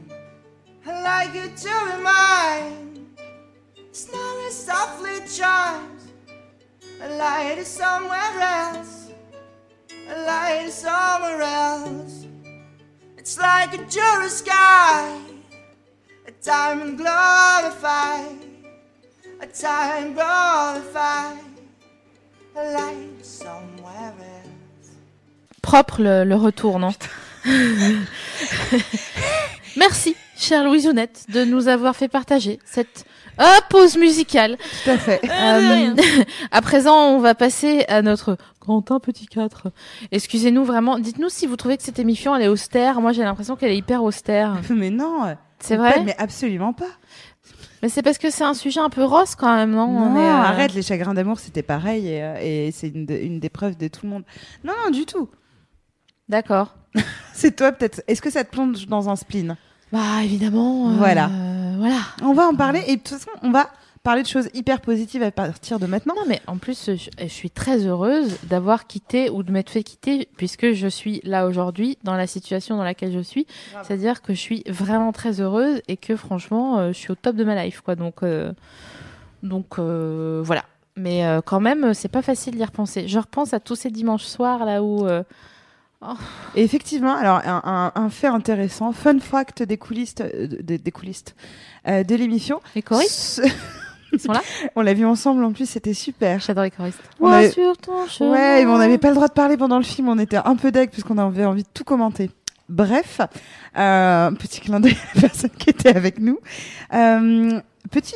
I 0.86 1.02
like 1.02 1.36
you 1.36 1.50
to 1.50 1.96
remind. 1.96 2.10
Snow 2.72 2.89
is 4.08 4.54
softly 4.54 5.20
chimes. 5.28 6.08
A 7.02 7.10
light 7.18 7.58
is 7.58 7.68
somewhere 7.68 8.40
else. 8.40 9.10
A 10.10 10.26
light 10.26 10.66
is 10.66 10.74
somewhere 10.74 11.42
else. 11.42 12.26
It's 13.18 13.38
like 13.38 13.74
a 13.74 13.84
jury 13.86 14.30
sky. 14.30 15.18
A 16.28 16.32
diamond 16.44 16.98
glorified. 16.98 18.38
A 19.42 19.48
time 19.48 20.14
glorified. 20.14 21.40
A 22.56 22.72
light 22.74 23.22
is 23.22 23.28
somewhere 23.28 24.14
else. 24.18 24.92
Propre 25.62 26.02
le, 26.02 26.26
le 26.26 26.36
retour, 26.36 26.80
non? 26.80 26.94
Merci, 29.78 30.16
chère 30.36 30.64
Louise 30.64 30.88
Ounette, 30.88 31.26
de 31.30 31.46
nous 31.46 31.68
avoir 31.68 31.96
fait 31.96 32.08
partager 32.08 32.60
cette 32.66 33.06
euh, 33.40 33.44
pause 33.70 33.98
musicale. 33.98 34.58
Tout 34.84 34.90
à 34.92 34.98
fait. 34.98 35.22
Euh, 35.24 35.96
à 36.52 36.62
présent, 36.62 36.96
on 37.16 37.20
va 37.20 37.36
passer 37.36 37.86
à 37.88 38.02
notre 38.02 38.38
Quentin 38.60 39.00
Petit 39.00 39.26
4. 39.28 39.72
Excusez-nous 40.12 40.64
vraiment. 40.66 41.00
Dites-nous 41.00 41.30
si 41.30 41.48
vous 41.48 41.56
trouvez 41.56 41.78
que 41.78 41.84
cette 41.84 42.00
émission, 42.00 42.36
elle 42.36 42.44
est 42.44 42.48
austère. 42.48 43.02
Moi, 43.02 43.12
j'ai 43.14 43.24
l'impression 43.24 43.56
qu'elle 43.56 43.72
est 43.72 43.78
hyper 43.78 44.04
austère. 44.04 44.56
Mais 44.70 44.90
non. 44.90 45.36
C'est 45.60 45.78
pas- 45.78 45.90
vrai 45.92 46.04
Mais 46.04 46.16
absolument 46.18 46.74
pas. 46.74 46.86
Mais 47.82 47.88
c'est 47.90 48.02
parce 48.02 48.18
que 48.18 48.30
c'est 48.30 48.44
un 48.44 48.54
sujet 48.54 48.82
un 48.82 48.90
peu 48.90 49.04
rose 49.06 49.36
quand 49.36 49.56
même, 49.56 49.72
non, 49.72 49.88
Non, 49.88 50.12
On 50.12 50.16
est, 50.20 50.26
euh, 50.26 50.32
arrête, 50.34 50.74
les 50.74 50.82
chagrins 50.82 51.14
d'amour, 51.14 51.40
c'était 51.40 51.64
pareil 51.64 52.10
et, 52.10 52.22
euh, 52.24 52.36
et 52.42 52.72
c'est 52.74 52.90
une, 52.90 53.06
de- 53.06 53.16
une 53.16 53.40
des 53.40 53.48
preuves 53.50 53.78
de 53.78 53.88
tout 53.88 54.02
le 54.04 54.10
monde. 54.10 54.24
Non, 54.66 54.74
non, 54.86 54.92
du 54.92 55.06
tout. 55.06 55.30
D'accord. 56.28 56.76
C'est 57.34 57.56
toi 57.56 57.72
peut-être. 57.72 58.02
Est-ce 58.08 58.22
que 58.22 58.30
ça 58.30 58.44
te 58.44 58.52
plonge 58.52 58.86
dans 58.88 59.08
un 59.10 59.16
spleen? 59.16 59.56
Bah, 59.92 60.24
évidemment. 60.24 60.90
euh, 60.90 60.94
Voilà. 60.98 61.30
Voilà. 61.78 62.00
On 62.22 62.34
va 62.34 62.48
en 62.48 62.56
parler 62.56 62.84
et 62.88 62.98
de 62.98 63.02
toute 63.02 63.18
façon, 63.18 63.30
on 63.42 63.52
va 63.52 63.70
parler 64.04 64.22
de 64.24 64.28
choses 64.28 64.50
hyper 64.54 64.82
positives 64.82 65.24
à 65.24 65.32
partir 65.32 65.80
de 65.80 65.86
maintenant. 65.86 66.14
Non, 66.16 66.24
mais 66.28 66.42
en 66.48 66.58
plus, 66.58 66.90
je, 66.96 67.10
je 67.22 67.28
suis 67.28 67.50
très 67.50 67.86
heureuse 67.86 68.38
d'avoir 68.44 68.88
quitté 68.88 69.30
ou 69.30 69.44
de 69.44 69.52
m'être 69.52 69.70
fait 69.70 69.84
quitter, 69.84 70.28
puisque 70.38 70.72
je 70.74 70.88
suis 70.88 71.22
là 71.24 71.46
aujourd'hui, 71.48 71.98
dans 72.04 72.16
la 72.16 72.28
situation 72.28 72.76
dans 72.78 72.84
laquelle 72.84 73.12
je 73.14 73.20
suis. 73.20 73.46
C'est-à-dire 73.84 74.22
que 74.22 74.34
je 74.34 74.40
suis 74.40 74.64
vraiment 74.68 75.12
très 75.12 75.40
heureuse 75.42 75.82
et 75.88 75.98
que 75.98 76.16
franchement, 76.16 76.80
euh, 76.80 76.88
je 76.90 76.98
suis 76.98 77.12
au 77.12 77.16
top 77.16 77.36
de 77.36 77.44
ma 77.44 77.64
life, 77.64 77.82
quoi. 77.82 77.96
Donc, 77.96 78.24
euh, 78.24 78.52
donc 79.44 79.80
euh, 79.80 80.42
voilà. 80.44 80.64
Mais 80.98 81.24
quand 81.46 81.62
même, 81.62 81.94
c'est 81.94 82.10
pas 82.10 82.22
facile 82.22 82.56
d'y 82.58 82.66
repenser. 82.66 83.08
Je 83.08 83.20
repense 83.20 83.54
à 83.54 83.62
tous 83.62 83.76
ces 83.78 83.90
dimanches 83.90 84.26
soirs 84.26 84.66
là 84.66 84.84
où. 84.84 85.08
Et 86.56 86.64
effectivement, 86.64 87.14
alors 87.16 87.42
un, 87.46 87.62
un- 87.96 88.02
un 88.02 88.10
fait 88.10 88.28
intéressant, 88.28 88.92
fun 88.94 89.20
fact 89.20 89.64
des 89.64 89.78
coulisses, 89.78 90.16
euh, 90.22 90.48
de- 90.48 90.78
des 90.78 90.92
coulisses 90.92 91.26
euh, 91.88 92.04
de 92.04 92.16
l'émission. 92.16 92.62
les 92.76 92.82
choristes 92.82 93.42
Ce- 94.12 94.18
sont 94.18 94.32
là 94.32 94.42
On 94.78 94.82
l'a 94.82 94.94
vu 94.94 95.06
ensemble 95.06 95.44
en 95.44 95.52
plus, 95.52 95.70
c'était 95.70 95.94
super. 95.94 96.40
J'adore 96.40 96.64
les 96.64 96.72
choristes. 96.72 97.02
On 97.20 97.28
avait- 97.28 97.52
sur 97.52 97.78
ton 97.78 98.08
chemin. 98.08 98.32
Ouais, 98.32 98.66
mais 98.66 98.72
on 98.72 98.78
n'avait 98.78 98.98
pas 98.98 99.10
le 99.10 99.16
droit 99.16 99.28
de 99.28 99.34
parler 99.34 99.58
pendant 99.58 99.78
le 99.78 99.84
film, 99.84 100.08
on 100.08 100.18
était 100.20 100.38
un 100.38 100.56
peu 100.56 100.72
deg 100.72 100.90
puisqu'on 100.90 101.18
avait 101.18 101.46
envie 101.46 101.64
de 101.64 101.70
tout 101.74 101.84
commenter. 101.84 102.32
Bref, 102.70 103.20
euh, 103.78 104.32
petit 104.32 104.62
clin 104.62 104.80
d'œil 104.80 104.94
à 104.94 105.16
la 105.16 105.22
personne 105.22 105.50
qui 105.58 105.70
était 105.70 105.96
avec 105.96 106.20
nous. 106.20 106.40
Euh, 106.94 107.60
petit 107.92 108.16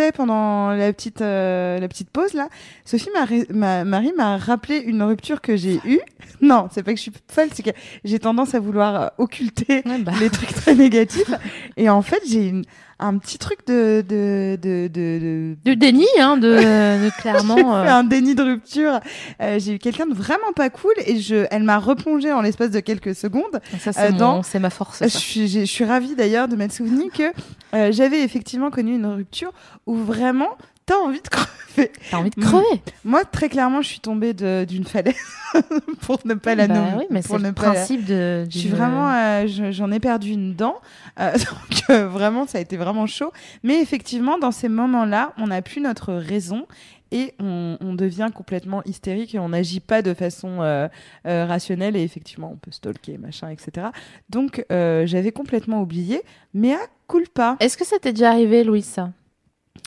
fait 0.00 0.12
pendant 0.12 0.70
la 0.70 0.92
petite 0.92 1.20
euh, 1.20 1.78
la 1.78 1.88
petite 1.88 2.08
pause 2.10 2.32
là, 2.32 2.48
Sophie 2.84 3.10
m'a 3.52 3.84
Marie 3.84 4.12
m'a 4.16 4.38
rappelé 4.38 4.78
une 4.78 5.02
rupture 5.02 5.40
que 5.40 5.56
j'ai 5.56 5.80
eue. 5.84 6.00
Non, 6.42 6.68
c'est 6.72 6.82
pas 6.82 6.92
que 6.92 6.96
je 6.96 7.02
suis 7.02 7.12
folle, 7.28 7.48
c'est 7.52 7.62
que 7.62 7.70
j'ai 8.02 8.18
tendance 8.18 8.54
à 8.54 8.60
vouloir 8.60 9.02
euh, 9.02 9.06
occulter 9.18 9.82
Ouais, 9.84 9.98
bah. 9.98 10.12
les 10.20 10.30
trucs 10.30 10.54
très 10.54 10.74
négatifs. 10.74 11.30
Et 11.76 11.90
en 11.90 12.00
fait, 12.00 12.22
j'ai 12.26 12.48
une- 12.48 12.64
un 13.00 13.18
petit 13.18 13.38
truc 13.38 13.66
de 13.66 14.04
de 14.08 14.56
de 14.60 14.88
de, 14.88 15.18
de- 15.18 15.56
Du 15.64 15.76
déni, 15.76 16.06
hein, 16.18 16.36
de, 16.36 16.48
de 17.00 17.04
j'ai 17.04 17.10
clairement. 17.22 17.56
fait 17.56 17.88
euh, 17.88 17.94
un 17.94 18.04
déni 18.04 18.34
de 18.34 18.42
rupture. 18.42 19.00
Euh, 19.42 19.58
j'ai 19.58 19.74
eu 19.74 19.78
quelqu'un 19.78 20.06
de 20.06 20.14
vraiment 20.14 20.52
pas 20.54 20.70
cool 20.70 20.92
et 21.06 21.18
je, 21.20 21.46
elle 21.50 21.62
m'a 21.62 21.78
replongé 21.78 22.32
en 22.32 22.42
l'espace 22.42 22.70
de 22.70 22.80
quelques 22.80 23.14
secondes. 23.14 23.60
Ça, 23.78 23.90
Euh, 23.90 23.92
c'est 23.94 24.10
mon- 24.12 24.18
dans- 24.18 24.42
c'est 24.42 24.58
ma 24.58 24.70
force. 24.70 24.98
Je 25.02 25.08
ça. 25.08 25.18
suis, 25.18 25.48
j'ai- 25.48 25.66
je 25.66 25.70
suis 25.72 25.84
ravie 25.84 26.14
d'ailleurs 26.14 26.46
de 26.48 26.56
m'être 26.56 26.72
souvenu 26.72 27.10
que 27.10 27.32
euh, 27.74 27.90
j'avais 27.92 28.22
effectivement 28.22 28.70
connu 28.70 28.94
une 28.94 29.06
rupture 29.06 29.52
où 29.86 29.94
vraiment 29.94 30.50
t'as 30.90 30.98
envie 30.98 31.20
de 31.22 31.28
crever. 31.28 31.92
T'as 32.10 32.18
envie 32.18 32.30
de 32.30 32.40
crever. 32.40 32.82
Moi, 33.04 33.24
très 33.24 33.48
clairement, 33.48 33.80
je 33.80 33.88
suis 33.88 34.00
tombée 34.00 34.34
d'une 34.34 34.84
falaise 34.84 35.14
pour 36.02 36.18
ne 36.24 36.34
pas 36.34 36.54
la 36.54 36.66
Bah 36.68 36.74
nommer. 36.74 36.96
oui, 36.98 37.04
mais 37.10 37.22
c'est 37.22 37.38
le 37.38 37.52
pas 37.52 37.62
la- 37.66 37.72
principe 37.72 38.04
de. 38.04 38.44
Je 38.50 38.58
suis 38.58 38.68
d'une- 38.68 38.76
vraiment, 38.76 39.08
euh, 39.10 39.46
je- 39.46 39.70
j'en 39.72 39.90
ai 39.92 40.00
perdu 40.00 40.30
une 40.32 40.54
dent, 40.54 40.76
Euh, 41.18 41.32
donc 41.34 41.90
euh, 41.90 42.08
vraiment, 42.08 42.46
ça 42.46 42.58
a 42.58 42.60
été 42.60 42.76
vraiment 42.76 43.06
chaud. 43.06 43.32
Mais 43.62 43.80
effectivement, 43.80 44.38
dans 44.38 44.52
ces 44.52 44.68
moments-là, 44.68 45.32
on 45.38 45.48
n'a 45.48 45.60
plus 45.62 45.80
notre 45.80 46.12
raison 46.14 46.66
et 47.12 47.34
on, 47.40 47.76
on 47.80 47.94
devient 47.94 48.28
complètement 48.34 48.82
hystérique 48.84 49.34
et 49.34 49.38
on 49.40 49.48
n'agit 49.48 49.80
pas 49.80 50.00
de 50.02 50.14
façon 50.14 50.62
euh, 50.62 50.88
euh, 51.26 51.44
rationnelle 51.46 51.96
et 51.96 52.02
effectivement, 52.02 52.50
on 52.52 52.56
peut 52.56 52.70
stalker, 52.70 53.18
machin, 53.18 53.48
etc. 53.50 53.88
Donc, 54.28 54.64
euh, 54.70 55.06
j'avais 55.06 55.32
complètement 55.32 55.82
oublié, 55.82 56.22
mais 56.54 56.74
à 56.74 56.80
culpa. 57.08 57.56
Est-ce 57.60 57.76
que 57.76 57.84
ça 57.86 57.98
t'est 58.00 58.12
déjà 58.12 58.30
arrivé, 58.30 58.62
Louise, 58.64 58.84
ça? 58.86 59.10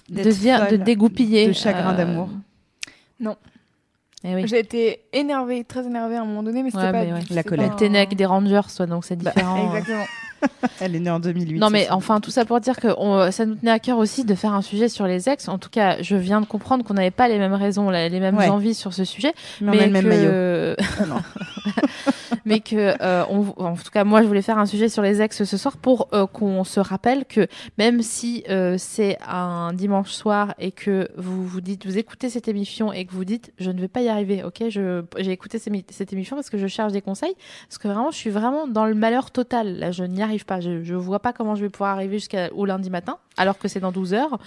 De, 0.10 0.32
dire- 0.32 0.68
de 0.70 0.76
dégoupiller 0.78 1.48
de 1.48 1.54
chagrin 1.54 1.94
euh, 1.94 1.98
d'amour. 1.98 2.30
Non. 3.20 3.36
Eh 4.26 4.36
oui. 4.36 4.48
J'ai 4.48 4.60
été 4.60 5.02
énervée, 5.12 5.64
très 5.66 5.86
énervée 5.86 6.16
à 6.16 6.22
un 6.22 6.26
moment 6.26 6.44
donné, 6.44 6.64
mais 6.64 6.72
c'était 6.72 6.84
Ouais, 6.84 6.92
pas. 6.94 7.04
mais 7.04 7.14
ouais. 7.14 7.20
La 7.30 7.44
colère. 7.44 7.76
T'es 7.76 7.90
né 7.90 7.98
un- 8.00 8.02
avec 8.04 8.16
des 8.18 8.26
Rangers, 8.26 8.62
toi, 8.76 8.86
donc 8.86 9.04
c'est 9.06 9.18
Bah, 9.22 9.32
différent. 9.36 9.60
euh. 9.74 9.78
Exactement. 9.78 10.06
Elle 10.82 10.96
est 10.96 11.00
née 11.00 11.10
en 11.10 11.20
2008. 11.20 11.60
Non, 11.60 11.70
mais 11.70 11.90
enfin, 11.90 12.20
tout 12.20 12.32
ça 12.32 12.46
pour 12.46 12.60
dire 12.60 12.78
que 12.78 12.88
on- 12.98 13.32
ça 13.32 13.46
nous 13.46 13.56
tenait 13.56 13.72
à 13.72 13.80
cœur 13.80 13.98
aussi 13.98 14.26
de 14.26 14.36
faire 14.36 14.54
un 14.54 14.62
sujet 14.62 14.90
sur 14.90 15.06
les 15.08 15.30
ex. 15.30 15.48
En 15.48 15.58
tout 15.58 15.70
cas, 15.70 16.02
je 16.02 16.16
viens 16.16 16.42
de 16.42 16.46
comprendre 16.46 16.84
qu'on 16.84 16.94
n'avait 16.96 17.12
pas 17.12 17.28
les 17.28 17.38
mêmes 17.38 17.54
raisons, 17.54 17.90
les 17.90 18.10
mêmes 18.20 18.38
Ouais. 18.38 18.50
envies 18.50 18.74
sur 18.74 18.94
ce 18.94 19.04
sujet. 19.06 19.34
mais 19.62 19.78
on 19.78 19.82
a 19.82 19.86
le 19.86 19.92
même 19.92 20.08
maillot. 20.08 20.76
Ah 21.00 21.22
mais 22.46 22.60
que, 22.60 22.96
euh, 23.02 23.24
on- 23.30 23.54
en 23.64 23.76
tout 23.76 23.92
cas, 23.92 24.04
moi, 24.04 24.22
je 24.22 24.28
voulais 24.28 24.42
faire 24.42 24.58
un 24.58 24.66
sujet 24.66 24.90
sur 24.90 25.02
les 25.02 25.22
ex 25.22 25.44
ce 25.44 25.58
soir 25.58 25.78
pour 25.78 26.08
euh, 26.14 26.26
qu'on 26.28 26.64
se 26.64 26.80
rappelle 26.80 27.26
que 27.26 27.48
même 27.78 28.02
si 28.02 28.44
euh, 28.50 28.76
c'est 28.78 29.18
un 29.28 29.72
dimanche 29.74 30.12
soir 30.12 30.54
et 30.60 30.72
que 30.72 31.08
vous 31.18 31.46
vous 31.46 31.62
dites, 31.62 31.86
vous 31.86 31.98
écoutez 31.98 32.30
cette 32.30 32.48
émission 32.48 32.92
et 32.92 33.06
que 33.06 33.14
vous 33.14 33.26
dites, 33.26 33.54
je 33.60 33.72
ne 33.72 33.80
vais 33.80 33.88
pas 33.88 34.02
y 34.02 34.10
arriver, 34.10 34.44
ok, 34.44 34.64
j'ai 34.70 35.32
écouté 35.32 35.60
cette 35.60 36.14
émission 36.14 36.36
parce 36.36 36.50
que 36.50 36.58
je 36.58 36.68
cherche 36.68 36.92
des 36.92 37.02
conseils, 37.02 37.36
parce 37.70 37.78
que 37.78 37.88
vraiment, 37.88 38.12
je 38.12 38.18
suis 38.18 38.30
vraiment 38.30 38.68
dans 38.68 38.86
le 38.86 38.96
malheur 38.96 39.32
total. 39.32 39.78
Là, 39.78 39.92
je 39.92 40.04
n'y 40.04 40.22
arrive 40.22 40.33
pas. 40.40 40.60
Je, 40.60 40.84
je 40.84 40.96
vois 40.96 41.20
pas 41.20 41.34
comment 41.34 41.56
je 41.56 41.62
vais 41.62 41.70
pouvoir 41.70 41.92
arriver 41.92 42.18
jusqu'au 42.20 42.66
lundi 42.66 42.90
matin, 42.90 43.18
alors 43.38 43.58
que 43.58 43.68
c'est 43.68 43.80
dans 43.80 43.92
12 43.92 44.14
heures. 44.14 44.40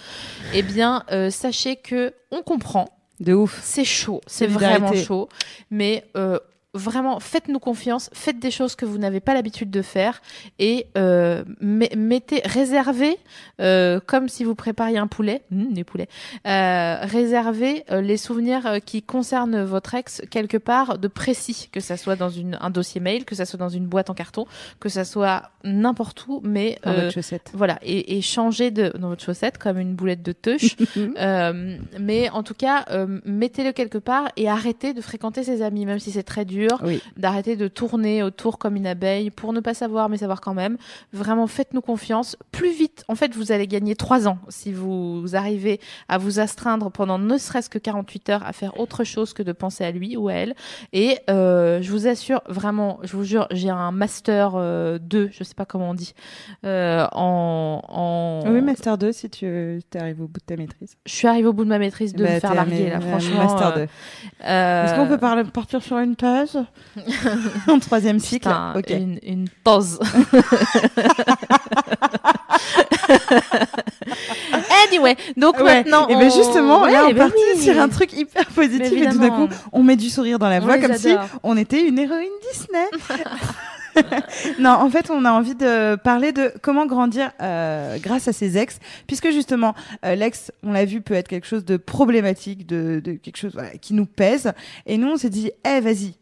Eh 0.55 0.63
bien, 0.63 1.05
euh, 1.11 1.31
sachez 1.31 1.77
que 1.77 2.13
on 2.31 2.43
comprend. 2.43 2.89
De 3.21 3.33
ouf. 3.33 3.61
C'est 3.63 3.85
chaud, 3.85 4.21
c'est 4.27 4.47
vraiment 4.47 4.93
chaud. 4.93 5.29
Mais 5.71 6.05
euh, 6.17 6.39
vraiment, 6.77 7.19
faites-nous 7.20 7.59
confiance, 7.59 8.11
faites 8.12 8.39
des 8.39 8.51
choses 8.51 8.74
que 8.77 8.85
vous 8.85 8.98
n'avez 8.98 9.20
pas 9.20 9.35
l'habitude 9.35 9.70
de 9.70 9.82
faire 9.82 10.23
et 10.59 10.86
euh, 10.97 11.44
me- 11.61 11.94
mettez, 11.97 12.40
réservez, 12.44 13.16
euh, 13.61 14.01
comme 14.07 14.28
si 14.28 14.44
vous 14.44 14.55
prépariez 14.55 14.98
un 14.98 15.07
poulet, 15.07 15.43
Hum, 15.53 15.73
des 15.73 15.85
poulets, 15.85 16.09
euh, 16.47 16.97
réservez 17.03 17.85
les 17.90 18.16
souvenirs 18.16 18.78
qui 18.85 19.03
concernent 19.03 19.62
votre 19.65 19.94
ex 19.94 20.23
quelque 20.31 20.57
part 20.57 20.98
de 20.98 21.09
précis, 21.09 21.69
que 21.73 21.81
ça 21.81 21.97
soit 21.97 22.16
dans 22.16 22.28
une, 22.31 22.59
un 22.61 22.70
dossier 22.70 23.01
mail, 23.01 23.24
que 23.24 23.35
ça 23.35 23.44
soit 23.44 23.59
dans 23.59 23.69
une 23.69 23.86
boîte 23.86 24.11
en 24.11 24.15
carton, 24.15 24.47
que 24.81 24.89
ça 24.89 25.05
soit 25.05 25.51
n'importe 25.65 26.27
où, 26.28 26.40
mais 26.44 26.78
Dans 26.85 26.93
votre 26.94 27.11
chaussette. 27.12 27.51
voilà, 27.55 27.78
et, 27.82 28.16
et 28.16 28.23
changer 28.23 28.70
de 28.70 28.93
dans 28.98 29.09
votre 29.09 29.24
chaussette 29.24 29.59
comme 29.59 29.78
une 29.78 29.94
boulette 29.94 30.23
de 30.23 30.32
touche. 30.32 30.77
Euh, 31.19 31.78
mais 31.98 32.28
en 32.31 32.43
tout 32.43 32.55
cas, 32.55 32.85
mettez-le 33.24 33.73
quelque 33.73 33.98
part 33.98 34.28
et 34.36 34.48
arrêtez 34.48 34.93
de 34.93 35.01
fréquenter 35.01 35.43
ses 35.44 35.62
amis, 35.62 35.86
même 35.86 35.98
si 35.98 36.11
c'est 36.11 36.23
très 36.23 36.44
dur. 36.44 36.66
Oui. 36.85 37.01
D'arrêter 37.17 37.57
de 37.57 37.69
tourner 37.69 38.23
autour 38.23 38.59
comme 38.59 38.77
une 38.77 38.87
abeille 38.87 39.31
pour 39.31 39.53
ne 39.53 39.61
pas 39.61 39.75
savoir, 39.75 40.09
mais 40.09 40.19
savoir 40.19 40.41
quand 40.41 40.55
même. 40.55 40.77
Vraiment, 41.13 41.47
faites-nous 41.47 41.81
confiance. 41.81 42.37
Plus 42.53 42.73
vite, 42.73 43.05
en 43.09 43.15
fait, 43.15 43.35
vous 43.35 43.53
allez 43.53 43.67
gagner 43.67 43.95
trois 43.97 44.29
ans 44.29 44.39
si 44.49 44.73
vous 44.73 45.25
arrivez 45.35 45.81
à 46.09 46.19
vous 46.19 46.41
astreindre 46.41 46.91
pendant 46.91 47.19
ne 47.19 47.39
serait-ce 47.39 47.71
que 47.71 47.79
48 47.79 48.29
heures 48.31 48.47
à 48.47 48.53
faire 48.53 48.79
autre 48.81 49.05
chose 49.05 49.33
que 49.33 49.43
de 49.43 49.53
penser 49.53 49.85
à 49.85 49.91
lui 49.91 50.17
ou 50.17 50.29
à 50.29 50.35
elle. 50.35 50.55
Et 50.93 51.19
euh, 51.31 51.81
je 51.83 51.91
vous 51.91 52.07
assure, 52.09 52.41
vraiment, 52.49 52.99
je 53.03 53.17
vous 53.17 53.25
jure, 53.25 53.47
j'ai 53.51 53.71
un 53.71 53.93
master 53.93 54.53
euh, 54.57 54.99
2, 54.99 55.31
je 55.33 55.45
sais 55.45 55.55
pas 55.55 55.65
comment 55.65 55.91
on 55.91 55.95
dit, 55.95 56.15
euh, 56.65 57.07
en, 57.13 57.83
en... 57.89 58.43
Oui, 58.51 58.61
Master 58.61 58.99
2, 58.99 59.13
si 59.13 59.31
tu 59.31 59.81
arrives 59.95 60.21
au 60.23 60.27
bout 60.29 60.41
de 60.41 60.45
ta 60.47 60.57
maîtrise. 60.57 60.97
Je 61.07 61.13
suis 61.13 61.29
arrivée 61.29 61.49
au 61.49 61.53
bout 61.53 61.65
de 61.65 61.69
ma 61.69 61.79
maîtrise 61.79 62.15
de 62.15 62.25
Bah, 62.25 62.35
me 62.35 62.41
faire 62.41 62.55
larguer, 62.55 62.91
là, 62.91 63.01
franchement. 63.01 63.37
Master 63.45 63.69
euh, 63.69 63.75
2. 63.87 63.89
euh, 64.47 64.85
Est-ce 64.85 64.95
qu'on 64.95 65.07
peut 65.07 65.51
partir 65.53 65.83
sur 65.83 65.99
une 65.99 66.17
page? 66.17 66.56
En 67.69 67.78
troisième 67.78 68.19
cycle 68.19 68.49
putain, 68.74 68.97
une, 68.99 69.19
une 69.23 69.49
pause. 69.65 69.99
anyway, 74.89 75.16
donc 75.37 75.57
Ouais. 75.59 75.65
maintenant. 75.65 76.09
Et 76.09 76.15
ben 76.15 76.31
on- 76.33 76.37
justement, 76.37 76.83
Ouais, 76.83 76.93
là, 76.93 77.05
on 77.07 77.09
ben 77.12 77.16
partit 77.16 77.35
oui. 77.55 77.62
sur 77.62 77.78
un 77.81 77.89
truc 77.89 78.12
hyper 78.12 78.47
positif 78.47 78.93
et 78.93 79.09
tout 79.09 79.19
d'un 79.19 79.31
coup, 79.31 79.49
on 79.73 79.83
met 79.83 79.97
du 79.97 80.09
sourire 80.11 80.39
dans 80.39 80.49
la 80.49 80.61
voix 80.61 80.78
comme 80.78 80.97
si 80.97 81.15
on 81.43 81.57
était 81.57 81.87
une 81.87 81.99
héroïne 81.99 82.28
Disney. 82.53 82.87
non, 84.59 84.70
en 84.70 84.91
fait, 84.91 85.11
on 85.11 85.24
a 85.24 85.33
envie 85.33 85.55
de 85.55 85.97
parler 85.97 86.33
de 86.33 86.53
comment 86.62 86.85
grandir 86.87 87.31
euh, 87.41 87.97
grâce 87.99 88.28
à 88.28 88.33
ses 88.35 88.59
ex, 88.59 88.78
puisque 89.07 89.31
justement, 89.31 89.74
euh, 90.05 90.15
l'ex, 90.15 90.53
on 90.62 90.73
l'a 90.73 90.85
vu, 90.85 91.01
peut 91.01 91.15
être 91.15 91.28
quelque 91.28 91.47
chose 91.47 91.65
de 91.65 91.78
problématique, 91.78 92.66
de, 92.66 93.01
de 93.03 93.12
quelque 93.12 93.39
chose 93.39 93.53
voilà, 93.55 93.70
qui 93.70 93.95
nous 93.95 94.05
pèse. 94.07 94.53
Et 94.85 94.99
nous, 94.99 95.09
on 95.09 95.16
s'est 95.16 95.31
dit, 95.31 95.51
eh, 95.66 95.81
vas-y, 95.81 96.12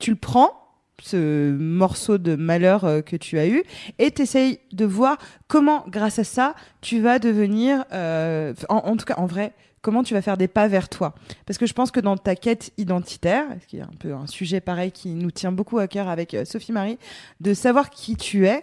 tu 0.00 0.10
le 0.10 0.16
prends 0.16 0.60
ce 1.02 1.52
morceau 1.52 2.18
de 2.18 2.36
malheur 2.36 2.84
euh, 2.84 3.00
que 3.00 3.16
tu 3.16 3.38
as 3.38 3.48
eu 3.48 3.62
et 3.98 4.10
t'essayes 4.10 4.60
de 4.72 4.84
voir 4.84 5.18
comment 5.48 5.84
grâce 5.88 6.18
à 6.18 6.24
ça 6.24 6.54
tu 6.80 7.00
vas 7.00 7.18
devenir 7.18 7.84
euh, 7.92 8.54
en, 8.68 8.96
tout 8.96 9.04
cas 9.04 9.14
en 9.16 9.26
vrai 9.26 9.52
comment 9.82 10.02
tu 10.02 10.12
vas 10.12 10.20
faire 10.20 10.36
des 10.36 10.48
pas 10.48 10.68
vers 10.68 10.90
toi. 10.90 11.14
Parce 11.46 11.58
que 11.58 11.64
je 11.64 11.72
pense 11.72 11.90
que 11.90 12.00
dans 12.00 12.18
ta 12.18 12.36
quête 12.36 12.70
identitaire 12.76 13.46
ce 13.62 13.66
qui 13.66 13.78
est 13.78 13.82
un 13.82 13.90
peu 13.98 14.12
un 14.12 14.26
sujet 14.26 14.60
pareil 14.60 14.92
qui 14.92 15.14
nous 15.14 15.30
tient 15.30 15.52
beaucoup 15.52 15.78
à 15.78 15.88
cœur 15.88 16.08
avec 16.08 16.34
euh, 16.34 16.44
Sophie 16.44 16.72
Marie 16.72 16.98
de 17.40 17.54
savoir 17.54 17.90
qui 17.90 18.16
tu 18.16 18.46
es 18.46 18.62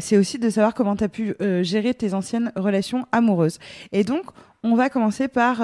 c'est 0.00 0.16
aussi 0.16 0.38
de 0.38 0.50
savoir 0.50 0.74
comment 0.74 0.96
tu 0.96 1.04
as 1.04 1.08
pu 1.08 1.34
gérer 1.62 1.94
tes 1.94 2.14
anciennes 2.14 2.52
relations 2.56 3.06
amoureuses. 3.12 3.58
Et 3.92 4.04
donc 4.04 4.26
on 4.62 4.74
va 4.74 4.90
commencer 4.90 5.28
par 5.28 5.62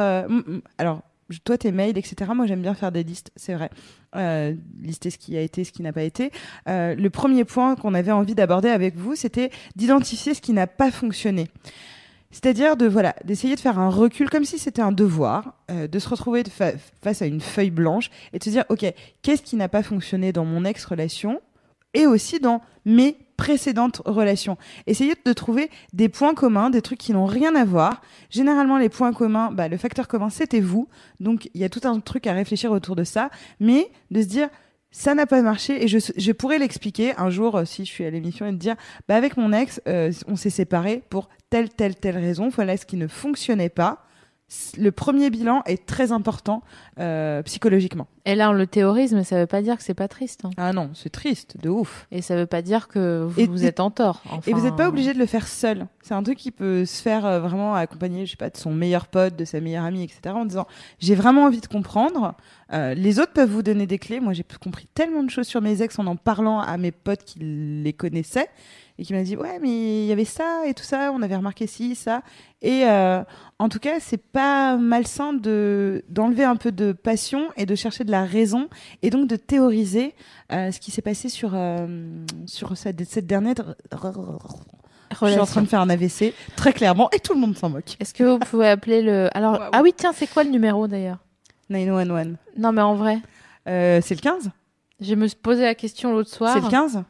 alors 0.79 1.03
toi 1.45 1.59
tes 1.59 1.73
mails 1.73 1.99
etc 1.99 2.31
moi 2.35 2.47
j'aime 2.47 2.63
bien 2.63 2.75
faire 2.75 2.93
des 2.93 3.05
listes 3.05 3.31
c'est 3.37 3.55
vrai. 3.55 3.71
Euh, 4.17 4.55
lister 4.81 5.11
ce 5.11 5.19
qui 5.19 5.37
a 5.37 5.43
été 5.43 5.65
ce 5.65 5.73
qui 5.73 5.83
n'a 5.83 5.93
pas 5.93 6.03
été. 6.03 6.31
Euh, 6.69 6.95
le 6.95 7.11
premier 7.11 7.45
point 7.45 7.77
qu'on 7.77 7.93
avait 7.93 8.13
envie 8.13 8.35
d'aborder 8.35 8.69
avec 8.71 8.97
vous 8.97 9.15
c'était 9.15 9.51
d'identifier 9.77 10.35
ce 10.35 10.41
qui 10.41 10.53
n'a 10.53 10.67
pas 10.67 10.91
fonctionné. 10.91 11.49
C'est-à-dire 12.31 12.77
de 12.77 12.87
voilà 12.87 13.15
d'essayer 13.25 13.55
de 13.55 13.61
faire 13.61 13.79
un 13.79 13.91
recul 13.91 14.31
comme 14.31 14.45
si 14.45 14.59
c'était 14.59 14.83
un 14.83 14.93
devoir, 14.93 15.55
euh, 15.71 15.87
de 15.89 15.99
se 15.99 16.09
retrouver 16.09 16.45
face 17.03 17.23
à 17.23 17.27
une 17.27 17.41
feuille 17.41 17.71
blanche 17.71 18.11
et 18.33 18.39
de 18.39 18.45
se 18.45 18.51
dire 18.51 18.65
ok 18.69 18.87
qu'est-ce 19.23 19.43
qui 19.43 19.57
n'a 19.57 19.69
pas 19.69 19.83
fonctionné 19.83 20.33
dans 20.33 20.45
mon 20.45 20.65
ex 20.65 20.85
relation 20.85 21.41
et 21.95 22.07
aussi 22.07 22.41
dans 22.41 22.63
mes 22.85 23.17
précédentes 23.39 24.03
relations. 24.05 24.59
Essayez 24.87 25.15
de 25.25 25.33
trouver 25.33 25.71
des 25.95 26.11
points 26.11 26.35
communs, 26.35 26.69
des 26.69 26.83
trucs 26.83 26.99
qui 26.99 27.13
n'ont 27.13 27.25
rien 27.25 27.55
à 27.55 27.65
voir. 27.65 28.03
Généralement 28.29 28.77
les 28.77 28.91
points 28.91 29.15
communs, 29.15 29.51
bah, 29.51 29.69
le 29.69 29.79
facteur 29.79 30.09
commun 30.09 30.29
c'était 30.29 30.61
vous, 30.61 30.89
donc 31.21 31.49
il 31.55 31.61
y 31.63 31.65
a 31.65 31.71
tout 31.71 31.81
un 31.85 31.99
truc 32.01 32.27
à 32.27 32.35
réfléchir 32.35 32.73
autour 32.73 32.97
de 32.97 33.05
ça, 33.05 33.31
mais 33.61 33.91
de 34.11 34.21
se 34.21 34.27
dire 34.27 34.51
ça 34.91 35.15
n'a 35.15 35.27
pas 35.27 35.41
marché 35.43 35.85
et 35.85 35.89
je, 35.89 35.99
je 36.17 36.33
pourrais 36.33 36.59
l'expliquer 36.59 37.15
un 37.19 37.31
jour 37.31 37.57
euh, 37.57 37.65
si 37.65 37.85
je 37.85 37.91
suis 37.91 38.05
à 38.05 38.11
l'émission 38.11 38.47
et 38.47 38.53
de 38.53 38.57
dire 38.57 38.75
bah 39.07 39.17
avec 39.17 39.37
mon 39.37 39.53
ex 39.53 39.83
euh, 39.87 40.11
on 40.27 40.35
s'est 40.35 40.51
séparés 40.51 41.03
pour 41.11 41.29
telle 41.51 41.69
telle 41.69 41.95
telle 41.95 42.17
raison 42.17 42.49
voilà 42.49 42.77
ce 42.79 42.87
qui 42.87 42.97
ne 42.97 43.07
fonctionnait 43.07 43.69
pas 43.69 44.08
le 44.79 44.91
premier 44.93 45.29
bilan 45.29 45.63
est 45.67 45.85
très 45.85 46.11
important 46.11 46.63
euh, 46.99 47.43
psychologiquement. 47.43 48.07
Et 48.25 48.35
là, 48.35 48.49
on 48.49 48.53
le 48.55 48.67
théorise, 48.67 49.13
mais 49.13 49.25
ça 49.25 49.39
veut 49.39 49.47
pas 49.47 49.61
dire 49.61 49.77
que 49.77 49.83
c'est 49.83 49.93
pas 49.95 50.09
triste. 50.09 50.45
hein. 50.45 50.51
Ah 50.57 50.73
non, 50.73 50.91
c'est 50.95 51.11
triste, 51.11 51.57
de 51.63 51.69
ouf. 51.69 52.07
Et 52.11 52.23
ça 52.23 52.35
veut 52.35 52.47
pas 52.47 52.63
dire 52.63 52.89
que 52.89 53.25
vous, 53.29 53.41
Et- 53.41 53.47
vous 53.47 53.65
êtes 53.67 53.79
en 53.81 53.91
tort. 53.91 54.23
Et 54.47 54.53
vous 54.55 54.63
n'êtes 54.63 54.77
pas 54.77 54.89
obligé 54.89 55.13
de 55.13 55.19
le 55.19 55.27
faire 55.27 55.47
seul. 55.49 55.87
C'est 56.03 56.15
un 56.15 56.23
truc 56.23 56.39
qui 56.39 56.51
peut 56.51 56.87
se 56.87 57.03
faire 57.03 57.27
euh, 57.27 57.41
vraiment 57.41 57.75
accompagné, 57.75 58.25
je 58.25 58.31
sais 58.33 58.37
pas, 58.39 58.49
de 58.51 58.57
son 58.57 58.73
meilleur 58.73 59.07
pote, 59.09 59.37
de 59.37 59.45
sa 59.45 59.61
meilleure 59.61 59.85
amie, 59.85 60.03
etc. 60.05 60.35
En 60.35 60.47
disant 60.47 60.67
j'ai 60.99 61.15
vraiment 61.15 61.45
envie 61.45 61.61
de 61.61 61.67
comprendre. 61.67 62.35
Euh, 62.73 62.95
les 62.95 63.19
autres 63.21 63.33
peuvent 63.33 63.51
vous 63.51 63.63
donner 63.63 63.87
des 63.87 63.99
clés. 63.99 64.21
Moi, 64.21 64.33
j'ai 64.33 64.45
compris 64.63 64.89
tellement 64.95 65.23
de 65.23 65.31
choses 65.31 65.47
sur 65.47 65.61
mes 65.61 65.83
ex 65.83 65.99
en 65.99 66.07
en 66.07 66.17
parlant 66.17 66.61
à 66.61 66.77
mes 66.79 66.93
potes 66.93 67.25
qui 67.25 67.39
les 67.41 67.93
connaissaient 67.93 68.49
et 68.99 69.05
qui 69.05 69.15
m'ont 69.15 69.23
dit 69.23 69.37
ouais, 69.37 69.59
mais 69.61 70.03
il 70.03 70.07
y 70.07 70.13
avait 70.13 70.25
ça 70.25 70.63
et 70.67 70.75
tout 70.75 70.83
ça. 70.83 71.13
On 71.15 71.23
avait 71.23 71.37
remarqué 71.37 71.67
ci, 71.67 71.95
ça. 71.95 72.23
Et 72.63 72.85
euh, 72.85 73.23
en 73.59 73.69
tout 73.69 73.79
cas, 73.79 74.01
c'est 74.01 74.21
pas 74.21 74.77
malsain 74.77 75.33
de 75.33 76.05
d'enlever 76.09 76.45
un 76.45 76.57
peu 76.57 76.73
de 76.73 76.93
passion 76.93 77.49
et 77.57 77.65
de 77.65 77.75
chercher 77.75 78.05
de 78.05 78.11
la 78.11 78.25
raison 78.25 78.69
et 79.03 79.11
donc 79.11 79.29
de 79.29 79.37
théoriser 79.37 80.15
euh, 80.53 80.73
ce 80.73 80.81
qui 80.81 80.91
s'est 80.91 81.03
passé 81.03 81.29
sur 81.29 81.53
euh, 81.55 81.87
sur 82.47 82.77
cette, 82.77 83.05
cette 83.09 83.27
dernière 83.27 83.55
je 85.11 85.27
suis 85.27 85.39
en 85.39 85.47
train 85.47 85.63
de 85.63 85.67
faire 85.67 85.81
un 85.81 85.89
AVC, 85.89 86.35
très 86.55 86.73
clairement, 86.75 87.09
et 87.13 87.19
tout 87.19 87.33
le 87.33 87.41
monde 87.41 87.57
s'en 87.57 87.71
moque. 87.71 87.97
Est-ce 87.99 88.13
que 88.13 88.25
vous 88.25 88.39
pouvez 88.39 88.69
appeler 88.69 89.01
le. 89.01 89.31
Alors, 89.35 89.59
ah 89.73 89.81
oui, 89.83 89.95
tiens, 89.97 90.13
c'est 90.15 90.27
quoi 90.27 90.45
le 90.45 90.51
numéro 90.51 90.87
d'ailleurs? 90.87 91.19
911. 91.71 92.37
Non, 92.57 92.73
mais 92.73 92.83
en 92.83 92.95
vrai, 92.95 93.19
Euh, 93.67 94.01
c'est 94.03 94.15
le 94.15 94.21
15 94.21 94.51
je 95.01 95.15
me 95.15 95.29
posais 95.29 95.63
la 95.63 95.75
question 95.77 96.13
l'autre 96.13 96.31
soir. 96.31 96.53
C'est 96.55 96.61
le 96.61 96.69
15 96.69 97.05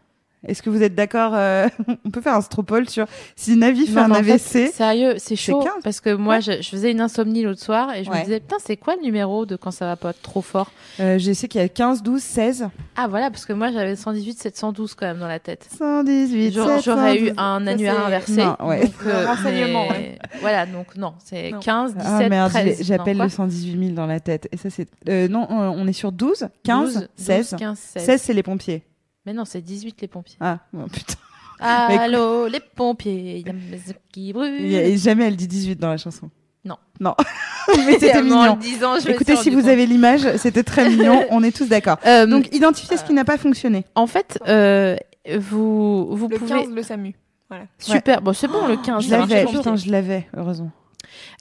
Est-ce 0.47 0.63
que 0.63 0.71
vous 0.71 0.83
êtes 0.83 0.95
d'accord 0.95 1.33
euh, 1.35 1.67
On 2.05 2.11
peut 2.11 2.21
faire 2.21 2.35
un 2.35 2.41
stropole 2.41 2.89
sur 2.89 3.07
si 3.35 3.57
Navi 3.57 3.87
fait 3.87 3.95
Non, 3.95 4.03
un 4.03 4.11
en 4.13 4.23
fait, 4.23 4.33
AVC. 4.33 4.73
sérieux, 4.73 5.15
c'est 5.19 5.35
chaud 5.37 5.59
15. 5.61 5.73
parce 5.83 6.01
que 6.01 6.15
moi, 6.15 6.37
Ouais. 6.37 6.41
je, 6.43 6.63
je 6.63 6.69
faisais 6.69 6.93
une 6.93 7.01
insomnie 7.01 7.43
l'autre 7.43 7.61
soir 7.61 7.93
et 7.95 8.05
je 8.05 8.11
Ouais. 8.11 8.19
me 8.21 8.25
disais, 8.25 8.41
putain, 8.41 8.57
c'est 8.65 8.77
quoi 8.77 8.95
le 8.97 9.03
numéro 9.03 9.47
de 9.47 9.57
quand 9.57 9.71
ça 9.73 9.87
va 9.87 9.97
pas 9.97 10.13
trop 10.13 10.41
fort? 10.43 10.71
Euh, 11.01 11.19
je 11.19 11.33
sais 11.33 11.49
qu'il 11.49 11.61
y 11.61 11.65
a 11.65 11.69
15, 11.69 12.03
12, 12.03 12.23
16. 12.23 12.69
Ah 12.97 13.09
voilà, 13.09 13.31
parce 13.31 13.47
que 13.47 13.53
moi, 13.53 13.73
j'avais 13.73 13.97
118, 13.97 14.39
712 14.39 14.95
quand 14.95 15.07
même 15.07 15.19
dans 15.19 15.27
la 15.27 15.41
tête. 15.41 15.67
118, 15.77 16.53
J'aurais 16.53 16.81
j'aurais 16.83 17.17
eu 17.17 17.27
712. 17.29 17.35
un 17.39 17.67
annuaire 17.67 18.07
inversé. 18.07 18.37
Non, 18.45 18.57
ouais. 18.65 18.81
donc, 18.83 18.93
Le 19.05 19.27
renseignement, 19.27 19.87
mais- 19.91 19.97
ouais. 19.97 20.19
Voilà, 20.41 20.67
donc 20.67 20.95
non, 20.97 21.15
c'est 21.25 21.51
Non. 21.51 21.59
15, 21.61 21.95
17, 21.97 22.07
Ah 22.25 22.29
merde, 22.29 22.51
13. 22.51 22.79
j'ai- 22.79 22.85
j'appelle 22.85 23.17
le 23.17 23.25
quoi 23.25 23.29
118 23.29 23.79
000 23.79 23.91
dans 23.93 24.07
la 24.07 24.21
tête. 24.21 24.49
Et 24.53 24.57
ça, 24.57 24.71
c'est. 24.71 24.87
euh, 25.09 25.27
non, 25.27 25.47
on 25.51 25.59
on 25.79 25.87
est 25.89 25.93
sur 25.93 26.13
12, 26.13 26.49
15, 26.63 26.95
12, 26.95 27.09
16. 27.17 27.51
12, 27.51 27.59
15, 27.59 27.79
16. 27.79 28.03
16, 28.05 28.23
c'est 28.23 28.33
les 28.35 28.43
pompiers. 28.45 28.85
Mais 29.29 29.35
non, 29.35 29.45
c'est 29.45 29.61
18 29.61 30.01
les 30.01 30.09
pompiers. 30.09 30.39
Ah, 30.41 30.61
oh, 30.75 30.87
putain. 30.91 31.15
Allô, 31.61 32.47
les 32.47 32.61
pompiers, 32.61 33.37
il 33.41 33.47
y 33.47 33.51
a 33.51 33.53
mes 33.53 33.77
yeux 33.77 33.95
qui 34.11 34.33
brûlent. 34.33 34.59
Et 34.65 34.97
jamais 34.97 35.27
elle 35.27 35.37
dit 35.37 35.47
18 35.47 35.79
dans 35.79 35.91
la 35.91 35.99
chanson. 35.99 36.31
Non. 36.65 36.77
Non. 36.99 37.15
Mais 37.77 37.99
c'était 37.99 38.17
En 38.17 38.23
mignon. 38.23 38.57
disant, 38.57 38.95
je 38.99 39.11
Écoutez, 39.11 39.37
si 39.37 39.51
vous 39.51 39.61
compte. 39.61 39.69
avez 39.69 39.85
l'image, 39.85 40.37
c'était 40.39 40.63
très 40.63 40.89
mignon. 40.97 41.27
On 41.31 41.43
est 41.43 41.55
tous 41.55 41.69
d'accord. 41.69 41.99
Euh, 42.07 42.25
Donc, 42.25 42.49
identifiez 42.55 42.97
ce 42.97 43.05
qui 43.05 43.13
n'a 43.13 43.27
pas 43.27 43.37
fonctionné. 43.37 43.85
en 43.95 44.07
fait, 44.07 44.39
euh, 44.49 44.97
vous, 45.39 46.17
vous 46.17 46.29
Le 46.29 46.39
pouvez. 46.39 46.63
15, 46.65 46.71
le 46.75 46.83
SAMU. 46.83 47.15
Super, 47.79 48.23
bon, 48.23 48.33
c'est 48.33 48.49
bon, 48.49 48.67
le 48.67 48.79
15. 48.79 49.05
Je 49.05 49.11
l'avais, 49.11 49.45
putain, 49.45 49.77
je 49.77 49.91
l'avais, 49.91 50.27
heureusement. 50.35 50.71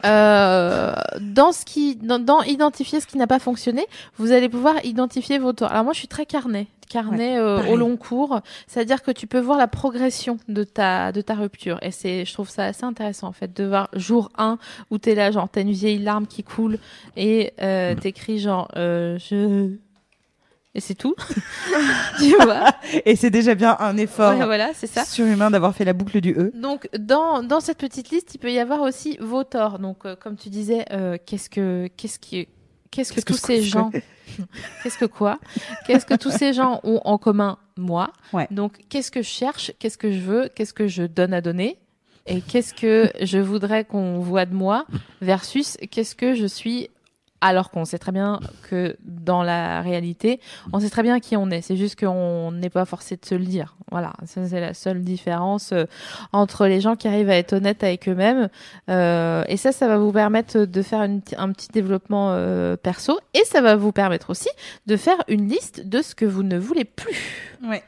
Euh, 0.06 0.94
dans 1.19 1.52
ce 1.52 1.65
qui, 1.65 1.95
dans, 1.95 2.19
dans 2.19 2.41
identifier 2.44 2.99
ce 2.99 3.07
qui 3.07 3.18
n'a 3.18 3.27
pas 3.27 3.39
fonctionné, 3.39 3.85
vous 4.18 4.31
allez 4.31 4.49
pouvoir 4.49 4.84
identifier 4.85 5.39
vos 5.39 5.53
torts. 5.53 5.72
Alors 5.72 5.84
moi, 5.84 5.94
je 5.94 5.99
suis 5.99 6.07
très 6.07 6.26
carnet, 6.26 6.68
carnet 6.88 7.38
euh, 7.38 7.65
au 7.68 7.76
long 7.76 7.98
cours, 7.98 8.41
c'est-à-dire 8.68 9.03
que 9.03 9.11
tu 9.11 9.27
peux 9.27 9.39
voir 9.39 9.57
la 9.57 9.68
progression 9.68 10.38
de 10.48 10.64
ta 10.64 11.11
de 11.11 11.22
ta 11.22 11.35
rupture. 11.35 11.80
Et 11.81 11.91
c'est, 11.91 12.26
je 12.26 12.34
trouve 12.34 12.49
ça 12.49 12.65
assez 12.65 12.84
intéressant 12.84 13.27
en 13.27 13.34
fait 13.34 13.56
de 13.56 13.65
voir 13.65 13.89
jour 13.94 14.30
1 14.38 14.57
où 14.91 14.98
t'es 14.98 15.15
là, 15.15 15.31
genre 15.31 15.48
t'as 15.52 15.61
une 15.61 15.72
vieille 15.72 15.99
larme 15.99 16.27
qui 16.27 16.44
coule 16.44 16.80
et 17.15 17.53
euh, 17.61 17.95
t'écris 17.95 18.39
genre 18.39 18.69
euh, 18.76 19.18
je 19.19 19.72
et 20.76 20.80
c'est 20.80 20.95
tout. 20.95 21.15
tu 22.19 22.35
vois 22.44 22.72
Et 23.06 23.15
c'est 23.15 23.30
déjà 23.30 23.56
bien 23.56 23.76
un 23.80 23.98
effort 23.98 24.38
Ouais, 24.38 24.45
Voilà, 24.45 24.72
c'est 24.73 24.88
ça. 24.88 25.06
surhumain 25.06 25.49
d'avoir 25.52 25.73
fait 25.76 25.85
la 25.85 25.94
boucle 25.94 26.22
du 26.22 26.31
E. 26.34 26.52
Donc 26.56 26.88
dans, 26.98 27.41
dans 27.44 27.60
cette 27.60 27.77
petite 27.80 28.10
liste, 28.11 28.35
il 28.35 28.38
peut 28.38 28.52
y 28.52 28.60
avoir 28.60 28.81
aussi 28.81 29.18
vos 29.19 29.44
torts. 29.44 29.80
Donc 29.80 30.06
euh, 30.06 30.15
comme 30.15 30.35
tu 30.35 30.49
disais, 30.49 30.85
euh, 30.91 31.18
qu'est-ce 31.26 31.49
que 31.49 31.88
qu'est-ce 31.98 32.19
qui 32.19 32.48
qu'est-ce 32.91 33.11
que 33.14 33.22
tous 33.22 33.38
ces 33.38 33.61
gens 33.61 33.91
qu'est-ce 34.84 34.98
que 34.98 35.06
quoi? 35.06 35.39
Qu'est-ce 35.85 36.06
que 36.06 36.15
tous 36.15 36.31
ces 36.31 36.53
gens 36.53 36.80
ont 36.84 37.02
en 37.06 37.18
commun 37.18 37.57
moi? 37.76 38.11
Ouais. 38.34 38.48
Donc 38.52 38.73
qu'est-ce 38.89 39.11
que 39.11 39.22
je 39.22 39.30
cherche? 39.30 39.72
Qu'est-ce 39.80 39.98
que 39.98 40.11
je 40.11 40.19
veux? 40.19 40.49
Qu'est-ce 40.53 40.73
que 40.73 40.88
je 40.88 41.03
donne 41.03 41.34
à 41.34 41.41
donner? 41.41 41.77
Et 42.30 42.41
qu'est-ce 42.41 42.73
que 42.73 43.10
je 43.22 43.38
voudrais 43.38 43.85
qu'on 43.85 44.19
voit 44.19 44.45
de 44.45 44.53
moi 44.53 44.85
versus 45.22 45.77
qu'est-ce 45.91 46.14
que 46.14 46.34
je 46.35 46.45
suis 46.45 46.89
alors 47.42 47.70
qu'on 47.70 47.86
sait 47.86 47.98
très 48.00 48.12
bien 48.12 48.40
que 48.70 48.96
dans 49.04 49.44
la 49.44 49.82
réalité, 49.82 50.40
on 50.74 50.80
sait 50.80 50.90
très 50.90 51.04
bien 51.04 51.20
qui 51.20 51.38
on 51.38 51.50
est. 51.52 51.62
C'est 51.62 51.78
juste 51.78 52.00
qu'on 52.00 52.52
n'est 52.52 52.70
pas 52.70 52.86
forcé 52.86 53.16
de 53.16 53.26
se 53.26 53.36
le 53.36 53.46
dire. 53.46 53.76
Voilà, 53.92 54.14
ça 54.26 54.48
c'est 54.48 54.60
la 54.60 54.74
seule 54.74 55.02
différence 55.04 55.72
euh, 55.72 55.86
entre 56.34 56.66
les 56.68 56.82
gens 56.82 56.96
qui 56.96 57.08
arrivent 57.08 57.30
à 57.30 57.38
être 57.38 57.54
honnêtes 57.54 57.84
avec 57.84 58.10
eux-mêmes. 58.10 58.50
Euh, 58.90 59.44
et 59.48 59.58
ça, 59.58 59.72
ça 59.72 59.88
va 59.88 59.98
vous 59.98 60.12
permettre 60.12 60.60
de 60.66 60.82
faire 60.82 61.04
une- 61.04 61.22
un 61.38 61.52
petit 61.52 61.70
développement 61.72 62.32
euh, 62.32 62.76
perso. 62.76 63.20
Et 63.34 63.44
ça 63.46 63.62
va 63.62 63.76
vous 63.76 63.92
permettre 63.92 64.30
aussi 64.32 64.50
de 64.88 64.98
faire 64.98 65.18
une 65.28 65.48
liste 65.48 65.88
de 65.88 66.02
ce 66.02 66.16
que 66.16 66.26
vous 66.26 66.44
ne 66.44 66.58
voulez 66.58 66.86
plus. 66.86 67.18
Ouais. 67.64 67.84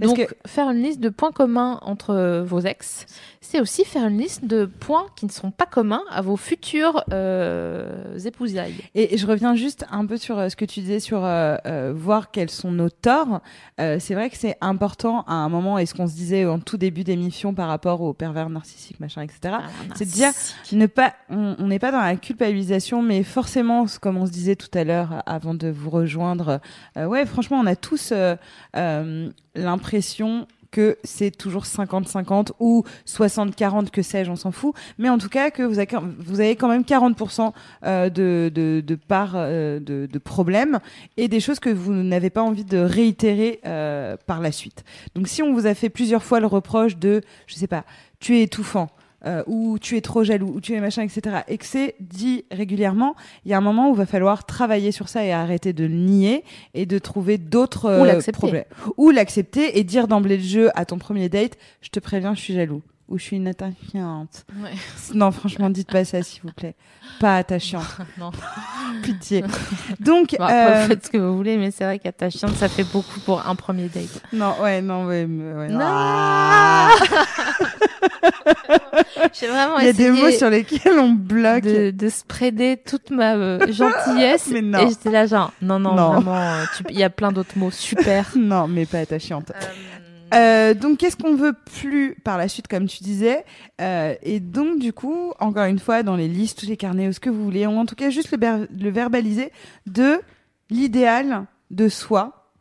Parce 0.00 0.14
Donc, 0.14 0.26
que- 0.28 0.34
faire 0.48 0.70
une 0.70 0.82
liste 0.82 1.00
de 1.00 1.10
points 1.10 1.32
communs 1.32 1.78
entre 1.82 2.42
vos 2.46 2.60
ex, 2.60 3.04
c'est 3.42 3.58
aussi 3.58 3.86
faire 3.86 4.06
une 4.06 4.18
liste 4.18 4.44
de 4.44 4.66
points 4.66 5.06
qui 5.16 5.24
ne 5.24 5.30
sont 5.30 5.50
pas 5.50 5.64
communs 5.64 6.02
à 6.10 6.20
vos 6.20 6.36
futurs 6.36 7.02
euh, 7.10 8.18
épousailles. 8.18 8.74
Et 8.94 9.16
je 9.16 9.26
reviens 9.26 9.54
juste 9.54 9.86
un 9.90 10.04
peu 10.04 10.18
sur 10.18 10.38
euh, 10.38 10.50
ce 10.50 10.56
que 10.56 10.66
tu 10.66 10.80
disais 10.80 11.00
sur 11.00 11.24
euh, 11.24 11.56
euh, 11.64 11.90
voir 11.96 12.32
quels 12.32 12.50
sont 12.50 12.70
nos 12.70 12.90
torts. 12.90 13.40
C'est 13.78 14.12
vrai 14.12 14.28
que 14.28 14.36
c'est 14.36 14.58
important 14.60 15.22
à 15.22 15.32
un 15.32 15.48
moment, 15.48 15.78
et 15.78 15.86
ce 15.86 15.94
qu'on 15.94 16.06
se 16.06 16.14
disait 16.14 16.44
en 16.44 16.58
tout 16.58 16.76
début 16.76 17.02
d'émission 17.02 17.54
par 17.54 17.68
rapport 17.68 18.02
aux 18.02 18.12
pervers 18.12 18.50
narcissiques, 18.50 19.00
machin, 19.00 19.22
etc. 19.22 19.56
C'est 19.94 20.04
de 20.04 20.10
dire 20.10 20.32
ne 20.72 20.84
pas 20.84 21.14
on 21.30 21.66
n'est 21.66 21.78
pas 21.78 21.90
dans 21.90 22.00
la 22.00 22.16
culpabilisation 22.16 23.00
mais 23.02 23.22
forcément 23.22 23.86
comme 24.02 24.18
on 24.18 24.26
se 24.26 24.30
disait 24.30 24.56
tout 24.56 24.68
à 24.74 24.84
l'heure 24.84 25.22
avant 25.24 25.54
de 25.54 25.68
vous 25.68 25.88
rejoindre 25.88 26.60
ouais 26.96 27.24
franchement 27.24 27.58
on 27.58 27.66
a 27.66 27.76
tous 27.76 28.12
l'impression 29.54 30.46
que 30.70 30.98
c'est 31.04 31.30
toujours 31.30 31.64
50-50 31.64 32.52
ou 32.60 32.84
60-40, 33.06 33.90
que 33.90 34.02
sais-je, 34.02 34.30
on 34.30 34.36
s'en 34.36 34.52
fout. 34.52 34.74
Mais 34.98 35.08
en 35.08 35.18
tout 35.18 35.28
cas, 35.28 35.50
que 35.50 35.62
vous 35.62 35.78
avez, 36.40 36.56
quand 36.56 36.68
même 36.68 36.82
40% 36.82 37.52
euh, 37.84 38.10
de, 38.10 38.50
de, 38.54 38.82
de 38.86 38.94
part 38.94 39.32
euh, 39.34 39.80
de, 39.80 40.08
de 40.10 40.18
problèmes 40.18 40.80
et 41.16 41.28
des 41.28 41.40
choses 41.40 41.60
que 41.60 41.70
vous 41.70 41.92
n'avez 41.92 42.30
pas 42.30 42.42
envie 42.42 42.64
de 42.64 42.78
réitérer 42.78 43.60
euh, 43.66 44.16
par 44.26 44.40
la 44.40 44.52
suite. 44.52 44.84
Donc 45.14 45.28
si 45.28 45.42
on 45.42 45.52
vous 45.52 45.66
a 45.66 45.74
fait 45.74 45.88
plusieurs 45.88 46.22
fois 46.22 46.40
le 46.40 46.46
reproche 46.46 46.96
de, 46.96 47.22
je 47.46 47.54
sais 47.54 47.66
pas, 47.66 47.84
tu 48.20 48.36
es 48.36 48.42
étouffant, 48.42 48.88
euh, 49.26 49.42
ou 49.46 49.78
tu 49.78 49.96
es 49.96 50.00
trop 50.00 50.24
jaloux, 50.24 50.52
ou 50.54 50.60
tu 50.60 50.72
es 50.74 50.80
machin, 50.80 51.02
etc., 51.02 51.38
et 51.48 51.58
que 51.58 51.66
c'est 51.66 51.94
dit 52.00 52.44
régulièrement, 52.50 53.16
il 53.44 53.50
y 53.50 53.54
a 53.54 53.58
un 53.58 53.62
moment 53.62 53.90
où 53.90 53.94
il 53.94 53.98
va 53.98 54.06
falloir 54.06 54.44
travailler 54.44 54.92
sur 54.92 55.08
ça 55.08 55.24
et 55.24 55.32
arrêter 55.32 55.72
de 55.72 55.84
le 55.84 55.94
nier 55.94 56.44
et 56.74 56.86
de 56.86 56.98
trouver 56.98 57.38
d'autres 57.38 57.86
euh, 57.86 58.20
problèmes. 58.32 58.64
Ou 58.96 59.10
l'accepter 59.10 59.78
et 59.78 59.84
dire 59.84 60.08
d'emblée 60.08 60.38
de 60.38 60.42
jeu 60.42 60.70
à 60.74 60.84
ton 60.84 60.98
premier 60.98 61.28
date, 61.28 61.56
je 61.82 61.88
te 61.90 62.00
préviens, 62.00 62.34
je 62.34 62.40
suis 62.40 62.54
jaloux. 62.54 62.82
Ou 63.08 63.18
je 63.18 63.24
suis 63.24 63.36
une 63.36 63.48
attachante. 63.48 64.44
Ouais. 64.62 64.70
Non, 65.14 65.32
franchement, 65.32 65.68
dites 65.68 65.90
pas 65.90 66.04
ça, 66.04 66.22
s'il 66.22 66.42
vous 66.42 66.52
plaît. 66.52 66.76
Pas 67.18 67.38
attachante. 67.38 67.82
Non. 68.18 68.30
Pitié. 69.02 69.42
Donc, 69.98 70.36
Bon, 70.38 70.44
après, 70.44 70.84
euh, 70.84 70.86
faites 70.86 71.06
ce 71.06 71.10
que 71.10 71.18
vous 71.18 71.36
voulez, 71.36 71.56
mais 71.56 71.72
c'est 71.72 71.82
vrai 71.82 71.98
qu'attachante, 71.98 72.54
ça 72.54 72.68
fait 72.68 72.84
beaucoup 72.84 73.18
pour 73.20 73.44
un 73.44 73.56
premier 73.56 73.88
date. 73.88 74.22
non, 74.32 74.54
ouais, 74.62 74.80
non, 74.80 75.06
ouais, 75.06 75.26
mais- 75.26 75.52
ouais, 75.54 75.68
Non. 75.70 75.78
Ah 75.82 76.88
J'ai 79.32 79.46
vraiment 79.48 79.78
Il 79.78 79.86
y 79.86 79.88
a 79.88 79.92
des 79.92 80.10
mots 80.10 80.30
sur 80.30 80.50
lesquels 80.50 80.98
on 80.98 81.10
bloque. 81.12 81.62
de, 81.64 81.90
de 81.90 82.08
spreader 82.08 82.76
toute 82.84 83.10
ma 83.10 83.34
euh, 83.36 83.72
gentillesse. 83.72 84.48
Mais 84.52 84.62
non. 84.62 84.78
Et 84.80 84.88
j'étais 84.90 85.10
là, 85.10 85.26
genre, 85.26 85.52
non, 85.62 85.78
non, 85.78 85.94
Non. 85.94 86.10
vraiment, 86.14 86.36
euh, 86.36 86.64
il 86.90 86.98
y 86.98 87.04
a 87.04 87.10
plein 87.10 87.32
d'autres 87.32 87.56
mots 87.56 87.70
super. 87.70 88.26
Non, 88.36 88.66
mais 88.68 88.86
pas 88.86 88.98
attachante. 89.00 89.52
Euh, 90.32 90.74
donc, 90.74 90.98
qu'est-ce 90.98 91.16
qu'on 91.16 91.34
veut 91.34 91.54
plus 91.78 92.16
par 92.24 92.38
la 92.38 92.46
suite, 92.48 92.68
comme 92.68 92.86
tu 92.86 93.02
disais? 93.02 93.44
Euh, 93.80 94.14
Et 94.22 94.38
donc, 94.38 94.78
du 94.78 94.92
coup, 94.92 95.32
encore 95.40 95.64
une 95.64 95.80
fois, 95.80 96.02
dans 96.04 96.14
les 96.16 96.28
listes, 96.28 96.62
les 96.62 96.76
carnets, 96.76 97.08
ou 97.08 97.12
ce 97.12 97.18
que 97.20 97.30
vous 97.30 97.42
voulez, 97.44 97.66
ou 97.66 97.72
en 97.72 97.84
tout 97.86 97.96
cas 97.96 98.10
juste 98.10 98.30
le, 98.30 98.38
ber- 98.38 98.66
le 98.78 98.90
verbaliser 98.90 99.50
de 99.86 100.20
l'idéal 100.70 101.46
de 101.70 101.88
soi. 101.88 102.52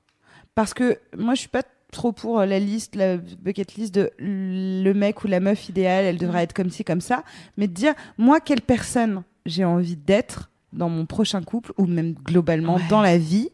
Parce 0.56 0.74
que 0.74 0.98
moi, 1.18 1.36
je 1.36 1.42
suis 1.42 1.50
pas 1.50 1.64
trop 1.92 2.12
pour 2.12 2.40
la 2.40 2.60
liste, 2.60 2.96
la 2.96 3.18
bucket 3.18 3.76
list 3.76 3.94
de 3.94 4.12
le 4.20 4.94
mec 4.94 5.24
ou 5.24 5.28
la 5.28 5.40
meuf 5.40 5.70
idéale, 5.70 6.06
elle 6.06 6.18
devrait 6.18 6.44
être 6.44 6.54
comme 6.54 6.70
ci, 6.70 6.84
comme 6.84 7.02
ça, 7.02 7.24
mais 7.58 7.68
de 7.68 7.74
dire, 7.74 7.94
moi, 8.18 8.40
quelle 8.40 8.62
personne 8.62 9.24
j'ai 9.46 9.66
envie 9.66 9.96
d'être 9.96 10.50
dans 10.72 10.90
mon 10.90 11.06
prochain 11.08 11.42
couple, 11.42 11.74
ou 11.78 11.86
même 11.88 12.14
globalement 12.14 12.76
Ouais. 12.76 12.82
dans 12.90 13.02
la 13.02 13.18
vie, 13.18 13.50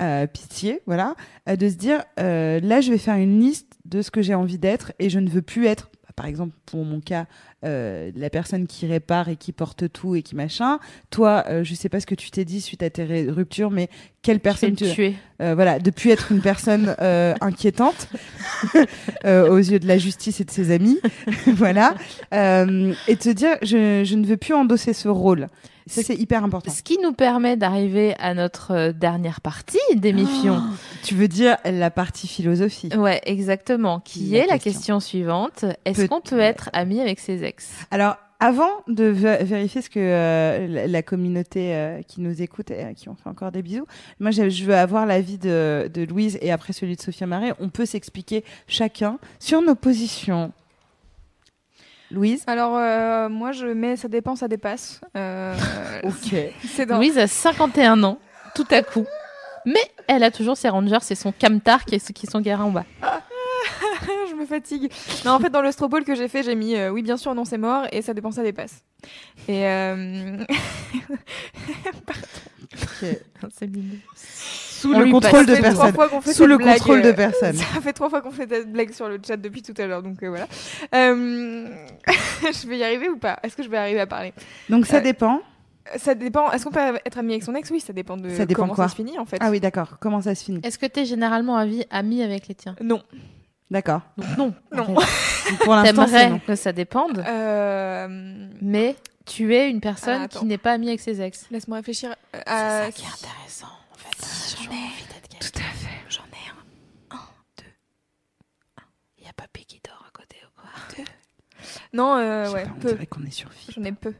euh, 0.00 0.26
pitié, 0.26 0.80
voilà, 0.86 1.14
euh, 1.48 1.54
de 1.54 1.68
se 1.68 1.74
dire, 1.76 2.02
euh, 2.18 2.58
là, 2.60 2.80
je 2.80 2.90
vais 2.90 2.98
faire 2.98 3.14
une 3.16 3.38
liste 3.40 3.74
de 3.84 4.02
ce 4.02 4.10
que 4.10 4.22
j'ai 4.22 4.34
envie 4.34 4.58
d'être 4.58 4.92
et 4.98 5.08
je 5.08 5.20
ne 5.20 5.28
veux 5.30 5.42
plus 5.42 5.66
être, 5.66 5.88
par 6.16 6.26
exemple, 6.26 6.56
pour 6.66 6.84
mon 6.84 7.00
cas, 7.00 7.26
euh, 7.64 8.10
la 8.14 8.30
personne 8.30 8.66
qui 8.66 8.86
répare 8.86 9.28
et 9.28 9.36
qui 9.36 9.52
porte 9.52 9.90
tout 9.92 10.14
et 10.14 10.22
qui 10.22 10.36
machin. 10.36 10.78
Toi, 11.10 11.44
euh, 11.48 11.64
je 11.64 11.74
sais 11.74 11.88
pas 11.88 11.98
ce 12.00 12.06
que 12.06 12.14
tu 12.14 12.30
t'es 12.30 12.44
dit 12.44 12.60
suite 12.60 12.82
à 12.82 12.90
tes 12.90 13.28
ruptures, 13.28 13.70
mais 13.70 13.88
quelle 14.22 14.40
personne 14.40 14.74
tu 14.76 14.84
tuer. 14.92 15.14
euh, 15.40 15.54
voilà, 15.54 15.78
de 15.78 15.90
plus 15.90 16.10
être 16.10 16.30
une 16.32 16.40
personne 16.40 16.94
euh, 17.00 17.34
inquiétante 17.40 18.08
euh, 19.24 19.48
aux 19.48 19.58
yeux 19.58 19.78
de 19.78 19.86
la 19.86 19.98
justice 19.98 20.40
et 20.40 20.44
de 20.44 20.50
ses 20.50 20.70
amis, 20.70 21.00
voilà, 21.46 21.94
et 22.32 23.16
te 23.16 23.30
dire 23.30 23.56
je, 23.62 24.02
je 24.04 24.14
ne 24.14 24.26
veux 24.26 24.36
plus 24.36 24.54
endosser 24.54 24.92
ce 24.92 25.08
rôle. 25.08 25.48
C'est 25.90 26.16
hyper 26.16 26.44
important. 26.44 26.70
Ce 26.70 26.82
qui 26.82 26.98
nous 26.98 27.12
permet 27.12 27.56
d'arriver 27.56 28.14
à 28.18 28.34
notre 28.34 28.92
dernière 28.92 29.40
partie 29.40 29.78
d'émission. 29.94 30.60
Tu 31.02 31.14
veux 31.14 31.28
dire 31.28 31.56
la 31.64 31.90
partie 31.90 32.28
philosophie 32.28 32.90
Ouais, 32.94 33.22
exactement. 33.24 34.00
Qui 34.00 34.32
La 34.32 34.40
est 34.40 34.46
la 34.46 34.58
question. 34.58 35.00
suivante 35.00 35.64
Est-ce 35.86 36.04
qu'on 36.04 36.20
peut 36.20 36.40
être 36.40 36.68
ami 36.74 37.00
avec 37.00 37.18
ses 37.18 37.42
ex 37.42 37.47
Alors, 37.90 38.16
avant 38.40 38.70
de 38.86 39.10
vé- 39.12 39.42
vérifier 39.44 39.82
ce 39.82 39.90
que 39.90 39.98
euh, 39.98 40.86
la, 40.86 41.02
communauté 41.02 41.74
euh, 41.74 42.02
qui 42.02 42.20
nous 42.20 42.40
écoute 42.40 42.70
et 42.70 42.84
à 42.84 42.94
qui 42.94 43.08
on 43.08 43.14
fait 43.16 43.28
encore 43.28 43.50
des 43.50 43.62
bisous, 43.62 43.86
moi 44.20 44.30
je, 44.30 44.64
veux 44.64 44.76
avoir 44.76 45.06
l'avis 45.06 45.38
de, 45.38 45.90
de 45.92 46.02
Louise 46.04 46.38
et 46.40 46.52
après 46.52 46.72
celui 46.72 46.94
de 46.96 47.00
Sophia 47.02 47.26
Marais. 47.26 47.52
On 47.58 47.68
peut 47.68 47.86
s'expliquer 47.86 48.44
chacun 48.68 49.18
sur 49.40 49.60
nos 49.60 49.74
positions. 49.74 50.52
Louise? 52.10 52.42
Alors, 52.46 52.76
euh, 52.76 53.28
moi, 53.28 53.52
je 53.52 53.66
mets 53.66 53.96
ça 53.96 54.08
dépend, 54.08 54.34
ça 54.36 54.48
dépasse. 54.48 55.00
Euh, 55.16 55.54
Ok. 56.04 56.34
dans. 56.86 56.96
Louise 56.96 57.18
a 57.18 57.26
51 57.26 58.02
ans, 58.04 58.18
tout 58.54 58.66
à 58.70 58.82
coup. 58.82 59.04
Mais 59.66 59.82
elle 60.06 60.22
a 60.22 60.30
toujours 60.30 60.56
ses 60.56 60.68
Rangers 60.70 60.96
et 61.10 61.14
son 61.14 61.32
Camtar 61.32 61.84
qui, 61.84 61.96
est- 61.96 62.12
qui 62.12 62.26
sont 62.26 62.40
garés 62.40 62.62
en 62.62 62.70
bas. 62.70 62.84
me 64.38 64.46
fatigue. 64.46 64.90
Non, 65.24 65.32
en 65.32 65.40
fait, 65.40 65.50
dans 65.50 65.62
le 65.62 65.70
stropole 65.72 66.04
que 66.04 66.14
j'ai 66.14 66.28
fait, 66.28 66.42
j'ai 66.42 66.54
mis 66.54 66.74
euh, 66.76 66.90
oui, 66.90 67.02
bien 67.02 67.16
sûr, 67.16 67.34
non, 67.34 67.44
c'est 67.44 67.58
mort 67.58 67.84
et 67.92 68.00
ça 68.02 68.14
dépend, 68.14 68.30
ça 68.30 68.42
dépasse. 68.42 68.82
Et 69.48 69.66
euh, 69.66 70.38
C'est. 73.00 73.70
Sous 74.14 74.92
On 74.94 75.00
le 75.00 75.10
contrôle 75.10 75.44
de 75.46 75.56
personne. 75.56 75.92
fois 75.92 76.08
qu'on 76.08 76.20
fait 76.20 76.32
Sous 76.32 76.46
le 76.46 76.56
blague, 76.56 76.78
contrôle 76.78 77.02
de 77.02 77.10
personne. 77.12 77.56
Ça 77.56 77.80
fait 77.80 77.92
trois 77.92 78.08
fois 78.10 78.20
qu'on 78.20 78.30
fait 78.30 78.48
cette 78.48 78.70
blague 78.72 78.92
sur 78.92 79.08
le 79.08 79.18
chat 79.26 79.36
depuis 79.36 79.62
tout 79.62 79.74
à 79.76 79.86
l'heure, 79.86 80.02
donc 80.02 80.22
euh, 80.22 80.28
voilà. 80.28 80.46
Euh, 80.94 81.66
je 82.06 82.68
vais 82.68 82.78
y 82.78 82.84
arriver 82.84 83.08
ou 83.08 83.16
pas? 83.16 83.38
Est-ce 83.42 83.56
que 83.56 83.62
je 83.64 83.68
vais 83.68 83.76
arriver 83.78 84.00
à 84.00 84.06
parler? 84.06 84.32
Donc 84.68 84.86
ça 84.86 84.98
Euh, 84.98 85.00
dépend. 85.00 85.40
Ça 85.96 86.14
dépend. 86.14 86.50
Est-ce 86.52 86.64
qu'on 86.64 86.70
peut 86.70 86.78
être 87.04 87.18
ami 87.18 87.32
avec 87.32 87.42
son 87.42 87.54
ex? 87.54 87.70
Oui, 87.70 87.80
ça 87.80 87.92
dépend 87.92 88.16
de 88.16 88.28
Ça 88.30 88.44
dépend 88.46 88.62
comment 88.62 88.74
quoi? 88.74 88.84
ça 88.84 88.90
se 88.90 88.96
finit 88.96 89.18
en 89.18 89.24
fait. 89.26 89.38
Ah 89.40 89.50
oui, 89.50 89.58
d'accord. 89.58 89.96
Comment 90.00 90.20
ça 90.20 90.34
se 90.34 90.44
finit? 90.44 90.60
Est-ce 90.62 90.78
que 90.78 90.86
tu 90.86 91.00
es 91.00 91.04
généralement 91.06 91.56
ami 91.56 92.22
avec 92.22 92.46
les 92.46 92.54
tiens? 92.54 92.76
Non. 92.82 93.02
D'accord. 93.70 94.00
Donc 94.16 94.36
non. 94.38 94.54
Non. 94.72 94.96
en 94.96 95.00
fait. 95.00 95.50
Donc, 95.50 95.58
Pour 95.60 95.74
l'instant, 95.74 96.06
c'est 96.06 96.12
T'aimerais 96.12 96.30
non. 96.30 96.38
que 96.40 96.54
ça 96.56 96.72
dépende, 96.72 97.24
Euh, 97.26 98.06
mais 98.60 98.96
tu 99.26 99.54
es 99.54 99.70
une 99.70 99.80
personne 99.80 100.22
Ah, 100.24 100.28
qui 100.28 100.44
n'est 100.46 100.58
pas 100.58 100.72
amie 100.72 100.88
avec 100.88 101.00
ses 101.00 101.20
ex. 101.22 101.46
Laisse-moi 101.50 101.78
réfléchir. 101.78 102.14
Euh, 102.34 102.40
à- 102.46 102.84
intéressant. 102.86 103.66
En 103.92 103.96
fait, 103.96 104.56
j'en 104.64 104.70
ai 104.70 104.74
envie 104.74 105.04
d'être 105.12 105.52
Tout 105.52 105.58
à 105.58 105.70
fait. 105.74 105.88
J'en 106.08 106.22
ai 106.22 106.50
un. 107.12 107.16
Un, 107.16 107.20
deux. 107.58 107.64
Un. 108.78 108.82
Il 109.18 109.24
y 109.24 109.28
a 109.28 109.32
papy 109.34 109.64
qui 109.64 109.80
dort 109.84 110.04
à 110.06 110.10
côté 110.18 110.36
ou 110.44 110.60
quoi? 110.60 111.04
Non, 111.92 112.16
euh, 112.16 112.44
Je 112.44 112.48
sais 112.50 112.54
ouais, 112.54 112.64
pas, 112.64 112.70
on 112.76 112.80
peu. 112.80 112.92
dirait 112.92 113.06
qu'on 113.06 113.24
est 113.24 113.30
sur 113.30 113.48
vie. 113.50 113.66
J'en 113.74 113.84
ai 113.84 113.92
peu. 113.92 114.14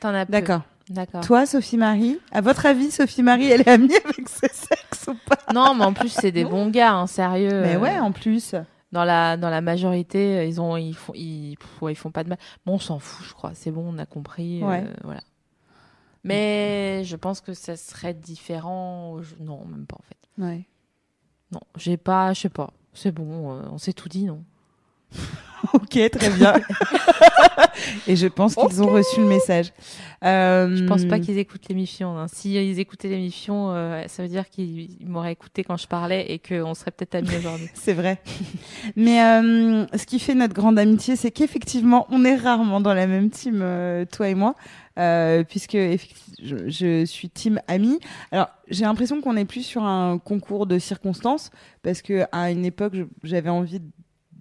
T'en 0.00 0.14
as 0.14 0.26
peu. 0.26 0.32
D'accord. 0.32 0.62
D'accord. 0.90 1.22
Toi, 1.24 1.46
Sophie 1.46 1.78
Marie, 1.78 2.18
à 2.30 2.40
votre 2.42 2.66
avis, 2.66 2.90
Sophie 2.90 3.22
Marie, 3.22 3.46
elle 3.50 3.62
est 3.62 3.68
amie 3.68 3.94
avec 3.96 4.28
ses 4.28 4.46
ex 4.46 5.06
ou 5.08 5.14
pas? 5.26 5.38
Non, 5.54 5.74
mais 5.74 5.84
en 5.84 5.94
plus, 5.94 6.10
c'est 6.10 6.30
des 6.32 6.44
bons 6.44 6.68
gars, 6.68 6.92
hein, 6.92 7.06
sérieux. 7.06 7.62
Mais 7.62 7.76
Euh, 7.76 7.80
ouais, 7.80 7.98
en 7.98 8.12
plus. 8.12 8.54
Dans 8.92 9.02
la, 9.04 9.36
dans 9.36 9.50
la 9.50 9.60
majorité, 9.60 10.38
euh, 10.38 10.44
ils, 10.44 10.60
ont, 10.60 10.76
ils, 10.76 10.94
font, 10.94 11.12
ils, 11.16 11.56
pff, 11.58 11.82
ouais, 11.82 11.92
ils 11.92 11.96
font 11.96 12.10
pas 12.12 12.22
de 12.22 12.28
mal. 12.28 12.38
Bon, 12.64 12.74
on 12.74 12.78
s'en 12.78 12.98
fout, 13.00 13.26
je 13.26 13.32
crois. 13.32 13.50
C'est 13.54 13.70
bon, 13.72 13.84
on 13.92 13.98
a 13.98 14.06
compris. 14.06 14.62
euh, 14.62 14.66
Ouais. 14.68 14.84
voilà. 15.02 15.20
Mais 16.22 17.02
je 17.04 17.16
pense 17.16 17.40
que 17.40 17.54
ça 17.54 17.76
serait 17.76 18.14
différent. 18.14 19.16
Non, 19.40 19.64
même 19.66 19.86
pas 19.86 19.96
en 19.96 20.04
fait. 20.04 20.42
Ouais. 20.42 20.66
Non, 21.52 21.60
j'ai 21.76 21.96
pas, 21.96 22.32
je 22.34 22.42
sais 22.42 22.48
pas. 22.48 22.70
C'est 22.92 23.10
bon, 23.12 23.52
euh, 23.52 23.62
on 23.72 23.78
s'est 23.78 23.92
tout 23.92 24.08
dit, 24.08 24.24
non? 24.24 24.42
Ok, 25.72 25.98
très 26.10 26.30
bien. 26.30 26.54
Et 28.06 28.16
je 28.16 28.26
pense 28.26 28.54
qu'ils 28.54 28.82
ont 28.82 28.88
reçu 28.92 29.20
le 29.20 29.26
message. 29.26 29.72
Euh, 30.24 30.76
Je 30.76 30.84
pense 30.84 31.04
pas 31.04 31.18
qu'ils 31.18 31.38
écoutent 31.38 31.68
l'émission. 31.68 32.18
Hein. 32.18 32.26
Si 32.28 32.54
ils 32.54 32.78
écoutaient 32.78 33.08
l'émission, 33.08 33.70
euh, 33.70 34.04
ça 34.06 34.22
veut 34.22 34.28
dire 34.28 34.48
qu'ils 34.48 35.00
ils 35.00 35.08
m'auraient 35.08 35.32
écouté 35.32 35.64
quand 35.64 35.76
je 35.76 35.86
parlais 35.86 36.32
et 36.32 36.38
qu'on 36.38 36.74
serait 36.74 36.90
peut-être 36.90 37.14
amis 37.14 37.36
aujourd'hui. 37.36 37.68
C'est 37.74 37.92
vrai. 37.92 38.20
Mais 38.96 39.22
euh, 39.22 39.86
ce 39.96 40.06
qui 40.06 40.18
fait 40.18 40.34
notre 40.34 40.54
grande 40.54 40.78
amitié, 40.78 41.16
c'est 41.16 41.30
qu'effectivement, 41.30 42.06
on 42.10 42.24
est 42.24 42.36
rarement 42.36 42.80
dans 42.80 42.94
la 42.94 43.06
même 43.06 43.30
team, 43.30 43.60
euh, 43.62 44.04
toi 44.04 44.28
et 44.28 44.34
moi, 44.34 44.54
euh, 44.98 45.44
puisque 45.44 45.76
je, 46.42 46.68
je 46.68 47.04
suis 47.04 47.28
team 47.28 47.60
amie. 47.68 47.98
Alors, 48.32 48.48
j'ai 48.68 48.84
l'impression 48.84 49.20
qu'on 49.20 49.36
est 49.36 49.44
plus 49.44 49.62
sur 49.62 49.82
un 49.82 50.18
concours 50.18 50.66
de 50.66 50.78
circonstances, 50.78 51.50
parce 51.82 52.00
que 52.00 52.24
à 52.32 52.50
une 52.50 52.64
époque, 52.64 52.94
j'avais 53.22 53.50
envie 53.50 53.80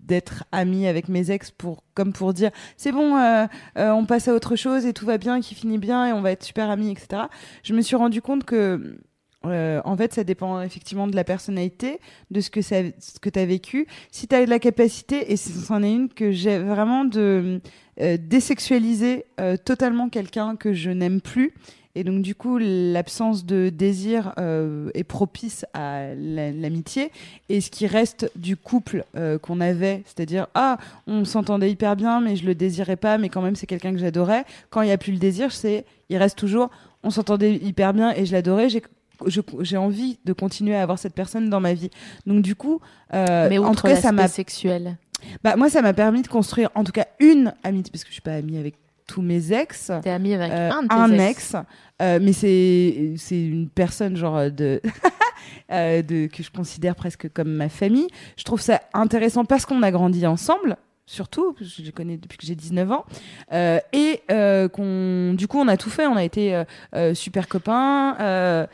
d'être 0.06 0.44
amie 0.52 0.88
avec 0.88 1.08
mes 1.08 1.32
ex 1.32 1.52
pour 1.52 1.84
comme 1.94 2.14
pour 2.14 2.34
dire 2.34 2.52
c'est 2.78 2.92
bon 2.92 3.16
euh, 3.16 3.46
euh, 3.78 3.92
on 3.92 4.06
passe 4.06 4.28
à 4.28 4.34
autre 4.34 4.56
chose 4.56 4.86
et 4.86 4.94
tout 4.94 5.06
va 5.06 5.18
bien 5.18 5.42
qui 5.42 5.56
finit 5.56 5.78
bien 5.78 6.08
et 6.08 6.14
on 6.14 6.22
va 6.22 6.32
être 6.32 6.44
super 6.44 6.70
amis 6.70 6.92
etc 6.92 7.24
je 7.64 7.74
me 7.74 7.82
suis 7.82 7.96
rendu 7.96 8.22
compte 8.22 8.44
que 8.44 8.98
euh, 9.46 9.82
en 9.84 9.98
fait, 9.98 10.14
ça 10.14 10.24
dépend 10.24 10.62
effectivement 10.62 11.06
de 11.06 11.18
la 11.18 11.26
personnalité, 11.26 12.00
de 12.32 12.40
ce 12.40 12.50
que, 12.50 12.62
ça, 12.62 12.78
ce 12.98 13.20
que 13.20 13.30
tu 13.30 13.46
vécu. 13.46 13.88
Si 14.10 14.26
tu 14.26 14.36
as 14.36 14.46
la 14.46 14.58
capacité, 14.58 15.34
et 15.34 15.36
c'en 15.36 15.84
est 15.84 15.92
une 15.92 16.08
que 16.08 16.32
j'ai 16.32 16.60
vraiment 16.60 17.04
de 17.04 17.60
désexualiser 18.00 19.26
totalement 19.66 20.08
quelqu'un 20.08 20.56
que 20.56 20.72
je 20.72 20.92
n'aime 20.92 21.20
plus. 21.20 21.54
Et 21.96 22.04
donc, 22.04 22.24
du 22.24 22.34
coup, 22.34 22.58
l'absence 22.60 23.46
de 23.46 23.70
désir 23.70 24.34
euh, 24.40 24.90
est 24.96 25.04
propice 25.04 25.64
à 25.76 26.16
la- 26.16 26.52
l'amitié. 26.52 27.12
Et 27.50 27.62
ce 27.62 27.70
qui 27.70 27.86
reste 27.86 28.32
du 28.36 28.58
couple 28.58 29.06
euh, 29.16 29.38
qu'on 29.38 29.62
avait, 29.62 30.02
c'est-à-dire, 30.06 30.48
ah, 30.56 30.78
on 31.06 31.24
s'entendait 31.24 31.70
hyper 31.70 31.96
bien, 31.96 32.20
mais 32.20 32.36
je 32.36 32.46
le 32.48 32.56
désirais 32.56 32.96
pas, 32.96 33.20
mais 33.20 33.30
quand 33.30 33.44
même, 33.44 33.56
c'est 33.56 33.68
quelqu'un 33.68 33.92
que 33.92 34.00
j'adorais. 34.00 34.44
Quand 34.72 34.82
il 34.82 34.88
n'y 34.88 34.92
a 34.92 34.98
plus 34.98 35.12
le 35.14 35.20
désir, 35.20 35.52
c'est, 35.52 35.86
il 36.10 36.18
reste 36.18 36.38
toujours, 36.38 36.72
on 37.04 37.12
s'entendait 37.12 37.56
hyper 37.58 37.94
bien 37.94 38.12
et 38.16 38.26
je 38.26 38.32
l'adorais. 38.32 38.70
J'ai 39.62 39.78
envie 39.78 40.18
de 40.26 40.34
continuer 40.34 40.76
à 40.76 40.82
avoir 40.82 40.98
cette 40.98 41.14
personne 41.14 41.50
dans 41.50 41.60
ma 41.60 41.76
vie. 41.76 41.92
Donc 42.26 42.42
du 42.42 42.56
coup, 42.56 42.82
euh, 43.14 43.48
Mais 43.50 43.60
en 43.60 43.76
tout 43.76 43.86
cas, 43.86 43.98
ça 43.98 44.12
m'a, 44.12 44.28
sexuel. 44.28 44.98
bah, 45.44 45.56
moi, 45.56 45.70
ça 45.70 45.84
m'a 45.84 45.94
permis 45.94 46.24
de 46.24 46.28
construire, 46.28 46.72
en 46.74 46.84
tout 46.84 46.92
cas, 46.92 47.06
une 47.20 47.54
amitié, 47.64 47.92
parce 47.92 48.04
que 48.04 48.10
je 48.10 48.14
suis 48.14 48.22
pas 48.22 48.34
amie 48.34 48.58
avec 48.58 48.74
tous 49.08 49.22
mes 49.22 49.52
ex. 49.54 49.92
T'es 50.02 50.10
ami 50.10 50.34
avec 50.34 50.52
Euh, 50.52 50.72
un 50.72 50.84
de 50.84 50.88
tes 50.88 50.96
un 50.96 51.12
ex. 51.14 51.54
ex, 51.54 51.56
euh, 52.02 52.20
mais 52.22 52.34
c'est 52.34 53.14
c'est 53.18 53.42
une 53.42 53.70
personne 53.70 54.16
genre 54.16 54.50
de, 54.52 54.82
euh, 55.72 56.02
de 56.02 56.28
que 56.28 56.44
je 56.44 56.52
considère 56.52 56.96
presque 56.96 57.32
comme 57.34 57.52
ma 57.52 57.70
famille. 57.70 58.08
Je 58.38 58.44
trouve 58.44 58.62
ça 58.62 58.82
intéressant 58.94 59.46
parce 59.46 59.66
qu'on 59.66 59.84
a 59.84 59.92
grandi 59.92 60.26
ensemble. 60.26 60.78
Surtout, 61.06 61.54
je 61.60 61.82
les 61.82 61.92
connais 61.92 62.16
depuis 62.18 62.38
que 62.38 62.46
j'ai 62.46 62.56
19 62.56 62.92
ans. 62.94 63.06
Et 63.92 64.22
qu'on, 64.72 65.34
du 65.34 65.48
coup, 65.50 65.60
on 65.60 65.68
a 65.68 65.76
tout 65.76 65.90
fait. 65.90 66.08
On 66.08 66.16
a 66.16 66.24
été 66.24 66.64
super 67.14 67.50
copains, 67.50 68.68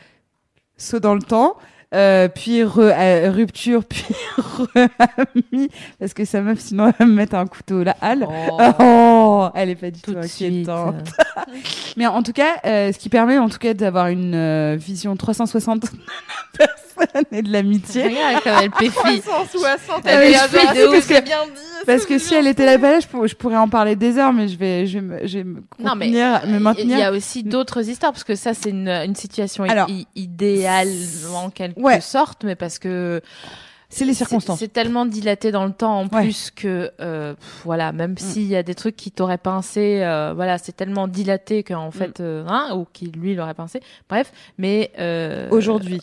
saut 0.78 1.00
dans 1.00 1.16
le 1.16 1.24
temps, 1.24 1.58
euh, 1.96 2.28
puis 2.28 2.62
re- 2.64 2.94
euh, 2.96 3.32
rupture, 3.32 3.84
puis 3.84 4.06
re-amis. 4.38 5.70
Parce 6.00 6.14
que 6.14 6.26
sa 6.26 6.42
meuf, 6.42 6.60
sinon, 6.60 6.88
elle 6.88 6.94
va 7.00 7.06
me 7.06 7.14
mettre 7.14 7.36
un 7.36 7.48
couteau 7.48 7.82
à 7.82 7.84
la 7.86 7.96
halle. 8.02 8.28
Oh, 8.80 9.50
elle 9.56 9.70
est 9.70 9.76
pas 9.76 9.92
du 9.92 10.02
tout 10.02 10.16
inquiétante. 10.18 11.10
Mais 11.98 12.08
en 12.08 12.24
tout 12.24 12.34
cas, 12.34 12.58
euh, 12.66 12.92
ce 12.92 12.98
qui 12.98 13.10
permet 13.10 13.38
en 13.38 13.50
tout 13.50 13.58
cas 13.60 13.74
d'avoir 13.74 14.08
une 14.08 14.34
euh, 14.36 14.76
vision 14.80 15.16
360 15.16 15.82
de 15.82 15.88
la 16.60 16.68
personne 16.68 17.24
et 17.32 17.42
de 17.42 17.52
l'amitié. 17.52 18.04
Regarde 18.08 18.44
comme 18.44 18.54
elle 18.62 18.72
péfie. 18.80 19.22
360, 19.22 20.04
Ah 20.06 20.18
oui, 20.20 20.34
je 20.34 20.40
fais 20.48 20.62
genre, 20.62 20.74
de 20.74 20.78
est-ce 20.80 20.88
ouf, 20.90 21.04
c'est 21.06 21.14
parce 21.14 21.24
bien 21.26 21.46
dit 21.46 21.86
Parce 21.86 22.06
que 22.06 22.18
si 22.20 22.34
elle 22.36 22.48
était 22.48 22.66
là, 22.66 22.78
là, 22.78 23.00
je, 23.00 23.08
pour- 23.08 23.28
je 23.28 23.36
pourrais 23.36 23.58
en 23.58 23.70
parler 23.70 23.96
des 23.96 24.18
heures, 24.18 24.34
mais 24.34 24.48
je 24.48 24.58
vais, 24.58 24.86
je 24.86 25.00
vais 25.00 25.02
me, 25.06 25.28
je 25.28 25.38
vais 25.40 25.44
me 25.44 25.62
Non, 25.80 25.96
mais 25.96 26.08
contenir, 26.08 26.42
me 26.48 26.54
Il 26.56 26.60
maintenir. 26.60 26.98
y 27.00 27.04
a 27.04 27.12
aussi 27.12 27.44
d'autres 27.44 27.88
histoires 27.90 28.12
parce 28.12 28.24
que 28.24 28.36
ça 28.36 28.54
c'est 28.54 28.70
une, 28.72 28.90
une 28.90 29.16
situation 29.16 29.66
i- 29.66 29.70
Alors, 29.70 29.90
i- 29.90 30.08
idéale 30.16 30.90
en 31.36 31.50
quelque 31.50 31.80
ouais. 31.80 32.02
sorte, 32.02 32.44
mais 32.44 32.56
parce 32.56 32.80
que 32.80 33.22
C'est 33.92 34.06
les 34.06 34.14
circonstances. 34.14 34.60
C'est 34.60 34.72
tellement 34.72 35.06
dilaté 35.08 35.52
dans 35.52 35.66
le 35.66 35.72
temps 35.74 36.02
en 36.02 36.08
Ouais. 36.08 36.22
plus 36.24 36.52
que 36.52 36.92
euh, 37.02 37.34
pff, 37.34 37.62
voilà, 37.66 37.92
même 37.92 38.12
Mm. 38.12 38.18
s'il 38.20 38.44
y 38.46 38.56
a 38.56 38.62
des 38.62 38.76
trucs 38.76 38.96
qui 38.96 39.10
t'auraient 39.12 39.40
pincé, 39.40 40.02
euh, 40.04 40.34
voilà, 40.36 40.60
c'est 40.60 40.74
tellement 40.76 41.08
dilaté 41.08 41.60
Mm. 41.62 41.64
qu'en 41.64 41.90
fait, 41.92 42.20
euh, 42.20 42.46
hein, 42.48 42.76
ou 42.76 42.86
qui 42.94 43.08
lui 43.08 43.34
l'aurait 43.34 43.56
pincé. 43.56 43.82
Bref, 44.08 44.32
mais 44.60 44.92
euh, 45.00 45.50
Aujourd'hui. 45.50 46.02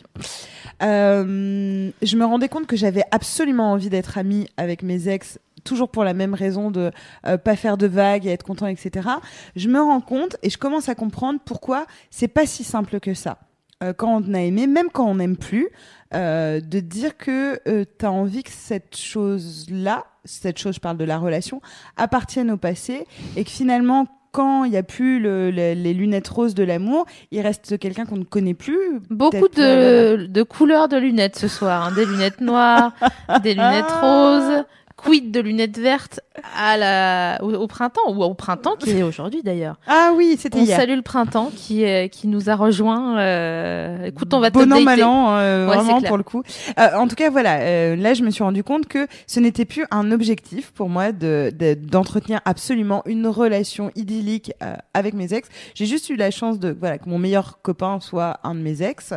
Euh, 0.82 1.90
je 2.02 2.16
me 2.16 2.24
rendais 2.24 2.48
compte 2.48 2.66
que 2.66 2.76
j'avais 2.76 3.04
absolument 3.10 3.72
envie 3.72 3.88
d'être 3.88 4.18
amie 4.18 4.46
avec 4.56 4.82
mes 4.82 5.08
ex, 5.08 5.38
toujours 5.64 5.88
pour 5.88 6.04
la 6.04 6.12
même 6.14 6.34
raison 6.34 6.70
de 6.70 6.90
euh, 7.26 7.38
pas 7.38 7.56
faire 7.56 7.76
de 7.76 7.86
vagues 7.86 8.26
et 8.26 8.30
être 8.30 8.42
content, 8.44 8.66
etc. 8.66 9.08
Je 9.56 9.68
me 9.68 9.80
rends 9.80 10.00
compte 10.00 10.36
et 10.42 10.50
je 10.50 10.58
commence 10.58 10.88
à 10.88 10.94
comprendre 10.94 11.40
pourquoi 11.44 11.86
c'est 12.10 12.28
pas 12.28 12.46
si 12.46 12.64
simple 12.64 13.00
que 13.00 13.14
ça. 13.14 13.38
Euh, 13.82 13.92
quand 13.92 14.22
on 14.26 14.34
a 14.34 14.40
aimé, 14.40 14.66
même 14.66 14.88
quand 14.92 15.06
on 15.06 15.16
n'aime 15.16 15.36
plus, 15.36 15.68
euh, 16.14 16.60
de 16.60 16.80
dire 16.80 17.16
que 17.16 17.60
tu 17.98 18.06
as 18.06 18.10
envie 18.12 18.42
que 18.42 18.50
cette 18.52 18.96
chose-là, 18.96 20.04
cette 20.24 20.58
chose, 20.58 20.74
je 20.76 20.80
parle 20.80 20.96
de 20.96 21.04
la 21.04 21.18
relation, 21.18 21.60
appartienne 21.96 22.50
au 22.50 22.56
passé 22.56 23.06
et 23.36 23.44
que 23.44 23.50
finalement, 23.50 24.06
quand 24.32 24.64
il 24.64 24.70
n'y 24.70 24.76
a 24.76 24.82
plus 24.82 25.18
le- 25.18 25.50
le- 25.50 25.72
les 25.72 25.94
lunettes 25.94 26.28
roses 26.28 26.54
de 26.54 26.62
l'amour, 26.62 27.06
il 27.30 27.40
reste 27.40 27.78
quelqu'un 27.78 28.04
qu'on 28.04 28.18
ne 28.18 28.24
connaît 28.24 28.52
plus. 28.54 29.00
Beaucoup 29.08 29.30
Peut-être, 29.30 29.58
euh, 29.58 30.16
de, 30.18 30.26
de 30.26 30.42
couleurs 30.42 30.88
de 30.88 30.96
lunettes 30.98 31.36
ce 31.38 31.48
soir. 31.48 31.86
hein. 31.86 31.92
Des 31.94 32.04
lunettes 32.04 32.40
noires, 32.42 32.92
des 33.42 33.54
lunettes 33.54 33.90
roses. 34.02 34.64
Quid 35.06 35.30
de 35.30 35.40
lunettes 35.40 35.78
vertes 35.78 36.20
à 36.58 36.76
la, 36.76 37.38
au, 37.42 37.52
au 37.54 37.66
printemps, 37.66 38.00
ou 38.08 38.22
au 38.22 38.34
printemps 38.34 38.76
qui 38.78 38.90
est 38.90 39.02
aujourd'hui 39.02 39.42
d'ailleurs. 39.42 39.78
Ah 39.86 40.12
oui, 40.16 40.36
c'était 40.38 40.58
On 40.58 40.62
hier. 40.64 40.76
salue 40.78 40.96
le 40.96 41.02
printemps 41.02 41.50
qui, 41.54 41.84
euh, 41.84 42.08
qui 42.08 42.28
nous 42.28 42.50
a 42.50 42.54
rejoint. 42.56 43.18
euh, 43.18 44.04
Écoute, 44.06 44.32
on 44.34 44.40
va 44.40 44.50
bon 44.50 44.70
an, 44.72 44.80
mal 44.82 45.02
an, 45.02 45.36
euh, 45.36 45.68
Ouais, 45.68 45.76
vraiment 45.76 46.00
pour 46.02 46.16
le 46.16 46.22
coup. 46.22 46.42
Euh, 46.78 46.96
en 46.96 47.08
tout 47.08 47.14
cas, 47.16 47.30
voilà, 47.30 47.60
euh, 47.60 47.96
là, 47.96 48.14
je 48.14 48.22
me 48.22 48.30
suis 48.30 48.42
rendu 48.44 48.62
compte 48.62 48.86
que 48.86 49.06
ce 49.26 49.40
n'était 49.40 49.64
plus 49.64 49.86
un 49.90 50.10
objectif 50.12 50.72
pour 50.72 50.88
moi 50.88 51.12
de 51.12 51.50
de- 51.58 51.74
d'entretenir 51.74 52.40
absolument 52.44 53.02
une 53.06 53.26
relation 53.26 53.90
idyllique 53.96 54.52
euh, 54.62 54.74
avec 54.94 55.14
mes 55.14 55.32
ex. 55.32 55.48
J'ai 55.74 55.86
juste 55.86 56.10
eu 56.10 56.16
la 56.16 56.30
chance 56.30 56.58
de 56.58 56.76
voilà 56.78 56.98
que 56.98 57.08
mon 57.08 57.18
meilleur 57.18 57.60
copain 57.62 57.98
soit 58.00 58.38
un 58.44 58.54
de 58.54 58.60
mes 58.60 58.82
ex, 58.82 59.14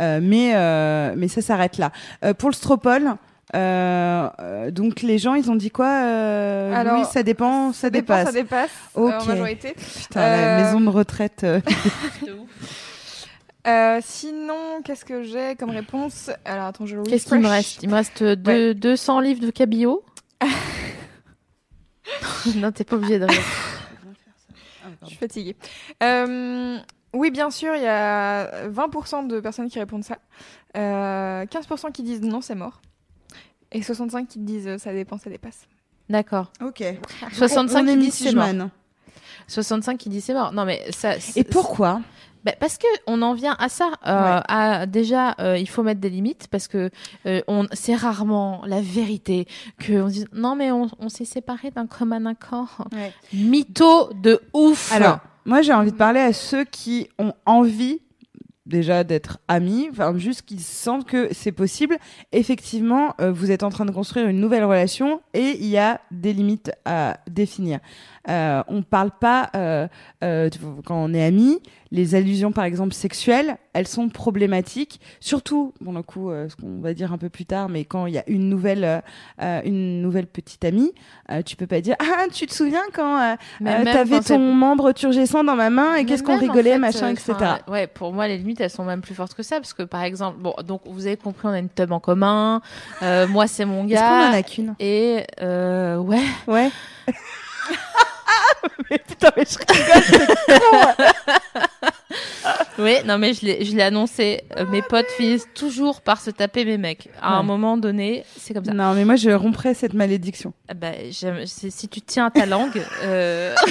euh, 0.00 0.20
mais 0.22 0.52
euh, 0.54 1.14
mais 1.16 1.28
ça 1.28 1.42
s'arrête 1.42 1.78
là. 1.78 1.90
Euh, 2.24 2.32
pour 2.34 2.48
le 2.48 2.54
Stropole. 2.54 3.14
Euh, 3.54 4.28
euh, 4.40 4.70
donc 4.70 5.02
les 5.02 5.18
gens 5.18 5.34
ils 5.34 5.50
ont 5.50 5.56
dit 5.56 5.70
quoi 5.70 5.86
euh, 5.86 6.72
Alors, 6.74 6.96
Louis, 6.96 7.04
ça 7.04 7.22
dépend, 7.22 7.72
ça, 7.72 7.90
dépend, 7.90 8.16
dépasse. 8.16 8.26
ça 8.26 8.32
dépasse. 8.32 8.70
Ok. 8.94 9.12
euh, 9.12 9.18
en 9.20 9.24
majorité. 9.26 9.74
Putain, 9.74 10.20
la 10.20 10.62
maison 10.64 10.80
de 10.80 10.88
retraite. 10.88 11.44
euh, 13.66 14.00
sinon, 14.02 14.80
qu'est-ce 14.84 15.04
que 15.04 15.22
j'ai 15.22 15.54
comme 15.56 15.70
réponse? 15.70 16.30
Alors 16.44 16.66
attends, 16.66 16.86
je 16.86 16.96
le 16.96 17.02
Qu'est-ce 17.02 17.26
qu'il 17.26 17.40
me 17.40 17.48
reste? 17.48 17.82
Il 17.82 17.88
me 17.90 17.94
reste 17.94 18.22
deux- 18.22 18.74
200 18.74 19.20
livres 19.20 19.40
de 19.44 19.50
cabillaud. 19.50 20.02
non, 22.56 22.72
t'es 22.72 22.84
pas 22.84 22.96
obligé 22.96 23.18
de 23.18 23.26
rire. 23.26 23.40
Je 25.02 25.06
suis 25.08 25.16
fatiguée. 25.16 25.56
Euh, 26.02 26.78
oui, 27.14 27.30
bien 27.30 27.50
sûr, 27.50 27.74
il 27.76 27.82
y 27.82 27.86
a 27.86 28.68
20% 28.68 29.26
de 29.26 29.40
personnes 29.40 29.68
qui 29.68 29.78
répondent 29.78 30.04
ça. 30.04 30.18
Euh, 30.76 31.44
15% 31.46 31.92
qui 31.92 32.02
disent 32.02 32.22
non, 32.22 32.40
c'est 32.40 32.54
mort. 32.54 32.80
Et 33.72 33.82
65 33.82 34.28
qui 34.28 34.38
disent 34.38 34.68
euh, 34.68 34.78
ça 34.78 34.92
dépend, 34.92 35.18
ça 35.18 35.30
dépasse. 35.30 35.66
D'accord. 36.08 36.52
Ok. 36.62 36.82
65 37.32 37.82
On 37.82 37.86
est 37.86 37.92
qui 37.92 37.98
disent 37.98 38.14
c'est 38.14 38.32
mort. 38.34 38.46
mythomane. 38.46 38.70
65 39.48 39.98
qui 39.98 40.08
disent 40.08 40.24
c'est 40.24 40.34
mort. 40.34 40.52
Non, 40.52 40.64
mais 40.64 40.82
ça. 40.90 41.14
Et 41.36 41.44
pourquoi? 41.44 42.00
Bah, 42.44 42.52
parce 42.58 42.76
que 42.76 42.86
on 43.06 43.22
en 43.22 43.34
vient 43.34 43.56
à 43.58 43.68
ça. 43.68 43.92
Euh, 44.06 44.40
à, 44.48 44.86
déjà, 44.86 45.34
euh, 45.38 45.56
il 45.56 45.68
faut 45.68 45.82
mettre 45.84 46.00
des 46.00 46.10
limites 46.10 46.48
parce 46.50 46.66
que 46.66 46.90
euh, 47.26 47.40
on, 47.46 47.66
c'est 47.72 47.94
rarement 47.94 48.62
la 48.66 48.80
vérité 48.80 49.46
que 49.78 49.92
on 50.02 50.08
dit 50.08 50.26
non 50.32 50.56
mais 50.56 50.72
on, 50.72 50.88
on 50.98 51.08
s'est 51.08 51.24
séparés 51.24 51.70
d'un 51.70 51.86
commun 51.86 52.26
accord. 52.26 52.88
Ouais. 52.92 53.12
Mytho 53.32 54.12
de 54.14 54.40
ouf. 54.52 54.92
Alors, 54.92 55.20
moi, 55.44 55.62
j'ai 55.62 55.72
envie 55.72 55.92
de 55.92 55.96
parler 55.96 56.20
à 56.20 56.32
ceux 56.32 56.64
qui 56.64 57.08
ont 57.18 57.32
envie 57.46 58.00
déjà 58.66 59.04
d'être 59.04 59.38
amis, 59.48 59.88
enfin 59.90 60.16
juste 60.16 60.42
qu'ils 60.42 60.60
sentent 60.60 61.06
que 61.06 61.28
c'est 61.32 61.52
possible. 61.52 61.96
Effectivement, 62.32 63.14
euh, 63.20 63.32
vous 63.32 63.50
êtes 63.50 63.62
en 63.62 63.70
train 63.70 63.84
de 63.84 63.90
construire 63.90 64.28
une 64.28 64.40
nouvelle 64.40 64.64
relation 64.64 65.20
et 65.34 65.56
il 65.58 65.66
y 65.66 65.78
a 65.78 66.00
des 66.10 66.32
limites 66.32 66.72
à 66.84 67.18
définir. 67.28 67.80
Euh, 68.28 68.62
on 68.68 68.82
parle 68.82 69.10
pas 69.10 69.50
euh, 69.56 69.88
euh, 70.22 70.48
quand 70.84 70.96
on 70.96 71.12
est 71.12 71.24
amis. 71.24 71.60
Les 71.90 72.14
allusions, 72.14 72.52
par 72.52 72.64
exemple 72.64 72.94
sexuelles, 72.94 73.56
elles 73.74 73.86
sont 73.88 74.08
problématiques. 74.08 74.98
Surtout, 75.20 75.74
bon, 75.82 75.92
le 75.92 76.02
coup, 76.02 76.30
euh, 76.30 76.48
ce 76.48 76.56
qu'on 76.56 76.80
va 76.80 76.94
dire 76.94 77.12
un 77.12 77.18
peu 77.18 77.28
plus 77.28 77.44
tard, 77.44 77.68
mais 77.68 77.84
quand 77.84 78.06
il 78.06 78.14
y 78.14 78.18
a 78.18 78.24
une 78.28 78.48
nouvelle, 78.48 79.02
une 79.38 80.00
nouvelle 80.00 80.26
petite 80.26 80.64
amie, 80.64 80.92
tu 81.44 81.56
peux 81.56 81.66
pas 81.66 81.80
dire 81.82 81.96
ah 81.98 82.24
tu 82.32 82.46
te 82.46 82.54
souviens 82.54 82.80
quand 82.94 83.36
t'avais 83.62 84.20
ton 84.20 84.38
membre 84.38 84.92
turgescent 84.92 85.44
dans 85.44 85.56
ma 85.56 85.68
main 85.68 85.96
et 85.96 86.06
qu'est-ce 86.06 86.22
qu'on 86.22 86.36
en 86.36 86.38
rigolait, 86.38 86.72
fait, 86.72 86.78
machin, 86.78 87.08
etc. 87.10 87.34
ouais, 87.68 87.86
pour 87.86 88.12
moi, 88.14 88.26
les 88.26 88.38
limites, 88.38 88.60
elles 88.60 88.70
sont 88.70 88.84
même 88.84 89.02
plus 89.02 89.14
fortes 89.14 89.34
que 89.34 89.42
ça, 89.42 89.56
parce 89.56 89.74
que 89.74 89.82
par 89.82 90.02
exemple, 90.02 90.38
bon, 90.40 90.54
donc 90.66 90.80
vous 90.86 91.06
avez 91.06 91.16
compris, 91.18 91.46
on 91.48 91.50
a 91.52 91.58
une 91.58 91.68
tub 91.68 91.92
en 91.92 92.00
commun. 92.00 92.62
moi, 93.02 93.46
c'est 93.46 93.64
mon 93.66 93.86
Est-ce 93.86 94.00
qu'on 94.00 94.06
en 94.06 94.30
gars. 94.30 94.38
a 94.38 94.42
qu'une? 94.42 94.74
Et 94.80 95.24
euh, 95.42 95.98
ouais, 95.98 96.22
Ouais. 96.46 96.70
მე 98.88 98.96
თვითონ 99.08 99.36
შეხი 99.52 99.82
გასწორა 99.88 100.88
oui, 102.78 102.94
non 103.06 103.18
mais 103.18 103.34
je 103.34 103.44
l'ai, 103.46 103.64
je 103.64 103.74
l'ai 103.76 103.82
annoncé. 103.82 104.42
Euh, 104.56 104.66
mes 104.66 104.82
potes 104.82 105.10
finissent 105.16 105.48
toujours 105.54 106.00
par 106.00 106.20
se 106.20 106.30
taper 106.30 106.64
mes 106.64 106.78
mecs. 106.78 107.08
À 107.20 107.34
un 107.36 107.42
moment 107.42 107.76
donné, 107.76 108.24
c'est 108.38 108.54
comme 108.54 108.64
ça. 108.64 108.72
Non, 108.72 108.94
mais 108.94 109.04
moi, 109.04 109.16
je 109.16 109.30
romprais 109.30 109.74
cette 109.74 109.94
malédiction. 109.94 110.52
Ah 110.68 110.74
Bah, 110.74 110.88
si 111.46 111.88
tu 111.88 112.00
tiens 112.00 112.26
à 112.26 112.30
ta 112.30 112.46
langue, 112.46 112.82
euh, 113.04 113.54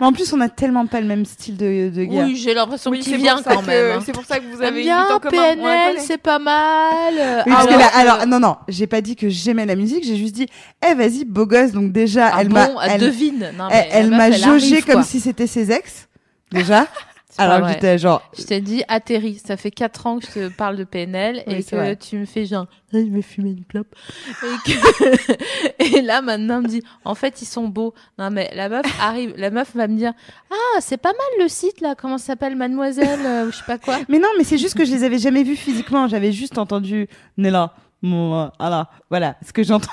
Mais 0.00 0.06
en 0.06 0.12
plus, 0.12 0.32
on 0.32 0.40
a 0.40 0.48
tellement 0.48 0.86
pas 0.86 1.00
le 1.00 1.06
même 1.06 1.26
style 1.26 1.56
de, 1.58 1.90
de 1.90 2.04
gars. 2.04 2.24
oui, 2.24 2.36
j'ai 2.36 2.54
l'impression 2.54 2.90
Oui, 2.90 3.00
viens 3.04 3.36
ça 3.42 3.54
quand 3.54 3.60
que- 3.60 3.66
même. 3.66 3.98
hein. 3.98 4.02
C'est 4.04 4.12
pour 4.12 4.24
ça 4.24 4.38
que 4.38 4.44
vous 4.46 4.62
avez 4.62 4.82
bien 4.82 5.06
PNL, 5.28 5.96
c'est 5.98 6.16
pas 6.18 6.38
mal. 6.38 7.14
Oui, 7.46 7.52
parce 7.52 7.66
que 7.66 7.72
alors 7.72 7.78
là- 7.80 7.88
que- 7.88 7.96
alors, 7.98 8.26
non, 8.26 8.40
non, 8.40 8.56
j'ai 8.68 8.86
pas 8.86 9.00
dit 9.02 9.14
que 9.14 9.28
j'aimais 9.28 9.66
la 9.66 9.76
musique, 9.76 10.04
j'ai 10.04 10.16
juste 10.16 10.34
dit, 10.34 10.46
eh, 10.88 10.94
vas-y, 10.94 11.24
beau 11.26 11.44
gosse. 11.46 11.72
Donc, 11.72 11.92
déjà, 11.92 12.30
Ah 12.32 12.38
elle 12.40 12.48
bon, 12.48 12.54
m'a, 12.54 12.86
elle 12.86 13.00
devine. 13.00 13.50
Non, 13.58 13.68
elle, 13.70 13.76
mais 13.84 13.88
elle 13.92 14.10
la 14.10 14.16
m'a 14.16 14.30
jaugé 14.30 14.80
comme 14.82 14.94
quoi. 14.94 15.02
si 15.02 15.20
c'était 15.20 15.46
ses 15.46 15.70
ex. 15.70 16.08
Déjà. 16.52 16.86
Alors 17.38 17.66
j'étais 17.68 17.96
genre, 17.96 18.22
Je 18.36 18.42
t'ai 18.42 18.60
dit 18.60 18.82
atterri. 18.88 19.40
Ça 19.42 19.56
fait 19.56 19.70
4 19.70 20.06
ans 20.06 20.18
que 20.18 20.26
je 20.26 20.32
te 20.32 20.48
parle 20.48 20.76
de 20.76 20.84
PNL 20.84 21.42
Oui, 21.46 21.54
et 21.54 21.62
que 21.62 21.76
vrai. 21.76 21.96
tu 21.96 22.18
me 22.18 22.26
fais 22.26 22.44
genre, 22.44 22.66
Ah, 22.92 22.98
je 22.98 23.10
vais 23.10 23.22
fumer 23.22 23.50
une 23.50 23.64
clope. 23.64 23.94
Et, 24.42 24.70
que... 24.70 25.98
et 25.98 26.02
là, 26.02 26.20
maintenant, 26.22 26.58
on 26.58 26.62
me 26.62 26.68
dit, 26.68 26.82
en 27.04 27.14
fait, 27.14 27.40
ils 27.40 27.46
sont 27.46 27.68
beaux. 27.68 27.94
Non, 28.18 28.30
mais 28.30 28.50
la 28.54 28.68
meuf 28.68 28.84
arrive, 29.00 29.32
la 29.36 29.50
meuf 29.50 29.74
va 29.74 29.86
me 29.88 29.96
dire, 29.96 30.12
ah, 30.50 30.80
c'est 30.80 30.98
pas 30.98 31.12
mal 31.12 31.44
le 31.44 31.48
site 31.48 31.80
là, 31.80 31.94
comment 31.94 32.18
ça 32.18 32.26
s'appelle, 32.26 32.56
Mademoiselle, 32.56 33.20
euh, 33.24 33.46
ou 33.46 33.52
je 33.52 33.56
sais 33.58 33.64
pas 33.64 33.78
quoi. 33.78 33.98
Mais 34.08 34.18
non, 34.18 34.28
mais 34.36 34.44
c'est 34.44 34.58
juste 34.58 34.76
que 34.76 34.84
je 34.84 34.90
les 34.90 35.04
avais 35.04 35.18
jamais 35.18 35.44
vus 35.44 35.56
physiquement. 35.56 36.08
J'avais 36.08 36.32
juste 36.32 36.58
entendu 36.58 37.08
Nella. 37.38 37.74
Bon, 38.02 38.34
euh, 38.34 38.46
voilà, 38.58 38.90
voilà, 39.08 39.36
ce 39.46 39.52
que 39.52 39.62
j'entends. 39.62 39.92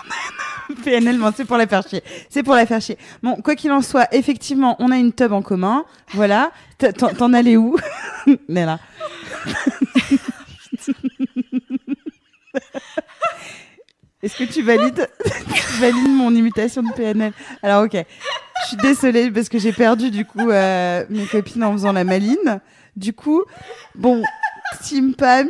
PNL, 0.83 1.19
c'est 1.35 1.45
pour 1.45 1.57
la 1.57 1.67
faire 1.67 1.87
chier. 1.87 2.03
C'est 2.29 2.43
pour 2.43 2.55
la 2.55 2.65
faire 2.65 2.81
chier. 2.81 2.97
Bon, 3.23 3.35
quoi 3.37 3.55
qu'il 3.55 3.71
en 3.71 3.81
soit, 3.81 4.13
effectivement, 4.13 4.75
on 4.79 4.91
a 4.91 4.97
une 4.97 5.13
tub 5.13 5.31
en 5.31 5.41
commun. 5.41 5.85
Voilà. 6.13 6.51
T'en 7.17 7.33
allais 7.33 7.57
où? 7.57 7.77
Nella. 8.49 8.79
Est-ce 14.23 14.35
que 14.35 14.45
tu 14.45 14.63
valides, 14.63 15.07
tu 15.23 15.79
valides 15.79 16.09
mon 16.09 16.33
imitation 16.33 16.81
de 16.81 16.91
PNL 16.91 17.33
Alors, 17.61 17.83
ok. 17.83 17.93
Je 17.93 18.67
suis 18.67 18.77
désolée 18.77 19.29
parce 19.31 19.47
que 19.47 19.59
j'ai 19.59 19.71
perdu, 19.71 20.09
du 20.09 20.25
coup, 20.25 20.49
euh, 20.49 21.05
mes 21.09 21.25
copines 21.25 21.63
en 21.63 21.71
faisant 21.73 21.93
la 21.93 22.03
maline. 22.03 22.59
Du 22.95 23.13
coup, 23.13 23.43
bon, 23.93 24.23
Team 24.81 25.13
Pam. 25.13 25.47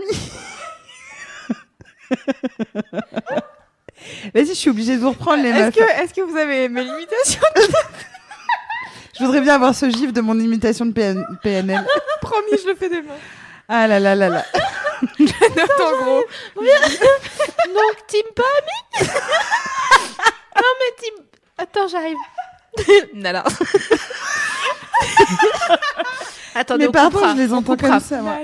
Vas-y, 4.33 4.47
je 4.47 4.53
suis 4.53 4.69
obligée 4.69 4.95
de 4.95 5.01
vous 5.01 5.09
reprendre 5.11 5.41
les 5.43 5.49
Est-ce 5.49 5.59
meufs. 5.59 5.75
que, 5.75 6.03
est-ce 6.03 6.13
que 6.13 6.21
vous 6.21 6.35
avez 6.37 6.65
aimé 6.65 6.83
l'imitation 6.83 7.41
Je 9.19 9.23
voudrais 9.25 9.41
bien 9.41 9.55
avoir 9.55 9.73
ce 9.73 9.89
gif 9.89 10.13
de 10.13 10.21
mon 10.21 10.39
imitation 10.39 10.85
de 10.85 10.91
PN- 10.91 11.23
PNL. 11.41 11.83
Promis, 12.21 12.51
je 12.63 12.67
le 12.69 12.75
fais 12.75 12.89
demain. 12.89 13.15
Ah 13.67 13.87
là 13.87 13.99
là 13.99 14.13
là 14.15 14.29
là. 14.29 14.45
Note 15.19 15.81
en 15.81 16.03
gros. 16.03 16.23
Donc, 16.55 18.07
Team 18.07 18.23
Pami 18.35 19.07
Non, 20.55 20.63
mais 20.79 20.95
Team. 21.01 21.13
Attends, 21.57 21.87
j'arrive. 21.87 22.17
Nala. 23.15 23.43
Attendez, 26.55 26.83
Mais 26.85 26.89
on 26.89 26.91
pardon, 26.91 27.17
coupera, 27.17 27.33
je 27.35 27.37
les 27.41 27.53
entends 27.53 27.75
comme 27.77 27.99
ça. 27.99 28.21
moi. 28.21 28.37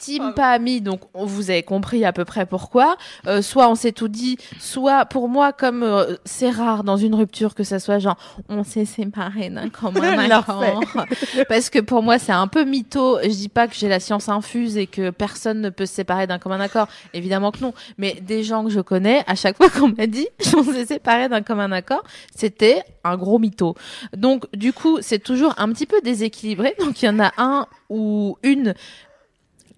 Team 0.00 0.32
pas 0.34 0.50
amis, 0.52 0.80
donc 0.80 1.02
on- 1.14 1.26
vous 1.26 1.50
avez 1.50 1.62
compris 1.62 2.04
à 2.06 2.12
peu 2.12 2.24
près 2.24 2.46
pourquoi. 2.46 2.96
Euh, 3.26 3.42
soit 3.42 3.68
on 3.68 3.74
s'est 3.74 3.92
tout 3.92 4.08
dit, 4.08 4.38
soit 4.58 5.04
pour 5.04 5.28
moi, 5.28 5.52
comme 5.52 5.82
euh, 5.82 6.16
c'est 6.24 6.48
rare 6.50 6.84
dans 6.84 6.96
une 6.96 7.14
rupture 7.14 7.54
que 7.54 7.64
ça 7.64 7.78
soit 7.78 7.98
genre 7.98 8.16
on 8.48 8.64
s'est 8.64 8.86
séparés 8.86 9.50
d'un 9.50 9.68
commun 9.68 10.18
accord. 10.30 10.82
Parce 11.48 11.68
que 11.70 11.78
pour 11.80 12.02
moi 12.02 12.18
c'est 12.18 12.32
un 12.32 12.46
peu 12.46 12.64
mytho. 12.64 13.18
Je 13.22 13.28
dis 13.28 13.48
pas 13.50 13.68
que 13.68 13.74
j'ai 13.74 13.88
la 13.88 14.00
science 14.00 14.28
infuse 14.28 14.76
et 14.78 14.86
que 14.86 15.10
personne 15.10 15.60
ne 15.60 15.68
peut 15.70 15.84
se 15.86 15.94
séparer 15.94 16.26
d'un 16.26 16.38
commun 16.38 16.60
accord. 16.60 16.88
Évidemment 17.12 17.50
que 17.50 17.60
non. 17.60 17.74
Mais 17.98 18.14
des 18.22 18.42
gens 18.42 18.64
que 18.64 18.70
je 18.70 18.80
connais, 18.80 19.22
à 19.26 19.34
chaque 19.34 19.56
fois 19.58 19.68
qu'on 19.68 19.88
m'a 19.88 20.06
dit 20.06 20.26
on 20.56 20.64
s'est 20.64 20.86
séparés 20.86 21.28
d'un 21.28 21.42
commun 21.42 21.70
accord, 21.72 22.02
c'était 22.34 22.82
un 23.04 23.16
gros 23.18 23.38
mytho. 23.38 23.74
Donc 24.16 24.46
du 24.54 24.72
coup 24.72 24.98
c'est 25.02 25.22
toujours 25.22 25.54
un 25.58 25.68
petit 25.72 25.86
peu 25.86 26.00
déséquilibré. 26.02 26.74
Donc 26.80 27.02
il 27.02 27.06
y 27.06 27.08
en 27.08 27.20
a 27.20 27.32
un 27.36 27.66
ou 27.90 28.38
une 28.42 28.74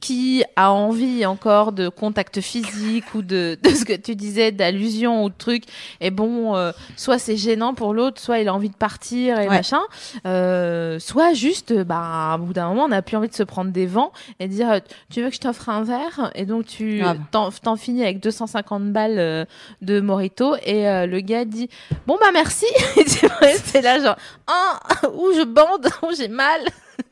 qui 0.02 0.42
a 0.56 0.72
envie 0.72 1.24
encore 1.24 1.70
de 1.72 1.88
contact 1.88 2.40
physique 2.40 3.14
ou 3.14 3.22
de, 3.22 3.56
de 3.62 3.70
ce 3.70 3.84
que 3.84 3.92
tu 3.94 4.16
disais, 4.16 4.50
d'allusion 4.50 5.24
ou 5.24 5.30
de 5.30 5.34
truc. 5.38 5.62
Et 6.00 6.10
bon, 6.10 6.56
euh, 6.56 6.72
soit 6.96 7.18
c'est 7.18 7.36
gênant 7.36 7.72
pour 7.72 7.94
l'autre, 7.94 8.20
soit 8.20 8.40
il 8.40 8.48
a 8.48 8.54
envie 8.54 8.68
de 8.68 8.74
partir 8.76 9.38
et 9.38 9.48
Ouais. 9.48 9.48
machin. 9.48 9.80
Euh, 10.26 10.98
soit 10.98 11.34
juste, 11.34 11.72
bah, 11.72 12.36
au 12.40 12.44
bout 12.44 12.52
d'un 12.52 12.68
moment, 12.68 12.84
on 12.84 12.88
n'a 12.88 13.02
plus 13.02 13.16
envie 13.16 13.28
de 13.28 13.34
se 13.34 13.42
prendre 13.42 13.70
des 13.70 13.86
vents 13.86 14.12
et 14.40 14.48
de 14.48 14.52
dire, 14.52 14.70
euh, 14.72 14.78
tu 15.10 15.22
veux 15.22 15.28
que 15.28 15.34
je 15.36 15.40
t'offre 15.40 15.68
un 15.68 15.84
verre? 15.84 16.30
Et 16.34 16.46
donc 16.46 16.66
tu 16.66 17.02
t'en, 17.30 17.76
finis 17.76 18.02
avec 18.02 18.20
250 18.20 18.92
balles 18.92 19.18
euh, 19.18 19.44
de 19.82 20.00
Morito 20.00 20.56
et 20.64 20.88
euh, 20.88 21.06
le 21.06 21.20
gars 21.20 21.44
dit, 21.44 21.68
bon 22.06 22.18
bah 22.20 22.30
merci. 22.32 22.66
et 22.96 23.04
tu 23.04 23.26
restes 23.40 23.80
là 23.82 24.00
genre, 24.00 24.16
ah, 24.48 24.80
ou 25.14 25.32
je 25.36 25.44
bande, 25.44 25.88
ou 26.02 26.14
j'ai 26.16 26.28
mal? 26.28 26.60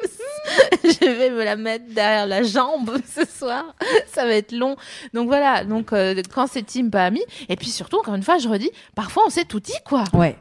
je 0.84 1.10
vais 1.10 1.30
me 1.30 1.44
la 1.44 1.56
mettre 1.56 1.84
derrière 1.88 2.26
la 2.26 2.42
jambe 2.42 2.96
ce 3.14 3.24
soir. 3.26 3.74
Ça 4.12 4.24
va 4.24 4.34
être 4.34 4.52
long. 4.52 4.76
Donc 5.14 5.28
voilà. 5.28 5.64
Donc 5.64 5.92
euh, 5.92 6.20
quand 6.34 6.46
c'est 6.46 6.62
team 6.62 6.90
pas 6.90 7.04
ami. 7.04 7.22
Et 7.48 7.56
puis 7.56 7.68
surtout 7.68 7.98
encore 7.98 8.14
une 8.14 8.22
fois, 8.22 8.38
je 8.38 8.48
redis, 8.48 8.70
parfois 8.94 9.24
on 9.26 9.30
s'est 9.30 9.44
tout 9.44 9.60
dit 9.60 9.72
quoi. 9.84 10.04
Ouais. 10.12 10.36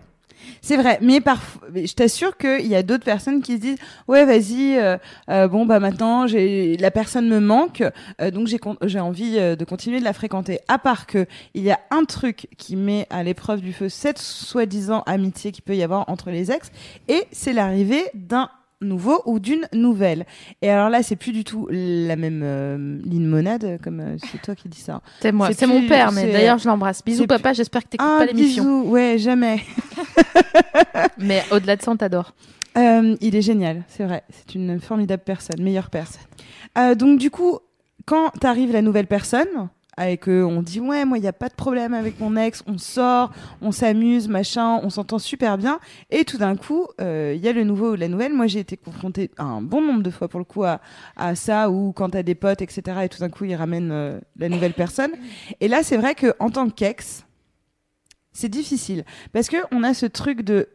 C'est 0.61 0.77
vrai, 0.77 0.97
mais 1.01 1.21
parfois, 1.21 1.67
je 1.75 1.93
t'assure 1.93 2.35
qu'il 2.37 2.65
y 2.65 2.75
a 2.75 2.81
d'autres 2.81 3.03
personnes 3.03 3.41
qui 3.41 3.53
se 3.55 3.61
disent 3.61 3.77
ouais 4.07 4.25
vas-y 4.25 4.77
euh, 4.77 4.97
euh, 5.29 5.47
bon 5.47 5.65
bah 5.65 5.79
maintenant 5.79 6.27
j'ai 6.27 6.75
la 6.77 6.91
personne 6.91 7.29
me 7.29 7.39
manque 7.39 7.83
euh, 8.19 8.31
donc 8.31 8.47
j'ai 8.47 8.57
con- 8.57 8.77
j'ai 8.81 8.99
envie 8.99 9.37
euh, 9.37 9.55
de 9.55 9.63
continuer 9.63 9.99
de 9.99 10.03
la 10.03 10.13
fréquenter. 10.13 10.59
À 10.67 10.77
part 10.79 11.07
que 11.07 11.27
il 11.53 11.63
y 11.63 11.71
a 11.71 11.79
un 11.91 12.03
truc 12.03 12.47
qui 12.57 12.75
met 12.75 13.05
à 13.09 13.21
l'épreuve 13.23 13.61
du 13.61 13.73
feu 13.73 13.89
cette 13.89 14.17
soi-disant 14.17 15.03
amitié 15.05 15.51
qu'il 15.51 15.63
peut 15.63 15.75
y 15.75 15.83
avoir 15.83 16.09
entre 16.09 16.29
les 16.31 16.51
ex 16.51 16.71
et 17.09 17.25
c'est 17.31 17.53
l'arrivée 17.53 18.03
d'un 18.13 18.49
nouveau 18.81 19.21
ou 19.25 19.39
d'une 19.39 19.67
nouvelle. 19.73 20.25
Et 20.61 20.69
alors 20.69 20.89
là, 20.89 21.03
c'est 21.03 21.15
plus 21.15 21.31
du 21.31 21.43
tout 21.43 21.67
la 21.71 22.15
même 22.15 22.41
euh, 22.43 22.99
limonade, 23.03 23.79
comme 23.83 23.99
euh, 23.99 24.17
c'est 24.31 24.41
toi 24.41 24.55
qui 24.55 24.69
dis 24.69 24.79
ça. 24.79 25.01
C'est 25.21 25.31
moi, 25.31 25.49
C'est 25.53 25.67
mon 25.67 25.87
père, 25.87 26.11
mais 26.11 26.31
d'ailleurs 26.31 26.57
je 26.57 26.67
l'embrasse. 26.67 27.03
Bisous 27.03 27.27
papa, 27.27 27.53
j'espère 27.53 27.83
que 27.83 27.89
t'écoutes 27.89 28.07
Un 28.07 28.19
pas 28.19 28.25
l'émission. 28.25 28.63
bisou, 28.63 28.89
ouais, 28.91 29.17
jamais. 29.17 29.61
Mais 31.17 31.43
au-delà 31.51 31.75
de 31.75 31.81
ça, 31.81 31.91
on 31.91 31.97
t'adore. 31.97 32.33
Euh, 32.77 33.15
il 33.21 33.35
est 33.35 33.41
génial, 33.41 33.83
c'est 33.87 34.05
vrai. 34.05 34.23
C'est 34.29 34.55
une 34.55 34.79
formidable 34.79 35.23
personne, 35.25 35.61
meilleure 35.61 35.89
personne. 35.89 36.21
Euh, 36.77 36.95
donc 36.95 37.19
du 37.19 37.29
coup, 37.31 37.59
quand 38.05 38.29
t'arrives 38.39 38.71
la 38.71 38.81
nouvelle 38.81 39.07
personne, 39.07 39.69
et 40.07 40.17
que 40.17 40.43
on 40.43 40.61
dit 40.61 40.79
ouais, 40.79 41.05
moi 41.05 41.17
il 41.17 41.23
y 41.23 41.27
a 41.27 41.33
pas 41.33 41.49
de 41.49 41.53
problème 41.53 41.93
avec 41.93 42.19
mon 42.19 42.35
ex, 42.35 42.63
on 42.67 42.77
sort, 42.77 43.31
on 43.61 43.71
s'amuse, 43.71 44.27
machin, 44.27 44.79
on 44.83 44.89
s'entend 44.89 45.19
super 45.19 45.57
bien, 45.57 45.79
et 46.09 46.25
tout 46.25 46.37
d'un 46.37 46.55
coup, 46.55 46.87
euh, 47.01 47.33
il 47.35 47.43
y 47.43 47.47
a 47.47 47.53
le 47.53 47.63
nouveau 47.63 47.93
ou 47.93 47.95
la 47.95 48.07
nouvelle. 48.07 48.33
Moi 48.33 48.47
j'ai 48.47 48.59
été 48.59 48.77
confrontée 48.77 49.31
un 49.37 49.61
bon 49.61 49.81
nombre 49.81 50.03
de 50.03 50.09
fois 50.09 50.27
pour 50.27 50.39
le 50.39 50.45
coup 50.45 50.63
à, 50.63 50.79
à 51.15 51.35
ça, 51.35 51.69
ou 51.69 51.91
quand 51.91 52.11
t'as 52.11 52.23
des 52.23 52.35
potes, 52.35 52.61
etc. 52.61 52.81
Et 53.03 53.09
tout 53.09 53.19
d'un 53.19 53.29
coup 53.29 53.45
ils 53.45 53.55
ramènent 53.55 53.91
euh, 53.91 54.19
la 54.37 54.49
nouvelle 54.49 54.73
personne. 54.73 55.11
Et 55.59 55.67
là 55.67 55.83
c'est 55.83 55.97
vrai 55.97 56.15
que 56.15 56.33
en 56.39 56.49
tant 56.49 56.69
qu'ex, 56.69 57.25
c'est 58.31 58.49
difficile 58.49 59.03
parce 59.33 59.49
que 59.49 59.57
on 59.71 59.83
a 59.83 59.93
ce 59.93 60.05
truc 60.05 60.41
de 60.43 60.69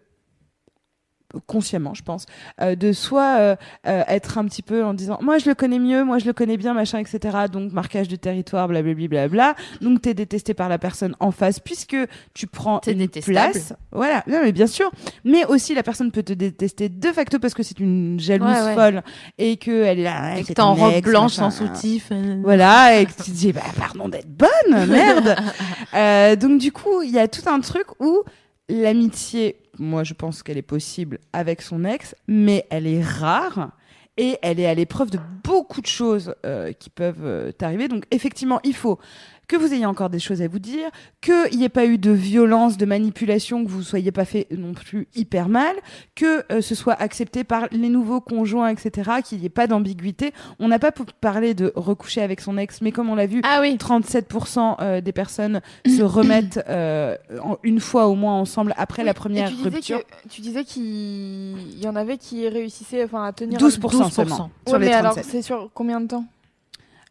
consciemment, 1.47 1.95
je 1.95 2.03
pense, 2.03 2.27
euh, 2.61 2.75
de 2.75 2.93
soit 2.93 3.37
euh, 3.39 3.57
euh, 3.87 4.03
être 4.09 4.39
un 4.39 4.45
petit 4.45 4.63
peu 4.63 4.85
en 4.85 4.95
disant 4.95 5.19
moi 5.23 5.39
je 5.39 5.49
le 5.49 5.55
connais 5.55 5.79
mieux, 5.79 6.05
moi 6.05 6.19
je 6.19 6.27
le 6.27 6.33
connais 6.33 6.57
bien, 6.57 6.75
machin, 6.75 6.99
etc. 6.99 7.37
Donc 7.53 7.73
marquage 7.73 8.09
de 8.09 8.17
territoire, 8.17 8.69
blablabla, 8.69 9.29
bla. 9.29 9.55
Donc 9.81 10.03
t'es 10.03 10.15
détesté 10.15 10.55
par 10.55 10.69
la 10.69 10.79
personne 10.79 11.15
en 11.21 11.31
face 11.31 11.61
puisque 11.61 11.97
tu 12.35 12.47
prends 12.47 12.81
une 12.87 12.99
détestable. 12.99 13.33
place. 13.53 13.73
Voilà, 13.93 14.23
non, 14.27 14.41
mais 14.43 14.53
bien 14.53 14.67
sûr. 14.67 14.91
Mais 15.25 15.45
aussi 15.47 15.75
la 15.75 15.83
personne 15.83 16.11
peut 16.11 16.23
te 16.23 16.33
détester 16.33 16.89
de 16.89 17.09
facto 17.13 17.39
parce 17.39 17.55
que 17.55 17.63
c'est 17.63 17.81
une 17.81 18.19
jalouse 18.21 18.49
Ouais, 18.49 18.63
ouais. 18.65 18.75
folle 18.75 19.03
et 19.39 19.57
que 19.57 19.83
elle 19.85 20.01
est 20.01 20.05
là. 20.05 20.39
Et 20.39 20.43
que 20.45 20.53
t'es 20.53 20.61
en 20.61 20.75
robe 20.75 21.01
blanche 21.03 21.33
sans 21.33 21.51
soutif. 21.51 22.09
euh. 22.13 22.41
Voilà, 22.43 22.99
et 23.01 23.07
que 23.07 23.13
tu 23.13 23.31
te 23.31 23.37
dis, 23.37 23.53
bah, 23.53 23.63
pardon 23.79 24.09
d'être 24.09 24.29
bonne, 24.29 24.87
merde. 24.89 25.37
Euh, 25.95 26.35
donc, 26.35 26.59
du 26.59 26.73
coup, 26.73 27.03
il 27.03 27.11
y 27.11 27.19
a 27.21 27.29
tout 27.29 27.49
un 27.49 27.61
truc 27.61 27.87
où 28.01 28.23
l'amitié, 28.69 29.57
moi, 29.79 30.05
je 30.05 30.15
pense 30.15 30.43
qu'elle 30.43 30.59
est 30.59 30.63
possible 30.63 31.19
avec 31.33 31.63
son 31.63 31.85
ex, 31.85 32.15
mais 32.27 32.67
elle 32.71 32.87
est 32.87 33.03
rare. 33.03 33.73
Et 34.17 34.39
elle 34.43 34.61
est 34.61 34.67
à 34.67 34.75
l'épreuve 34.75 35.11
de 35.11 35.19
beaucoup 35.43 35.81
de 35.81 35.87
choses 35.87 36.37
euh, 36.47 36.73
qui 36.73 36.89
peuvent 36.89 37.25
euh, 37.25 37.51
t'arriver. 37.51 37.89
Donc, 37.89 38.05
effectivement, 38.13 38.61
il 38.63 38.75
faut 38.75 39.01
que 39.49 39.57
vous 39.57 39.73
ayez 39.75 39.87
encore 39.87 40.11
des 40.11 40.19
choses 40.19 40.43
à 40.43 40.49
vous 40.49 40.59
dire, 40.59 40.89
qu'il 41.21 41.59
n'y 41.59 41.65
ait 41.65 41.69
pas 41.69 41.87
eu 41.87 41.99
de 41.99 42.11
violence, 42.11 42.77
de 42.77 42.87
manipulation, 42.87 43.65
que 43.65 43.71
vous 43.71 43.79
ne 43.79 43.85
soyez 43.85 44.13
pas 44.13 44.25
fait 44.25 44.47
non 44.57 44.73
plus 44.75 45.07
hyper 45.15 45.49
mal, 45.49 45.75
que 46.15 46.45
euh, 46.53 46.61
ce 46.61 46.75
soit 46.75 46.95
accepté 46.95 47.45
par 47.45 47.67
les 47.71 47.89
nouveaux 47.89 48.21
conjoints, 48.21 48.69
etc., 48.69 49.11
qu'il 49.25 49.39
n'y 49.41 49.47
ait 49.47 49.49
pas 49.51 49.67
d'ambiguïté. 49.67 50.33
On 50.59 50.69
n'a 50.69 50.79
pas 50.79 50.93
parlé 51.21 51.55
de 51.55 51.73
recoucher 51.77 52.23
avec 52.23 52.41
son 52.41 52.57
ex, 52.59 52.81
mais 52.81 52.93
comme 52.93 53.11
on 53.11 53.15
l'a 53.15 53.27
vu, 53.27 53.41
Ah 53.45 53.59
oui. 53.61 53.77
37% 53.77 54.77
euh, 54.81 55.01
des 55.01 55.13
personnes 55.13 55.61
se 55.87 56.03
remettent 56.03 56.61
euh, 56.69 57.17
en- 57.43 57.59
une 57.63 57.81
fois 57.81 58.07
au 58.09 58.15
moins 58.15 58.35
ensemble 58.35 58.75
après 58.77 59.05
la 59.05 59.15
première 59.15 59.49
tu 59.51 59.57
disais 59.57 59.69
rupture. 59.71 59.99
que- 60.01 60.29
tu 60.29 60.41
disais 60.41 60.65
qu'il 60.65 61.79
y 61.83 61.87
en 61.89 61.97
avait 61.97 62.17
qui 62.19 62.49
réussissaient 62.49 63.05
enfin, 63.05 63.25
à 63.25 63.33
tenir 63.33 63.59
12%, 63.59 63.79
12%. 64.09 64.11
seulement 64.11 64.51
Ouais, 64.67 64.71
sur 64.71 64.79
les 64.79 64.87
mais 64.87 64.93
alors 64.95 65.13
37. 65.13 65.31
c'est 65.31 65.43
sur 65.43 65.71
combien 65.75 66.01
de 66.01 66.07
temps? 66.07 66.25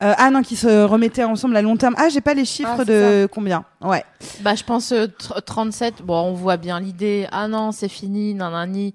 Euh, 0.04 0.14
ah 0.18 0.30
non, 0.32 0.42
qui 0.42 0.56
se 0.56 0.84
remettaient 0.84 1.24
ensemble 1.24 1.56
à 1.58 1.62
long 1.62 1.78
terme. 1.78 1.96
Ah, 1.98 2.10
j'ai 2.10 2.22
pas 2.22 2.34
les 2.34 2.46
chiffres 2.46 2.70
Ah, 2.74 2.84
c'est 2.86 3.24
de 3.24 3.28
combien. 3.32 3.64
Ouais. 3.82 4.04
Bah, 4.42 4.56
je 4.56 4.64
pense 4.64 4.92
euh, 4.92 5.06
tr- 5.08 5.42
37. 5.42 6.02
Bon, 6.04 6.20
on 6.22 6.34
voit 6.34 6.58
bien 6.58 6.80
l'idée. 6.80 7.28
Ah 7.32 7.48
non, 7.48 7.72
c'est 7.72 7.88
fini, 7.90 8.34
nanani. 8.34 8.94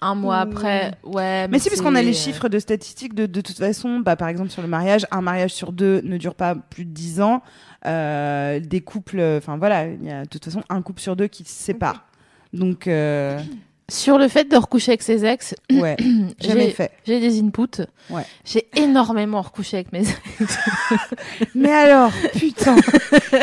Un 0.00 0.14
mois 0.14 0.44
Mmh. 0.44 0.52
après, 0.52 0.92
ouais. 1.02 1.48
Mais 1.48 1.58
si, 1.58 1.68
parce 1.68 1.80
qu'on 1.82 1.96
a 1.96 2.02
les 2.02 2.14
c'est- 2.14 2.30
chiffres 2.30 2.48
de 2.48 2.58
statistiques 2.60 3.14
de, 3.14 3.26
de 3.26 3.40
toute 3.40 3.58
façon, 3.58 3.98
bah, 3.98 4.14
par 4.14 4.28
exemple 4.28 4.50
sur 4.50 4.62
le 4.62 4.68
mariage, 4.68 5.04
un 5.10 5.20
mariage 5.20 5.52
sur 5.52 5.72
deux 5.72 6.00
ne 6.04 6.16
dure 6.18 6.36
pas 6.36 6.54
plus 6.54 6.84
de 6.84 6.90
10 6.90 7.20
ans. 7.20 7.42
Euh, 7.84 8.60
des 8.60 8.80
couples, 8.80 9.20
enfin 9.38 9.56
voilà, 9.56 9.86
il 9.86 10.04
y 10.04 10.10
a 10.10 10.22
de 10.22 10.28
toute 10.28 10.44
façon 10.44 10.62
un 10.68 10.82
couple 10.82 11.00
sur 11.00 11.16
deux 11.16 11.26
qui 11.26 11.42
se 11.44 11.50
sépare. 11.52 12.04
Donc, 12.52 12.86
euh, 12.86 13.38
Sur 13.90 14.18
le 14.18 14.28
fait 14.28 14.44
de 14.44 14.56
recoucher 14.56 14.90
avec 14.92 15.02
ses 15.02 15.24
ex, 15.24 15.54
ouais, 15.72 15.96
jamais 16.40 16.66
j'ai- 16.66 16.70
fait. 16.72 16.90
j'ai 17.06 17.20
des 17.20 17.40
inputs. 17.40 17.84
Ouais. 18.10 18.22
J'ai 18.44 18.66
énormément 18.76 19.40
recouché 19.40 19.78
avec 19.78 19.92
mes 19.92 20.00
ex. 20.00 20.58
Mais 21.54 21.72
alors, 21.72 22.10
putain, 22.36 22.76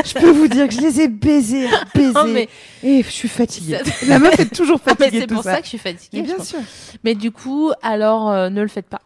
je 0.06 0.14
peux 0.20 0.30
vous 0.30 0.48
dire 0.48 0.68
que 0.68 0.74
je 0.76 0.82
les 0.82 1.02
ai 1.02 1.08
baisés, 1.08 1.68
baisés. 1.96 2.14
Non, 2.14 2.26
mais, 2.26 2.48
Et 2.84 3.02
je 3.02 3.10
suis 3.10 3.28
fatiguée. 3.28 3.80
Ça- 3.84 4.06
La 4.08 4.20
meuf 4.20 4.40
est 4.40 4.54
toujours 4.54 4.80
Ah, 4.86 4.92
mais 5.00 5.06
fatiguée 5.06 5.22
c'est 5.22 5.28
pour 5.34 5.44
ça. 5.44 5.54
ça. 5.54 5.58
que 5.58 5.64
je 5.64 5.70
suis 5.70 5.78
fatiguée. 5.80 6.22
Mais 6.22 6.28
bien 6.36 6.44
sûr. 6.44 6.60
Mais 7.04 7.16
du 7.16 7.32
coup, 7.32 7.72
alors 7.82 8.30
euh, 8.30 8.50
ne 8.50 8.62
le 8.62 8.68
faites 8.68 8.88
pas. 8.88 9.02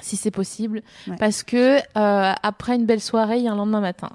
Si 0.00 0.16
c'est 0.16 0.30
possible, 0.30 0.82
Ouais. 1.06 1.16
parce 1.18 1.42
que 1.42 1.76
euh, 1.76 2.32
après 2.42 2.76
une 2.76 2.86
belle 2.86 3.00
soirée, 3.00 3.36
il 3.36 3.44
y 3.44 3.48
a 3.48 3.52
un 3.52 3.56
lendemain 3.56 3.82
matin. 3.82 4.08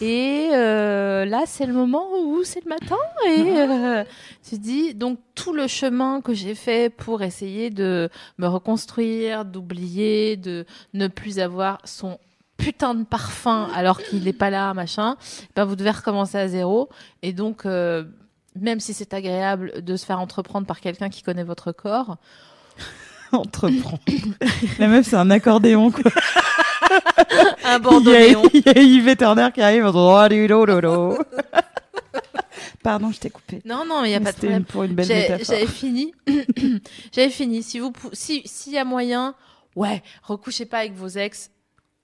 et 0.00 0.50
euh, 0.52 1.24
là, 1.24 1.42
c'est 1.46 1.66
le 1.66 1.72
moment 1.72 2.06
où 2.24 2.44
c'est 2.44 2.64
le 2.64 2.68
matin 2.68 2.96
et 3.26 3.40
euh, 3.58 4.04
tu 4.48 4.56
te 4.56 4.60
dis 4.62 4.94
donc 4.94 5.18
tout 5.34 5.52
le 5.52 5.66
chemin 5.66 6.20
que 6.20 6.34
j'ai 6.34 6.54
fait 6.54 6.88
pour 6.88 7.22
essayer 7.22 7.70
de 7.70 8.08
me 8.38 8.46
reconstruire, 8.46 9.44
d'oublier, 9.44 10.36
de 10.36 10.64
ne 10.94 11.08
plus 11.08 11.40
avoir 11.40 11.78
son 11.84 12.18
putain 12.56 12.94
de 12.94 13.04
parfum 13.04 13.68
alors 13.74 14.00
qu'il 14.00 14.22
n'est 14.22 14.32
pas 14.32 14.50
là, 14.50 14.72
machin. 14.72 15.16
Ben 15.56 15.64
vous 15.64 15.76
devez 15.76 15.90
recommencer 15.90 16.38
à 16.38 16.48
zéro 16.48 16.88
et 17.22 17.32
donc. 17.32 17.64
même 17.64 18.80
si 18.80 18.94
c'est 18.94 19.12
agréable 19.12 19.82
de 19.82 19.96
se 19.96 20.06
faire 20.06 20.18
entreprendre 20.20 20.66
par 20.66 20.80
quelqu'un 20.80 21.10
qui 21.10 21.22
connaît 21.22 21.44
votre 21.44 21.72
corps, 21.72 22.16
Entreprend. 23.32 23.98
La 24.78 24.88
meuf, 24.88 25.06
c'est 25.06 25.16
un 25.16 25.30
accordéon, 25.30 25.90
quoi. 25.90 26.10
un 26.10 27.30
Il 27.30 27.34
y, 27.64 27.74
a, 27.74 27.78
bandoneon. 27.78 28.42
il 28.54 28.62
y 28.64 28.68
a 28.68 28.80
Yves 28.80 29.16
Turner 29.16 29.48
qui 29.52 29.60
arrive 29.60 29.86
en 29.86 30.28
disant, 30.28 30.84
Oh. 30.84 31.18
Pardon, 32.82 33.10
je 33.10 33.18
t'ai 33.18 33.30
coupé. 33.30 33.60
Non, 33.64 33.84
non, 33.84 34.02
mais 34.02 34.08
il 34.08 34.10
n'y 34.12 34.16
a 34.16 34.20
pas 34.20 34.32
de 34.32 34.36
problème. 34.36 34.64
pour 34.64 34.84
une 34.84 34.94
belle. 34.94 35.06
J'avais 35.42 35.66
fini. 35.66 36.14
J'avais 37.12 37.30
fini. 37.30 37.62
Si 37.62 37.80
vous, 37.80 37.92
si, 38.12 38.42
s'il 38.44 38.74
y 38.74 38.78
a 38.78 38.84
moyen, 38.84 39.34
ouais, 39.74 40.02
recouchez 40.22 40.66
pas 40.66 40.78
avec 40.78 40.94
vos 40.94 41.08
ex. 41.08 41.50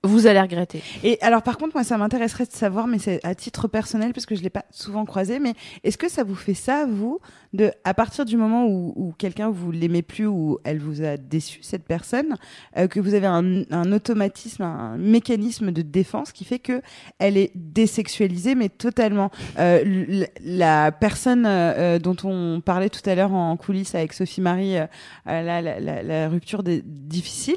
Vous 0.05 0.27
allez 0.27 0.41
regretter. 0.41 0.83
Et 1.03 1.17
alors, 1.21 1.43
par 1.43 1.57
contre, 1.57 1.75
moi, 1.75 1.85
ça 1.85 1.97
m'intéresserait 1.97 2.45
de 2.45 2.51
savoir, 2.51 2.87
mais 2.87 2.99
c'est 2.99 3.25
à 3.25 3.35
titre 3.35 3.69
personnel, 3.69 4.11
parce 4.11 4.25
que 4.25 4.35
je 4.35 4.41
l'ai 4.41 4.49
pas 4.49 4.65
souvent 4.69 5.05
croisé, 5.05 5.39
mais 5.39 5.53
est-ce 5.85 5.97
que 5.97 6.09
ça 6.09 6.25
vous 6.25 6.35
fait 6.35 6.53
ça, 6.53 6.85
vous, 6.85 7.19
de, 7.53 7.71
à 7.85 7.93
partir 7.93 8.25
du 8.25 8.35
moment 8.35 8.65
où, 8.65 8.91
où 8.97 9.13
quelqu'un 9.17 9.49
vous 9.49 9.71
l'aimez 9.71 10.01
plus 10.01 10.27
ou 10.27 10.59
elle 10.65 10.79
vous 10.79 11.03
a 11.03 11.15
déçu, 11.15 11.59
cette 11.63 11.85
personne, 11.85 12.35
euh, 12.75 12.87
que 12.87 12.99
vous 12.99 13.13
avez 13.13 13.27
un, 13.27 13.63
un 13.71 13.91
automatisme, 13.93 14.63
un 14.63 14.97
mécanisme 14.97 15.71
de 15.71 15.81
défense 15.81 16.33
qui 16.33 16.43
fait 16.43 16.59
que 16.59 16.81
elle 17.17 17.37
est 17.37 17.51
désexualisée, 17.55 18.55
mais 18.55 18.67
totalement. 18.67 19.31
Euh, 19.57 20.25
la 20.43 20.91
personne 20.91 21.45
euh, 21.45 21.95
euh, 21.95 21.99
dont 21.99 22.17
on 22.25 22.59
parlait 22.59 22.89
tout 22.89 23.09
à 23.09 23.15
l'heure 23.15 23.33
en 23.33 23.55
coulisses 23.55 23.95
avec 23.95 24.11
Sophie 24.11 24.41
Marie, 24.41 24.77
euh, 24.77 24.85
euh, 25.27 25.41
la, 25.41 25.61
la, 25.61 25.79
la, 25.79 26.03
la 26.03 26.27
rupture 26.27 26.61
des, 26.61 26.81
difficile, 26.85 27.55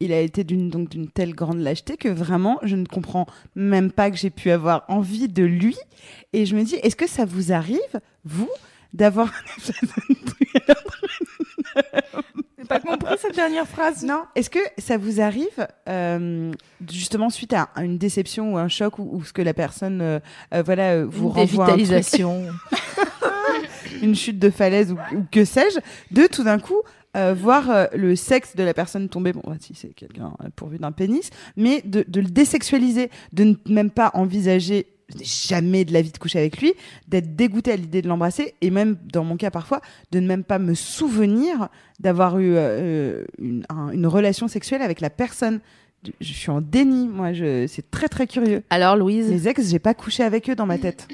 il 0.00 0.12
a 0.12 0.20
été 0.20 0.44
d'une 0.44 0.70
donc 0.70 0.88
d'une 0.88 1.08
telle 1.08 1.34
grande 1.34 1.60
lâcheté 1.60 1.96
que 1.96 2.08
vraiment 2.08 2.58
je 2.62 2.76
ne 2.76 2.86
comprends 2.86 3.26
même 3.54 3.92
pas 3.92 4.10
que 4.10 4.16
j'ai 4.16 4.30
pu 4.30 4.50
avoir 4.50 4.84
envie 4.88 5.28
de 5.28 5.44
lui 5.44 5.76
et 6.32 6.46
je 6.46 6.56
me 6.56 6.64
dis 6.64 6.76
est-ce 6.76 6.96
que 6.96 7.08
ça 7.08 7.24
vous 7.24 7.52
arrive 7.52 8.00
vous 8.24 8.50
d'avoir 8.92 9.32
J'ai 12.58 12.64
pas 12.66 12.80
compris 12.80 13.16
cette 13.18 13.34
dernière 13.34 13.66
phrase. 13.66 14.04
Non. 14.04 14.24
Est-ce 14.34 14.50
que 14.50 14.58
ça 14.78 14.96
vous 14.96 15.20
arrive, 15.20 15.66
euh, 15.88 16.52
justement, 16.90 17.30
suite 17.30 17.52
à 17.52 17.70
une 17.78 17.98
déception 17.98 18.54
ou 18.54 18.58
un 18.58 18.68
choc 18.68 18.98
ou, 18.98 19.08
ou 19.12 19.24
ce 19.24 19.32
que 19.32 19.42
la 19.42 19.54
personne, 19.54 20.00
euh, 20.02 20.20
euh, 20.54 20.62
voilà, 20.62 21.04
vous 21.04 21.28
Une 21.28 21.32
renvoie 21.32 21.64
un 21.64 21.68
truc, 21.68 21.78
dévitalisation. 21.78 22.46
une 24.02 24.14
chute 24.14 24.38
de 24.38 24.50
falaise 24.50 24.92
ou, 24.92 24.98
ou 25.16 25.24
que 25.30 25.44
sais-je, 25.44 25.78
de 26.14 26.26
tout 26.26 26.44
d'un 26.44 26.58
coup 26.58 26.80
euh, 27.16 27.34
voir 27.34 27.70
euh, 27.70 27.86
le 27.94 28.14
sexe 28.16 28.54
de 28.56 28.62
la 28.62 28.74
personne 28.74 29.08
tomber, 29.08 29.32
bon, 29.32 29.42
bah, 29.46 29.56
si 29.60 29.74
c'est 29.74 29.88
quelqu'un 29.94 30.32
euh, 30.44 30.48
pourvu 30.54 30.78
d'un 30.78 30.92
pénis, 30.92 31.30
mais 31.56 31.82
de, 31.84 32.04
de 32.06 32.20
le 32.20 32.28
désexualiser, 32.28 33.10
de 33.32 33.44
ne 33.44 33.54
même 33.68 33.90
pas 33.90 34.10
envisager 34.14 34.86
jamais 35.20 35.84
de 35.84 35.92
la 35.92 36.02
vie 36.02 36.12
de 36.12 36.18
coucher 36.18 36.38
avec 36.38 36.60
lui, 36.60 36.72
d'être 37.08 37.34
dégoûté 37.34 37.72
à 37.72 37.76
l'idée 37.76 38.00
de 38.00 38.06
l'embrasser, 38.08 38.54
et 38.60 38.70
même, 38.70 38.96
dans 39.12 39.24
mon 39.24 39.36
cas 39.36 39.50
parfois, 39.50 39.80
de 40.12 40.20
ne 40.20 40.26
même 40.28 40.44
pas 40.44 40.60
me 40.60 40.74
souvenir 40.74 41.68
d'avoir 41.98 42.38
eu 42.38 42.52
euh, 42.54 43.24
une, 43.38 43.64
un- 43.68 43.90
une 43.90 44.06
relation 44.06 44.46
sexuelle 44.46 44.82
avec 44.82 45.00
la 45.00 45.10
personne. 45.10 45.58
Je 46.20 46.32
suis 46.32 46.50
en 46.50 46.60
déni, 46.60 47.08
moi, 47.08 47.32
je, 47.32 47.66
c'est 47.66 47.90
très 47.90 48.08
très 48.08 48.26
curieux. 48.28 48.62
Alors, 48.70 48.96
Louise, 48.96 49.28
Les 49.30 49.48
ex, 49.48 49.68
j'ai 49.68 49.78
pas 49.80 49.94
couché 49.94 50.22
avec 50.22 50.48
eux 50.48 50.54
dans 50.54 50.64
ma 50.64 50.78
tête. 50.78 51.08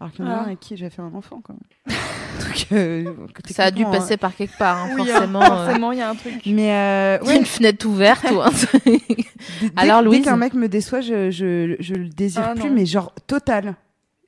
Alors 0.00 0.12
qu'il 0.12 0.24
y 0.24 0.28
en 0.28 0.30
a 0.30 0.34
Ah. 0.34 0.40
un 0.40 0.44
avec 0.44 0.60
qui 0.60 0.76
j'ai 0.76 0.90
fait 0.90 1.00
un 1.02 1.14
enfant, 1.14 1.40
quand 1.42 1.54
même. 1.86 1.96
Donc, 2.38 2.66
euh, 2.72 3.14
ça 3.50 3.64
a 3.64 3.70
dû 3.70 3.84
passer 3.84 4.16
par 4.18 4.34
quelque 4.36 4.56
part, 4.58 4.76
hein, 4.76 4.90
Oui, 4.98 5.08
forcément. 5.08 5.40
hein, 5.42 5.44
euh, 5.52 5.64
forcément, 5.66 5.92
il 5.92 5.98
y 5.98 6.02
a 6.02 6.10
un 6.10 6.14
truc. 6.14 6.34
Mais 6.46 6.70
euh, 6.72 7.18
y 7.24 7.30
a 7.30 7.34
une 7.34 7.46
fenêtre 7.46 7.86
ouverte 7.86 8.24
ou 8.30 8.40
un 8.42 8.50
truc. 8.50 8.82
dès, 8.84 9.70
Alors, 9.76 10.00
dès 10.00 10.04
Louise 10.06 10.24
qu'un 10.24 10.36
mec 10.36 10.52
me 10.54 10.68
déçoit, 10.68 11.00
je, 11.00 11.30
je, 11.30 11.76
je 11.80 11.94
le 11.94 12.08
désire 12.10 12.42
Ah, 12.50 12.54
plus, 12.54 12.70
mais 12.70 12.84
genre 12.84 13.12
total. 13.26 13.74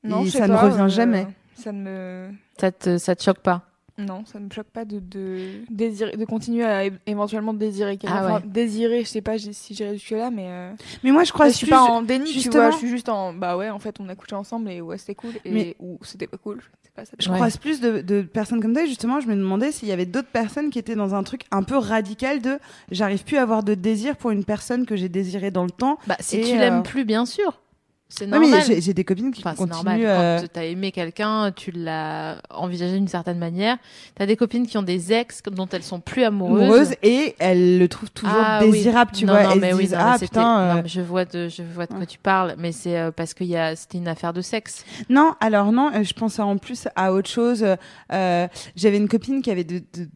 Non, 0.05 0.25
Et 0.25 0.31
ça 0.31 0.49
ne 0.49 0.55
revient 0.57 0.81
euh, 0.83 0.89
jamais. 0.89 1.27
Ça 1.55 1.71
ne 1.73 1.83
me. 1.83 2.31
ça, 2.59 2.71
te, 2.73 2.97
ça 2.99 3.15
te 3.15 3.23
choque 3.23 3.41
pas 3.41 3.63
Non, 3.99 4.25
ça 4.27 4.39
me 4.39 4.49
choque 4.51 4.69
pas 4.69 4.85
de, 4.85 5.01
de, 5.01 5.39
désirer, 5.71 6.17
de 6.17 6.25
continuer 6.25 6.65
à 6.65 6.85
éventuellement 7.07 7.53
désirer 7.53 7.97
quelqu'un. 7.97 8.17
Ah 8.17 8.25
ouais. 8.27 8.33
Enfin, 8.33 8.43
désirer, 8.47 9.03
je 9.03 9.09
sais 9.09 9.21
pas 9.23 9.39
si 9.39 9.75
j'irai 9.75 9.95
jusque-là, 9.95 10.31
mais. 10.31 10.47
euh, 10.49 10.73
Mais 11.03 11.11
moi, 11.11 11.25
je 11.25 11.33
crois 11.33 11.49
je 11.49 11.55
suis 11.55 11.67
pas 11.67 11.83
en 11.83 12.03
déni, 12.03 12.27
tu 12.27 12.35
justement- 12.35 12.63
vois. 12.65 12.71
Je 12.71 12.77
suis 12.77 12.89
juste 12.89 13.09
en. 13.09 13.33
Bah 13.33 13.57
ouais, 13.57 13.71
en 13.71 13.79
fait, 13.81 13.97
on 14.01 14.09
a 14.09 14.15
couché 14.15 14.37
ensemble 14.37 14.71
et 14.71 14.81
ouais, 14.81 14.99
c'était 14.99 15.17
cool. 15.17 15.33
Et, 15.45 15.51
Mais- 15.51 15.77
Ou 15.81 15.99
c'était 16.03 16.27
pas 16.29 16.37
cool. 16.37 16.63
C'est 16.85 16.93
pas 16.93 17.05
ça. 17.05 17.13
Je 17.19 17.29
Ouais. 17.29 17.35
croise 17.37 17.57
plus 17.57 17.81
de, 17.81 18.01
de 18.01 18.23
personnes 18.23 18.61
comme 18.63 18.73
toi. 18.73 18.85
Et 18.85 18.87
justement, 18.87 19.21
je 19.21 19.27
me 19.27 19.35
demandais 19.35 19.73
s'il 19.73 19.89
y 19.89 19.93
avait 19.93 20.07
d'autres 20.07 20.29
personnes 20.29 20.71
qui 20.71 20.79
étaient 20.79 20.95
dans 20.95 21.15
un 21.17 21.23
truc 21.25 21.43
un 21.51 21.65
peu 21.65 21.77
radical 21.77 22.41
de 22.41 22.59
j'arrive 22.93 23.25
plus 23.25 23.37
à 23.37 23.43
avoir 23.43 23.63
de 23.65 23.75
désir 23.75 24.17
pour 24.17 24.31
une 24.31 24.45
personne 24.45 24.87
que 24.87 24.95
j'ai 24.97 25.09
désirée 25.09 25.51
dans 25.51 25.65
le 25.65 25.71
temps. 25.71 25.99
Bah, 26.07 26.17
si 26.21 26.37
Et, 26.39 26.43
tu 26.43 26.55
euh, 26.55 26.59
l'aimes 26.61 26.83
plus, 26.85 27.05
bien 27.05 27.27
sûr. 27.27 27.61
C'est 28.11 28.27
normal. 28.27 28.63
j'ai 28.67 28.81
j'ai 28.81 28.95
des 28.95 29.05
copines 29.05 29.31
qui 29.33 29.43
Enfin, 29.43 29.51
c'est 29.51 29.59
continuent. 29.59 29.75
normal. 29.77 30.01
euh, 30.03 30.41
Quand 30.41 30.47
tu 30.55 30.59
as 30.61 30.65
aimé 30.65 30.93
quelqu'un, 30.93 31.53
tu 31.53 31.73
l'as 31.73 32.39
envisagé 32.49 32.95
d'une 32.97 33.07
certaine 33.07 33.37
manière. 33.39 33.77
Tu 34.17 34.23
as 34.23 34.27
des 34.27 34.35
copines 34.37 34.67
qui 34.67 34.79
ont 34.79 34.83
des 34.83 35.13
ex 35.13 35.43
dont 35.53 35.69
elles 35.71 35.83
sont 35.83 36.01
plus 36.01 36.25
amoureuses. 36.25 36.63
amoureuses 36.63 36.95
et 37.03 37.35
elles 37.39 37.79
le 37.79 37.87
trouvent 37.87 38.11
toujours 38.11 38.39
Ah 38.43 38.61
oui. 38.63 38.71
désirable, 38.73 39.11
tu 39.13 39.27
non, 39.27 39.35
vois. 39.35 39.43
Non, 39.45 39.51
elles 39.53 39.61
mais 39.61 39.75
oui, 39.75 39.89
non, 39.91 39.97
ah 40.01 40.17
putain. 40.19 40.59
euh, 40.61 40.75
non, 40.77 40.83
mais 40.83 40.89
je 40.89 41.01
vois 41.03 41.27
de, 41.27 41.49
je 41.49 41.63
vois 41.63 41.85
de 41.87 41.93
quoi 41.93 42.07
tu 42.07 42.19
parles, 42.19 42.55
mais 42.57 42.73
c'est 42.73 42.97
euh, 42.99 43.11
parce 43.11 43.35
que 43.35 43.45
il 43.45 43.51
y 43.51 43.57
a, 43.57 43.77
c'était 43.77 43.99
une 43.99 44.09
affaire 44.09 44.33
de 44.33 44.41
sexe. 44.41 44.87
Non, 45.11 45.35
alors 45.41 45.71
non, 45.71 45.91
euh, 45.95 46.03
je 46.03 46.15
pense 46.15 46.39
en 46.39 46.57
plus 46.57 46.89
à 46.97 47.13
autre 47.13 47.29
chose. 47.29 47.65
Euh, 48.13 48.49
J'avais 48.75 48.97
une 48.97 49.09
copine 49.09 49.43
qui 49.43 49.51
avait 49.51 49.65
de, 49.65 49.81
de- 49.81 50.09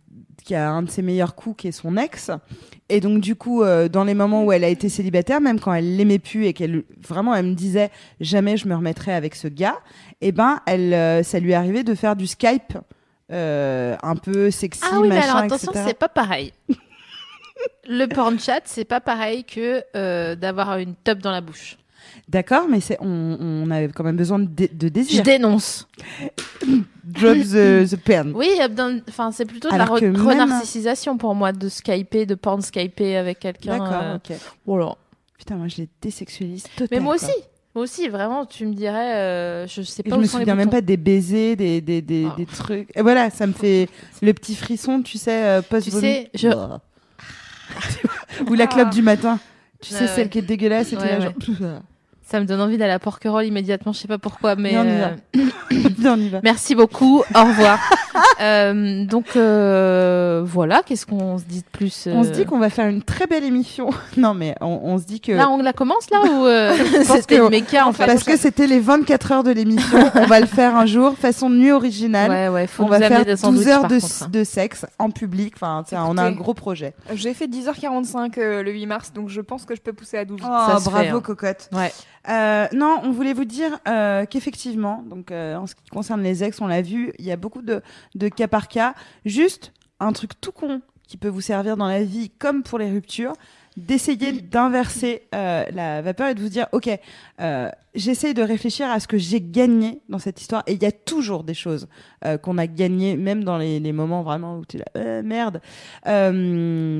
qui 0.44 0.54
a 0.54 0.70
un 0.70 0.82
de 0.82 0.90
ses 0.90 1.02
meilleurs 1.02 1.34
coups 1.34 1.56
qui 1.56 1.68
est 1.68 1.72
son 1.72 1.96
ex. 1.96 2.30
Et 2.88 3.00
donc 3.00 3.20
du 3.20 3.36
coup, 3.36 3.62
euh, 3.62 3.88
dans 3.88 4.04
les 4.04 4.14
moments 4.14 4.44
où 4.44 4.52
elle 4.52 4.64
a 4.64 4.68
été 4.68 4.88
célibataire, 4.88 5.40
même 5.40 5.60
quand 5.60 5.72
elle 5.72 5.96
l'aimait 5.96 6.18
plus 6.18 6.46
et 6.46 6.52
qu'elle 6.52 6.82
vraiment 7.00 7.34
elle 7.34 7.46
me 7.46 7.54
disait 7.54 7.90
jamais 8.20 8.56
je 8.56 8.66
me 8.68 8.74
remettrai 8.74 9.14
avec 9.14 9.34
ce 9.34 9.48
gars, 9.48 9.78
et 10.20 10.32
ben 10.32 10.60
elle, 10.66 10.92
euh, 10.92 11.22
ça 11.22 11.38
lui 11.38 11.54
arrivait 11.54 11.84
de 11.84 11.94
faire 11.94 12.16
du 12.16 12.26
Skype. 12.26 12.74
euh, 13.32 13.96
un 14.02 14.16
peu 14.16 14.50
sexy, 14.50 14.82
ah 14.84 15.00
oui, 15.00 15.08
mais 15.08 15.18
alors 15.18 15.36
attention, 15.36 15.72
c'est 15.74 15.98
pas 15.98 16.08
pareil. 16.08 16.52
Le 17.88 18.06
porn 18.06 18.38
chat, 18.38 18.60
c'est 18.64 18.84
pas 18.84 19.00
pareil 19.00 19.44
que 19.44 20.34
d'avoir 20.34 20.78
une 20.78 20.94
top 20.94 21.18
dans 21.18 21.30
la 21.30 21.40
bouche. 21.40 21.78
D'accord, 22.28 22.66
mais 22.68 22.80
c'est 22.80 22.96
on, 23.00 23.36
on 23.40 23.70
a 23.70 23.82
quand 23.88 24.04
même 24.04 24.16
besoin 24.16 24.38
de, 24.38 24.46
dé- 24.46 24.70
de 24.72 24.86
Je 24.86 24.92
désir. 24.92 25.22
dénonce. 25.22 25.86
Drop 27.04 27.36
the, 27.38 27.84
the 27.90 27.96
pen. 27.96 28.32
Oui, 28.34 28.48
euh, 28.60 29.00
enfin, 29.08 29.32
c'est 29.32 29.44
plutôt 29.44 29.68
de 29.68 29.74
Alors 29.74 29.94
la 29.94 30.00
re- 30.00 30.12
même- 30.12 30.22
renarcissisation 30.24 31.18
pour 31.18 31.34
moi 31.34 31.52
de 31.52 31.68
skyper, 31.68 32.26
de 32.26 32.34
porn 32.36 32.62
skyper 32.62 33.16
avec 33.16 33.40
quelqu'un. 33.40 33.78
D'accord, 33.78 34.02
euh, 34.02 34.16
ok. 34.16 34.32
Voilà. 34.66 34.94
Putain, 35.38 35.56
moi 35.56 35.66
je 35.68 35.78
les 35.78 35.88
désexualise 36.00 36.62
totalement. 36.76 36.88
Mais 36.92 37.00
moi 37.00 37.14
aussi, 37.16 37.32
moi 37.74 37.82
aussi, 37.84 38.08
vraiment, 38.08 38.46
tu 38.46 38.64
me 38.66 38.72
dirais, 38.74 39.16
euh, 39.16 39.66
je 39.66 39.82
sais 39.82 40.02
Et 40.06 40.08
pas 40.08 40.14
je 40.16 40.20
me 40.20 40.26
sont 40.26 40.38
les 40.38 40.44
souviens 40.44 40.54
même 40.54 40.70
pas 40.70 40.80
des 40.80 40.96
baisers, 40.96 41.56
des, 41.56 41.80
des, 41.80 42.00
des, 42.00 42.26
Ah. 42.30 42.34
des 42.36 42.46
trucs. 42.46 42.96
Et 42.96 43.02
voilà, 43.02 43.28
ça 43.30 43.46
me 43.48 43.52
fait 43.52 43.88
le 44.22 44.32
petit 44.32 44.54
frisson, 44.54 45.02
tu 45.02 45.18
sais, 45.18 45.42
euh, 45.44 45.62
post 45.62 45.90
Tu 45.90 45.98
sais, 45.98 46.30
je- 46.34 46.48
Ou 48.48 48.54
la 48.54 48.66
clope 48.68 48.88
Ah. 48.90 48.94
du 48.94 49.02
matin. 49.02 49.40
Tu 49.80 49.92
sais, 49.92 50.02
ouais. 50.02 50.06
celle 50.06 50.28
qui 50.28 50.38
est 50.38 50.42
dégueulasse 50.42 50.92
et 50.92 50.96
tout 50.96 51.02
Ouais, 51.02 51.18
là, 51.18 51.20
genre. 51.20 51.32
Ça 52.24 52.40
me 52.40 52.46
donne 52.46 52.60
envie 52.60 52.78
d'aller 52.78 52.92
à 52.92 52.98
Porquerolles 52.98 53.44
immédiatement, 53.46 53.92
je 53.92 53.98
sais 53.98 54.08
pas 54.08 54.18
pourquoi, 54.18 54.56
mais 54.56 54.72
Mais 54.72 54.78
on 54.78 54.84
y 54.84 54.88
euh, 54.88 55.08
va. 55.08 55.42
Viens, 55.98 56.14
on 56.14 56.20
y 56.20 56.28
va. 56.28 56.40
merci 56.42 56.74
beaucoup, 56.74 57.22
au 57.34 57.44
revoir. 57.44 57.78
Euh, 58.40 59.04
donc 59.04 59.36
euh, 59.36 60.42
voilà, 60.44 60.82
qu'est-ce 60.84 61.06
qu'on 61.06 61.38
se 61.38 61.44
dit 61.44 61.60
de 61.60 61.66
plus 61.70 62.06
euh, 62.06 62.12
On 62.14 62.24
se 62.24 62.30
dit 62.30 62.44
qu'on 62.44 62.58
va 62.58 62.70
faire 62.70 62.86
une 62.88 63.02
très 63.02 63.26
belle 63.26 63.44
émission. 63.44 63.90
non, 64.16 64.34
mais 64.34 64.54
on, 64.60 64.80
on 64.82 64.98
se 64.98 65.04
dit 65.04 65.20
que. 65.20 65.32
Là, 65.32 65.48
on 65.48 65.58
la 65.62 65.72
commence 65.72 66.10
là 66.10 66.22
ou 66.24 66.46
euh, 66.46 66.74
c'était 67.04 67.36
que- 67.36 67.42
le 67.42 67.48
méca 67.50 67.86
en 67.86 67.92
fait 67.92 68.04
Parce 68.06 68.24
que 68.24 68.36
c'était 68.36 68.66
les 68.66 68.80
24 68.80 69.32
heures 69.32 69.42
de 69.44 69.50
l'émission. 69.52 69.98
on 70.14 70.26
va 70.26 70.40
le 70.40 70.46
faire 70.46 70.76
un 70.76 70.86
jour, 70.86 71.14
façon 71.16 71.50
nuit 71.50 71.70
originale. 71.72 72.30
Ouais, 72.30 72.48
ouais, 72.48 72.66
faut 72.66 72.84
on 72.84 72.88
va 72.88 72.98
faire 72.98 73.24
des 73.24 73.32
12 73.32 73.40
sandwichs, 73.40 73.66
heures 73.68 73.80
par 73.82 73.90
de, 73.90 74.00
contre, 74.00 74.22
hein. 74.24 74.28
de 74.30 74.44
sexe 74.44 74.86
en 74.98 75.10
public. 75.10 75.54
Enfin, 75.56 75.84
sais, 75.86 75.96
on 75.96 76.16
a 76.18 76.22
un 76.22 76.26
Écoutez. 76.28 76.42
gros 76.42 76.54
projet. 76.54 76.94
J'ai 77.14 77.34
fait 77.34 77.46
10h45 77.46 78.38
euh, 78.38 78.62
le 78.62 78.72
8 78.72 78.86
mars, 78.86 79.12
donc 79.12 79.28
je 79.28 79.40
pense 79.40 79.64
que 79.64 79.74
je 79.76 79.80
peux 79.80 79.92
pousser 79.92 80.18
à 80.18 80.24
12. 80.24 80.40
Oh, 80.42 80.46
Ça 80.46 80.78
se 80.80 80.84
bravo, 80.90 81.04
fait, 81.04 81.08
hein. 81.10 81.20
cocotte. 81.20 81.68
Ouais. 81.72 81.92
Euh, 82.28 82.68
non, 82.72 83.00
on 83.02 83.10
voulait 83.10 83.32
vous 83.32 83.44
dire 83.44 83.78
euh, 83.88 84.26
qu'effectivement, 84.26 85.02
donc 85.08 85.30
euh, 85.30 85.56
en 85.56 85.66
ce 85.66 85.74
qui 85.74 85.88
concerne 85.90 86.22
les 86.22 86.44
ex, 86.44 86.60
on 86.60 86.66
l'a 86.66 86.82
vu, 86.82 87.12
il 87.18 87.24
y 87.24 87.32
a 87.32 87.36
beaucoup 87.36 87.62
de, 87.62 87.82
de 88.14 88.28
cas 88.28 88.48
par 88.48 88.68
cas. 88.68 88.94
Juste 89.24 89.72
un 89.98 90.12
truc 90.12 90.40
tout 90.40 90.52
con 90.52 90.82
qui 91.12 91.18
peut 91.18 91.28
vous 91.28 91.42
servir 91.42 91.76
dans 91.76 91.88
la 91.88 92.02
vie 92.04 92.30
comme 92.30 92.62
pour 92.62 92.78
les 92.78 92.90
ruptures, 92.90 93.34
d'essayer 93.76 94.32
d'inverser 94.32 95.28
euh, 95.34 95.66
la 95.70 96.00
vapeur 96.00 96.28
et 96.28 96.34
de 96.34 96.40
vous 96.40 96.48
dire, 96.48 96.68
ok, 96.72 96.88
euh, 97.42 97.68
j'essaye 97.94 98.32
de 98.32 98.40
réfléchir 98.40 98.88
à 98.90 98.98
ce 98.98 99.06
que 99.06 99.18
j'ai 99.18 99.42
gagné 99.42 100.00
dans 100.08 100.18
cette 100.18 100.40
histoire. 100.40 100.62
Et 100.66 100.72
il 100.72 100.82
y 100.82 100.86
a 100.86 100.90
toujours 100.90 101.44
des 101.44 101.52
choses 101.52 101.86
euh, 102.24 102.38
qu'on 102.38 102.56
a 102.56 102.66
gagnées, 102.66 103.18
même 103.18 103.44
dans 103.44 103.58
les, 103.58 103.92
moments 103.92 104.22
vraiment 104.22 104.56
où 104.56 104.64
tu 104.64 104.78
es 104.78 104.80
là, 104.80 104.86
euh, 104.96 105.22
merde, 105.22 105.60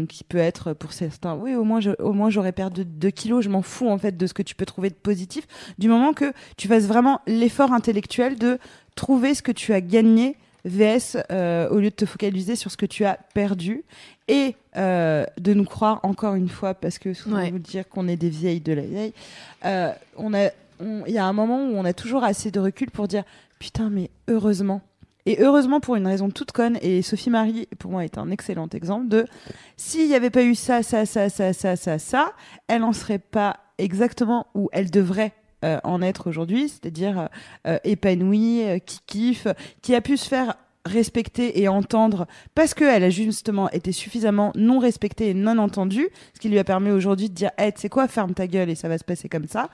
qui 0.09 0.25
peut 0.25 0.37
être 0.37 0.75
pour 0.75 0.93
certains, 0.93 1.35
oui, 1.35 1.55
au 1.55 1.65
moins, 1.65 1.81
au 1.99 2.13
moins 2.13 2.29
j'aurais 2.29 2.53
perdu 2.53 2.85
2 2.85 3.09
kilos, 3.09 3.43
je 3.43 3.49
m'en 3.49 3.63
fous 3.63 3.89
en 3.89 3.97
fait 3.97 4.19
de 4.19 4.27
ce 4.27 4.35
que 4.35 4.43
tu 4.43 4.55
peux 4.55 4.67
trouver 4.67 4.91
de 4.91 4.95
positif, 4.95 5.47
du 5.79 5.89
moment 5.89 6.13
que 6.13 6.35
tu 6.59 6.69
fasses 6.69 6.85
vraiment 6.85 7.23
l'effort 7.27 7.73
intellectuel 7.73 8.37
de 8.37 8.59
trouver 8.95 9.33
ce 9.33 9.41
que 9.41 9.53
tu 9.53 9.73
as 9.73 9.81
gagné 9.81 10.37
VS 10.65 11.17
euh, 11.31 11.69
au 11.71 11.77
lieu 11.79 11.91
de 11.91 11.95
te 11.95 12.07
focaliser 12.07 12.55
sur 12.57 12.71
ce 12.71 12.77
que 12.77 12.87
tu 12.87 13.05
as 13.05 13.19
perdu 13.35 13.85
et 14.29 14.55
euh, 14.77 15.25
de 15.41 15.55
nous 15.55 15.65
croire 15.65 16.01
encore 16.05 16.35
une 16.35 16.49
fois 16.49 16.75
parce 16.75 16.99
que 16.99 17.15
souvent 17.15 17.37
Ouais. 17.39 17.51
vous 17.51 17.59
dire 17.59 17.89
qu'on 17.89 18.07
est 18.09 18.17
des 18.17 18.31
vieilles 18.31 18.61
de 18.61 18.73
la 18.73 18.83
vieille 18.83 19.13
euh, 19.65 19.91
on 20.17 20.33
a 20.35 20.51
il 21.07 21.13
y 21.13 21.19
a 21.19 21.25
un 21.27 21.33
moment 21.33 21.59
où 21.65 21.75
on 21.77 21.85
a 21.85 21.93
toujours 21.93 22.25
assez 22.25 22.51
de 22.51 22.59
recul 22.61 22.91
pour 22.91 23.07
dire 23.09 23.25
putain 23.59 23.89
mais 23.91 24.11
heureusement 24.29 24.81
et 25.27 25.41
heureusement 25.41 25.79
pour 25.81 25.95
une 25.97 26.07
raison 26.07 26.31
toute 26.31 26.51
conne 26.53 26.79
et 26.83 27.03
Sophie 27.03 27.31
Marie 27.31 27.69
pour 27.79 27.91
moi 27.93 28.05
est 28.05 28.19
un 28.19 28.31
excellent 28.31 28.69
exemple 28.73 29.07
de 29.09 29.25
s'il 29.77 30.09
n'y 30.09 30.15
avait 30.15 30.31
pas 30.31 30.43
eu 30.43 30.55
ça 30.57 30.83
ça 30.83 31.07
ça 31.07 31.29
ça 31.29 31.53
ça 31.53 31.77
ça 31.77 31.99
ça 31.99 32.33
elle 32.69 32.83
en 32.83 32.93
serait 32.93 33.19
pas 33.21 33.59
exactement 33.79 34.47
où 34.55 34.69
elle 34.73 34.91
devrait 34.91 35.33
euh, 35.65 35.79
en 35.85 36.03
être 36.03 36.29
aujourd'hui, 36.29 36.69
c'est-à-dire 36.69 37.29
euh, 37.67 37.79
épanouie, 37.85 38.63
euh, 38.65 38.79
qui 38.79 39.01
kiffe, 39.07 39.47
qui 39.83 39.95
a 39.95 40.01
pu 40.01 40.17
se 40.17 40.29
faire 40.29 40.55
respecter 40.85 41.61
et 41.61 41.69
entendre 41.69 42.27
parce 42.55 42.75
qu'elle 42.75 43.05
a 43.05 43.11
justement 43.11 43.71
été 43.71 43.93
suffisamment 43.93 44.53
non 44.57 44.79
respectée 44.79 45.31
et 45.31 45.35
non 45.35 45.59
entendue, 45.59 46.09
ce 46.35 46.41
qui 46.41 46.49
lui 46.49 46.59
a 46.59 46.65
permis 46.65 46.91
aujourd'hui 46.91 47.29
de 47.29 47.35
dire 47.35 47.51
hey, 47.57 47.73
tu 47.73 47.81
sais 47.81 47.89
quoi, 47.89 48.09
ferme 48.09 48.35
ta 48.35 48.47
gueule 48.47 48.71
et 48.71 48.75
ça 48.75 48.89
va 48.89 48.99
se 48.99 49.05
passer 49.05 49.29
comme 49.29 49.47
ça. 49.47 49.69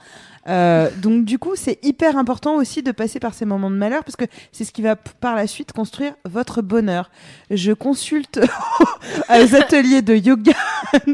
Euh, 0.47 0.89
donc 1.01 1.25
du 1.25 1.39
coup, 1.39 1.55
c'est 1.55 1.83
hyper 1.83 2.17
important 2.17 2.55
aussi 2.55 2.83
de 2.83 2.91
passer 2.91 3.19
par 3.19 3.33
ces 3.33 3.45
moments 3.45 3.71
de 3.71 3.75
malheur 3.75 4.03
parce 4.03 4.15
que 4.15 4.25
c'est 4.51 4.65
ce 4.65 4.71
qui 4.71 4.81
va 4.81 4.95
par 4.95 5.35
la 5.35 5.47
suite 5.47 5.71
construire 5.71 6.13
votre 6.25 6.61
bonheur. 6.61 7.09
Je 7.49 7.71
consulte 7.71 8.39
aux 9.29 9.55
ateliers 9.55 10.01
de 10.01 10.15
yoga. 10.15 10.53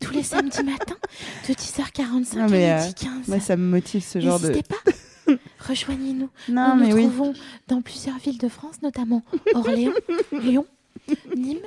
tous 0.00 0.12
les 0.12 0.22
samedis 0.22 0.62
matins 0.62 0.96
de 1.48 1.54
10h45 1.54 2.38
Non, 2.38 2.48
mais, 2.48 2.70
à 2.70 2.78
euh, 2.78 2.86
midi 2.86 2.94
15. 2.94 3.28
Moi, 3.28 3.40
ça 3.40 3.56
me 3.56 3.64
motive 3.64 4.02
ce 4.02 4.20
genre 4.20 4.40
de. 4.40 4.48
N'hésitez 4.48 4.68
pas. 4.68 4.90
Rejoignez-nous. 5.68 6.28
Non, 6.48 6.74
Nous 6.74 6.80
mais 6.82 6.88
nous 6.88 6.96
oui. 6.96 7.02
trouvons 7.02 7.34
dans 7.68 7.82
plusieurs 7.82 8.18
villes 8.18 8.38
de 8.38 8.48
France, 8.48 8.82
notamment 8.82 9.22
Orléans, 9.54 9.92
Lyon, 10.32 10.66
Nîmes, 11.36 11.58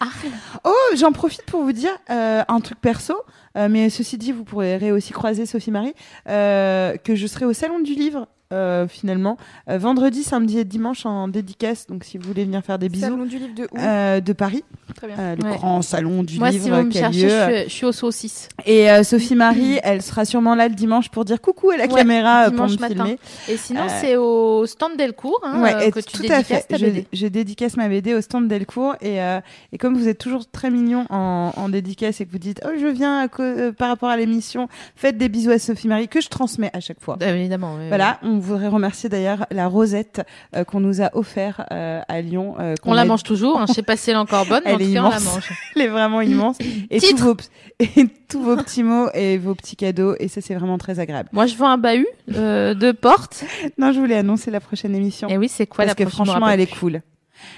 Arles. 0.00 0.30
Oh, 0.64 0.94
j'en 0.96 1.12
profite 1.12 1.42
pour 1.42 1.62
vous 1.62 1.72
dire 1.72 1.96
euh, 2.10 2.42
un 2.46 2.60
truc 2.60 2.80
perso. 2.80 3.14
Euh, 3.56 3.68
mais 3.68 3.90
ceci 3.90 4.18
dit, 4.18 4.32
vous 4.32 4.44
pourrez 4.44 4.92
aussi 4.92 5.12
croiser 5.12 5.46
Sophie 5.46 5.70
Marie, 5.70 5.94
euh, 6.28 6.96
que 6.96 7.14
je 7.14 7.26
serai 7.26 7.44
au 7.44 7.52
Salon 7.52 7.80
du 7.80 7.94
Livre 7.94 8.28
euh, 8.52 8.86
finalement. 8.88 9.36
Euh, 9.68 9.78
vendredi, 9.78 10.22
samedi 10.22 10.58
et 10.58 10.64
dimanche 10.64 11.06
en 11.06 11.28
dédicace. 11.28 11.86
Donc, 11.86 12.04
si 12.04 12.18
vous 12.18 12.26
voulez 12.28 12.44
venir 12.44 12.62
faire 12.62 12.78
des 12.78 12.88
bisous. 12.88 13.06
Salon 13.06 13.24
du 13.24 13.38
livre 13.38 13.54
de 13.54 13.64
où 13.64 13.78
Euh, 13.78 14.20
de 14.20 14.32
Paris. 14.32 14.64
Très 14.94 15.06
bien. 15.06 15.16
Euh, 15.18 15.36
le 15.36 15.44
Ouais. 15.44 15.56
grand 15.56 15.82
salon 15.82 16.22
du 16.22 16.38
Moi, 16.38 16.50
livre 16.50 16.64
si 16.64 16.70
vous 16.70 16.82
me 16.82 16.90
cherchez, 16.90 17.22
lieu. 17.22 17.28
je 17.28 17.54
suis, 17.54 17.64
je 17.64 17.68
suis 17.70 17.86
au 17.86 17.92
saucisse. 17.92 18.48
Et 18.66 18.90
euh, 18.90 19.02
Sophie 19.04 19.34
Marie, 19.34 19.78
elle 19.82 20.02
sera 20.02 20.24
sûrement 20.24 20.54
là 20.54 20.68
le 20.68 20.74
dimanche 20.74 21.08
pour 21.08 21.24
dire 21.24 21.40
coucou 21.40 21.70
à 21.70 21.76
la 21.76 21.86
Ouais, 21.86 21.94
caméra 21.94 22.50
pour 22.50 22.66
me 22.66 22.76
matin. 22.76 22.88
filmer. 23.04 23.18
Et 23.48 23.56
sinon, 23.56 23.82
Euh, 23.82 23.98
c'est 24.00 24.16
au 24.16 24.66
stand 24.66 24.96
Delcourt 24.96 25.40
hein, 25.44 25.62
Ouais, 25.62 25.74
euh, 25.74 25.80
et 25.80 25.90
que 25.92 26.00
tu 26.00 26.18
tout 26.18 26.32
à 26.32 26.42
fait. 26.44 26.60
ta 26.68 26.76
Je, 26.76 26.84
BD. 26.86 27.06
je 27.12 27.26
dédicace 27.26 27.76
ma 27.76 27.88
BD 27.88 28.14
au 28.14 28.20
stand 28.20 28.48
Delcourt 28.48 28.94
et, 29.00 29.20
euh, 29.22 29.40
et 29.72 29.78
comme 29.78 29.96
vous 29.96 30.08
êtes 30.08 30.18
toujours 30.18 30.48
très 30.50 30.70
mignon 30.70 31.06
en, 31.10 31.52
en 31.56 31.68
dédicace 31.68 32.20
et 32.20 32.26
que 32.26 32.30
vous 32.32 32.38
dites 32.38 32.60
oh 32.66 32.70
je 32.78 32.86
viens 32.86 33.28
euh, 33.40 33.72
par 33.72 33.88
rapport 33.88 34.08
à 34.10 34.16
l'émission, 34.16 34.68
faites 34.94 35.16
des 35.16 35.28
bisous 35.28 35.50
à 35.50 35.58
Sophie 35.58 35.88
Marie 35.88 36.08
que 36.08 36.20
je 36.20 36.28
transmets 36.28 36.70
à 36.74 36.80
chaque 36.80 37.00
fois. 37.00 37.16
Euh, 37.22 37.34
Évidemment. 37.34 37.76
oui, 37.78 37.88
Voilà, 37.88 38.18
on 38.22 38.38
voudrait 38.42 38.68
remercier 38.68 39.08
d'ailleurs 39.08 39.46
la 39.50 39.66
Rosette 39.68 40.22
euh, 40.54 40.64
qu'on 40.64 40.80
nous 40.80 41.00
a 41.02 41.10
offert 41.16 41.66
euh, 41.70 42.00
à 42.08 42.20
Lyon. 42.20 42.56
euh, 42.60 42.74
On 42.84 42.92
la 42.94 43.02
a- 43.02 43.04
mange 43.04 43.22
toujours. 43.22 43.60
Hein. 43.60 43.64
Je 43.68 43.72
sais 43.72 43.82
pas 43.82 43.96
si 43.96 44.10
elle 44.10 44.16
est 44.16 44.18
encore 44.18 44.44
bonne, 44.46 44.62
mais 44.66 44.70
Elle 44.72 44.76
en 44.76 44.78
tout 44.78 44.84
est 44.90 44.94
cas, 44.94 45.00
on 45.00 45.08
la 45.10 45.16
immense. 45.18 45.34
mange. 45.34 45.50
Elle 45.76 45.82
est 45.82 45.88
vraiment 45.88 46.20
immense. 46.20 46.56
Et 46.90 47.00
tous, 47.00 47.06
Titre. 47.06 47.24
vos, 47.24 47.36
et 47.80 48.06
tous 48.28 48.42
vos 48.42 48.56
petits 48.56 48.82
mots 48.82 49.08
et 49.14 49.38
vos 49.38 49.54
petits 49.54 49.76
cadeaux. 49.76 50.14
Et 50.20 50.28
ça, 50.28 50.40
c'est 50.40 50.54
vraiment 50.54 50.78
très 50.78 51.00
agréable. 51.00 51.28
Moi, 51.32 51.46
je 51.46 51.54
vends 51.56 51.68
un 51.70 51.78
bahut 51.78 52.06
euh, 52.34 52.74
de 52.74 52.92
porte. 52.92 53.44
Non, 53.78 53.92
je 53.92 54.00
voulais 54.00 54.16
annoncer 54.16 54.50
la 54.50 54.60
prochaine 54.60 54.94
émission. 54.94 55.28
Et 55.28 55.38
oui, 55.38 55.48
c'est 55.48 55.66
quoi 55.66 55.84
parce 55.84 55.88
la 55.88 55.94
que 56.04 56.08
prochaine 56.10 56.26
franchement, 56.26 56.48
elle 56.48 56.60
est 56.60 56.66
cool. 56.78 57.00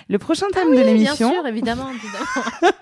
Le 0.09 0.19
prochain 0.19 0.47
thème 0.53 0.71
de 0.71 0.77
Oui, 0.79 0.85
l'émission, 0.85 1.29
Bien 1.29 1.39
sûr, 1.41 1.47
évidemment. 1.47 1.89
évidemment. 1.91 2.73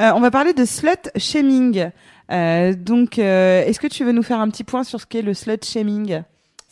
euh, 0.00 0.12
on 0.14 0.20
va 0.20 0.30
parler 0.30 0.52
de 0.52 0.64
slut 0.64 0.90
shaming. 1.16 1.90
Euh, 2.30 2.72
donc, 2.74 3.18
euh, 3.18 3.64
est-ce 3.64 3.80
que 3.80 3.86
tu 3.88 4.04
veux 4.04 4.12
nous 4.12 4.22
faire 4.22 4.38
un 4.40 4.48
petit 4.48 4.64
point 4.64 4.84
sur 4.84 5.00
ce 5.00 5.06
qu'est 5.06 5.22
le 5.22 5.34
slut 5.34 5.58
shaming? 5.64 6.22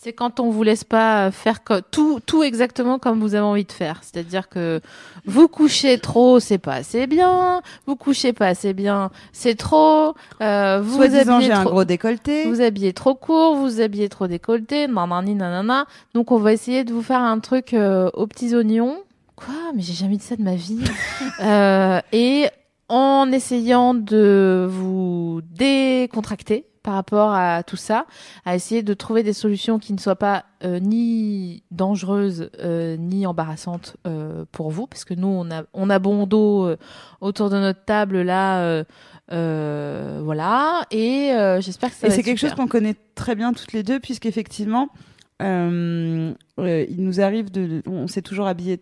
C'est 0.04 0.12
quand 0.12 0.40
on 0.40 0.50
vous 0.50 0.64
laisse 0.64 0.82
pas 0.82 1.30
faire 1.30 1.62
co- 1.62 1.80
tout, 1.80 2.18
tout 2.26 2.42
exactement 2.42 2.98
comme 2.98 3.20
vous 3.20 3.36
avez 3.36 3.44
envie 3.44 3.64
de 3.64 3.70
faire. 3.70 4.00
C'est-à-dire 4.02 4.48
que 4.48 4.80
vous 5.26 5.46
couchez 5.46 5.98
trop, 6.00 6.40
c'est 6.40 6.58
pas 6.58 6.74
assez 6.74 7.06
bien. 7.06 7.62
Vous 7.86 7.94
couchez 7.94 8.32
pas 8.32 8.48
assez 8.48 8.72
bien, 8.72 9.12
c'est 9.32 9.54
trop. 9.54 10.14
Euh, 10.40 10.80
vous 10.82 10.96
Soit 10.96 11.06
disant 11.06 11.34
habillez 11.36 11.46
j'ai 11.46 11.52
un 11.52 11.60
trop- 11.62 11.70
gros 11.70 11.84
décolleté. 11.84 12.46
Vous 12.46 12.60
habillez 12.60 12.92
trop 12.92 13.14
court, 13.14 13.54
vous 13.54 13.80
habillez 13.80 14.08
trop 14.08 14.26
décolleté, 14.26 14.88
nanani 14.88 15.36
nanana. 15.36 15.86
Donc 16.14 16.32
on 16.32 16.38
va 16.38 16.52
essayer 16.52 16.82
de 16.82 16.92
vous 16.92 17.02
faire 17.02 17.20
un 17.20 17.38
truc 17.38 17.72
euh, 17.72 18.10
aux 18.14 18.26
petits 18.26 18.56
oignons. 18.56 18.96
Quoi? 19.36 19.54
Mais 19.76 19.82
j'ai 19.82 19.92
jamais 19.94 20.16
dit 20.16 20.24
ça 20.24 20.34
de 20.34 20.42
ma 20.42 20.56
vie. 20.56 20.80
Euh, 21.40 22.00
et 22.12 22.46
en 22.88 23.30
essayant 23.32 23.94
de 23.94 24.66
vous 24.68 25.40
décontracter 25.56 26.66
par 26.82 26.94
rapport 26.94 27.32
à 27.32 27.62
tout 27.62 27.76
ça, 27.76 28.06
à 28.44 28.54
essayer 28.54 28.82
de 28.82 28.94
trouver 28.94 29.22
des 29.22 29.32
solutions 29.32 29.78
qui 29.78 29.92
ne 29.92 29.98
soient 29.98 30.16
pas 30.16 30.44
euh, 30.64 30.80
ni 30.80 31.62
dangereuses 31.70 32.50
euh, 32.60 32.96
ni 32.96 33.26
embarrassantes 33.26 33.96
euh, 34.06 34.44
pour 34.52 34.70
vous, 34.70 34.86
parce 34.86 35.04
que 35.04 35.14
nous 35.14 35.28
on 35.28 35.50
a 35.50 35.62
on 35.72 35.90
a 35.90 35.98
bon 35.98 36.26
dos 36.26 36.66
euh, 36.66 36.76
autour 37.20 37.50
de 37.50 37.58
notre 37.58 37.84
table 37.84 38.22
là. 38.22 38.60
euh, 38.62 38.84
euh, 39.32 40.20
voilà, 40.22 40.82
et 40.90 41.30
euh, 41.32 41.60
j'espère 41.60 41.90
que 41.90 41.96
ça 41.96 42.08
Et 42.08 42.10
c'est 42.10 42.22
quelque 42.22 42.38
chose 42.38 42.54
qu'on 42.54 42.66
connaît 42.66 42.96
très 43.14 43.34
bien 43.34 43.52
toutes 43.54 43.72
les 43.72 43.82
deux, 43.82 43.98
puisqu'effectivement, 43.98 44.88
euh, 45.40 46.34
euh, 46.58 46.86
il 46.90 47.02
nous 47.02 47.20
arrive 47.20 47.50
de. 47.50 47.82
On 47.86 48.08
s'est 48.08 48.20
toujours 48.20 48.46
habillé. 48.46 48.80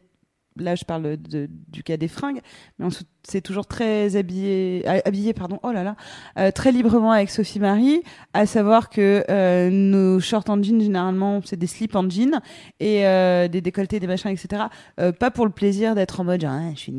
Là, 0.56 0.74
je 0.74 0.84
parle 0.84 1.16
de- 1.16 1.48
du 1.68 1.82
cas 1.84 1.96
des 1.96 2.08
fringues, 2.08 2.40
mais 2.78 2.84
on 2.86 2.90
se- 2.90 3.04
s'est 3.22 3.40
toujours 3.40 3.66
très 3.66 4.16
habillé, 4.16 4.82
ah, 4.86 4.96
habillé, 5.04 5.32
pardon, 5.32 5.60
oh 5.62 5.70
là 5.70 5.84
là, 5.84 5.94
euh, 6.38 6.50
très 6.50 6.72
librement 6.72 7.12
avec 7.12 7.30
Sophie 7.30 7.60
Marie, 7.60 8.02
à 8.34 8.46
savoir 8.46 8.90
que 8.90 9.24
euh, 9.30 9.70
nos 9.70 10.18
shorts 10.20 10.44
en 10.48 10.60
jean, 10.62 10.80
généralement, 10.80 11.40
c'est 11.44 11.56
des 11.56 11.68
slips 11.68 11.94
en 11.94 12.10
jean 12.10 12.40
et 12.80 13.06
euh, 13.06 13.46
des 13.46 13.60
décolletés, 13.60 14.00
des 14.00 14.06
machins, 14.08 14.30
etc. 14.30 14.64
Euh, 14.98 15.12
pas 15.12 15.30
pour 15.30 15.46
le 15.46 15.52
plaisir 15.52 15.94
d'être 15.94 16.18
en 16.20 16.24
mode, 16.24 16.40
genre, 16.40 16.50
Ah, 16.52 16.70
je 16.74 16.80
suis 16.80 16.92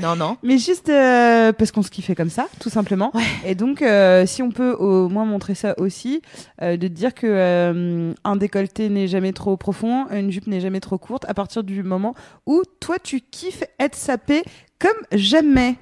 Non, 0.00 0.16
non. 0.16 0.36
Mais 0.42 0.58
juste 0.58 0.88
euh, 0.88 1.52
parce 1.52 1.72
qu'on 1.72 1.82
se 1.82 1.90
kiffait 1.90 2.14
comme 2.14 2.30
ça, 2.30 2.46
tout 2.60 2.70
simplement. 2.70 3.12
Et 3.44 3.54
donc, 3.54 3.82
euh, 3.82 4.26
si 4.26 4.42
on 4.42 4.50
peut 4.50 4.72
au 4.72 5.08
moins 5.08 5.24
montrer 5.24 5.54
ça 5.54 5.74
aussi, 5.78 6.22
euh, 6.62 6.76
de 6.76 6.88
dire 6.88 7.14
que 7.14 7.26
euh, 7.26 8.12
un 8.24 8.36
décolleté 8.36 8.88
n'est 8.88 9.08
jamais 9.08 9.32
trop 9.32 9.56
profond, 9.56 10.06
une 10.10 10.30
jupe 10.30 10.46
n'est 10.46 10.60
jamais 10.60 10.80
trop 10.80 10.98
courte, 10.98 11.24
à 11.28 11.34
partir 11.34 11.64
du 11.64 11.82
moment 11.82 12.14
où 12.46 12.62
toi 12.80 12.96
tu 13.02 13.20
kiffes 13.20 13.64
être 13.78 13.96
sapé 13.96 14.42
comme 14.78 14.90
jamais. 15.12 15.76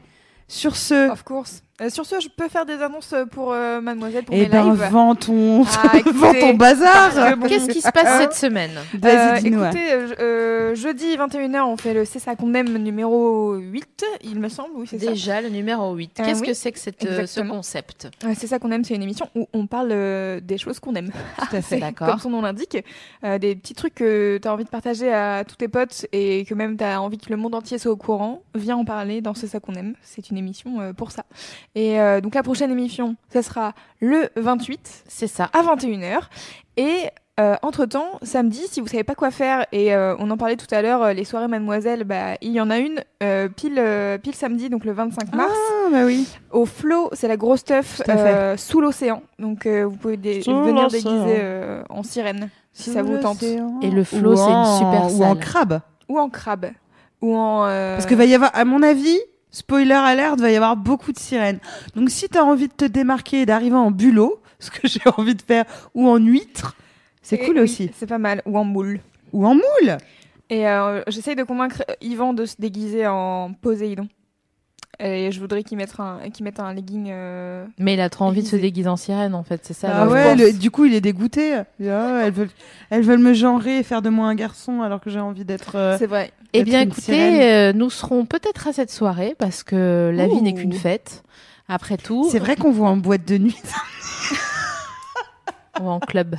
Sur 0.49 0.77
ce, 0.77 1.11
Of 1.11 1.25
course. 1.25 1.63
Euh, 1.83 1.91
sur 1.91 2.07
ce, 2.07 2.21
je 2.21 2.29
peux 2.35 2.49
faire 2.49 2.65
des 2.65 2.81
annonces 2.81 3.15
pour 3.33 3.53
euh, 3.53 3.83
Mademoiselle 3.83 4.25
pour 4.25 4.35
eh 4.35 4.41
mes 4.41 4.47
ben 4.47 4.71
lives. 4.71 4.89
vends 4.91 5.15
ton, 5.15 5.63
Ah, 5.65 5.99
écoutez, 5.99 6.13
vends 6.19 6.33
ton 6.33 6.55
bazar. 6.55 7.39
Qu'est-ce 7.49 7.69
qui 7.69 7.83
se 7.83 7.91
passe 7.91 8.23
cette 8.23 8.33
semaine 8.33 8.71
Vas-y, 8.95 9.53
Euh, 9.55 9.69
écoutez, 9.69 9.93
euh, 9.93 10.75
jeudi 10.75 11.17
21h, 11.17 11.65
on 11.67 11.77
fait 11.77 11.93
le 11.93 12.07
C'est 12.07 12.19
ça 12.19 12.35
qu'on 12.35 12.55
aime 12.55 12.79
numéro 12.79 13.55
8, 13.57 14.05
il 14.25 14.41
me 14.41 14.49
semble. 14.49 14.71
Oui, 14.75 14.87
c'est 14.89 14.99
ça. 14.99 15.11
Déjà, 15.11 15.43
le 15.43 15.51
numéro 15.51 15.95
8. 15.95 16.19
Euh, 16.19 16.25
Qu'est-ce 16.25 16.41
oui, 16.41 16.47
que 16.47 16.55
c'est 16.55 16.73
que 16.73 16.79
cette, 16.79 17.27
ce 17.27 17.41
concept 17.41 18.09
c'est 18.35 18.47
ça 18.47 18.59
qu'on 18.59 18.71
aime, 18.71 18.85
c'est 18.85 18.95
une 18.95 19.03
émission 19.03 19.29
où 19.35 19.47
on 19.53 19.67
parle 19.67 19.91
euh, 19.93 20.41
des 20.41 20.57
choses 20.59 20.79
qu'on 20.81 20.95
aime. 20.95 21.11
Tout 21.11 21.57
à 21.57 21.61
fait. 21.63 21.79
D'accord. 21.79 22.09
Comme 22.09 22.19
son 22.19 22.31
nom 22.31 22.41
l'indique, 22.43 22.79
euh, 23.25 23.39
des 23.39 23.55
petits 23.55 23.75
trucs 23.75 23.95
que 23.95 24.39
tu 24.41 24.49
as 24.49 24.53
envie 24.53 24.65
de 24.65 24.69
partager 24.71 25.13
à 25.13 25.45
tous 25.45 25.57
tes 25.57 25.69
potes 25.69 26.07
et 26.13 26.45
que 26.47 26.55
même 26.55 26.77
tu 26.77 26.85
as 26.85 27.01
envie 27.03 27.19
que 27.19 27.29
le 27.31 27.37
monde 27.37 27.55
entier 27.55 27.79
soit 27.79 27.93
au 27.93 27.97
courant, 27.97 28.43
viens 28.55 28.77
en 28.77 28.85
parler 28.85 29.21
dans 29.21 29.35
C'est 29.35 29.47
ça 29.47 29.61
qu'on 29.61 29.75
aime. 29.75 29.95
C'est 30.03 30.31
une 30.31 30.39
émission 30.39 30.81
euh, 30.81 30.93
pour 30.95 31.11
ça. 31.11 31.25
Et 31.77 32.01
euh, 32.01 32.21
donc 32.21 32.35
la 32.35 32.43
prochaine 32.43 32.71
émission, 32.73 33.15
ça 33.33 33.43
sera 33.43 33.73
le 34.01 34.29
28 34.37 35.05
C'est 35.07 35.27
ça. 35.29 35.51
à 35.53 35.63
21h. 35.63 36.21
Et 36.79 37.03
euh, 37.39 37.55
entre-temps, 37.61 38.19
samedi, 38.23 38.63
si 38.71 38.81
vous 38.81 38.87
savez 38.87 39.05
pas 39.05 39.15
quoi 39.15 39.31
faire, 39.31 39.67
et 39.73 39.95
euh, 39.95 40.17
on 40.19 40.31
en 40.31 40.39
parlait 40.39 40.57
tout 40.57 40.67
à 40.75 40.81
l'heure, 40.81 41.03
euh, 41.03 41.13
les 41.13 41.25
soirées 41.25 41.49
Mademoiselle, 41.49 42.05
bah, 42.05 42.37
il 42.41 42.53
y 42.53 42.61
en 42.63 42.71
a 42.71 42.79
une 42.79 43.05
euh, 43.23 43.49
pile, 43.51 43.75
euh, 43.79 44.17
pile 44.17 44.35
samedi, 44.35 44.71
donc 44.71 44.87
le 44.87 44.93
25 44.93 45.35
mars. 45.35 45.53
Ah 45.55 45.89
bah 45.93 46.05
oui. 46.07 46.27
Au 46.51 46.65
flot, 46.65 47.11
c'est 47.13 47.29
la 47.29 47.37
grosse 47.37 47.63
teuf 47.65 48.01
euh, 48.09 48.57
sous 48.57 48.81
l'océan. 48.81 49.23
Donc 49.39 49.67
euh, 49.67 49.85
vous 49.85 49.97
pouvez 49.97 50.17
dé- 50.17 50.41
Sous 50.41 50.59
venir 50.63 50.89
déguiser 50.89 51.11
euh, 51.41 51.83
en 51.91 52.03
sirène 52.03 52.49
si 52.73 52.91
ça 52.91 53.03
vous 53.03 53.19
tente. 53.19 53.43
Et 53.43 53.91
le 53.91 54.03
flot, 54.03 54.33
Ou 54.33 54.37
c'est 54.37 54.51
une 54.51 54.79
super 54.79 55.03
Ou 55.05 55.25
en 55.25 55.35
salle. 55.35 55.39
crabe. 55.41 55.81
Ou 56.09 56.19
en 56.19 56.31
crabe. 56.31 56.67
Ou 57.21 57.37
en. 57.37 57.67
euh, 57.67 57.97
Parce 57.97 58.07
que 58.07 58.15
va 58.15 58.25
y 58.25 58.35
avoir, 58.35 58.51
à 58.55 58.65
mon 58.65 58.83
avis, 58.83 59.19
spoiler 59.57 59.95
alert, 59.95 60.39
va 60.39 60.51
y 60.51 60.57
avoir 60.57 60.77
beaucoup 60.77 61.13
de 61.13 61.19
sirènes. 61.19 61.61
Donc 61.95 62.11
si 62.11 62.29
t'as 62.29 62.43
envie 62.43 62.69
de 62.69 62.73
te 62.75 62.85
démarquer 62.85 63.43
et 63.43 63.47
d'arriver 63.47 63.77
en 63.77 63.91
bulot, 63.91 64.41
ce 64.59 64.71
que 64.71 64.87
j'ai 64.87 65.01
envie 65.17 65.35
de 65.35 65.43
faire, 65.43 65.65
ou 65.95 66.09
en 66.09 66.19
huître, 66.19 66.77
c'est 67.23 67.39
cool 67.39 67.57
oui, 67.57 67.63
aussi. 67.63 67.91
C'est 67.97 68.07
pas 68.07 68.19
mal. 68.19 68.43
Ou 68.45 68.59
en 68.59 68.65
moule. 68.65 69.01
Ou 69.33 69.47
en 69.47 69.55
moule. 69.55 69.97
Et 70.49 70.69
euh, 70.69 71.03
j'essaye 71.09 71.35
de 71.35 71.43
convaincre 71.43 71.83
Yvan 72.01 72.35
de 72.35 72.45
se 72.45 72.55
déguiser 72.59 73.07
en 73.07 73.53
Poséidon. 73.53 74.09
Et 74.99 75.31
je 75.31 75.41
voudrais 75.41 75.63
qu'il 75.63 75.77
mette 75.77 75.93
un, 75.99 76.19
qu'il 76.33 76.45
mette 76.45 76.59
un 76.59 76.73
legging. 76.73 77.09
euh, 77.11 77.67
Mais 77.79 77.95
il 77.95 78.01
a 78.01 78.09
trop 78.09 78.25
envie 78.25 78.43
de 78.43 78.49
se 78.49 78.57
déguiser 78.57 78.89
en 78.89 78.97
sirène, 78.97 79.35
en 79.35 79.43
fait. 79.43 79.61
C'est 79.65 79.75
ça. 79.75 79.89
Ah 79.93 80.09
ouais, 80.09 80.35
le- 80.35 80.53
du 80.53 80.71
coup 80.71 80.87
il 80.87 80.95
est 80.95 81.03
dégoûté. 81.03 81.61
Il 81.79 81.85
dit, 81.87 81.91
Ah, 81.91 82.23
elles, 82.25 82.33
veulent, 82.33 82.49
elles 82.91 83.03
veulent 83.03 83.19
me 83.19 83.35
genrer 83.35 83.79
et 83.79 83.83
faire 83.83 84.01
de 84.01 84.09
moi 84.09 84.27
un 84.29 84.35
garçon 84.35 84.81
alors 84.81 85.01
que 85.01 85.11
j'ai 85.11 85.21
envie 85.21 85.45
d'être... 85.45 85.77
euh, 85.77 85.97
C'est 85.99 86.07
vrai. 86.07 86.33
Eh 86.55 86.65
bien, 86.65 86.81
écoutez, 86.81 87.53
euh, 87.53 87.73
nous 87.75 87.91
serons 87.91 88.25
peut-être 88.25 88.69
à 88.69 88.73
cette 88.73 88.91
soirée 88.91 89.35
parce 89.39 89.63
que 89.63 90.11
la 90.15 90.27
vie 90.29 90.41
n'est 90.41 90.55
qu'une 90.55 90.73
fête. 90.73 91.23
Après 91.69 91.97
tout, 91.99 92.29
C'est 92.31 92.39
vrai 92.39 92.55
qu'on 92.57 92.71
voit 92.71 92.89
en 92.89 92.97
boîte 92.97 93.27
de 93.27 93.37
nuit. 93.39 93.61
ou 95.81 95.89
en 95.89 96.01
club. 96.01 96.37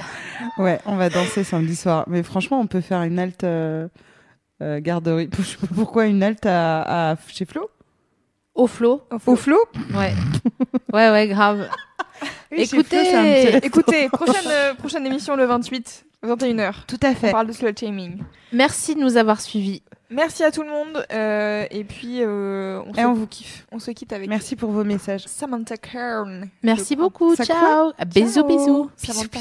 ouais, 0.57 0.79
on 0.85 0.95
va 0.95 1.09
danser 1.09 1.43
samedi 1.43 1.75
soir. 1.75 2.05
Mais 2.07 2.23
franchement, 2.23 2.59
on 2.59 2.65
peut 2.67 2.81
faire 2.81 3.03
une 3.03 3.19
halte 3.19 3.43
euh, 3.43 3.87
euh, 4.63 4.79
garderie. 4.81 5.29
Je 5.37 5.43
sais 5.43 5.57
pas 5.57 5.67
pourquoi 5.75 6.07
une 6.07 6.23
halte 6.23 6.45
à, 6.47 7.11
à- 7.11 7.15
chez 7.27 7.45
Flo 7.45 7.69
Au 8.57 8.67
flot. 8.67 9.01
Au 9.25 9.35
Flo 9.35 9.57
Ouais. 9.93 10.13
ouais, 10.93 11.09
ouais, 11.11 11.27
grave. 11.29 11.69
Oui, 12.51 12.61
Écoutez. 12.63 13.57
Écoutez, 13.63 14.09
prochaine, 14.09 14.47
euh, 14.47 14.73
prochaine 14.73 15.05
émission 15.05 15.35
le 15.35 15.45
28, 15.45 16.05
21h. 16.25 16.73
Tout 16.87 16.97
à 17.03 17.09
On 17.09 17.13
fait. 17.13 17.29
parle 17.31 17.45
de 17.47 17.51
slut 17.51 17.75
shaming. 17.77 18.23
Merci 18.53 18.95
de 18.95 19.01
nous 19.01 19.17
avoir 19.17 19.39
suivis. 19.41 19.83
Merci 20.09 20.43
à 20.43 20.49
tout 20.51 20.63
le 20.63 20.69
monde. 20.69 21.05
euh, 21.11 21.65
et 21.69 21.83
puis, 21.83 22.23
euh, 22.23 22.81
on, 22.87 22.93
Et 22.93 23.01
se, 23.01 23.05
on 23.05 23.13
vous 23.13 23.27
kiffe. 23.27 23.67
on 23.71 23.79
se 23.79 23.91
quitte 23.91 24.13
avec 24.13 24.29
Merci 24.29 24.55
pour 24.55 24.71
vos 24.71 24.83
messages. 24.85 25.25
Samantha 25.27 25.75
Kern. 25.77 26.49
Merci 26.63 26.95
beaucoup. 26.95 27.35
Ciao. 27.35 27.91
Bisous, 28.07 28.45
bisous. 28.45 28.89
Samantha 28.95 29.39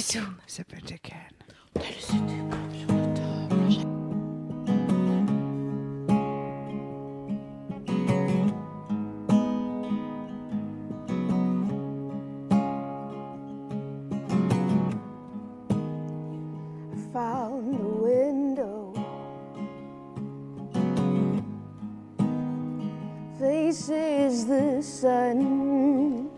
kisses 23.76 24.46
the 24.46 24.82
sun 24.82 26.30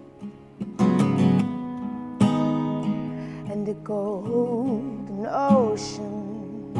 and 3.48 3.64
the 3.64 3.74
golden 3.84 5.24
ocean. 5.26 6.74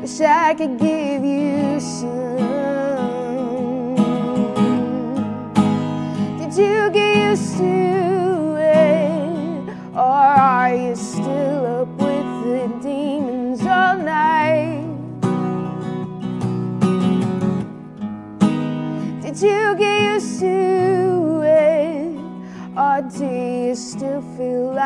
Wish 0.00 0.20
I 0.20 0.54
could 0.54 0.78
give 0.78 1.24
you 1.24 1.80
some. 1.80 2.36
Did 6.38 6.54
you 6.56 6.90
get 6.90 7.30
used 7.30 7.56
to? 7.58 8.01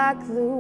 like 0.07 0.25
the 0.29 0.56